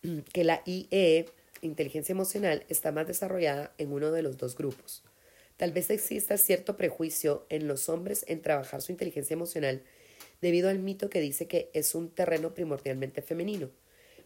que 0.33 0.43
la 0.43 0.61
IE, 0.65 1.25
inteligencia 1.61 2.13
emocional, 2.13 2.65
está 2.69 2.91
más 2.91 3.07
desarrollada 3.07 3.73
en 3.77 3.91
uno 3.91 4.11
de 4.11 4.21
los 4.21 4.37
dos 4.37 4.55
grupos. 4.55 5.03
Tal 5.57 5.71
vez 5.71 5.89
exista 5.89 6.37
cierto 6.37 6.77
prejuicio 6.77 7.45
en 7.49 7.67
los 7.67 7.89
hombres 7.89 8.25
en 8.27 8.41
trabajar 8.41 8.81
su 8.81 8.91
inteligencia 8.91 9.33
emocional 9.33 9.83
debido 10.41 10.69
al 10.69 10.79
mito 10.79 11.09
que 11.09 11.21
dice 11.21 11.47
que 11.47 11.69
es 11.73 11.95
un 11.95 12.09
terreno 12.09 12.53
primordialmente 12.53 13.21
femenino. 13.21 13.69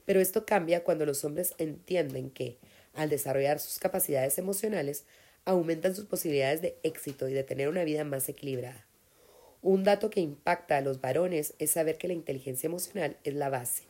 Pero 0.06 0.20
esto 0.20 0.46
cambia 0.46 0.84
cuando 0.84 1.06
los 1.06 1.24
hombres 1.26 1.54
entienden 1.58 2.30
que, 2.30 2.58
al 2.94 3.10
desarrollar 3.10 3.60
sus 3.60 3.78
capacidades 3.78 4.38
emocionales, 4.38 5.04
aumentan 5.46 5.96
sus 5.96 6.06
posibilidades 6.06 6.62
de 6.62 6.78
éxito 6.84 7.28
y 7.28 7.34
de 7.34 7.44
tener 7.44 7.70
una 7.70 7.84
vida 7.84 8.04
más 8.04 8.28
equilibrada. 8.30 8.86
Un 9.62 9.84
dato 9.84 10.10
que 10.10 10.22
impacta 10.22 10.78
a 10.78 10.82
los 10.82 11.02
varones 11.02 11.54
es 11.60 11.72
saber 11.72 11.98
que 11.98 12.08
la 12.08 12.14
inteligencia 12.14 12.68
emocional 12.68 13.18
es 13.24 13.34
la 13.34 13.50
base 13.50 13.84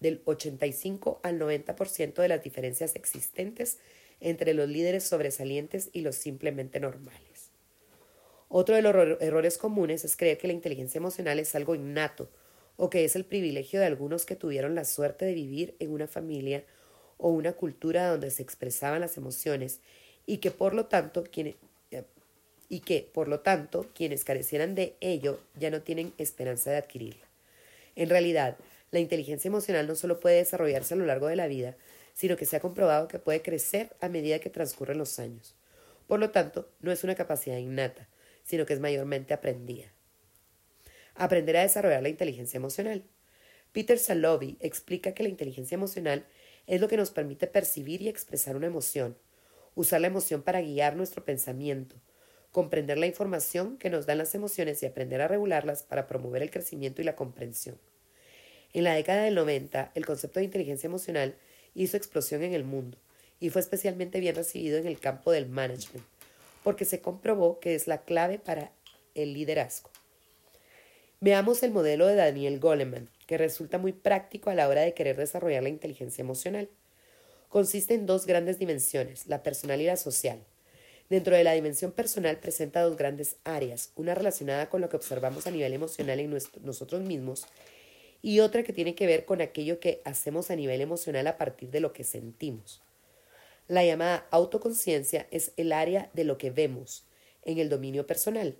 del 0.00 0.22
85 0.24 1.20
al 1.22 1.38
90% 1.38 2.14
de 2.14 2.28
las 2.28 2.42
diferencias 2.42 2.94
existentes 2.94 3.78
entre 4.20 4.54
los 4.54 4.68
líderes 4.68 5.04
sobresalientes 5.04 5.90
y 5.92 6.00
los 6.00 6.16
simplemente 6.16 6.80
normales. 6.80 7.50
Otro 8.48 8.74
de 8.74 8.82
los 8.82 9.20
errores 9.20 9.58
comunes 9.58 10.04
es 10.04 10.16
creer 10.16 10.38
que 10.38 10.46
la 10.46 10.54
inteligencia 10.54 10.98
emocional 10.98 11.38
es 11.38 11.54
algo 11.54 11.74
innato 11.74 12.30
o 12.76 12.88
que 12.88 13.04
es 13.04 13.16
el 13.16 13.24
privilegio 13.24 13.80
de 13.80 13.86
algunos 13.86 14.24
que 14.24 14.36
tuvieron 14.36 14.74
la 14.74 14.84
suerte 14.84 15.24
de 15.24 15.34
vivir 15.34 15.74
en 15.80 15.90
una 15.90 16.06
familia 16.06 16.64
o 17.18 17.28
una 17.30 17.52
cultura 17.52 18.08
donde 18.08 18.30
se 18.30 18.42
expresaban 18.42 19.00
las 19.00 19.16
emociones 19.16 19.80
y 20.24 20.38
que 20.38 20.50
por 20.50 20.74
lo 20.74 20.86
tanto 20.86 21.24
quienes, 21.24 21.56
y 22.68 22.80
que, 22.80 23.08
por 23.12 23.28
lo 23.28 23.40
tanto, 23.40 23.86
quienes 23.94 24.24
carecieran 24.24 24.74
de 24.74 24.94
ello 25.00 25.40
ya 25.58 25.70
no 25.70 25.82
tienen 25.82 26.12
esperanza 26.18 26.70
de 26.70 26.76
adquirirla. 26.76 27.26
En 27.96 28.10
realidad, 28.10 28.56
la 28.90 29.00
inteligencia 29.00 29.48
emocional 29.48 29.86
no 29.86 29.94
solo 29.94 30.20
puede 30.20 30.36
desarrollarse 30.36 30.94
a 30.94 30.96
lo 30.96 31.06
largo 31.06 31.28
de 31.28 31.36
la 31.36 31.46
vida, 31.46 31.76
sino 32.18 32.36
que 32.36 32.46
se 32.46 32.56
ha 32.56 32.60
comprobado 32.60 33.06
que 33.06 33.20
puede 33.20 33.42
crecer 33.42 33.94
a 34.00 34.08
medida 34.08 34.40
que 34.40 34.50
transcurren 34.50 34.98
los 34.98 35.20
años. 35.20 35.54
Por 36.08 36.18
lo 36.18 36.30
tanto, 36.30 36.68
no 36.80 36.90
es 36.90 37.04
una 37.04 37.14
capacidad 37.14 37.58
innata, 37.58 38.08
sino 38.42 38.66
que 38.66 38.72
es 38.72 38.80
mayormente 38.80 39.34
aprendida. 39.34 39.92
Aprender 41.14 41.56
a 41.56 41.62
desarrollar 41.62 42.02
la 42.02 42.08
inteligencia 42.08 42.56
emocional. 42.56 43.04
Peter 43.70 44.00
Salovey 44.00 44.56
explica 44.58 45.14
que 45.14 45.22
la 45.22 45.28
inteligencia 45.28 45.76
emocional 45.76 46.26
es 46.66 46.80
lo 46.80 46.88
que 46.88 46.96
nos 46.96 47.12
permite 47.12 47.46
percibir 47.46 48.02
y 48.02 48.08
expresar 48.08 48.56
una 48.56 48.66
emoción, 48.66 49.16
usar 49.76 50.00
la 50.00 50.08
emoción 50.08 50.42
para 50.42 50.60
guiar 50.60 50.96
nuestro 50.96 51.24
pensamiento, 51.24 51.94
comprender 52.50 52.98
la 52.98 53.06
información 53.06 53.78
que 53.78 53.90
nos 53.90 54.06
dan 54.06 54.18
las 54.18 54.34
emociones 54.34 54.82
y 54.82 54.86
aprender 54.86 55.20
a 55.20 55.28
regularlas 55.28 55.84
para 55.84 56.08
promover 56.08 56.42
el 56.42 56.50
crecimiento 56.50 57.00
y 57.00 57.04
la 57.04 57.14
comprensión. 57.14 57.78
En 58.72 58.82
la 58.82 58.94
década 58.94 59.22
del 59.22 59.36
90, 59.36 59.92
el 59.94 60.04
concepto 60.04 60.40
de 60.40 60.46
inteligencia 60.46 60.88
emocional 60.88 61.36
hizo 61.82 61.96
explosión 61.96 62.42
en 62.42 62.54
el 62.54 62.64
mundo 62.64 62.98
y 63.40 63.50
fue 63.50 63.60
especialmente 63.60 64.20
bien 64.20 64.34
recibido 64.34 64.78
en 64.78 64.86
el 64.86 64.98
campo 64.98 65.30
del 65.30 65.48
management, 65.48 66.04
porque 66.64 66.84
se 66.84 67.00
comprobó 67.00 67.60
que 67.60 67.74
es 67.74 67.86
la 67.86 68.02
clave 68.02 68.38
para 68.38 68.72
el 69.14 69.32
liderazgo. 69.32 69.90
Veamos 71.20 71.62
el 71.62 71.70
modelo 71.70 72.06
de 72.06 72.16
Daniel 72.16 72.58
Goleman, 72.58 73.08
que 73.26 73.38
resulta 73.38 73.78
muy 73.78 73.92
práctico 73.92 74.50
a 74.50 74.54
la 74.54 74.68
hora 74.68 74.82
de 74.82 74.94
querer 74.94 75.16
desarrollar 75.16 75.62
la 75.62 75.68
inteligencia 75.68 76.22
emocional. 76.22 76.68
Consiste 77.48 77.94
en 77.94 78.06
dos 78.06 78.26
grandes 78.26 78.58
dimensiones, 78.58 79.26
la 79.26 79.42
personal 79.42 79.80
y 79.80 79.86
la 79.86 79.96
social. 79.96 80.44
Dentro 81.08 81.34
de 81.34 81.44
la 81.44 81.52
dimensión 81.52 81.92
personal 81.92 82.38
presenta 82.38 82.82
dos 82.82 82.96
grandes 82.96 83.36
áreas, 83.44 83.92
una 83.96 84.14
relacionada 84.14 84.68
con 84.68 84.80
lo 84.80 84.88
que 84.88 84.96
observamos 84.96 85.46
a 85.46 85.50
nivel 85.50 85.72
emocional 85.72 86.20
en 86.20 86.38
nosotros 86.62 87.02
mismos 87.02 87.46
y 88.22 88.40
otra 88.40 88.62
que 88.62 88.72
tiene 88.72 88.94
que 88.94 89.06
ver 89.06 89.24
con 89.24 89.40
aquello 89.40 89.80
que 89.80 90.02
hacemos 90.04 90.50
a 90.50 90.56
nivel 90.56 90.80
emocional 90.80 91.26
a 91.26 91.38
partir 91.38 91.70
de 91.70 91.80
lo 91.80 91.92
que 91.92 92.04
sentimos. 92.04 92.82
La 93.68 93.84
llamada 93.84 94.26
autoconciencia 94.30 95.26
es 95.30 95.52
el 95.56 95.72
área 95.72 96.10
de 96.14 96.24
lo 96.24 96.38
que 96.38 96.50
vemos 96.50 97.06
en 97.42 97.58
el 97.58 97.68
dominio 97.68 98.06
personal. 98.06 98.56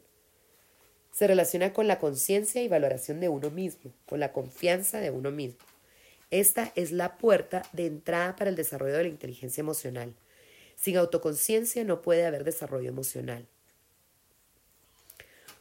Se 1.12 1.26
relaciona 1.26 1.72
con 1.72 1.88
la 1.88 1.98
conciencia 1.98 2.62
y 2.62 2.68
valoración 2.68 3.18
de 3.18 3.28
uno 3.28 3.50
mismo, 3.50 3.92
con 4.06 4.20
la 4.20 4.32
confianza 4.32 5.00
de 5.00 5.10
uno 5.10 5.30
mismo. 5.30 5.64
Esta 6.30 6.72
es 6.76 6.92
la 6.92 7.16
puerta 7.16 7.62
de 7.72 7.86
entrada 7.86 8.36
para 8.36 8.50
el 8.50 8.56
desarrollo 8.56 8.96
de 8.96 9.04
la 9.04 9.08
inteligencia 9.08 9.62
emocional. 9.62 10.14
Sin 10.76 10.96
autoconciencia 10.98 11.82
no 11.84 12.02
puede 12.02 12.26
haber 12.26 12.44
desarrollo 12.44 12.88
emocional. 12.88 13.48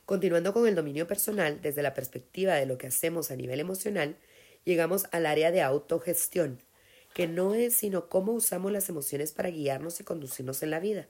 Continuando 0.07 0.53
con 0.53 0.65
el 0.65 0.73
dominio 0.73 1.05
personal, 1.05 1.59
desde 1.61 1.84
la 1.84 1.93
perspectiva 1.93 2.53
de 2.53 2.65
lo 2.65 2.77
que 2.77 2.88
hacemos 2.88 3.29
a 3.29 3.35
nivel 3.35 3.59
emocional, 3.59 4.15
llegamos 4.63 5.05
al 5.11 5.25
área 5.25 5.51
de 5.51 5.61
autogestión, 5.61 6.63
que 7.13 7.27
no 7.27 7.53
es 7.53 7.75
sino 7.75 8.07
cómo 8.07 8.31
usamos 8.31 8.71
las 8.71 8.88
emociones 8.88 9.34
para 9.34 9.49
guiarnos 9.49 9.99
y 9.99 10.05
conducirnos 10.05 10.63
en 10.63 10.71
la 10.71 10.79
vida. 10.79 11.09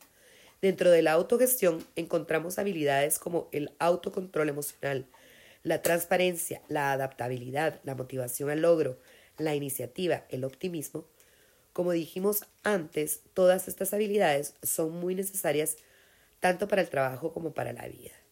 Dentro 0.63 0.89
de 0.89 1.03
la 1.03 1.11
autogestión 1.11 1.85
encontramos 1.95 2.57
habilidades 2.57 3.19
como 3.19 3.49
el 3.51 3.71
autocontrol 3.77 4.49
emocional, 4.49 5.05
la 5.61 5.83
transparencia, 5.83 6.63
la 6.67 6.91
adaptabilidad, 6.91 7.79
la 7.83 7.93
motivación 7.93 8.49
al 8.49 8.61
logro, 8.61 8.97
la 9.37 9.53
iniciativa, 9.53 10.25
el 10.29 10.43
optimismo, 10.43 11.05
como 11.71 11.91
dijimos 11.91 12.45
antes, 12.63 13.21
todas 13.35 13.67
estas 13.67 13.93
habilidades 13.93 14.55
son 14.63 14.89
muy 14.89 15.13
necesarias 15.13 15.77
tanto 16.39 16.67
para 16.67 16.81
el 16.81 16.89
trabajo 16.89 17.31
como 17.31 17.53
para 17.53 17.73
la 17.73 17.87
vida. 17.87 18.26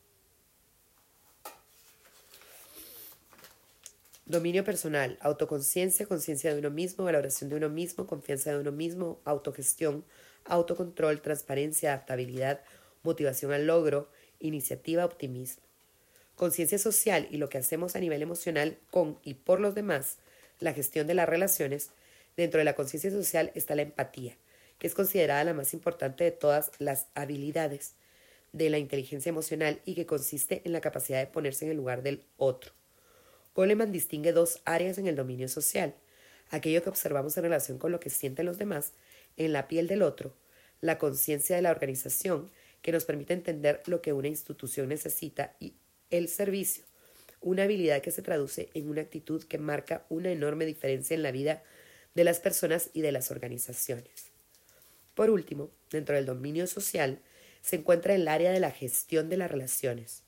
Dominio 4.25 4.63
personal, 4.63 5.17
autoconciencia, 5.21 6.07
conciencia 6.07 6.51
de 6.51 6.59
uno 6.59 6.71
mismo, 6.71 7.05
valoración 7.05 7.49
de 7.49 7.57
uno 7.57 7.69
mismo, 7.69 8.07
confianza 8.07 8.51
de 8.51 8.59
uno 8.59 8.71
mismo, 8.71 9.21
autogestión, 9.23 10.03
autocontrol, 10.45 11.21
transparencia, 11.21 11.93
adaptabilidad, 11.93 12.61
motivación 13.03 13.53
al 13.53 13.67
logro, 13.67 14.09
iniciativa, 14.39 15.05
optimismo. 15.05 15.63
Conciencia 16.35 16.79
social 16.79 17.27
y 17.29 17.37
lo 17.37 17.49
que 17.49 17.59
hacemos 17.59 17.95
a 17.95 17.99
nivel 17.99 18.21
emocional 18.23 18.79
con 18.89 19.19
y 19.23 19.35
por 19.35 19.59
los 19.59 19.75
demás, 19.75 20.17
la 20.59 20.73
gestión 20.73 21.05
de 21.07 21.13
las 21.13 21.29
relaciones, 21.29 21.91
Dentro 22.37 22.57
de 22.57 22.65
la 22.65 22.75
conciencia 22.75 23.11
social 23.11 23.51
está 23.55 23.75
la 23.75 23.83
empatía, 23.83 24.37
que 24.77 24.87
es 24.87 24.93
considerada 24.93 25.43
la 25.45 25.53
más 25.53 25.73
importante 25.73 26.23
de 26.23 26.31
todas 26.31 26.71
las 26.79 27.07
habilidades. 27.15 27.95
de 28.51 28.69
la 28.69 28.77
inteligencia 28.77 29.29
emocional 29.29 29.81
y 29.83 29.95
que 29.95 30.05
consiste 30.05 30.61
en 30.63 30.71
la 30.71 30.79
capacidad 30.79 31.19
de 31.19 31.27
ponerse 31.27 31.65
en 31.65 31.71
el 31.71 31.77
lugar 31.77 32.03
del 32.03 32.23
otro. 32.37 32.71
Goleman 33.55 33.91
distingue 33.91 34.33
dos 34.33 34.61
áreas 34.65 34.97
en 34.97 35.07
el 35.07 35.15
dominio 35.15 35.47
social, 35.47 35.95
aquello 36.49 36.83
que 36.83 36.89
observamos 36.89 37.37
en 37.37 37.43
relación 37.43 37.77
con 37.77 37.91
lo 37.91 37.99
que 38.01 38.09
sienten 38.09 38.45
los 38.45 38.57
demás 38.57 38.91
en 39.37 39.53
la 39.53 39.67
piel 39.67 39.87
del 39.87 40.01
otro, 40.01 40.35
la 40.81 40.97
conciencia 40.97 41.55
de 41.55 41.61
la 41.61 41.71
organización, 41.71 42.51
que 42.81 42.91
nos 42.91 43.05
permite 43.05 43.33
entender 43.33 43.81
lo 43.87 44.01
que 44.01 44.13
una 44.13 44.27
institución 44.27 44.89
necesita, 44.89 45.55
y 45.59 45.73
el 46.11 46.27
servicio, 46.27 46.83
una 47.41 47.63
habilidad 47.63 48.01
que 48.01 48.11
se 48.11 48.21
traduce 48.21 48.69
en 48.73 48.89
una 48.89 49.01
actitud 49.01 49.43
que 49.43 49.57
marca 49.57 50.05
una 50.09 50.31
enorme 50.31 50.65
diferencia 50.65 51.15
en 51.15 51.23
la 51.23 51.31
vida 51.31 51.63
de 52.13 52.23
las 52.23 52.39
personas 52.39 52.89
y 52.93 53.01
de 53.01 53.11
las 53.11 53.31
organizaciones. 53.31 54.31
Por 55.15 55.29
último, 55.29 55.71
dentro 55.91 56.15
del 56.15 56.25
dominio 56.25 56.67
social, 56.67 57.21
se 57.61 57.77
encuentra 57.77 58.13
el 58.15 58.27
área 58.27 58.51
de 58.51 58.59
la 58.59 58.71
gestión 58.71 59.29
de 59.29 59.37
las 59.37 59.49
relaciones. 59.49 60.24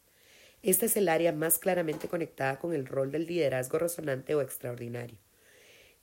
Esta 0.63 0.87
es 0.87 0.97
el 0.97 1.07
área 1.07 1.31
más 1.31 1.59
claramente 1.59 2.07
conectada 2.07 2.57
con 2.57 2.73
el 2.73 2.85
rol 2.85 3.11
del 3.11 3.27
liderazgo 3.27 3.77
resonante 3.77 4.33
o 4.33 4.41
extraordinario, 4.41 5.17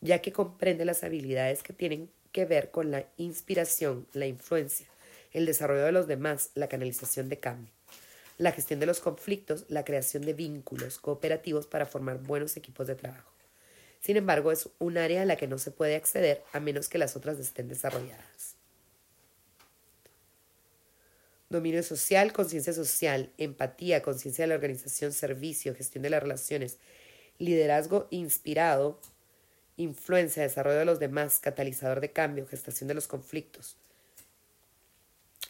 ya 0.00 0.20
que 0.20 0.32
comprende 0.32 0.84
las 0.84 1.02
habilidades 1.02 1.62
que 1.62 1.72
tienen 1.72 2.10
que 2.30 2.44
ver 2.44 2.70
con 2.70 2.90
la 2.90 3.06
inspiración, 3.16 4.06
la 4.12 4.26
influencia, 4.26 4.86
el 5.32 5.46
desarrollo 5.46 5.84
de 5.84 5.92
los 5.92 6.06
demás, 6.06 6.50
la 6.54 6.68
canalización 6.68 7.28
de 7.28 7.40
cambio, 7.40 7.72
la 8.38 8.52
gestión 8.52 8.80
de 8.80 8.86
los 8.86 9.00
conflictos, 9.00 9.64
la 9.68 9.84
creación 9.84 10.24
de 10.24 10.32
vínculos 10.32 10.98
cooperativos 10.98 11.66
para 11.66 11.86
formar 11.86 12.18
buenos 12.18 12.56
equipos 12.56 12.86
de 12.86 12.94
trabajo. 12.94 13.32
Sin 14.00 14.16
embargo, 14.16 14.52
es 14.52 14.68
un 14.78 14.98
área 14.98 15.22
a 15.22 15.24
la 15.24 15.36
que 15.36 15.48
no 15.48 15.58
se 15.58 15.70
puede 15.70 15.96
acceder 15.96 16.42
a 16.52 16.60
menos 16.60 16.88
que 16.88 16.98
las 16.98 17.16
otras 17.16 17.38
estén 17.38 17.68
desarrolladas. 17.68 18.53
Dominio 21.54 21.84
social, 21.84 22.32
conciencia 22.32 22.72
social, 22.72 23.30
empatía, 23.38 24.02
conciencia 24.02 24.42
de 24.42 24.48
la 24.48 24.56
organización, 24.56 25.12
servicio, 25.12 25.72
gestión 25.76 26.02
de 26.02 26.10
las 26.10 26.20
relaciones, 26.20 26.78
liderazgo 27.38 28.08
inspirado, 28.10 28.98
influencia, 29.76 30.42
desarrollo 30.42 30.80
de 30.80 30.84
los 30.84 30.98
demás, 30.98 31.38
catalizador 31.38 32.00
de 32.00 32.10
cambio, 32.10 32.48
gestación 32.48 32.88
de 32.88 32.94
los 32.94 33.06
conflictos, 33.06 33.76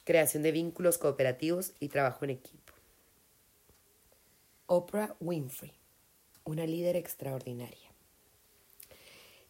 creación 0.05 0.43
de 0.43 0.53
vínculos 0.53 0.99
cooperativos 0.99 1.73
y 1.81 1.89
trabajo 1.89 2.27
en 2.27 2.33
equipo. 2.33 2.75
Oprah 4.67 5.17
Winfrey, 5.21 5.73
una 6.45 6.67
líder 6.67 6.97
extraordinaria. 6.97 7.91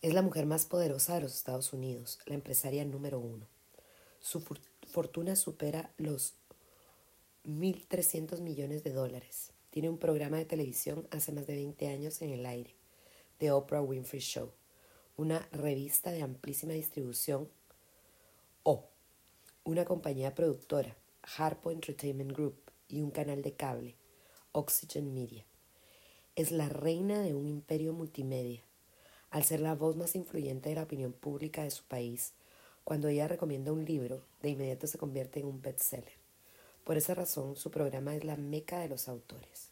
Es 0.02 0.14
la 0.14 0.22
mujer 0.22 0.46
más 0.46 0.66
poderosa 0.66 1.16
de 1.16 1.22
los 1.22 1.34
Estados 1.34 1.72
Unidos, 1.72 2.20
la 2.26 2.34
empresaria 2.36 2.84
número 2.84 3.18
uno. 3.18 3.44
Su 4.20 4.40
fortuna 4.86 5.34
supera 5.34 5.90
los 5.96 6.34
1.300 7.44 8.40
millones 8.40 8.84
de 8.84 8.92
dólares. 8.92 9.52
Tiene 9.68 9.90
un 9.90 9.98
programa 9.98 10.38
de 10.38 10.46
televisión 10.46 11.06
hace 11.10 11.30
más 11.32 11.46
de 11.46 11.54
20 11.54 11.88
años 11.88 12.22
en 12.22 12.30
el 12.30 12.46
aire, 12.46 12.74
The 13.38 13.50
Oprah 13.52 13.82
Winfrey 13.82 14.22
Show, 14.22 14.50
una 15.16 15.46
revista 15.52 16.10
de 16.10 16.22
amplísima 16.22 16.72
distribución 16.72 17.50
o 18.62 18.88
una 19.62 19.84
compañía 19.84 20.34
productora, 20.34 20.96
Harpo 21.36 21.70
Entertainment 21.70 22.32
Group, 22.32 22.64
y 22.88 23.02
un 23.02 23.10
canal 23.10 23.42
de 23.42 23.52
cable, 23.52 23.96
Oxygen 24.52 25.12
Media. 25.12 25.44
Es 26.36 26.50
la 26.50 26.68
reina 26.68 27.20
de 27.20 27.34
un 27.34 27.46
imperio 27.46 27.92
multimedia, 27.92 28.62
al 29.30 29.44
ser 29.44 29.60
la 29.60 29.74
voz 29.74 29.96
más 29.96 30.14
influyente 30.14 30.70
de 30.70 30.76
la 30.76 30.84
opinión 30.84 31.12
pública 31.12 31.64
de 31.64 31.70
su 31.70 31.84
país. 31.84 32.32
Cuando 32.84 33.08
ella 33.08 33.28
recomienda 33.28 33.72
un 33.72 33.84
libro, 33.84 34.24
de 34.42 34.50
inmediato 34.50 34.86
se 34.86 34.98
convierte 34.98 35.40
en 35.40 35.46
un 35.46 35.60
bestseller. 35.60 36.23
Por 36.84 36.98
esa 36.98 37.14
razón, 37.14 37.56
su 37.56 37.70
programa 37.70 38.14
es 38.14 38.24
la 38.24 38.36
meca 38.36 38.78
de 38.78 38.88
los 38.88 39.08
autores. 39.08 39.70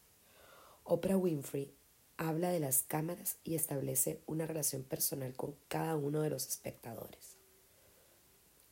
Oprah 0.83 1.15
Winfrey 1.15 1.71
habla 2.17 2.49
de 2.49 2.59
las 2.59 2.83
cámaras 2.83 3.37
y 3.43 3.55
establece 3.55 4.19
una 4.25 4.45
relación 4.47 4.83
personal 4.83 5.33
con 5.35 5.55
cada 5.67 5.95
uno 5.95 6.21
de 6.21 6.29
los 6.29 6.47
espectadores. 6.47 7.37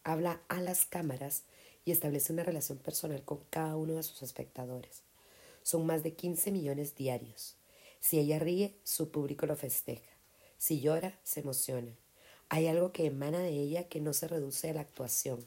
Habla 0.03 0.41
a 0.47 0.59
las 0.59 0.85
cámaras 0.85 1.43
y 1.85 1.91
establece 1.91 2.33
una 2.33 2.43
relación 2.43 2.79
personal 2.79 3.23
con 3.23 3.39
cada 3.49 3.75
uno 3.75 3.93
de 3.93 4.03
sus 4.03 4.23
espectadores. 4.23 5.03
Son 5.61 5.85
más 5.85 6.01
de 6.01 6.13
15 6.13 6.51
millones 6.51 6.95
diarios. 6.95 7.55
Si 7.99 8.19
ella 8.19 8.39
ríe, 8.39 8.75
su 8.83 9.11
público 9.11 9.45
lo 9.45 9.55
festeja. 9.55 10.09
Si 10.57 10.81
llora, 10.81 11.19
se 11.23 11.41
emociona. 11.41 11.95
Hay 12.49 12.67
algo 12.67 12.91
que 12.91 13.05
emana 13.05 13.39
de 13.39 13.51
ella 13.51 13.87
que 13.87 14.01
no 14.01 14.13
se 14.13 14.27
reduce 14.27 14.69
a 14.69 14.73
la 14.73 14.81
actuación. 14.81 15.45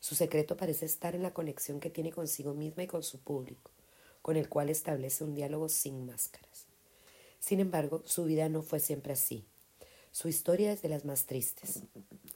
Su 0.00 0.14
secreto 0.14 0.56
parece 0.56 0.86
estar 0.86 1.14
en 1.14 1.22
la 1.22 1.34
conexión 1.34 1.78
que 1.78 1.90
tiene 1.90 2.10
consigo 2.10 2.54
misma 2.54 2.82
y 2.82 2.86
con 2.86 3.02
su 3.02 3.18
público, 3.18 3.70
con 4.22 4.36
el 4.36 4.48
cual 4.48 4.70
establece 4.70 5.24
un 5.24 5.34
diálogo 5.34 5.68
sin 5.68 6.06
máscaras. 6.06 6.64
Sin 7.38 7.60
embargo, 7.60 8.02
su 8.06 8.24
vida 8.24 8.48
no 8.48 8.62
fue 8.62 8.80
siempre 8.80 9.12
así. 9.12 9.44
Su 10.10 10.28
historia 10.28 10.72
es 10.72 10.82
de 10.82 10.88
las 10.88 11.04
más 11.04 11.26
tristes. 11.26 11.82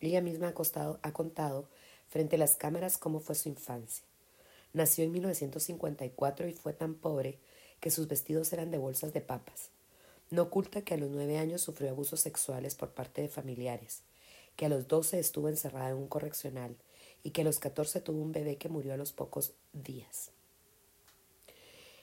Ella 0.01 0.21
misma 0.21 0.49
ha, 1.03 1.13
contado 1.13 1.69
frente 2.09 2.37
a 2.37 2.39
las 2.39 2.57
cámaras 2.57 2.99
cómo 2.99 3.21
fue 3.21 3.35
su 3.35 3.49
infancia. 3.49 4.05
Nació 4.75 5.05
en 5.05 5.13
1954 5.13 6.49
y 6.49 6.53
fue 6.53 6.73
tan 6.75 6.95
pobre 6.95 7.39
que 7.81 7.91
sus 7.91 8.09
vestidos 8.09 8.53
eran 8.53 8.71
de 8.71 8.79
bolsas 8.79 9.13
de 9.13 9.21
papas. 9.21 9.71
No 10.31 10.43
oculta 10.43 10.83
que 10.83 10.95
a 10.95 10.97
los 10.99 11.11
nueve 11.11 11.39
años 11.39 11.63
sufrió 11.63 11.91
abusos 11.91 12.21
sexuales 12.21 12.75
por 12.75 12.91
parte 12.91 13.23
de 13.23 13.29
familiares, 13.29 14.03
que 14.57 14.67
a 14.67 14.69
los 14.69 14.87
doce 14.87 15.19
estuvo 15.19 15.49
encerrada 15.49 15.91
en 15.91 15.97
un 15.97 16.09
correccional 16.09 16.77
y 17.25 17.31
que 17.31 17.41
a 17.41 17.45
los 17.45 17.59
14 17.59 18.01
tuvo 18.01 18.23
un 18.23 18.31
bebé 18.31 18.57
que 18.57 18.69
murió 18.69 18.95
a 18.95 18.97
los 18.97 19.13
pocos 19.13 19.55
días. 19.73 20.31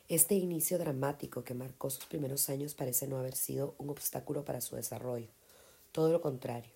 Este 0.09 0.35
inicio 0.35 0.77
dramático 0.77 1.45
que 1.45 1.53
marcó 1.53 1.89
sus 1.89 2.05
primeros 2.05 2.49
años 2.49 2.73
parece 2.73 3.07
no 3.07 3.17
haber 3.17 3.35
sido 3.35 3.75
un 3.77 3.89
obstáculo 3.89 4.43
para 4.43 4.59
su 4.59 4.75
desarrollo. 4.75 5.29
Todo 5.93 6.11
lo 6.11 6.19
contrario. 6.19 6.73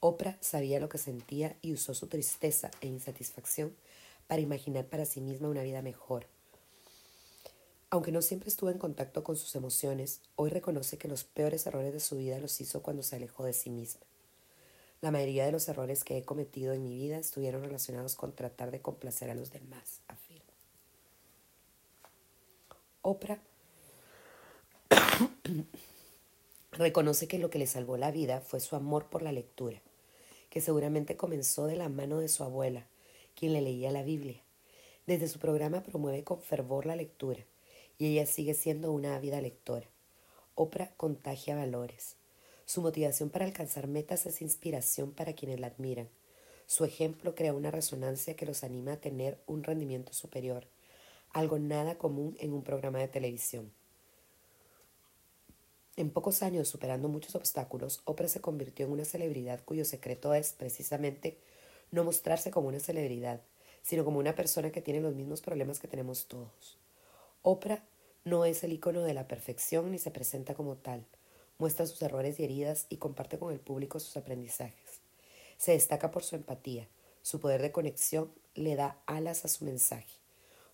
Oprah 0.00 0.36
sabía 0.40 0.80
lo 0.80 0.88
que 0.88 0.98
sentía 0.98 1.56
y 1.62 1.72
usó 1.72 1.94
su 1.94 2.08
tristeza 2.08 2.72
e 2.80 2.88
insatisfacción 2.88 3.76
para 4.26 4.40
imaginar 4.40 4.86
para 4.86 5.04
sí 5.04 5.20
misma 5.20 5.48
una 5.48 5.62
vida 5.62 5.82
mejor. 5.82 6.26
Aunque 7.90 8.10
no 8.10 8.22
siempre 8.22 8.48
estuvo 8.48 8.70
en 8.70 8.78
contacto 8.78 9.22
con 9.22 9.36
sus 9.36 9.54
emociones, 9.54 10.20
hoy 10.34 10.50
reconoce 10.50 10.98
que 10.98 11.06
los 11.06 11.22
peores 11.22 11.66
errores 11.66 11.92
de 11.92 12.00
su 12.00 12.16
vida 12.16 12.40
los 12.40 12.60
hizo 12.60 12.82
cuando 12.82 13.04
se 13.04 13.14
alejó 13.14 13.44
de 13.44 13.52
sí 13.52 13.70
misma. 13.70 14.00
La 15.04 15.10
mayoría 15.10 15.44
de 15.44 15.52
los 15.52 15.68
errores 15.68 16.02
que 16.02 16.16
he 16.16 16.22
cometido 16.22 16.72
en 16.72 16.82
mi 16.82 16.94
vida 16.94 17.18
estuvieron 17.18 17.62
relacionados 17.62 18.16
con 18.16 18.34
tratar 18.34 18.70
de 18.70 18.80
complacer 18.80 19.28
a 19.28 19.34
los 19.34 19.52
demás, 19.52 20.00
afirma. 20.08 20.50
Oprah 23.02 23.38
reconoce 26.72 27.28
que 27.28 27.38
lo 27.38 27.50
que 27.50 27.58
le 27.58 27.66
salvó 27.66 27.98
la 27.98 28.12
vida 28.12 28.40
fue 28.40 28.60
su 28.60 28.76
amor 28.76 29.04
por 29.10 29.20
la 29.20 29.30
lectura, 29.30 29.78
que 30.48 30.62
seguramente 30.62 31.18
comenzó 31.18 31.66
de 31.66 31.76
la 31.76 31.90
mano 31.90 32.20
de 32.20 32.28
su 32.28 32.42
abuela, 32.42 32.86
quien 33.38 33.52
le 33.52 33.60
leía 33.60 33.90
la 33.90 34.04
Biblia. 34.04 34.40
Desde 35.06 35.28
su 35.28 35.38
programa 35.38 35.82
promueve 35.82 36.24
con 36.24 36.40
fervor 36.40 36.86
la 36.86 36.96
lectura 36.96 37.44
y 37.98 38.06
ella 38.06 38.24
sigue 38.24 38.54
siendo 38.54 38.90
una 38.90 39.16
ávida 39.16 39.42
lectora. 39.42 39.86
Oprah 40.54 40.94
contagia 40.96 41.56
valores. 41.56 42.16
Su 42.66 42.80
motivación 42.80 43.28
para 43.28 43.44
alcanzar 43.44 43.86
metas 43.88 44.24
es 44.26 44.40
inspiración 44.40 45.12
para 45.12 45.34
quienes 45.34 45.60
la 45.60 45.66
admiran. 45.66 46.08
Su 46.66 46.84
ejemplo 46.84 47.34
crea 47.34 47.52
una 47.52 47.70
resonancia 47.70 48.36
que 48.36 48.46
los 48.46 48.64
anima 48.64 48.94
a 48.94 49.00
tener 49.00 49.38
un 49.46 49.62
rendimiento 49.62 50.14
superior, 50.14 50.66
algo 51.30 51.58
nada 51.58 51.98
común 51.98 52.36
en 52.40 52.54
un 52.54 52.62
programa 52.62 53.00
de 53.00 53.08
televisión. 53.08 53.70
En 55.96 56.10
pocos 56.10 56.42
años, 56.42 56.66
superando 56.68 57.08
muchos 57.08 57.34
obstáculos, 57.34 58.00
Oprah 58.04 58.28
se 58.28 58.40
convirtió 58.40 58.86
en 58.86 58.92
una 58.92 59.04
celebridad 59.04 59.62
cuyo 59.64 59.84
secreto 59.84 60.32
es 60.32 60.52
precisamente 60.52 61.38
no 61.90 62.02
mostrarse 62.02 62.50
como 62.50 62.68
una 62.68 62.80
celebridad, 62.80 63.42
sino 63.82 64.04
como 64.04 64.18
una 64.18 64.34
persona 64.34 64.72
que 64.72 64.80
tiene 64.80 65.00
los 65.00 65.14
mismos 65.14 65.42
problemas 65.42 65.78
que 65.78 65.86
tenemos 65.86 66.26
todos. 66.26 66.78
Oprah 67.42 67.84
no 68.24 68.46
es 68.46 68.64
el 68.64 68.72
icono 68.72 69.02
de 69.02 69.14
la 69.14 69.28
perfección 69.28 69.92
ni 69.92 69.98
se 69.98 70.10
presenta 70.10 70.54
como 70.54 70.76
tal 70.76 71.04
muestra 71.58 71.86
sus 71.86 72.00
errores 72.02 72.38
y 72.38 72.44
heridas 72.44 72.86
y 72.88 72.96
comparte 72.96 73.38
con 73.38 73.52
el 73.52 73.60
público 73.60 74.00
sus 74.00 74.16
aprendizajes. 74.16 75.00
Se 75.56 75.72
destaca 75.72 76.10
por 76.10 76.24
su 76.24 76.36
empatía, 76.36 76.88
su 77.22 77.40
poder 77.40 77.62
de 77.62 77.72
conexión 77.72 78.32
le 78.54 78.76
da 78.76 78.98
alas 79.06 79.44
a 79.44 79.48
su 79.48 79.64
mensaje, 79.64 80.18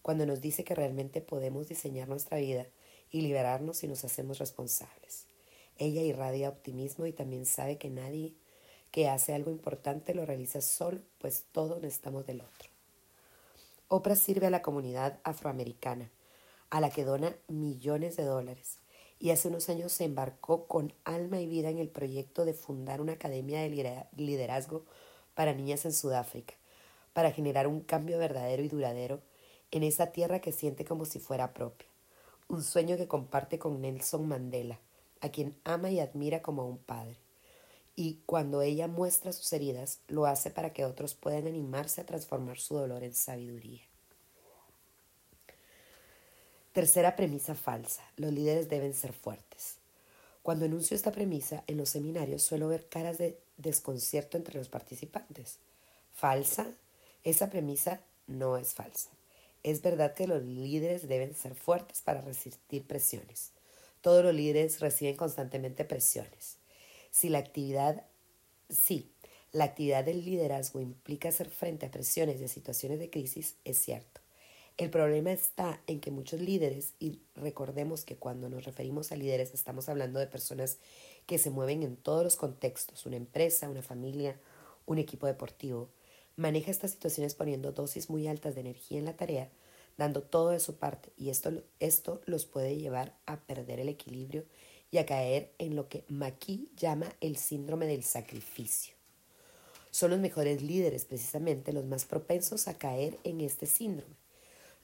cuando 0.03 0.27
nos 0.27 0.41
dice 0.41 0.65
que 0.65 0.75
realmente 0.75 1.21
podemos 1.21 1.69
diseñar 1.69 2.09
nuestra 2.09 2.39
vida 2.39 2.67
y 3.11 3.21
liberarnos 3.21 3.79
si 3.79 3.89
nos 3.89 4.05
hacemos 4.05 4.39
responsables. 4.39 5.27
Ella 5.79 6.03
irradia 6.03 6.49
optimismo 6.49 7.07
y 7.07 7.13
también 7.13 7.47
sabe 7.47 7.79
que 7.79 7.91
nadie 7.91 8.35
que 8.91 9.09
hace 9.09 9.35
algo 9.35 9.51
importante 9.51 10.15
lo 10.15 10.27
realiza 10.27 10.61
solo, 10.61 11.01
pues 11.19 11.45
todos 11.53 11.81
necesitamos 11.81 12.27
del 12.27 12.41
otro. 12.41 12.71
Oprah 13.89 14.17
sirve 14.17 14.47
a 14.47 14.51
la 14.51 14.63
comunidad 14.63 15.21
afroamericana, 15.23 16.11
a 16.71 16.81
la 16.81 16.91
que 16.91 17.05
dona 17.05 17.37
millones 17.49 18.17
de 18.17 18.25
dólares 18.25 18.79
y 19.21 19.31
hace 19.31 19.49
unos 19.49 19.69
años 19.69 19.93
se 19.93 20.05
embarcó 20.05 20.67
con 20.67 20.95
alma 21.05 21.41
y 21.41 21.47
vida 21.47 21.69
en 21.69 21.79
el 21.79 21.91
proyecto 21.91 22.47
de 22.47 22.55
fundar 22.55 23.03
una 23.03 23.13
academia 23.13 23.61
de 23.61 24.07
liderazgo 24.17 24.87
para 25.35 25.53
niñas 25.53 25.85
en 25.85 25.93
Sudáfrica, 25.93 26.55
para 27.13 27.31
generar 27.31 27.67
un 27.67 27.81
cambio 27.83 28.19
verdadero 28.19 28.63
y 28.63 28.69
duradero 28.69 29.21
en 29.71 29.83
esa 29.83 30.07
tierra 30.07 30.41
que 30.41 30.53
siente 30.53 30.87
como 30.87 31.05
si 31.05 31.21
fuera 31.21 31.53
propia. 31.53 31.87
Un 32.49 32.65
sueño 32.65 32.97
que 32.97 33.07
comparte 33.07 33.59
con 33.59 33.83
Nelson 33.83 34.27
Mandela, 34.27 34.81
a 35.21 35.29
quien 35.29 35.55
ama 35.65 35.91
y 35.91 36.01
admira 36.01 36.41
como 36.41 36.63
a 36.63 36.67
un 36.67 36.79
padre. 36.79 37.19
Y 37.95 38.23
cuando 38.25 38.63
ella 38.63 38.89
muestra 38.89 39.33
sus 39.33 39.53
heridas, 39.53 40.01
lo 40.09 40.25
hace 40.25 40.51
para 40.51 40.73
que 40.73 40.87
otros 40.87 41.15
puedan 41.15 41.47
animarse 41.47 42.01
a 42.01 42.07
transformar 42.07 42.59
su 42.59 42.75
dolor 42.75 43.05
en 43.05 43.13
sabiduría. 43.13 43.90
Tercera 46.73 47.17
premisa 47.17 47.57
falsa. 47.57 48.03
Los 48.17 48.33
líderes 48.33 48.69
deben 48.69 48.95
ser 48.95 49.13
fuertes. 49.13 49.75
Cuando 50.43 50.67
enuncio 50.67 50.95
esta 50.95 51.11
premisa 51.11 51.65
en 51.67 51.77
los 51.77 51.89
seminarios 51.89 52.43
suelo 52.43 52.69
ver 52.69 52.89
caras 52.89 53.19
de 53.19 53.37
desconcierto 53.57 54.37
entre 54.37 54.57
los 54.57 54.69
participantes. 54.69 55.59
¿Falsa? 56.15 56.69
Esa 57.25 57.51
premisa 57.51 58.01
no 58.29 58.57
es 58.57 58.73
falsa. 58.73 59.11
Es 59.65 59.83
verdad 59.83 60.15
que 60.15 60.29
los 60.29 60.45
líderes 60.45 61.09
deben 61.09 61.35
ser 61.35 61.57
fuertes 61.57 62.03
para 62.03 62.21
resistir 62.21 62.87
presiones. 62.87 63.51
Todos 64.01 64.25
los 64.25 64.33
líderes 64.33 64.79
reciben 64.79 65.17
constantemente 65.17 65.85
presiones. 65.85 66.57
Si 67.11 67.29
la 67.31 67.39
actividad, 67.39 68.05
sí, 68.69 69.11
la 69.51 69.65
actividad 69.65 70.05
del 70.05 70.25
liderazgo 70.25 70.81
implica 70.81 71.31
hacer 71.31 71.51
frente 71.51 71.87
a 71.87 71.91
presiones 71.91 72.39
de 72.39 72.47
situaciones 72.47 73.01
de 73.01 73.11
crisis, 73.11 73.57
es 73.65 73.79
cierto. 73.79 74.21
El 74.81 74.89
problema 74.89 75.31
está 75.31 75.79
en 75.87 76.01
que 76.01 76.11
muchos 76.11 76.41
líderes, 76.41 76.95
y 76.99 77.19
recordemos 77.35 78.03
que 78.03 78.17
cuando 78.17 78.49
nos 78.49 78.65
referimos 78.65 79.13
a 79.13 79.17
líderes 79.17 79.53
estamos 79.53 79.91
hablando 79.91 80.19
de 80.19 80.27
personas 80.27 80.79
que 81.27 81.37
se 81.37 81.51
mueven 81.51 81.83
en 81.83 81.99
todos 81.99 82.25
los 82.25 82.37
contextos, 82.37 83.05
una 83.05 83.17
empresa, 83.17 83.69
una 83.69 83.83
familia, 83.83 84.41
un 84.87 84.97
equipo 84.97 85.27
deportivo, 85.27 85.91
maneja 86.37 86.71
estas 86.71 86.93
situaciones 86.93 87.35
poniendo 87.35 87.73
dosis 87.73 88.09
muy 88.09 88.27
altas 88.27 88.55
de 88.55 88.63
energía 88.63 88.99
en 88.99 89.05
la 89.05 89.19
tarea, 89.19 89.51
dando 89.99 90.23
todo 90.23 90.49
de 90.49 90.61
su 90.61 90.77
parte, 90.77 91.13
y 91.19 91.29
esto, 91.29 91.63
esto 91.79 92.23
los 92.25 92.47
puede 92.47 92.79
llevar 92.79 93.15
a 93.27 93.39
perder 93.39 93.81
el 93.81 93.91
equilibrio 93.91 94.47
y 94.91 94.97
a 94.97 95.05
caer 95.05 95.53
en 95.59 95.77
lo 95.77 95.91
que 95.91 96.07
Maki 96.09 96.71
llama 96.75 97.15
el 97.21 97.37
síndrome 97.37 97.85
del 97.85 98.03
sacrificio. 98.03 98.95
Son 99.91 100.11
los 100.11 100.21
mejores 100.21 100.63
líderes 100.63 101.05
precisamente 101.05 101.75
los 101.75 101.85
más 101.85 102.07
propensos 102.07 102.67
a 102.67 102.79
caer 102.79 103.19
en 103.25 103.43
este 103.43 103.67
síndrome 103.67 104.20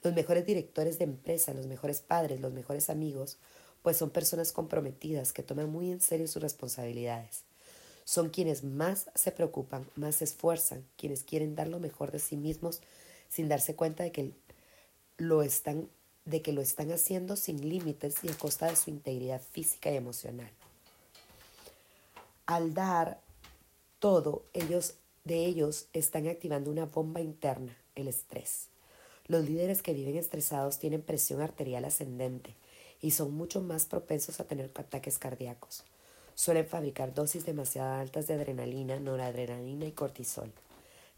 los 0.03 0.13
mejores 0.13 0.45
directores 0.45 0.99
de 0.99 1.05
empresa, 1.05 1.53
los 1.53 1.67
mejores 1.67 2.01
padres, 2.01 2.39
los 2.39 2.53
mejores 2.53 2.89
amigos, 2.89 3.37
pues 3.81 3.97
son 3.97 4.09
personas 4.09 4.51
comprometidas 4.51 5.33
que 5.33 5.43
toman 5.43 5.69
muy 5.69 5.91
en 5.91 6.01
serio 6.01 6.27
sus 6.27 6.41
responsabilidades. 6.41 7.43
Son 8.03 8.29
quienes 8.29 8.63
más 8.63 9.09
se 9.15 9.31
preocupan, 9.31 9.87
más 9.95 10.15
se 10.15 10.23
esfuerzan, 10.23 10.85
quienes 10.97 11.23
quieren 11.23 11.55
dar 11.55 11.67
lo 11.67 11.79
mejor 11.79 12.11
de 12.11 12.19
sí 12.19 12.37
mismos 12.37 12.81
sin 13.29 13.49
darse 13.49 13.75
cuenta 13.75 14.03
de 14.03 14.11
que 14.11 14.31
lo 15.17 15.41
están, 15.41 15.89
de 16.25 16.41
que 16.41 16.53
lo 16.53 16.61
están 16.61 16.91
haciendo 16.91 17.35
sin 17.35 17.67
límites 17.67 18.15
y 18.23 18.29
a 18.29 18.37
costa 18.37 18.67
de 18.67 18.75
su 18.75 18.89
integridad 18.89 19.41
física 19.41 19.91
y 19.91 19.97
emocional. 19.97 20.49
Al 22.45 22.73
dar 22.73 23.19
todo, 23.99 24.43
ellos 24.53 24.95
de 25.25 25.45
ellos 25.45 25.87
están 25.91 26.27
activando 26.27 26.71
una 26.71 26.85
bomba 26.85 27.19
interna, 27.19 27.75
el 27.95 28.07
estrés. 28.07 28.69
Los 29.27 29.43
líderes 29.43 29.81
que 29.81 29.93
viven 29.93 30.15
estresados 30.15 30.79
tienen 30.79 31.01
presión 31.01 31.41
arterial 31.41 31.83
ascendente 31.83 32.55
y 33.01 33.11
son 33.11 33.33
mucho 33.33 33.61
más 33.61 33.85
propensos 33.85 34.39
a 34.39 34.45
tener 34.45 34.71
ataques 34.75 35.19
cardíacos. 35.19 35.83
Suelen 36.33 36.65
fabricar 36.65 37.13
dosis 37.13 37.45
demasiado 37.45 37.95
altas 37.95 38.27
de 38.27 38.35
adrenalina, 38.35 38.99
noradrenalina 38.99 39.85
y 39.85 39.91
cortisol, 39.91 40.53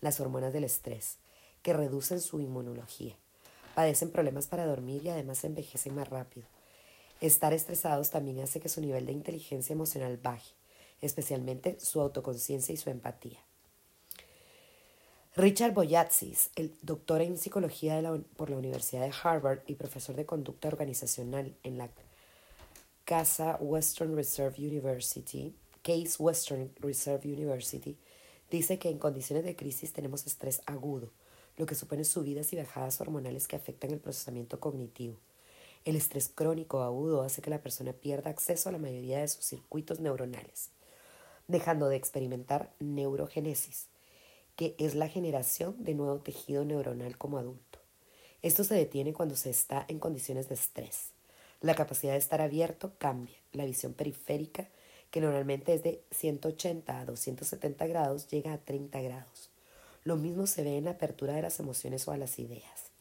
las 0.01 0.19
hormonas 0.19 0.53
del 0.53 0.63
estrés, 0.63 1.17
que 1.61 1.73
reducen 1.73 2.19
su 2.19 2.39
inmunología. 2.39 3.15
Padecen 3.75 4.09
problemas 4.11 4.47
para 4.47 4.65
dormir 4.65 5.03
y 5.05 5.09
además 5.09 5.43
envejecen 5.43 5.93
más 5.93 6.09
rápido. 6.09 6.47
Estar 7.21 7.53
estresados 7.53 8.09
también 8.09 8.39
hace 8.39 8.59
que 8.59 8.69
su 8.69 8.81
nivel 8.81 9.05
de 9.05 9.11
inteligencia 9.11 9.73
emocional 9.73 10.17
baje, 10.17 10.53
especialmente 11.01 11.79
su 11.79 12.01
autoconciencia 12.01 12.73
y 12.73 12.77
su 12.77 12.89
empatía. 12.89 13.39
Richard 15.39 15.73
Boyatzis, 15.73 16.49
el 16.57 16.75
doctor 16.81 17.21
en 17.21 17.37
psicología 17.37 18.03
por 18.35 18.49
la 18.49 18.57
Universidad 18.57 19.03
de 19.03 19.13
Harvard 19.23 19.61
y 19.67 19.75
profesor 19.75 20.17
de 20.17 20.25
conducta 20.25 20.67
organizacional 20.67 21.55
en 21.63 21.77
la 21.77 21.89
Casa 23.05 23.57
Western 23.61 24.17
Reserve 24.17 24.57
University, 24.57 25.55
Case 25.81 26.17
Western 26.19 26.73
Reserve 26.81 27.25
University, 27.25 27.97
dice 28.51 28.79
que 28.79 28.89
en 28.89 28.99
condiciones 28.99 29.45
de 29.45 29.55
crisis 29.55 29.93
tenemos 29.93 30.27
estrés 30.27 30.61
agudo, 30.65 31.09
lo 31.55 31.65
que 31.65 31.75
supone 31.75 32.03
subidas 32.03 32.51
y 32.51 32.57
bajadas 32.57 32.99
hormonales 32.99 33.47
que 33.47 33.55
afectan 33.55 33.91
el 33.91 34.01
procesamiento 34.01 34.59
cognitivo. 34.59 35.15
El 35.85 35.95
estrés 35.95 36.27
crónico 36.27 36.81
agudo 36.81 37.21
hace 37.21 37.41
que 37.41 37.49
la 37.49 37.63
persona 37.63 37.93
pierda 37.93 38.29
acceso 38.29 38.67
a 38.67 38.73
la 38.73 38.77
mayoría 38.77 39.19
de 39.19 39.29
sus 39.29 39.45
circuitos 39.45 40.01
neuronales, 40.01 40.71
dejando 41.47 41.87
de 41.87 41.95
experimentar 41.95 42.73
neurogénesis 42.81 43.87
que 44.59 44.75
es 44.77 44.93
la 44.93 45.07
generación 45.07 45.81
de 45.85 45.93
nuevo 45.93 46.19
tejido 46.19 46.65
neuronal 46.65 47.17
como 47.17 47.37
adulto. 47.37 47.79
Esto 48.41 48.65
se 48.65 48.75
detiene 48.75 49.13
cuando 49.13 49.37
se 49.37 49.49
está 49.49 49.85
en 49.87 49.99
condiciones 49.99 50.49
de 50.49 50.55
estrés. 50.55 51.11
La 51.61 51.75
capacidad 51.75 52.11
de 52.11 52.19
estar 52.19 52.41
abierto 52.41 52.91
cambia. 52.97 53.37
La 53.53 53.63
visión 53.63 53.93
periférica, 53.93 54.67
que 55.11 55.21
normalmente 55.21 55.73
es 55.73 55.83
de 55.83 56.03
180 56.11 56.99
a 56.99 57.05
270 57.05 57.87
grados, 57.87 58.27
llega 58.27 58.51
a 58.51 58.57
30 58.57 58.99
grados. 58.99 59.49
Lo 60.03 60.17
mismo 60.17 60.45
se 60.45 60.61
ve 60.61 60.75
en 60.75 60.83
la 60.83 60.91
apertura 60.91 61.35
de 61.35 61.41
las 61.41 61.61
emociones 61.61 62.05
o 62.09 62.11
a 62.11 62.17
las 62.17 62.37
ideas. 62.37 62.91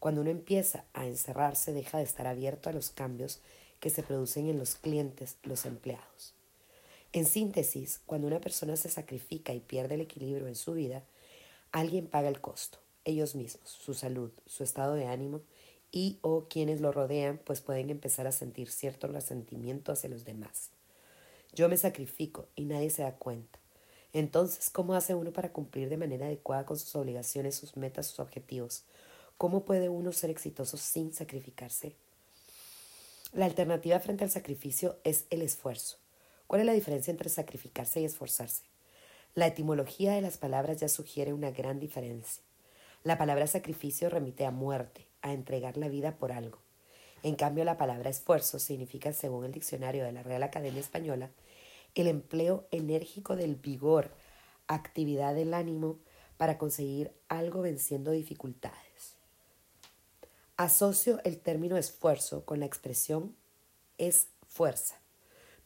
Cuando 0.00 0.20
uno 0.20 0.28
empieza 0.28 0.84
a 0.92 1.06
encerrarse, 1.06 1.72
deja 1.72 1.96
de 1.96 2.04
estar 2.04 2.26
abierto 2.26 2.68
a 2.68 2.74
los 2.74 2.90
cambios 2.90 3.40
que 3.80 3.88
se 3.88 4.02
producen 4.02 4.46
en 4.50 4.58
los 4.58 4.74
clientes, 4.74 5.38
los 5.42 5.64
empleados. 5.64 6.34
En 7.12 7.24
síntesis, 7.24 8.00
cuando 8.04 8.26
una 8.26 8.40
persona 8.40 8.76
se 8.76 8.90
sacrifica 8.90 9.54
y 9.54 9.60
pierde 9.60 9.94
el 9.94 10.02
equilibrio 10.02 10.46
en 10.46 10.54
su 10.54 10.74
vida, 10.74 11.02
alguien 11.72 12.06
paga 12.06 12.28
el 12.28 12.40
costo, 12.40 12.78
ellos 13.04 13.34
mismos, 13.34 13.70
su 13.70 13.94
salud, 13.94 14.30
su 14.44 14.62
estado 14.62 14.94
de 14.94 15.06
ánimo 15.06 15.40
y 15.90 16.18
o 16.20 16.48
quienes 16.48 16.82
lo 16.82 16.92
rodean, 16.92 17.40
pues 17.44 17.62
pueden 17.62 17.88
empezar 17.88 18.26
a 18.26 18.32
sentir 18.32 18.70
cierto 18.70 19.06
resentimiento 19.06 19.90
hacia 19.90 20.10
los 20.10 20.26
demás. 20.26 20.70
Yo 21.54 21.70
me 21.70 21.78
sacrifico 21.78 22.46
y 22.54 22.64
nadie 22.64 22.90
se 22.90 23.02
da 23.02 23.16
cuenta. 23.16 23.58
Entonces, 24.12 24.68
¿cómo 24.68 24.94
hace 24.94 25.14
uno 25.14 25.32
para 25.32 25.52
cumplir 25.52 25.88
de 25.88 25.96
manera 25.96 26.26
adecuada 26.26 26.66
con 26.66 26.78
sus 26.78 26.94
obligaciones, 26.94 27.54
sus 27.54 27.76
metas, 27.76 28.06
sus 28.06 28.20
objetivos? 28.20 28.84
¿Cómo 29.38 29.64
puede 29.64 29.88
uno 29.88 30.12
ser 30.12 30.28
exitoso 30.28 30.76
sin 30.76 31.14
sacrificarse? 31.14 31.94
La 33.32 33.46
alternativa 33.46 33.98
frente 34.00 34.24
al 34.24 34.30
sacrificio 34.30 34.98
es 35.04 35.24
el 35.30 35.42
esfuerzo. 35.42 35.96
¿Cuál 36.48 36.62
es 36.62 36.66
la 36.66 36.72
diferencia 36.72 37.10
entre 37.10 37.28
sacrificarse 37.28 38.00
y 38.00 38.06
esforzarse? 38.06 38.62
La 39.34 39.46
etimología 39.46 40.14
de 40.14 40.22
las 40.22 40.38
palabras 40.38 40.80
ya 40.80 40.88
sugiere 40.88 41.34
una 41.34 41.50
gran 41.50 41.78
diferencia. 41.78 42.42
La 43.04 43.18
palabra 43.18 43.46
sacrificio 43.46 44.08
remite 44.08 44.46
a 44.46 44.50
muerte, 44.50 45.06
a 45.20 45.34
entregar 45.34 45.76
la 45.76 45.88
vida 45.88 46.16
por 46.16 46.32
algo. 46.32 46.58
En 47.22 47.36
cambio, 47.36 47.64
la 47.64 47.76
palabra 47.76 48.08
esfuerzo 48.08 48.58
significa, 48.58 49.12
según 49.12 49.44
el 49.44 49.52
diccionario 49.52 50.04
de 50.04 50.12
la 50.12 50.22
Real 50.22 50.42
Academia 50.42 50.80
Española, 50.80 51.30
el 51.94 52.06
empleo 52.06 52.66
enérgico 52.70 53.36
del 53.36 53.56
vigor, 53.56 54.10
actividad 54.68 55.34
del 55.34 55.52
ánimo 55.52 55.98
para 56.38 56.56
conseguir 56.56 57.12
algo 57.28 57.60
venciendo 57.60 58.10
dificultades. 58.10 59.16
Asocio 60.56 61.20
el 61.24 61.40
término 61.40 61.76
esfuerzo 61.76 62.46
con 62.46 62.60
la 62.60 62.66
expresión 62.66 63.36
es 63.98 64.28
fuerza. 64.46 64.97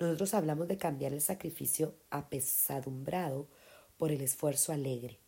Nosotros 0.02 0.34
hablamos 0.34 0.66
de 0.66 0.78
cambiar 0.78 1.12
el 1.12 1.20
sacrificio 1.20 1.94
apesadumbrado 2.10 3.46
por 3.98 4.10
el 4.10 4.20
esfuerzo 4.20 4.72
alegre, 4.72 5.20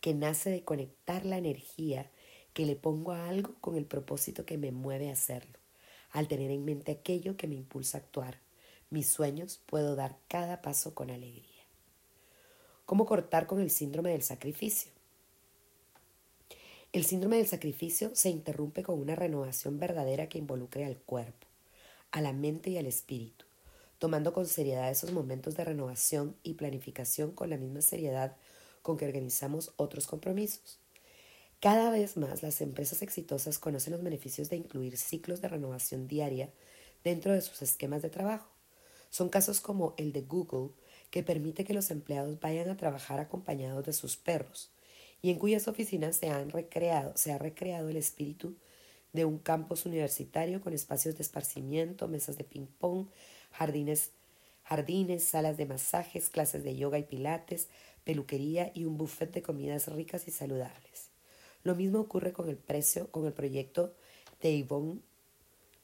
que 0.00 0.14
nace 0.14 0.50
de 0.50 0.62
conectar 0.62 1.26
la 1.26 1.36
energía 1.36 2.08
que 2.52 2.64
le 2.64 2.76
pongo 2.76 3.10
a 3.10 3.28
algo 3.28 3.56
con 3.60 3.74
el 3.74 3.86
propósito 3.86 4.46
que 4.46 4.56
me 4.56 4.70
mueve 4.70 5.08
a 5.08 5.14
hacerlo. 5.14 5.58
Al 6.12 6.28
tener 6.28 6.52
en 6.52 6.64
mente 6.64 6.92
aquello 6.92 7.36
que 7.36 7.48
me 7.48 7.56
impulsa 7.56 7.98
a 7.98 8.02
actuar, 8.02 8.38
mis 8.88 9.08
sueños 9.08 9.60
puedo 9.66 9.96
dar 9.96 10.16
cada 10.28 10.62
paso 10.62 10.94
con 10.94 11.10
alegría. 11.10 11.64
¿Cómo 12.86 13.06
cortar 13.06 13.48
con 13.48 13.60
el 13.60 13.70
síndrome 13.70 14.10
del 14.10 14.22
sacrificio? 14.22 14.92
El 16.92 17.04
síndrome 17.04 17.38
del 17.38 17.48
sacrificio 17.48 18.12
se 18.14 18.30
interrumpe 18.30 18.84
con 18.84 19.00
una 19.00 19.16
renovación 19.16 19.80
verdadera 19.80 20.28
que 20.28 20.38
involucre 20.38 20.84
al 20.84 20.98
cuerpo, 20.98 21.48
a 22.12 22.20
la 22.20 22.32
mente 22.32 22.70
y 22.70 22.78
al 22.78 22.86
espíritu 22.86 23.49
tomando 24.00 24.32
con 24.32 24.46
seriedad 24.46 24.90
esos 24.90 25.12
momentos 25.12 25.54
de 25.56 25.62
renovación 25.62 26.34
y 26.42 26.54
planificación 26.54 27.32
con 27.32 27.50
la 27.50 27.58
misma 27.58 27.82
seriedad 27.82 28.34
con 28.80 28.96
que 28.96 29.04
organizamos 29.04 29.74
otros 29.76 30.06
compromisos. 30.06 30.80
Cada 31.60 31.90
vez 31.90 32.16
más 32.16 32.42
las 32.42 32.62
empresas 32.62 33.02
exitosas 33.02 33.58
conocen 33.58 33.92
los 33.92 34.02
beneficios 34.02 34.48
de 34.48 34.56
incluir 34.56 34.96
ciclos 34.96 35.42
de 35.42 35.48
renovación 35.48 36.08
diaria 36.08 36.50
dentro 37.04 37.34
de 37.34 37.42
sus 37.42 37.60
esquemas 37.60 38.00
de 38.00 38.08
trabajo. 38.08 38.48
Son 39.10 39.28
casos 39.28 39.60
como 39.60 39.92
el 39.98 40.12
de 40.12 40.22
Google, 40.22 40.70
que 41.10 41.22
permite 41.22 41.64
que 41.64 41.74
los 41.74 41.90
empleados 41.90 42.40
vayan 42.40 42.70
a 42.70 42.78
trabajar 42.78 43.20
acompañados 43.20 43.84
de 43.84 43.92
sus 43.92 44.16
perros 44.16 44.70
y 45.20 45.30
en 45.30 45.38
cuyas 45.38 45.68
oficinas 45.68 46.16
se, 46.16 46.30
ha 46.30 47.38
recreado 47.38 47.90
el 47.90 47.96
espíritu 47.96 48.56
de 49.12 49.26
un 49.26 49.38
campus 49.38 49.84
universitario 49.84 50.62
con 50.62 50.72
espacios 50.72 51.16
de 51.16 51.22
esparcimiento, 51.22 52.08
mesas 52.08 52.38
de 52.38 52.44
ping-pong, 52.44 53.08
jardines, 53.52 54.12
jardines, 54.64 55.24
salas 55.24 55.56
de 55.56 55.66
masajes, 55.66 56.28
clases 56.28 56.64
de 56.64 56.76
yoga 56.76 56.98
y 56.98 57.04
pilates, 57.04 57.68
peluquería 58.04 58.72
y 58.74 58.84
un 58.84 58.96
buffet 58.96 59.32
de 59.32 59.42
comidas 59.42 59.88
ricas 59.88 60.28
y 60.28 60.30
saludables. 60.30 61.10
Lo 61.62 61.74
mismo 61.74 62.00
ocurre 62.00 62.32
con 62.32 62.48
el 62.48 62.56
precio, 62.56 63.10
con 63.10 63.26
el 63.26 63.32
proyecto 63.32 63.94
de 64.40 64.58
Yvonne 64.58 65.00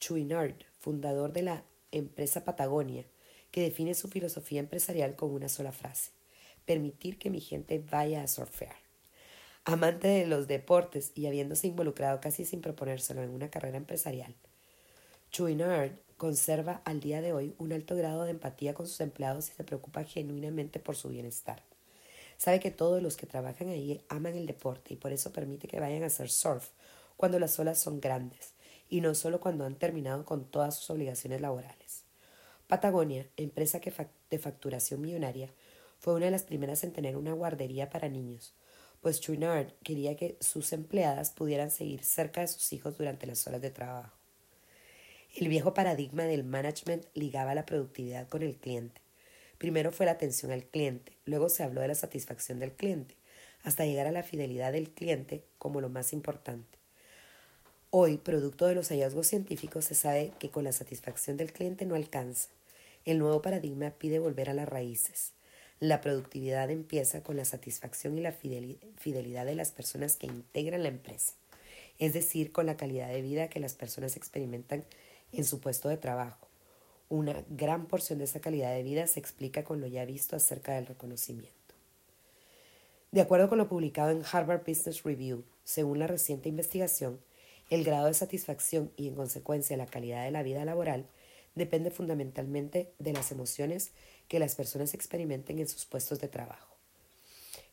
Chouinard, 0.01 0.55
fundador 0.78 1.32
de 1.32 1.43
la 1.43 1.64
empresa 1.93 2.44
Patagonia, 2.44 3.05
que 3.51 3.62
define 3.62 3.94
su 3.94 4.09
filosofía 4.09 4.60
empresarial 4.60 5.16
con 5.16 5.30
una 5.30 5.48
sola 5.48 5.72
frase, 5.72 6.10
permitir 6.64 7.18
que 7.18 7.30
mi 7.30 7.40
gente 7.40 7.78
vaya 7.90 8.22
a 8.22 8.28
surfear. 8.28 8.76
Amante 9.64 10.09
de 10.09 10.26
los 10.26 10.47
deportes 10.47 11.12
y 11.14 11.26
habiéndose 11.26 11.66
involucrado 11.66 12.20
casi 12.20 12.44
sin 12.44 12.60
proponérselo 12.60 13.22
en 13.22 13.30
una 13.30 13.51
carrera 13.51 13.76
empresarial, 13.76 14.34
Chouinard 15.30 15.93
conserva 16.16 16.82
al 16.84 17.01
día 17.01 17.20
de 17.20 17.32
hoy 17.32 17.55
un 17.59 17.72
alto 17.72 17.94
grado 17.97 18.24
de 18.24 18.30
empatía 18.30 18.74
con 18.74 18.86
sus 18.86 19.01
empleados 19.01 19.48
y 19.48 19.52
se 19.52 19.64
preocupa 19.64 20.05
genuinamente 20.05 20.80
por 20.80 20.97
su 20.97 21.09
bienestar. 21.09 21.62
Sabe 22.38 22.60
que 22.60 22.70
todos 22.70 23.02
los 23.02 23.16
que 23.16 23.26
trabajan 23.26 23.68
ahí 23.68 24.02
aman 24.09 24.34
el 24.36 24.47
deporte 24.47 24.94
y 24.94 24.97
por 24.97 25.12
eso 25.12 25.32
permite 25.32 25.68
que 25.68 25.80
vayan 25.80 26.02
a 26.02 26.06
hacer 26.06 26.30
surf 26.30 26.70
cuando 27.16 27.38
las 27.38 27.59
olas 27.59 27.78
son 27.78 28.01
grandes 28.01 28.52
y 28.88 29.01
no 29.01 29.14
solo 29.14 29.40
cuando 29.40 29.64
han 29.64 29.76
terminado 29.76 30.24
con 30.24 30.44
todas 30.44 30.76
sus 30.76 30.90
obligaciones 30.90 31.40
laborales. 31.40 32.05
Patagonia, 32.66 33.26
empresa 33.36 33.80
de 34.30 34.38
facturación 34.38 35.01
millonaria, 35.01 35.51
fue 35.98 36.14
una 36.14 36.26
de 36.26 36.30
las 36.32 36.43
primeras 36.43 36.84
en 36.84 36.93
tener 36.93 37.16
una 37.16 37.32
guardería 37.32 37.90
para 37.90 38.09
niños, 38.09 38.55
pues 39.01 39.20
Chouinard 39.20 39.72
quería 39.82 40.16
que 40.16 40.36
sus 40.40 40.72
empleadas 40.72 41.30
pudieran 41.30 41.70
seguir 41.70 42.02
cerca 42.05 42.40
de 42.40 42.48
sus 42.48 42.72
hijos 42.72 42.98
durante 42.98 43.26
las 43.26 43.47
horas 43.47 43.62
de 43.62 43.70
trabajo. 43.70 44.26
El 45.36 45.48
viejo 45.48 45.74
paradigma 45.74 46.24
del 46.24 46.44
management 46.44 47.04
ligaba 47.12 47.54
la 47.54 47.66
productividad 47.66 48.26
con 48.26 48.42
el 48.42 48.56
cliente. 48.56 49.02
Primero 49.58 49.92
fue 49.92 50.06
la 50.06 50.12
atención 50.12 50.50
al 50.50 50.64
cliente, 50.64 51.12
luego 51.26 51.50
se 51.50 51.62
habló 51.62 51.82
de 51.82 51.88
la 51.88 51.94
satisfacción 51.94 52.58
del 52.58 52.72
cliente, 52.72 53.16
hasta 53.62 53.84
llegar 53.84 54.06
a 54.06 54.12
la 54.12 54.22
fidelidad 54.22 54.72
del 54.72 54.88
cliente 54.88 55.44
como 55.58 55.82
lo 55.82 55.90
más 55.90 56.14
importante. 56.14 56.78
Hoy, 57.90 58.16
producto 58.16 58.66
de 58.66 58.76
los 58.76 58.88
hallazgos 58.88 59.26
científicos, 59.26 59.84
se 59.84 59.94
sabe 59.94 60.32
que 60.38 60.48
con 60.50 60.64
la 60.64 60.72
satisfacción 60.72 61.36
del 61.36 61.52
cliente 61.52 61.84
no 61.84 61.96
alcanza. 61.96 62.48
El 63.04 63.18
nuevo 63.18 63.42
paradigma 63.42 63.90
pide 63.90 64.18
volver 64.18 64.48
a 64.48 64.54
las 64.54 64.68
raíces. 64.68 65.32
La 65.80 66.00
productividad 66.00 66.70
empieza 66.70 67.22
con 67.22 67.36
la 67.36 67.44
satisfacción 67.44 68.16
y 68.16 68.22
la 68.22 68.32
fidelidad 68.32 69.44
de 69.44 69.54
las 69.54 69.70
personas 69.70 70.16
que 70.16 70.28
integran 70.28 70.82
la 70.82 70.88
empresa, 70.88 71.34
es 71.98 72.14
decir, 72.14 72.52
con 72.52 72.64
la 72.64 72.78
calidad 72.78 73.08
de 73.08 73.20
vida 73.20 73.50
que 73.50 73.60
las 73.60 73.74
personas 73.74 74.16
experimentan 74.16 74.86
en 75.32 75.44
su 75.44 75.61
puesto 75.61 75.89
de 75.89 75.97
trabajo. 75.97 76.48
Una 77.09 77.44
gran 77.48 77.86
porción 77.86 78.19
de 78.19 78.24
esa 78.24 78.40
calidad 78.40 78.73
de 78.73 78.82
vida 78.82 79.07
se 79.07 79.20
explica 79.20 79.65
con 79.65 79.81
lo 79.81 79.86
ya 79.86 80.05
visto 80.05 80.35
acerca 80.36 80.74
del 80.74 80.86
reconocimiento. 80.86 81.57
De 83.12 83.20
acuerdo 83.20 83.48
con 83.48 83.59
lo 83.59 83.69
publicado 83.69 84.11
en 84.11 84.23
Harvard 84.31 84.65
Business 84.66 85.05
Review, 85.05 85.44
según 85.65 85.98
la 86.01 86.07
reciente 86.07 86.48
investigación, 86.48 87.20
el 87.70 87.85
grado 87.85 88.07
de 88.07 88.15
satisfacción 88.15 88.93
y, 88.97 89.09
en 89.09 89.15
consecuencia, 89.15 89.77
la 89.77 89.86
calidad 89.86 90.24
de 90.24 90.31
la 90.31 90.43
vida 90.43 90.65
laboral 90.65 91.07
depende 91.55 91.90
fundamentalmente 91.90 92.93
de 92.98 93.12
las 93.12 93.32
emociones 93.32 93.93
que 94.28 94.39
las 94.39 94.55
personas 94.55 94.94
experimenten 94.94 95.59
en 95.59 95.69
sus 95.69 95.86
puestos 95.86 96.20
de 96.20 96.28
trabajo. 96.28 96.77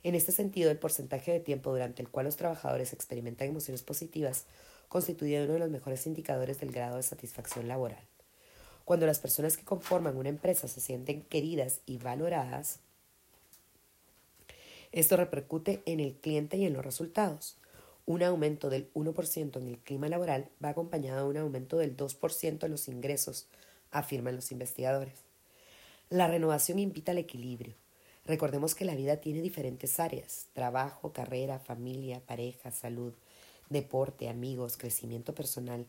En 0.03 0.15
este 0.15 0.31
sentido, 0.31 0.69
el 0.69 0.79
porcentaje 0.79 1.31
de 1.31 1.39
tiempo 1.39 1.71
durante 1.71 2.01
el 2.01 2.09
cual 2.09 2.25
los 2.25 2.37
trabajadores 2.37 2.93
experimentan 2.93 3.47
emociones 3.47 3.83
positivas 3.83 4.45
constituye 4.93 5.43
uno 5.43 5.53
de 5.53 5.59
los 5.59 5.71
mejores 5.71 6.05
indicadores 6.05 6.59
del 6.59 6.71
grado 6.71 6.97
de 6.97 7.01
satisfacción 7.01 7.67
laboral. 7.67 8.03
Cuando 8.85 9.07
las 9.07 9.17
personas 9.17 9.57
que 9.57 9.65
conforman 9.65 10.17
una 10.17 10.29
empresa 10.29 10.67
se 10.67 10.81
sienten 10.81 11.23
queridas 11.23 11.79
y 11.87 11.97
valoradas, 11.97 12.77
esto 14.91 15.17
repercute 15.17 15.81
en 15.87 15.99
el 15.99 16.13
cliente 16.13 16.57
y 16.57 16.65
en 16.67 16.73
los 16.73 16.85
resultados. 16.85 17.57
Un 18.05 18.21
aumento 18.21 18.69
del 18.69 18.93
1% 18.93 19.57
en 19.57 19.67
el 19.67 19.79
clima 19.79 20.09
laboral 20.09 20.49
va 20.63 20.69
acompañado 20.69 21.23
de 21.23 21.29
un 21.31 21.37
aumento 21.37 21.79
del 21.79 21.97
2% 21.97 22.63
en 22.63 22.69
los 22.69 22.87
ingresos, 22.87 23.47
afirman 23.89 24.35
los 24.35 24.51
investigadores. 24.51 25.15
La 26.11 26.27
renovación 26.27 26.77
invita 26.77 27.13
al 27.13 27.17
equilibrio. 27.17 27.73
Recordemos 28.27 28.75
que 28.75 28.85
la 28.85 28.93
vida 28.93 29.17
tiene 29.17 29.41
diferentes 29.41 29.99
áreas, 29.99 30.49
trabajo, 30.53 31.13
carrera, 31.13 31.57
familia, 31.57 32.19
pareja, 32.19 32.69
salud, 32.69 33.15
deporte, 33.73 34.29
amigos, 34.29 34.77
crecimiento 34.77 35.35
personal, 35.35 35.85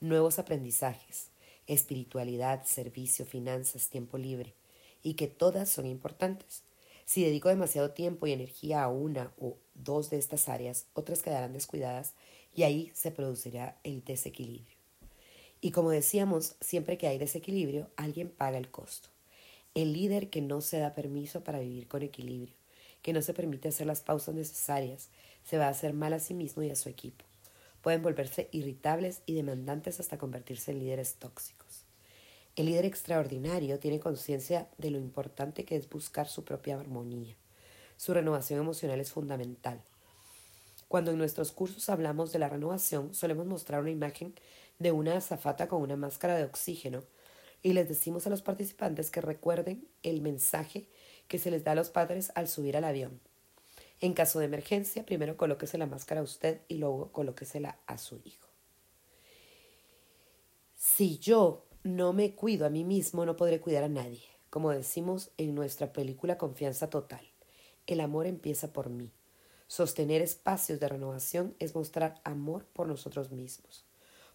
nuevos 0.00 0.38
aprendizajes, 0.38 1.28
espiritualidad, 1.66 2.64
servicio, 2.64 3.24
finanzas, 3.24 3.88
tiempo 3.88 4.18
libre, 4.18 4.54
y 5.02 5.14
que 5.14 5.28
todas 5.28 5.68
son 5.68 5.86
importantes. 5.86 6.62
Si 7.06 7.24
dedico 7.24 7.48
demasiado 7.48 7.92
tiempo 7.92 8.26
y 8.26 8.32
energía 8.32 8.84
a 8.84 8.88
una 8.88 9.32
o 9.40 9.56
dos 9.74 10.10
de 10.10 10.18
estas 10.18 10.48
áreas, 10.48 10.86
otras 10.92 11.22
quedarán 11.22 11.52
descuidadas 11.52 12.12
y 12.54 12.64
ahí 12.64 12.90
se 12.94 13.10
producirá 13.10 13.78
el 13.82 14.04
desequilibrio. 14.04 14.76
Y 15.60 15.72
como 15.72 15.90
decíamos, 15.90 16.56
siempre 16.60 16.98
que 16.98 17.06
hay 17.06 17.18
desequilibrio, 17.18 17.90
alguien 17.96 18.30
paga 18.30 18.58
el 18.58 18.70
costo. 18.70 19.08
El 19.74 19.92
líder 19.92 20.30
que 20.30 20.40
no 20.40 20.60
se 20.60 20.78
da 20.78 20.94
permiso 20.94 21.44
para 21.44 21.60
vivir 21.60 21.86
con 21.86 22.02
equilibrio, 22.02 22.54
que 23.02 23.12
no 23.12 23.22
se 23.22 23.34
permite 23.34 23.68
hacer 23.68 23.86
las 23.86 24.02
pausas 24.02 24.34
necesarias, 24.34 25.08
se 25.44 25.58
va 25.58 25.66
a 25.66 25.70
hacer 25.70 25.94
mal 25.94 26.12
a 26.12 26.20
sí 26.20 26.34
mismo 26.34 26.62
y 26.62 26.70
a 26.70 26.76
su 26.76 26.88
equipo. 26.88 27.24
Pueden 27.82 28.02
volverse 28.02 28.48
irritables 28.52 29.22
y 29.26 29.34
demandantes 29.34 30.00
hasta 30.00 30.18
convertirse 30.18 30.70
en 30.70 30.80
líderes 30.80 31.14
tóxicos. 31.14 31.84
El 32.56 32.66
líder 32.66 32.84
extraordinario 32.84 33.78
tiene 33.78 34.00
conciencia 34.00 34.68
de 34.76 34.90
lo 34.90 34.98
importante 34.98 35.64
que 35.64 35.76
es 35.76 35.88
buscar 35.88 36.28
su 36.28 36.44
propia 36.44 36.78
armonía. 36.78 37.36
Su 37.96 38.12
renovación 38.12 38.60
emocional 38.60 39.00
es 39.00 39.12
fundamental. 39.12 39.80
Cuando 40.88 41.12
en 41.12 41.18
nuestros 41.18 41.52
cursos 41.52 41.88
hablamos 41.88 42.32
de 42.32 42.40
la 42.40 42.48
renovación, 42.48 43.14
solemos 43.14 43.46
mostrar 43.46 43.80
una 43.80 43.90
imagen 43.90 44.34
de 44.78 44.92
una 44.92 45.16
azafata 45.16 45.68
con 45.68 45.80
una 45.82 45.96
máscara 45.96 46.34
de 46.34 46.44
oxígeno 46.44 47.04
y 47.62 47.74
les 47.74 47.88
decimos 47.88 48.26
a 48.26 48.30
los 48.30 48.42
participantes 48.42 49.10
que 49.10 49.20
recuerden 49.20 49.86
el 50.02 50.20
mensaje 50.20 50.88
que 51.30 51.38
se 51.38 51.52
les 51.52 51.62
da 51.62 51.72
a 51.72 51.74
los 51.76 51.90
padres 51.90 52.32
al 52.34 52.48
subir 52.48 52.76
al 52.76 52.82
avión. 52.82 53.20
En 54.00 54.14
caso 54.14 54.40
de 54.40 54.46
emergencia, 54.46 55.06
primero 55.06 55.36
colóquese 55.36 55.78
la 55.78 55.86
máscara 55.86 56.22
a 56.22 56.24
usted 56.24 56.62
y 56.66 56.74
luego 56.74 57.12
colóquesela 57.12 57.78
a 57.86 57.98
su 57.98 58.20
hijo. 58.24 58.48
Si 60.74 61.18
yo 61.18 61.66
no 61.84 62.12
me 62.12 62.34
cuido 62.34 62.66
a 62.66 62.70
mí 62.70 62.82
mismo, 62.82 63.24
no 63.24 63.36
podré 63.36 63.60
cuidar 63.60 63.84
a 63.84 63.88
nadie. 63.88 64.24
Como 64.50 64.72
decimos 64.72 65.30
en 65.36 65.54
nuestra 65.54 65.92
película 65.92 66.36
Confianza 66.36 66.90
Total, 66.90 67.24
el 67.86 68.00
amor 68.00 68.26
empieza 68.26 68.72
por 68.72 68.90
mí. 68.90 69.12
Sostener 69.68 70.22
espacios 70.22 70.80
de 70.80 70.88
renovación 70.88 71.54
es 71.60 71.76
mostrar 71.76 72.20
amor 72.24 72.66
por 72.72 72.88
nosotros 72.88 73.30
mismos. 73.30 73.84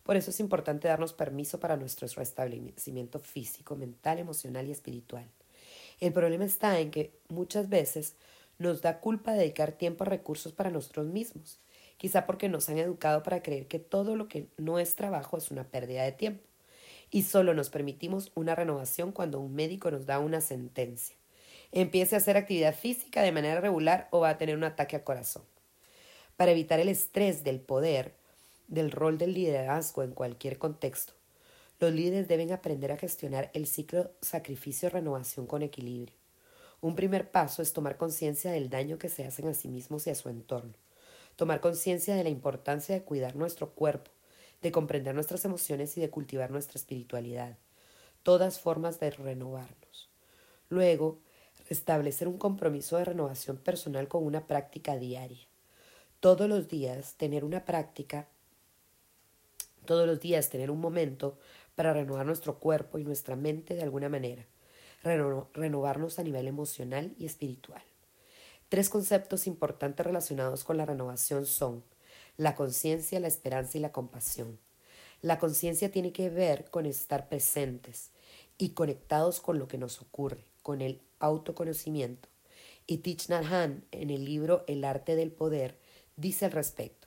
Por 0.03 0.15
eso 0.15 0.30
es 0.30 0.39
importante 0.39 0.88
darnos 0.88 1.11
permiso 1.11 1.59
para 1.59 1.76
nuestro 1.76 2.07
restablecimiento 2.07 3.19
físico, 3.19 3.76
mental, 3.76 4.19
emocional 4.19 4.65
y 4.67 4.72
espiritual. 4.72 5.30
El 5.99 6.13
problema 6.13 6.45
está 6.45 6.80
en 6.80 6.91
que 6.91 7.13
muchas 7.30 7.69
veces 7.69 8.15
nos 8.57 8.81
da 8.81 8.99
culpa 8.99 9.34
dedicar 9.34 9.72
tiempo 9.72 10.03
a 10.03 10.07
recursos 10.07 10.51
para 10.51 10.69
nosotros 10.69 11.07
mismos, 11.07 11.59
quizá 11.97 12.26
porque 12.26 12.49
nos 12.49 12.69
han 12.69 12.77
educado 12.77 13.23
para 13.23 13.41
creer 13.41 13.67
que 13.67 13.80
todo 13.80 14.15
lo 14.15 14.27
que 14.27 14.47
no 14.57 14.80
es 14.80 14.95
trabajo 14.95 15.38
es 15.38 15.51
una 15.51 15.63
pérdida 15.65 16.03
de 16.03 16.11
tiempo 16.11 16.43
y 17.11 17.23
solo 17.23 17.53
nos 17.53 17.69
permitimos 17.69 18.31
una 18.35 18.55
renovación 18.55 19.11
cuando 19.11 19.39
un 19.39 19.55
médico 19.55 19.91
nos 19.91 20.05
da 20.05 20.19
una 20.19 20.41
sentencia. 20.41 21.15
Empiece 21.72 22.15
a 22.15 22.17
hacer 22.17 22.38
actividad 22.38 22.76
física 22.76 23.22
de 23.22 23.31
manera 23.31 23.61
regular 23.61 24.07
o 24.11 24.22
va 24.22 24.30
a 24.30 24.38
tener 24.38 24.57
un 24.57 24.63
ataque 24.63 24.95
al 24.95 25.03
corazón. 25.03 25.43
Para 26.38 26.51
evitar 26.51 26.80
el 26.80 26.89
estrés 26.89 27.43
del 27.43 27.59
poder, 27.59 28.13
del 28.67 28.91
rol 28.91 29.17
del 29.17 29.34
liderazgo 29.34 30.03
en 30.03 30.11
cualquier 30.11 30.57
contexto, 30.57 31.13
los 31.80 31.91
líderes 31.91 32.27
deben 32.27 32.52
aprender 32.52 32.91
a 32.91 32.97
gestionar 32.97 33.52
el 33.53 33.68
ciclo 33.68 34.11
sacrificio-renovación 34.22 35.45
con 35.45 35.61
equilibrio. 35.61 36.15
Un 36.81 36.95
primer 36.95 37.31
paso 37.31 37.61
es 37.61 37.73
tomar 37.73 37.97
conciencia 37.97 38.52
del 38.52 38.69
daño 38.69 38.97
que 38.97 39.10
se 39.10 39.26
hacen 39.26 39.47
a 39.47 39.53
sí 39.53 39.68
mismos 39.68 40.07
y 40.07 40.11
a 40.11 40.15
su 40.15 40.30
entorno. 40.30 40.73
Tomar 41.35 41.60
conciencia 41.60 42.15
de 42.15 42.23
la 42.23 42.30
importancia 42.30 42.95
de 42.95 43.03
cuidar 43.03 43.35
nuestro 43.35 43.72
cuerpo, 43.72 44.11
de 44.61 44.72
comprender 44.72 45.14
nuestras 45.15 45.43
emociones 45.45 45.97
y 45.97 46.02
de 46.02 46.10
cultivar 46.10 46.52
nuestra 46.52 46.77
espiritualidad, 46.77 47.57
todas 48.23 48.60
formas 48.60 48.99
de 48.99 49.11
renovarnos. 49.11 50.10
Luego, 50.69 51.19
restablecer 51.69 52.27
un 52.27 52.38
compromiso 52.38 52.97
de 52.97 53.06
renovación 53.06 53.57
personal 53.57 54.07
con 54.07 54.23
una 54.23 54.47
práctica 54.47 54.97
diaria. 54.97 55.45
Todos 56.19 56.47
los 56.47 56.68
días 56.68 57.15
tener 57.15 57.43
una 57.43 57.65
práctica, 57.65 58.27
todos 59.85 60.07
los 60.07 60.19
días 60.19 60.49
tener 60.49 60.72
un 60.72 60.80
momento 60.80 61.38
para 61.76 61.93
renovar 61.93 62.26
nuestro 62.26 62.60
cuerpo 62.60 62.97
y 62.97 63.03
nuestra 63.03 63.35
mente 63.35 63.76
de 63.76 63.84
alguna 63.84 64.10
manera, 64.10 64.45
renovarnos 65.03 66.18
a 66.18 66.23
nivel 66.23 66.47
emocional 66.47 67.14
y 67.19 67.26
espiritual. 67.26 67.84
Tres 68.69 68.89
conceptos 68.89 69.45
importantes 69.45 70.06
relacionados 70.06 70.64
con 70.64 70.77
la 70.77 70.85
renovación 70.85 71.45
son 71.45 71.84
la 72.38 72.56
conciencia, 72.56 73.19
la 73.19 73.27
esperanza 73.27 73.77
y 73.77 73.81
la 73.81 73.91
compasión. 73.91 74.60
La 75.22 75.39
conciencia 75.39 75.91
tiene 75.91 76.11
que 76.11 76.30
ver 76.30 76.69
con 76.69 76.85
estar 76.85 77.30
presentes 77.30 78.11
y 78.57 78.69
conectados 78.69 79.39
con 79.39 79.60
lo 79.60 79.68
que 79.68 79.77
nos 79.77 80.02
ocurre, 80.02 80.45
con 80.61 80.81
el 80.81 81.02
autoconocimiento. 81.19 82.30
Y 82.88 82.97
Thich 82.97 83.30
Nhat 83.30 83.84
en 83.91 84.10
el 84.10 84.26
libro 84.26 84.64
El 84.68 84.84
arte 84.84 85.15
del 85.15 85.31
poder, 85.31 85.80
dice 86.15 86.45
al 86.45 86.52
respecto. 86.52 87.05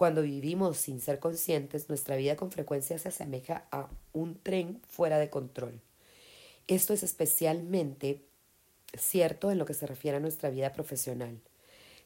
Cuando 0.00 0.22
vivimos 0.22 0.78
sin 0.78 0.98
ser 0.98 1.18
conscientes, 1.18 1.90
nuestra 1.90 2.16
vida 2.16 2.34
con 2.34 2.50
frecuencia 2.50 2.98
se 2.98 3.10
asemeja 3.10 3.66
a 3.70 3.90
un 4.14 4.34
tren 4.34 4.80
fuera 4.88 5.18
de 5.18 5.28
control. 5.28 5.78
Esto 6.68 6.94
es 6.94 7.02
especialmente 7.02 8.24
cierto 8.98 9.50
en 9.50 9.58
lo 9.58 9.66
que 9.66 9.74
se 9.74 9.86
refiere 9.86 10.16
a 10.16 10.20
nuestra 10.20 10.48
vida 10.48 10.72
profesional. 10.72 11.38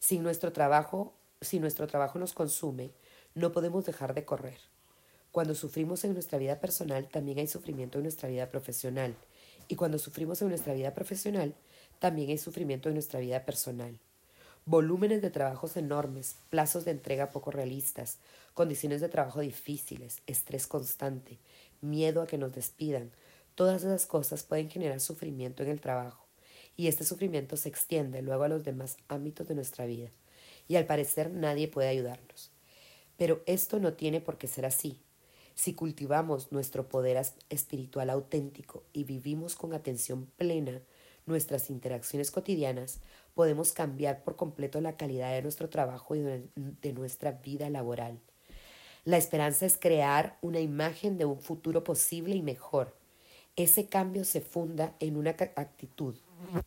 Si 0.01 0.19
nuestro 0.19 0.53
trabajo, 0.53 1.15
si 1.41 1.61
nuestro 1.61 1.87
trabajo 1.87 2.19
nos 2.19 2.33
consume, 2.33 2.91
no 3.37 3.53
podemos 3.53 3.87
dejar 3.87 4.12
de 4.12 4.25
correr. 4.25 4.59
Cuando 5.31 5.55
sufrimos 5.55 6.03
en 6.03 6.15
nuestra 6.15 6.41
vida 6.41 6.59
personal, 6.59 7.07
también 7.09 7.39
hay 7.39 7.47
sufrimiento 7.47 7.99
en 7.99 8.03
nuestra 8.03 8.29
vida 8.29 8.51
profesional. 8.51 9.15
Y 9.69 9.77
cuando 9.77 10.01
sufrimos 10.01 10.43
en 10.43 10.49
nuestra 10.49 10.75
vida 10.75 10.95
profesional, 10.95 11.55
también 12.01 12.31
hay 12.31 12.39
sufrimiento 12.39 12.89
en 12.89 12.97
nuestra 12.97 13.21
vida 13.21 13.45
personal. 13.45 14.01
Volúmenes 14.66 15.20
de 15.20 15.28
trabajos 15.28 15.77
enormes, 15.77 16.36
plazos 16.49 16.86
de 16.86 16.93
entrega 16.93 17.31
poco 17.31 17.51
realistas, 17.51 18.16
condiciones 18.55 19.03
de 19.03 19.11
trabajo 19.11 19.41
difíciles, 19.41 20.23
estrés 20.27 20.66
constante, 20.66 21.39
miedo 21.82 22.23
a 22.23 22.27
que 22.27 22.39
nos 22.39 22.55
despidan, 22.55 23.11
todas 23.57 23.82
esas 23.82 24.07
cosas 24.07 24.43
pueden 24.43 24.70
generar 24.70 25.01
sufrimiento 25.01 25.62
en 25.62 25.69
el 25.69 25.82
trabajo. 25.82 26.24
Y 26.78 26.89
este 26.89 27.05
sufrimiento 27.05 27.59
se 27.59 27.69
extiende 27.69 28.23
luego 28.23 28.45
a 28.45 28.49
los 28.49 28.65
demás 28.65 28.97
ámbitos 29.09 29.47
de 29.49 29.55
nuestra 29.55 29.85
vida. 29.85 30.09
Y 30.66 30.77
al 30.77 30.86
parecer 30.86 31.31
nadie 31.31 31.69
puede 31.69 31.89
ayudarnos. 31.89 32.51
Pero 33.19 33.43
esto 33.45 33.78
no 33.81 33.93
tiene 33.93 34.23
por 34.23 34.39
qué 34.39 34.47
ser 34.47 34.65
así. 34.65 34.99
Si 35.55 35.74
cultivamos 35.74 36.53
nuestro 36.53 36.89
poder 36.89 37.23
espiritual 37.51 38.09
auténtico 38.09 38.82
y 38.95 39.05
vivimos 39.05 39.57
con 39.57 39.74
atención 39.74 40.24
plena 40.39 40.81
nuestras 41.27 41.71
interacciones 41.71 42.31
cotidianas, 42.31 43.01
podemos 43.35 43.73
cambiar 43.73 44.23
por 44.23 44.37
completo 44.37 44.81
la 44.81 44.97
calidad 44.97 45.33
de 45.33 45.43
nuestro 45.43 45.69
trabajo 45.69 46.15
y 46.15 46.21
de 46.21 46.93
nuestra 46.93 47.33
vida 47.33 47.71
laboral. 47.71 48.19
La 49.05 49.19
esperanza 49.19 49.67
es 49.67 49.77
crear 49.77 50.39
una 50.41 50.61
imagen 50.61 51.19
de 51.19 51.27
un 51.27 51.39
futuro 51.39 51.85
posible 51.85 52.35
y 52.35 52.43
mejor. 52.43 52.97
Ese 53.57 53.87
cambio 53.87 54.25
se 54.25 54.41
funda 54.41 54.95
en 54.99 55.17
una 55.17 55.31
actitud, 55.31 56.17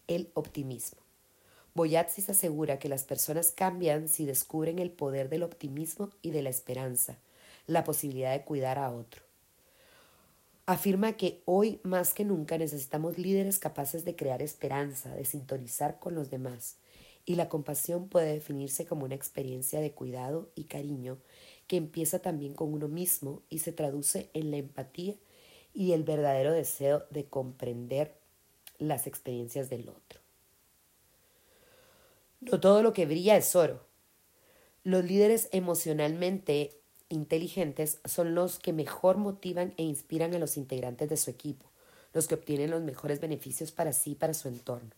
el 0.08 0.30
optimismo. 0.36 1.02
Boyatsis 1.74 2.30
asegura 2.30 2.80
que 2.80 2.90
las 2.90 3.04
personas 3.04 3.52
cambian 3.52 4.08
si 4.08 4.26
descubren 4.26 4.80
el 4.80 4.92
poder 4.92 5.30
del 5.30 5.44
optimismo 5.44 6.10
y 6.22 6.32
de 6.32 6.42
la 6.42 6.50
esperanza, 6.50 7.18
la 7.66 7.84
posibilidad 7.84 8.32
de 8.32 8.44
cuidar 8.44 8.80
a 8.80 8.92
otro. 8.92 9.27
Afirma 10.68 11.14
que 11.14 11.42
hoy 11.46 11.80
más 11.84 12.14
que 12.14 12.26
nunca 12.26 12.58
necesitamos 12.58 13.18
líderes 13.18 13.58
capaces 13.58 14.04
de 14.04 14.18
crear 14.18 14.42
esperanza, 14.42 15.16
de 15.16 15.24
sintonizar 15.24 15.98
con 15.98 16.14
los 16.14 16.30
demás, 16.30 16.76
y 17.24 17.36
la 17.36 17.48
compasión 17.48 18.10
puede 18.10 18.34
definirse 18.34 18.86
como 18.86 19.06
una 19.06 19.16
experiencia 19.16 19.80
de 19.80 19.94
cuidado 19.94 20.52
y 20.56 20.66
cariño 20.66 21.20
que 21.68 21.78
empieza 21.78 22.20
también 22.20 22.54
con 22.54 22.74
uno 22.74 22.90
mismo 22.90 23.44
y 23.50 23.60
se 23.60 23.72
traduce 23.72 24.30
en 24.34 24.52
la 24.52 24.58
empatía 24.58 25.16
y 25.74 25.94
el 25.94 26.04
verdadero 26.04 26.52
deseo 26.52 27.06
de 27.12 27.24
comprender 27.28 28.20
las 28.78 29.08
experiencias 29.08 29.70
del 29.70 29.88
otro. 29.88 30.20
No 32.42 32.60
todo 32.60 32.84
lo 32.84 32.92
que 32.92 33.06
brilla 33.06 33.38
es 33.38 33.56
oro. 33.56 33.86
Los 34.84 35.06
líderes 35.06 35.48
emocionalmente 35.54 36.82
inteligentes 37.10 38.00
son 38.06 38.36
los 38.36 38.60
que 38.60 38.74
mejor 38.74 39.18
motivan 39.18 39.74
e 39.78 39.84
inspiran 39.84 40.34
a 40.34 40.40
los 40.40 40.58
integrantes 40.58 41.10
de 41.10 41.18
su 41.18 41.30
equipo, 41.30 41.66
los 42.14 42.28
que 42.28 42.36
obtienen 42.36 42.72
los 42.72 42.82
mejores 42.82 43.20
beneficios 43.20 43.72
para 43.72 43.94
sí 43.94 44.12
y 44.12 44.16
para 44.16 44.34
su 44.34 44.48
entorno. 44.48 44.92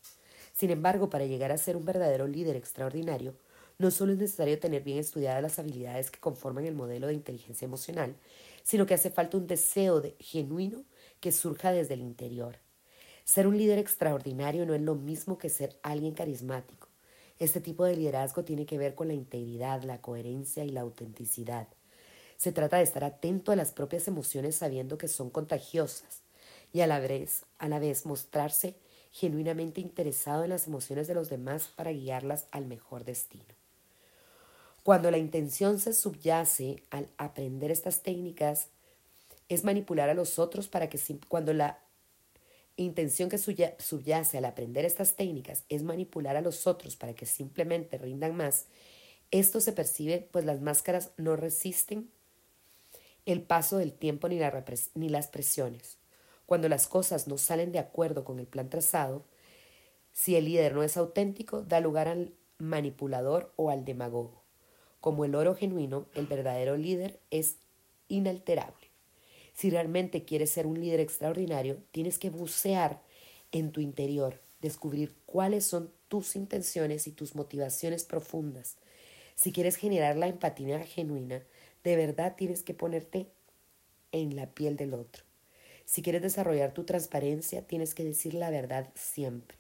Sin 0.53 0.72
embargo, 0.72 1.10
para 1.10 1.26
llegar 1.26 1.52
a 1.52 1.57
ser 1.57 1.77
un 1.77 1.86
verdadero 1.86 2.27
líder 2.27 2.56
extraordinario, 2.56 3.36
no 3.77 3.91
solo 3.91 4.11
es 4.11 4.19
necesario 4.19 4.60
tener 4.60 4.84
bien 4.84 4.98
estudiadas 4.98 5.41
las 5.41 5.57
habilidades 5.57 6.11
que 6.11 6.19
conforman 6.19 6.65
el 6.65 6.76
modelo 6.76 7.07
de 7.07 7.14
inteligencia 7.14 7.65
emocional, 7.65 8.15
sino 8.64 8.86
que 8.86 8.94
hace 8.94 9.10
falta 9.10 9.38
un 9.38 9.48
deseo 9.48 10.02
de, 10.02 10.15
genuino 10.19 10.84
que 11.22 11.31
surja 11.31 11.72
desde 11.72 11.94
el 11.94 12.02
interior. 12.02 12.57
Ser 13.23 13.48
un 13.48 13.57
líder 13.57 13.80
extraordinario 13.80 14.65
no 14.65 14.73
es 14.73 14.81
lo 14.81 14.95
mismo 14.95 15.38
que 15.38 15.49
ser 15.49 15.80
alguien 15.81 16.14
carismático. 16.14 16.90
Este 17.38 17.61
tipo 17.61 17.86
de 17.86 17.95
liderazgo 17.95 18.44
tiene 18.44 18.65
que 18.65 18.77
ver 18.77 18.95
con 18.95 19.07
la 19.07 19.14
integridad, 19.14 19.84
la 19.84 20.02
coherencia 20.02 20.65
y 20.65 20.72
la 20.72 20.81
autenticidad. 20.81 21.69
Se 22.39 22.53
trata 22.53 22.77
de 22.77 22.83
estar 22.83 23.03
atento 23.03 23.51
a 23.51 23.57
las 23.57 23.73
propias 23.73 24.07
emociones 24.07 24.55
sabiendo 24.55 24.97
que 24.97 25.09
son 25.09 25.29
contagiosas 25.29 26.21
y 26.71 26.79
a 26.79 26.87
la 26.87 27.01
vez, 27.01 27.43
a 27.57 27.67
la 27.67 27.79
vez 27.79 28.05
mostrarse 28.05 28.75
genuinamente 29.11 29.81
interesado 29.81 30.45
en 30.45 30.51
las 30.51 30.65
emociones 30.65 31.09
de 31.09 31.15
los 31.15 31.29
demás 31.29 31.67
para 31.75 31.91
guiarlas 31.91 32.45
al 32.51 32.65
mejor 32.65 33.03
destino. 33.03 33.43
Cuando 34.83 35.11
la 35.11 35.17
intención 35.17 35.79
se 35.79 35.91
subyace 35.91 36.81
al 36.91 37.09
aprender 37.17 37.71
estas 37.71 38.03
técnicas, 38.03 38.69
es 39.49 39.65
manipular 39.65 40.07
a 40.09 40.13
los 40.13 40.39
otros 40.39 40.69
para 40.69 40.87
que 40.87 40.97
cuando 41.27 41.51
la 41.51 41.79
intención 42.77 43.27
que 43.27 43.37
subyace 43.37 44.37
al 44.37 44.45
aprender 44.45 44.85
estas 44.85 45.17
técnicas 45.17 45.65
es 45.67 45.83
manipular 45.83 46.37
a 46.37 46.41
los 46.41 46.67
otros 46.67 46.95
para 46.95 47.13
que 47.13 47.25
simplemente 47.25 47.97
rindan 47.97 48.37
más, 48.37 48.67
esto 49.29 49.59
se 49.59 49.73
percibe 49.73 50.29
pues 50.31 50.45
las 50.45 50.61
máscaras 50.61 51.11
no 51.17 51.35
resisten 51.35 52.09
el 53.31 53.41
paso 53.41 53.77
del 53.77 53.93
tiempo 53.93 54.27
ni, 54.27 54.39
las 55.10 55.27
presiones. 55.27 55.97
Cuando 56.45 56.69
las 56.69 56.88
cosas 56.88 57.27
no 57.27 57.38
salen 57.38 57.72
de 57.72 57.80
acuerdo 57.80 58.23
con 58.23 58.39
el 58.39 58.47
plan 58.47 58.69
trazado, 58.69 59.23
si 60.11 60.35
el 60.35 60.45
líder 60.45 60.73
no 60.73 60.84
es 60.84 60.97
auténtico, 60.97 61.61
da 61.61 61.80
lugar 61.80 62.07
al 62.07 62.34
manipulador 62.57 63.53
o 63.56 63.69
al 63.69 63.85
demagogo. 63.85 64.43
Como 64.99 65.26
el 65.26 65.35
oro 65.35 65.56
genuino, 65.56 66.07
el 66.15 66.27
verdadero 66.27 66.76
líder 66.76 67.19
es 67.30 67.57
inalterable. 68.07 68.88
Si 69.53 69.69
realmente 69.69 70.26
quieres 70.26 70.49
ser 70.49 70.65
un 70.68 70.80
líder 70.80 70.99
extraordinario, 70.99 71.77
tienes 71.91 72.18
que 72.18 72.30
bucear 72.30 73.01
en 73.51 73.72
tu 73.72 73.81
interior, 73.81 74.41
descubrir 74.61 75.15
cuáles 75.26 75.65
son 75.65 75.91
tus 76.07 76.35
intenciones 76.35 77.07
y 77.07 77.11
tus 77.11 77.35
motivaciones 77.35 78.03
profundas. 78.03 78.77
Si 79.35 79.51
quieres 79.51 79.76
generar 79.76 80.18
la 80.18 80.27
empatía 80.27 80.80
genuina, 80.84 81.43
de 81.84 81.95
verdad 81.95 82.35
tienes 82.35 82.64
que 82.64 82.73
ponerte 82.73 83.27
en 84.11 84.35
la 84.35 84.47
piel 84.47 84.76
del 84.76 84.93
otro. 84.93 85.23
Si 85.85 86.01
quieres 86.01 86.22
desarrollar 86.22 86.73
tu 86.73 86.84
transparencia, 86.84 87.65
tienes 87.65 87.95
que 87.95 88.03
decir 88.03 88.34
la 88.34 88.49
verdad 88.49 88.89
siempre. 88.95 89.57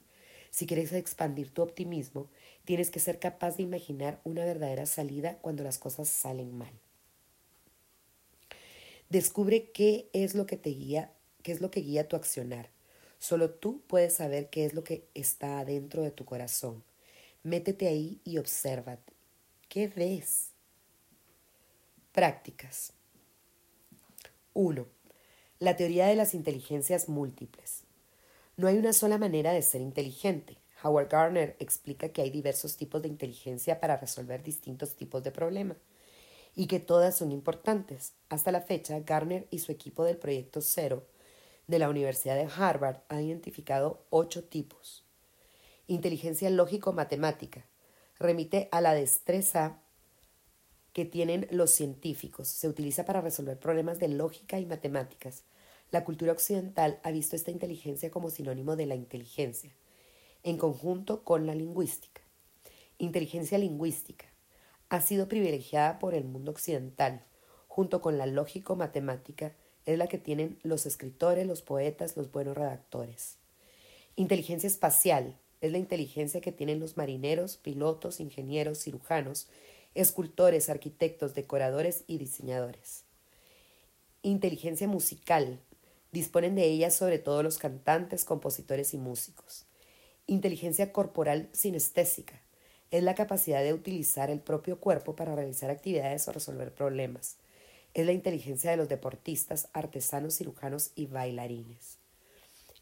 Si 0.51 0.65
quieres 0.65 0.93
expandir 0.93 1.51
tu 1.51 1.61
optimismo, 1.61 2.29
tienes 2.65 2.89
que 2.89 2.99
ser 2.99 3.19
capaz 3.19 3.57
de 3.57 3.63
imaginar 3.63 4.19
una 4.23 4.45
verdadera 4.45 4.85
salida 4.85 5.37
cuando 5.41 5.63
las 5.63 5.79
cosas 5.79 6.07
salen 6.09 6.57
mal. 6.57 6.71
Descubre 9.09 9.71
qué 9.71 10.09
es 10.13 10.35
lo 10.35 10.45
que 10.45 10.57
te 10.57 10.69
guía, 10.69 11.11
qué 11.41 11.51
es 11.51 11.61
lo 11.61 11.71
que 11.71 11.81
guía 11.81 12.07
tu 12.07 12.15
accionar. 12.15 12.69
Solo 13.17 13.49
tú 13.49 13.81
puedes 13.87 14.13
saber 14.13 14.49
qué 14.49 14.65
es 14.65 14.73
lo 14.73 14.83
que 14.83 15.07
está 15.13 15.59
adentro 15.59 16.03
de 16.03 16.11
tu 16.11 16.25
corazón. 16.25 16.83
Métete 17.43 17.87
ahí 17.87 18.21
y 18.23 18.37
obsérvate. 18.37 19.13
¿Qué 19.67 19.87
ves? 19.87 20.48
Prácticas. 22.19 22.91
1. 24.51 24.85
La 25.59 25.77
teoría 25.77 26.07
de 26.07 26.17
las 26.17 26.33
inteligencias 26.33 27.07
múltiples. 27.07 27.85
No 28.57 28.67
hay 28.67 28.77
una 28.77 28.91
sola 28.91 29.17
manera 29.17 29.53
de 29.53 29.61
ser 29.61 29.79
inteligente. 29.79 30.57
Howard 30.83 31.07
Gardner 31.07 31.55
explica 31.59 32.09
que 32.09 32.21
hay 32.21 32.29
diversos 32.29 32.75
tipos 32.75 33.01
de 33.01 33.07
inteligencia 33.07 33.79
para 33.79 33.95
resolver 33.95 34.43
distintos 34.43 34.97
tipos 34.97 35.23
de 35.23 35.31
problemas 35.31 35.77
y 36.57 36.67
que 36.67 36.81
todas 36.81 37.15
son 37.15 37.31
importantes. 37.31 38.11
Hasta 38.27 38.51
la 38.51 38.59
fecha, 38.59 38.99
Gardner 38.99 39.47
y 39.49 39.59
su 39.59 39.71
equipo 39.71 40.03
del 40.03 40.17
Proyecto 40.17 40.59
Cero 40.59 41.07
de 41.67 41.79
la 41.79 41.87
Universidad 41.87 42.35
de 42.35 42.51
Harvard 42.53 42.97
han 43.07 43.23
identificado 43.23 44.03
ocho 44.09 44.43
tipos. 44.43 45.05
Inteligencia 45.87 46.49
lógico-matemática. 46.49 47.65
Remite 48.17 48.67
a 48.73 48.81
la 48.81 48.93
destreza 48.93 49.79
que 50.99 51.05
tienen 51.05 51.47
los 51.49 51.71
científicos. 51.71 52.49
Se 52.49 52.67
utiliza 52.67 53.05
para 53.05 53.21
resolver 53.21 53.57
problemas 53.57 53.99
de 53.99 54.09
lógica 54.09 54.59
y 54.59 54.65
matemáticas. 54.65 55.43
La 55.91 56.03
cultura 56.03 56.33
occidental 56.33 56.99
ha 57.03 57.11
visto 57.11 57.37
esta 57.37 57.51
inteligencia 57.51 58.11
como 58.11 58.29
sinónimo 58.29 58.75
de 58.75 58.85
la 58.85 58.95
inteligencia, 58.95 59.73
en 60.43 60.57
conjunto 60.57 61.23
con 61.23 61.47
la 61.47 61.55
lingüística. 61.55 62.21
Inteligencia 62.97 63.57
lingüística 63.57 64.25
ha 64.89 64.99
sido 64.99 65.29
privilegiada 65.29 65.99
por 65.99 66.15
el 66.15 66.25
mundo 66.25 66.51
occidental, 66.51 67.23
junto 67.69 68.01
con 68.01 68.17
la 68.17 68.25
lógico-matemática, 68.25 69.55
es 69.85 69.97
la 69.97 70.07
que 70.07 70.17
tienen 70.17 70.59
los 70.63 70.85
escritores, 70.85 71.47
los 71.47 71.61
poetas, 71.61 72.17
los 72.17 72.29
buenos 72.29 72.57
redactores. 72.57 73.37
Inteligencia 74.17 74.67
espacial 74.67 75.37
es 75.61 75.71
la 75.71 75.77
inteligencia 75.77 76.41
que 76.41 76.51
tienen 76.51 76.81
los 76.81 76.97
marineros, 76.97 77.55
pilotos, 77.55 78.19
ingenieros, 78.19 78.79
cirujanos 78.83 79.47
escultores, 79.95 80.69
arquitectos, 80.69 81.33
decoradores 81.33 82.03
y 82.07 82.17
diseñadores. 82.17 83.03
Inteligencia 84.21 84.87
musical. 84.87 85.59
Disponen 86.11 86.55
de 86.55 86.65
ella 86.65 86.91
sobre 86.91 87.19
todo 87.19 87.43
los 87.43 87.57
cantantes, 87.57 88.25
compositores 88.25 88.93
y 88.93 88.97
músicos. 88.97 89.65
Inteligencia 90.27 90.91
corporal 90.91 91.49
sinestésica. 91.53 92.41
Es 92.91 93.03
la 93.03 93.15
capacidad 93.15 93.63
de 93.63 93.73
utilizar 93.73 94.29
el 94.29 94.39
propio 94.39 94.79
cuerpo 94.79 95.15
para 95.15 95.35
realizar 95.35 95.69
actividades 95.69 96.27
o 96.27 96.31
resolver 96.31 96.73
problemas. 96.73 97.37
Es 97.93 98.05
la 98.05 98.11
inteligencia 98.11 98.71
de 98.71 98.77
los 98.77 98.89
deportistas, 98.89 99.69
artesanos, 99.73 100.37
cirujanos 100.37 100.91
y 100.95 101.05
bailarines. 101.05 101.97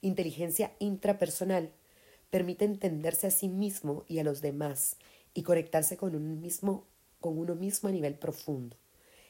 Inteligencia 0.01 0.73
intrapersonal. 0.79 1.71
Permite 2.29 2.65
entenderse 2.65 3.27
a 3.27 3.31
sí 3.31 3.47
mismo 3.47 4.03
y 4.07 4.19
a 4.19 4.23
los 4.23 4.41
demás 4.41 4.97
y 5.33 5.43
conectarse 5.43 5.97
con, 5.97 6.15
un 6.15 6.41
mismo, 6.41 6.85
con 7.19 7.37
uno 7.37 7.55
mismo 7.55 7.89
a 7.89 7.91
nivel 7.91 8.15
profundo. 8.15 8.77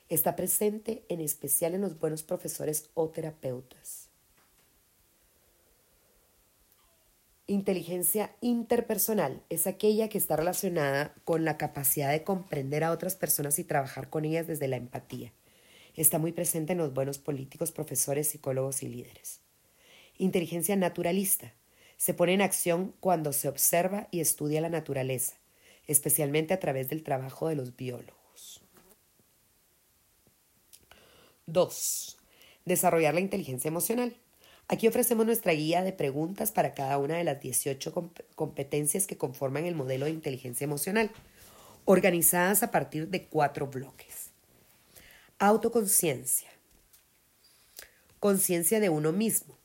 Está 0.09 0.35
presente 0.35 1.05
en 1.09 1.19
especial 1.19 1.75
en 1.75 1.81
los 1.81 1.99
buenos 1.99 2.23
profesores 2.23 2.89
o 2.93 3.09
terapeutas. 3.09 4.07
Inteligencia 7.49 8.35
interpersonal 8.41 9.41
es 9.49 9.67
aquella 9.67 10.09
que 10.09 10.17
está 10.17 10.35
relacionada 10.35 11.15
con 11.23 11.45
la 11.45 11.57
capacidad 11.57 12.11
de 12.11 12.23
comprender 12.23 12.83
a 12.83 12.91
otras 12.91 13.15
personas 13.15 13.57
y 13.57 13.63
trabajar 13.63 14.09
con 14.09 14.25
ellas 14.25 14.47
desde 14.47 14.67
la 14.67 14.75
empatía. 14.75 15.31
Está 15.95 16.19
muy 16.19 16.33
presente 16.33 16.73
en 16.73 16.79
los 16.79 16.93
buenos 16.93 17.19
políticos, 17.19 17.71
profesores, 17.71 18.27
psicólogos 18.27 18.83
y 18.83 18.89
líderes. 18.89 19.39
Inteligencia 20.17 20.75
naturalista 20.75 21.53
se 21.95 22.13
pone 22.13 22.33
en 22.33 22.41
acción 22.41 22.93
cuando 22.99 23.33
se 23.33 23.47
observa 23.47 24.07
y 24.11 24.19
estudia 24.19 24.61
la 24.61 24.69
naturaleza, 24.69 25.37
especialmente 25.87 26.53
a 26.53 26.59
través 26.59 26.89
del 26.89 27.03
trabajo 27.03 27.47
de 27.47 27.55
los 27.55 27.75
biólogos. 27.75 28.61
2. 31.47 32.17
Desarrollar 32.65 33.13
la 33.13 33.21
inteligencia 33.21 33.69
emocional. 33.69 34.15
Aquí 34.67 34.87
ofrecemos 34.87 35.25
nuestra 35.25 35.53
guía 35.53 35.81
de 35.81 35.93
preguntas 35.93 36.51
para 36.51 36.73
cada 36.73 36.97
una 36.97 37.17
de 37.17 37.23
las 37.23 37.39
18 37.39 38.11
competencias 38.35 39.07
que 39.07 39.17
conforman 39.17 39.65
el 39.65 39.75
modelo 39.75 40.05
de 40.05 40.11
inteligencia 40.11 40.65
emocional, 40.65 41.09
organizadas 41.85 42.63
a 42.63 42.71
partir 42.71 43.07
de 43.07 43.27
cuatro 43.27 43.67
bloques. 43.67 44.31
Autoconciencia. 45.39 46.49
Conciencia 48.19 48.81
de 48.81 48.89
uno 48.89 49.13
mismo. 49.13 49.57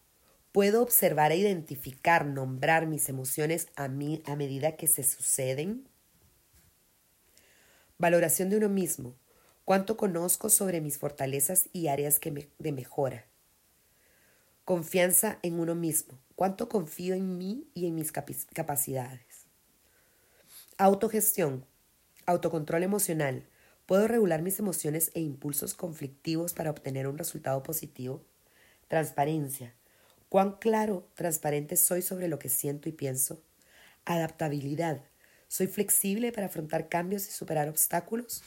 Puedo 0.53 0.83
observar 0.83 1.33
e 1.33 1.37
identificar, 1.39 2.25
nombrar 2.25 2.87
mis 2.87 3.09
emociones 3.09 3.67
a, 3.75 3.89
mí, 3.89 4.23
a 4.25 4.37
medida 4.37 4.77
que 4.77 4.87
se 4.87 5.03
suceden. 5.03 5.89
Valoración 8.03 8.51
de 8.51 8.57
uno 8.57 8.69
mismo. 8.69 9.15
¿Cuánto 9.65 9.97
conozco 9.97 10.51
sobre 10.51 10.81
mis 10.81 10.99
fortalezas 10.99 11.69
y 11.73 11.87
áreas 11.87 12.19
de 12.59 12.73
mejora? 12.73 13.27
Confianza 14.65 15.39
en 15.43 15.61
uno 15.61 15.77
mismo. 15.77 16.19
¿Cuánto 16.35 16.69
confío 16.69 17.15
en 17.15 17.39
mí 17.39 17.69
y 17.75 17.87
en 17.87 17.95
mis 17.95 18.11
capacidades? 18.11 19.47
Autogestión. 20.79 21.65
Autocontrol 22.27 22.83
emocional. 22.83 23.47
¿Puedo 23.87 24.09
regular 24.09 24.43
mis 24.43 24.59
emociones 24.59 25.13
e 25.15 25.21
impulsos 25.21 25.75
conflictivos 25.75 26.55
para 26.55 26.73
obtener 26.73 27.07
un 27.07 27.19
resultado 27.19 27.63
positivo? 27.63 28.25
Transparencia. 28.89 29.77
¿Cuán 30.29 30.57
claro, 30.57 31.07
transparente 31.15 31.77
soy 31.77 32.03
sobre 32.03 32.27
lo 32.27 32.41
que 32.41 32.49
siento 32.49 32.89
y 32.89 32.93
pienso? 32.93 33.45
Adaptabilidad. 34.05 35.03
¿Soy 35.53 35.67
flexible 35.67 36.33
para 36.33 36.47
afrontar 36.47 36.89
cambios 36.89 37.29
y 37.29 37.31
superar 37.31 37.69
obstáculos? 37.69 38.43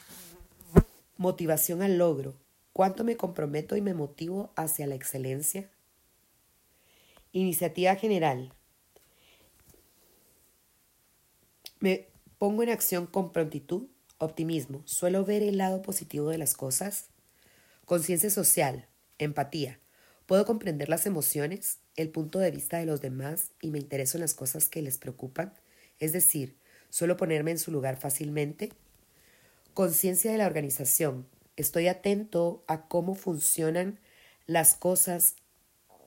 Motivación 1.16 1.80
al 1.82 1.98
logro. 1.98 2.34
¿Cuánto 2.72 3.04
me 3.04 3.16
comprometo 3.16 3.76
y 3.76 3.80
me 3.80 3.94
motivo 3.94 4.52
hacia 4.56 4.88
la 4.88 4.96
excelencia? 4.96 5.70
Iniciativa 7.30 7.94
general. 7.94 8.52
Me 11.78 12.08
pongo 12.38 12.64
en 12.64 12.70
acción 12.70 13.06
con 13.06 13.30
prontitud, 13.32 13.86
optimismo. 14.18 14.82
Suelo 14.84 15.24
ver 15.24 15.44
el 15.44 15.58
lado 15.58 15.82
positivo 15.82 16.30
de 16.30 16.38
las 16.38 16.54
cosas. 16.54 17.06
Conciencia 17.84 18.30
social, 18.30 18.88
empatía. 19.18 19.78
Puedo 20.26 20.44
comprender 20.44 20.88
las 20.88 21.06
emociones, 21.06 21.78
el 21.94 22.08
punto 22.08 22.40
de 22.40 22.50
vista 22.50 22.78
de 22.78 22.86
los 22.86 23.00
demás 23.00 23.52
y 23.60 23.70
me 23.70 23.78
intereso 23.78 24.16
en 24.16 24.22
las 24.22 24.34
cosas 24.34 24.68
que 24.68 24.82
les 24.82 24.98
preocupan. 24.98 25.54
Es 26.00 26.12
decir, 26.12 26.56
Suelo 26.96 27.18
ponerme 27.18 27.50
en 27.50 27.58
su 27.58 27.70
lugar 27.70 27.98
fácilmente. 27.98 28.72
Conciencia 29.74 30.32
de 30.32 30.38
la 30.38 30.46
organización. 30.46 31.26
Estoy 31.56 31.88
atento 31.88 32.64
a 32.68 32.88
cómo 32.88 33.14
funcionan 33.14 34.00
las 34.46 34.72
cosas 34.72 35.34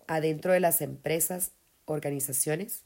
adentro 0.08 0.52
de 0.52 0.60
las 0.60 0.82
empresas, 0.82 1.52
organizaciones, 1.86 2.86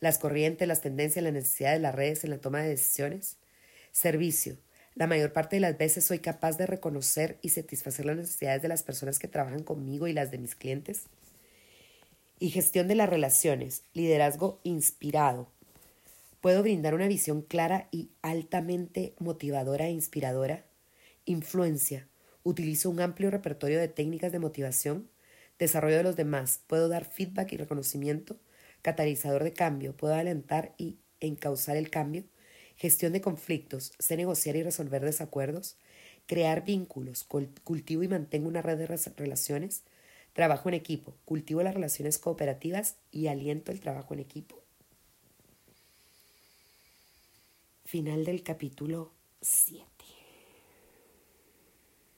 las 0.00 0.16
corrientes, 0.16 0.66
las 0.66 0.80
tendencias, 0.80 1.22
las 1.22 1.34
necesidades, 1.34 1.78
las 1.82 1.94
redes 1.94 2.24
en 2.24 2.30
la 2.30 2.38
toma 2.38 2.62
de 2.62 2.70
decisiones. 2.70 3.36
Servicio. 3.90 4.56
La 4.94 5.06
mayor 5.06 5.34
parte 5.34 5.56
de 5.56 5.60
las 5.60 5.76
veces 5.76 6.06
soy 6.06 6.20
capaz 6.20 6.56
de 6.56 6.64
reconocer 6.64 7.38
y 7.42 7.50
satisfacer 7.50 8.06
las 8.06 8.16
necesidades 8.16 8.62
de 8.62 8.68
las 8.68 8.82
personas 8.82 9.18
que 9.18 9.28
trabajan 9.28 9.62
conmigo 9.62 10.08
y 10.08 10.14
las 10.14 10.30
de 10.30 10.38
mis 10.38 10.54
clientes. 10.54 11.02
Y 12.38 12.48
gestión 12.48 12.88
de 12.88 12.94
las 12.94 13.10
relaciones. 13.10 13.82
Liderazgo 13.92 14.58
inspirado. 14.62 15.50
Puedo 16.42 16.64
brindar 16.64 16.96
una 16.96 17.06
visión 17.06 17.42
clara 17.42 17.86
y 17.92 18.10
altamente 18.20 19.14
motivadora 19.20 19.86
e 19.86 19.92
inspiradora. 19.92 20.66
Influencia. 21.24 22.08
Utilizo 22.42 22.90
un 22.90 22.98
amplio 22.98 23.30
repertorio 23.30 23.78
de 23.78 23.86
técnicas 23.86 24.32
de 24.32 24.40
motivación. 24.40 25.08
Desarrollo 25.60 25.98
de 25.98 26.02
los 26.02 26.16
demás. 26.16 26.60
Puedo 26.66 26.88
dar 26.88 27.04
feedback 27.04 27.52
y 27.52 27.58
reconocimiento. 27.58 28.40
Catalizador 28.82 29.44
de 29.44 29.52
cambio. 29.52 29.96
Puedo 29.96 30.14
alentar 30.14 30.74
y 30.78 30.98
encauzar 31.20 31.76
el 31.76 31.90
cambio. 31.90 32.24
Gestión 32.74 33.12
de 33.12 33.20
conflictos. 33.20 33.92
Sé 34.00 34.16
negociar 34.16 34.56
y 34.56 34.64
resolver 34.64 35.04
desacuerdos. 35.04 35.76
Crear 36.26 36.64
vínculos. 36.64 37.22
Cultivo 37.22 38.02
y 38.02 38.08
mantengo 38.08 38.48
una 38.48 38.62
red 38.62 38.78
de 38.78 38.88
relaciones. 39.16 39.84
Trabajo 40.32 40.68
en 40.68 40.74
equipo. 40.74 41.16
Cultivo 41.24 41.62
las 41.62 41.74
relaciones 41.74 42.18
cooperativas 42.18 42.96
y 43.12 43.28
aliento 43.28 43.70
el 43.70 43.78
trabajo 43.78 44.12
en 44.14 44.18
equipo. 44.18 44.61
Final 47.84 48.24
del 48.24 48.42
capítulo 48.42 49.12
7. 49.40 50.11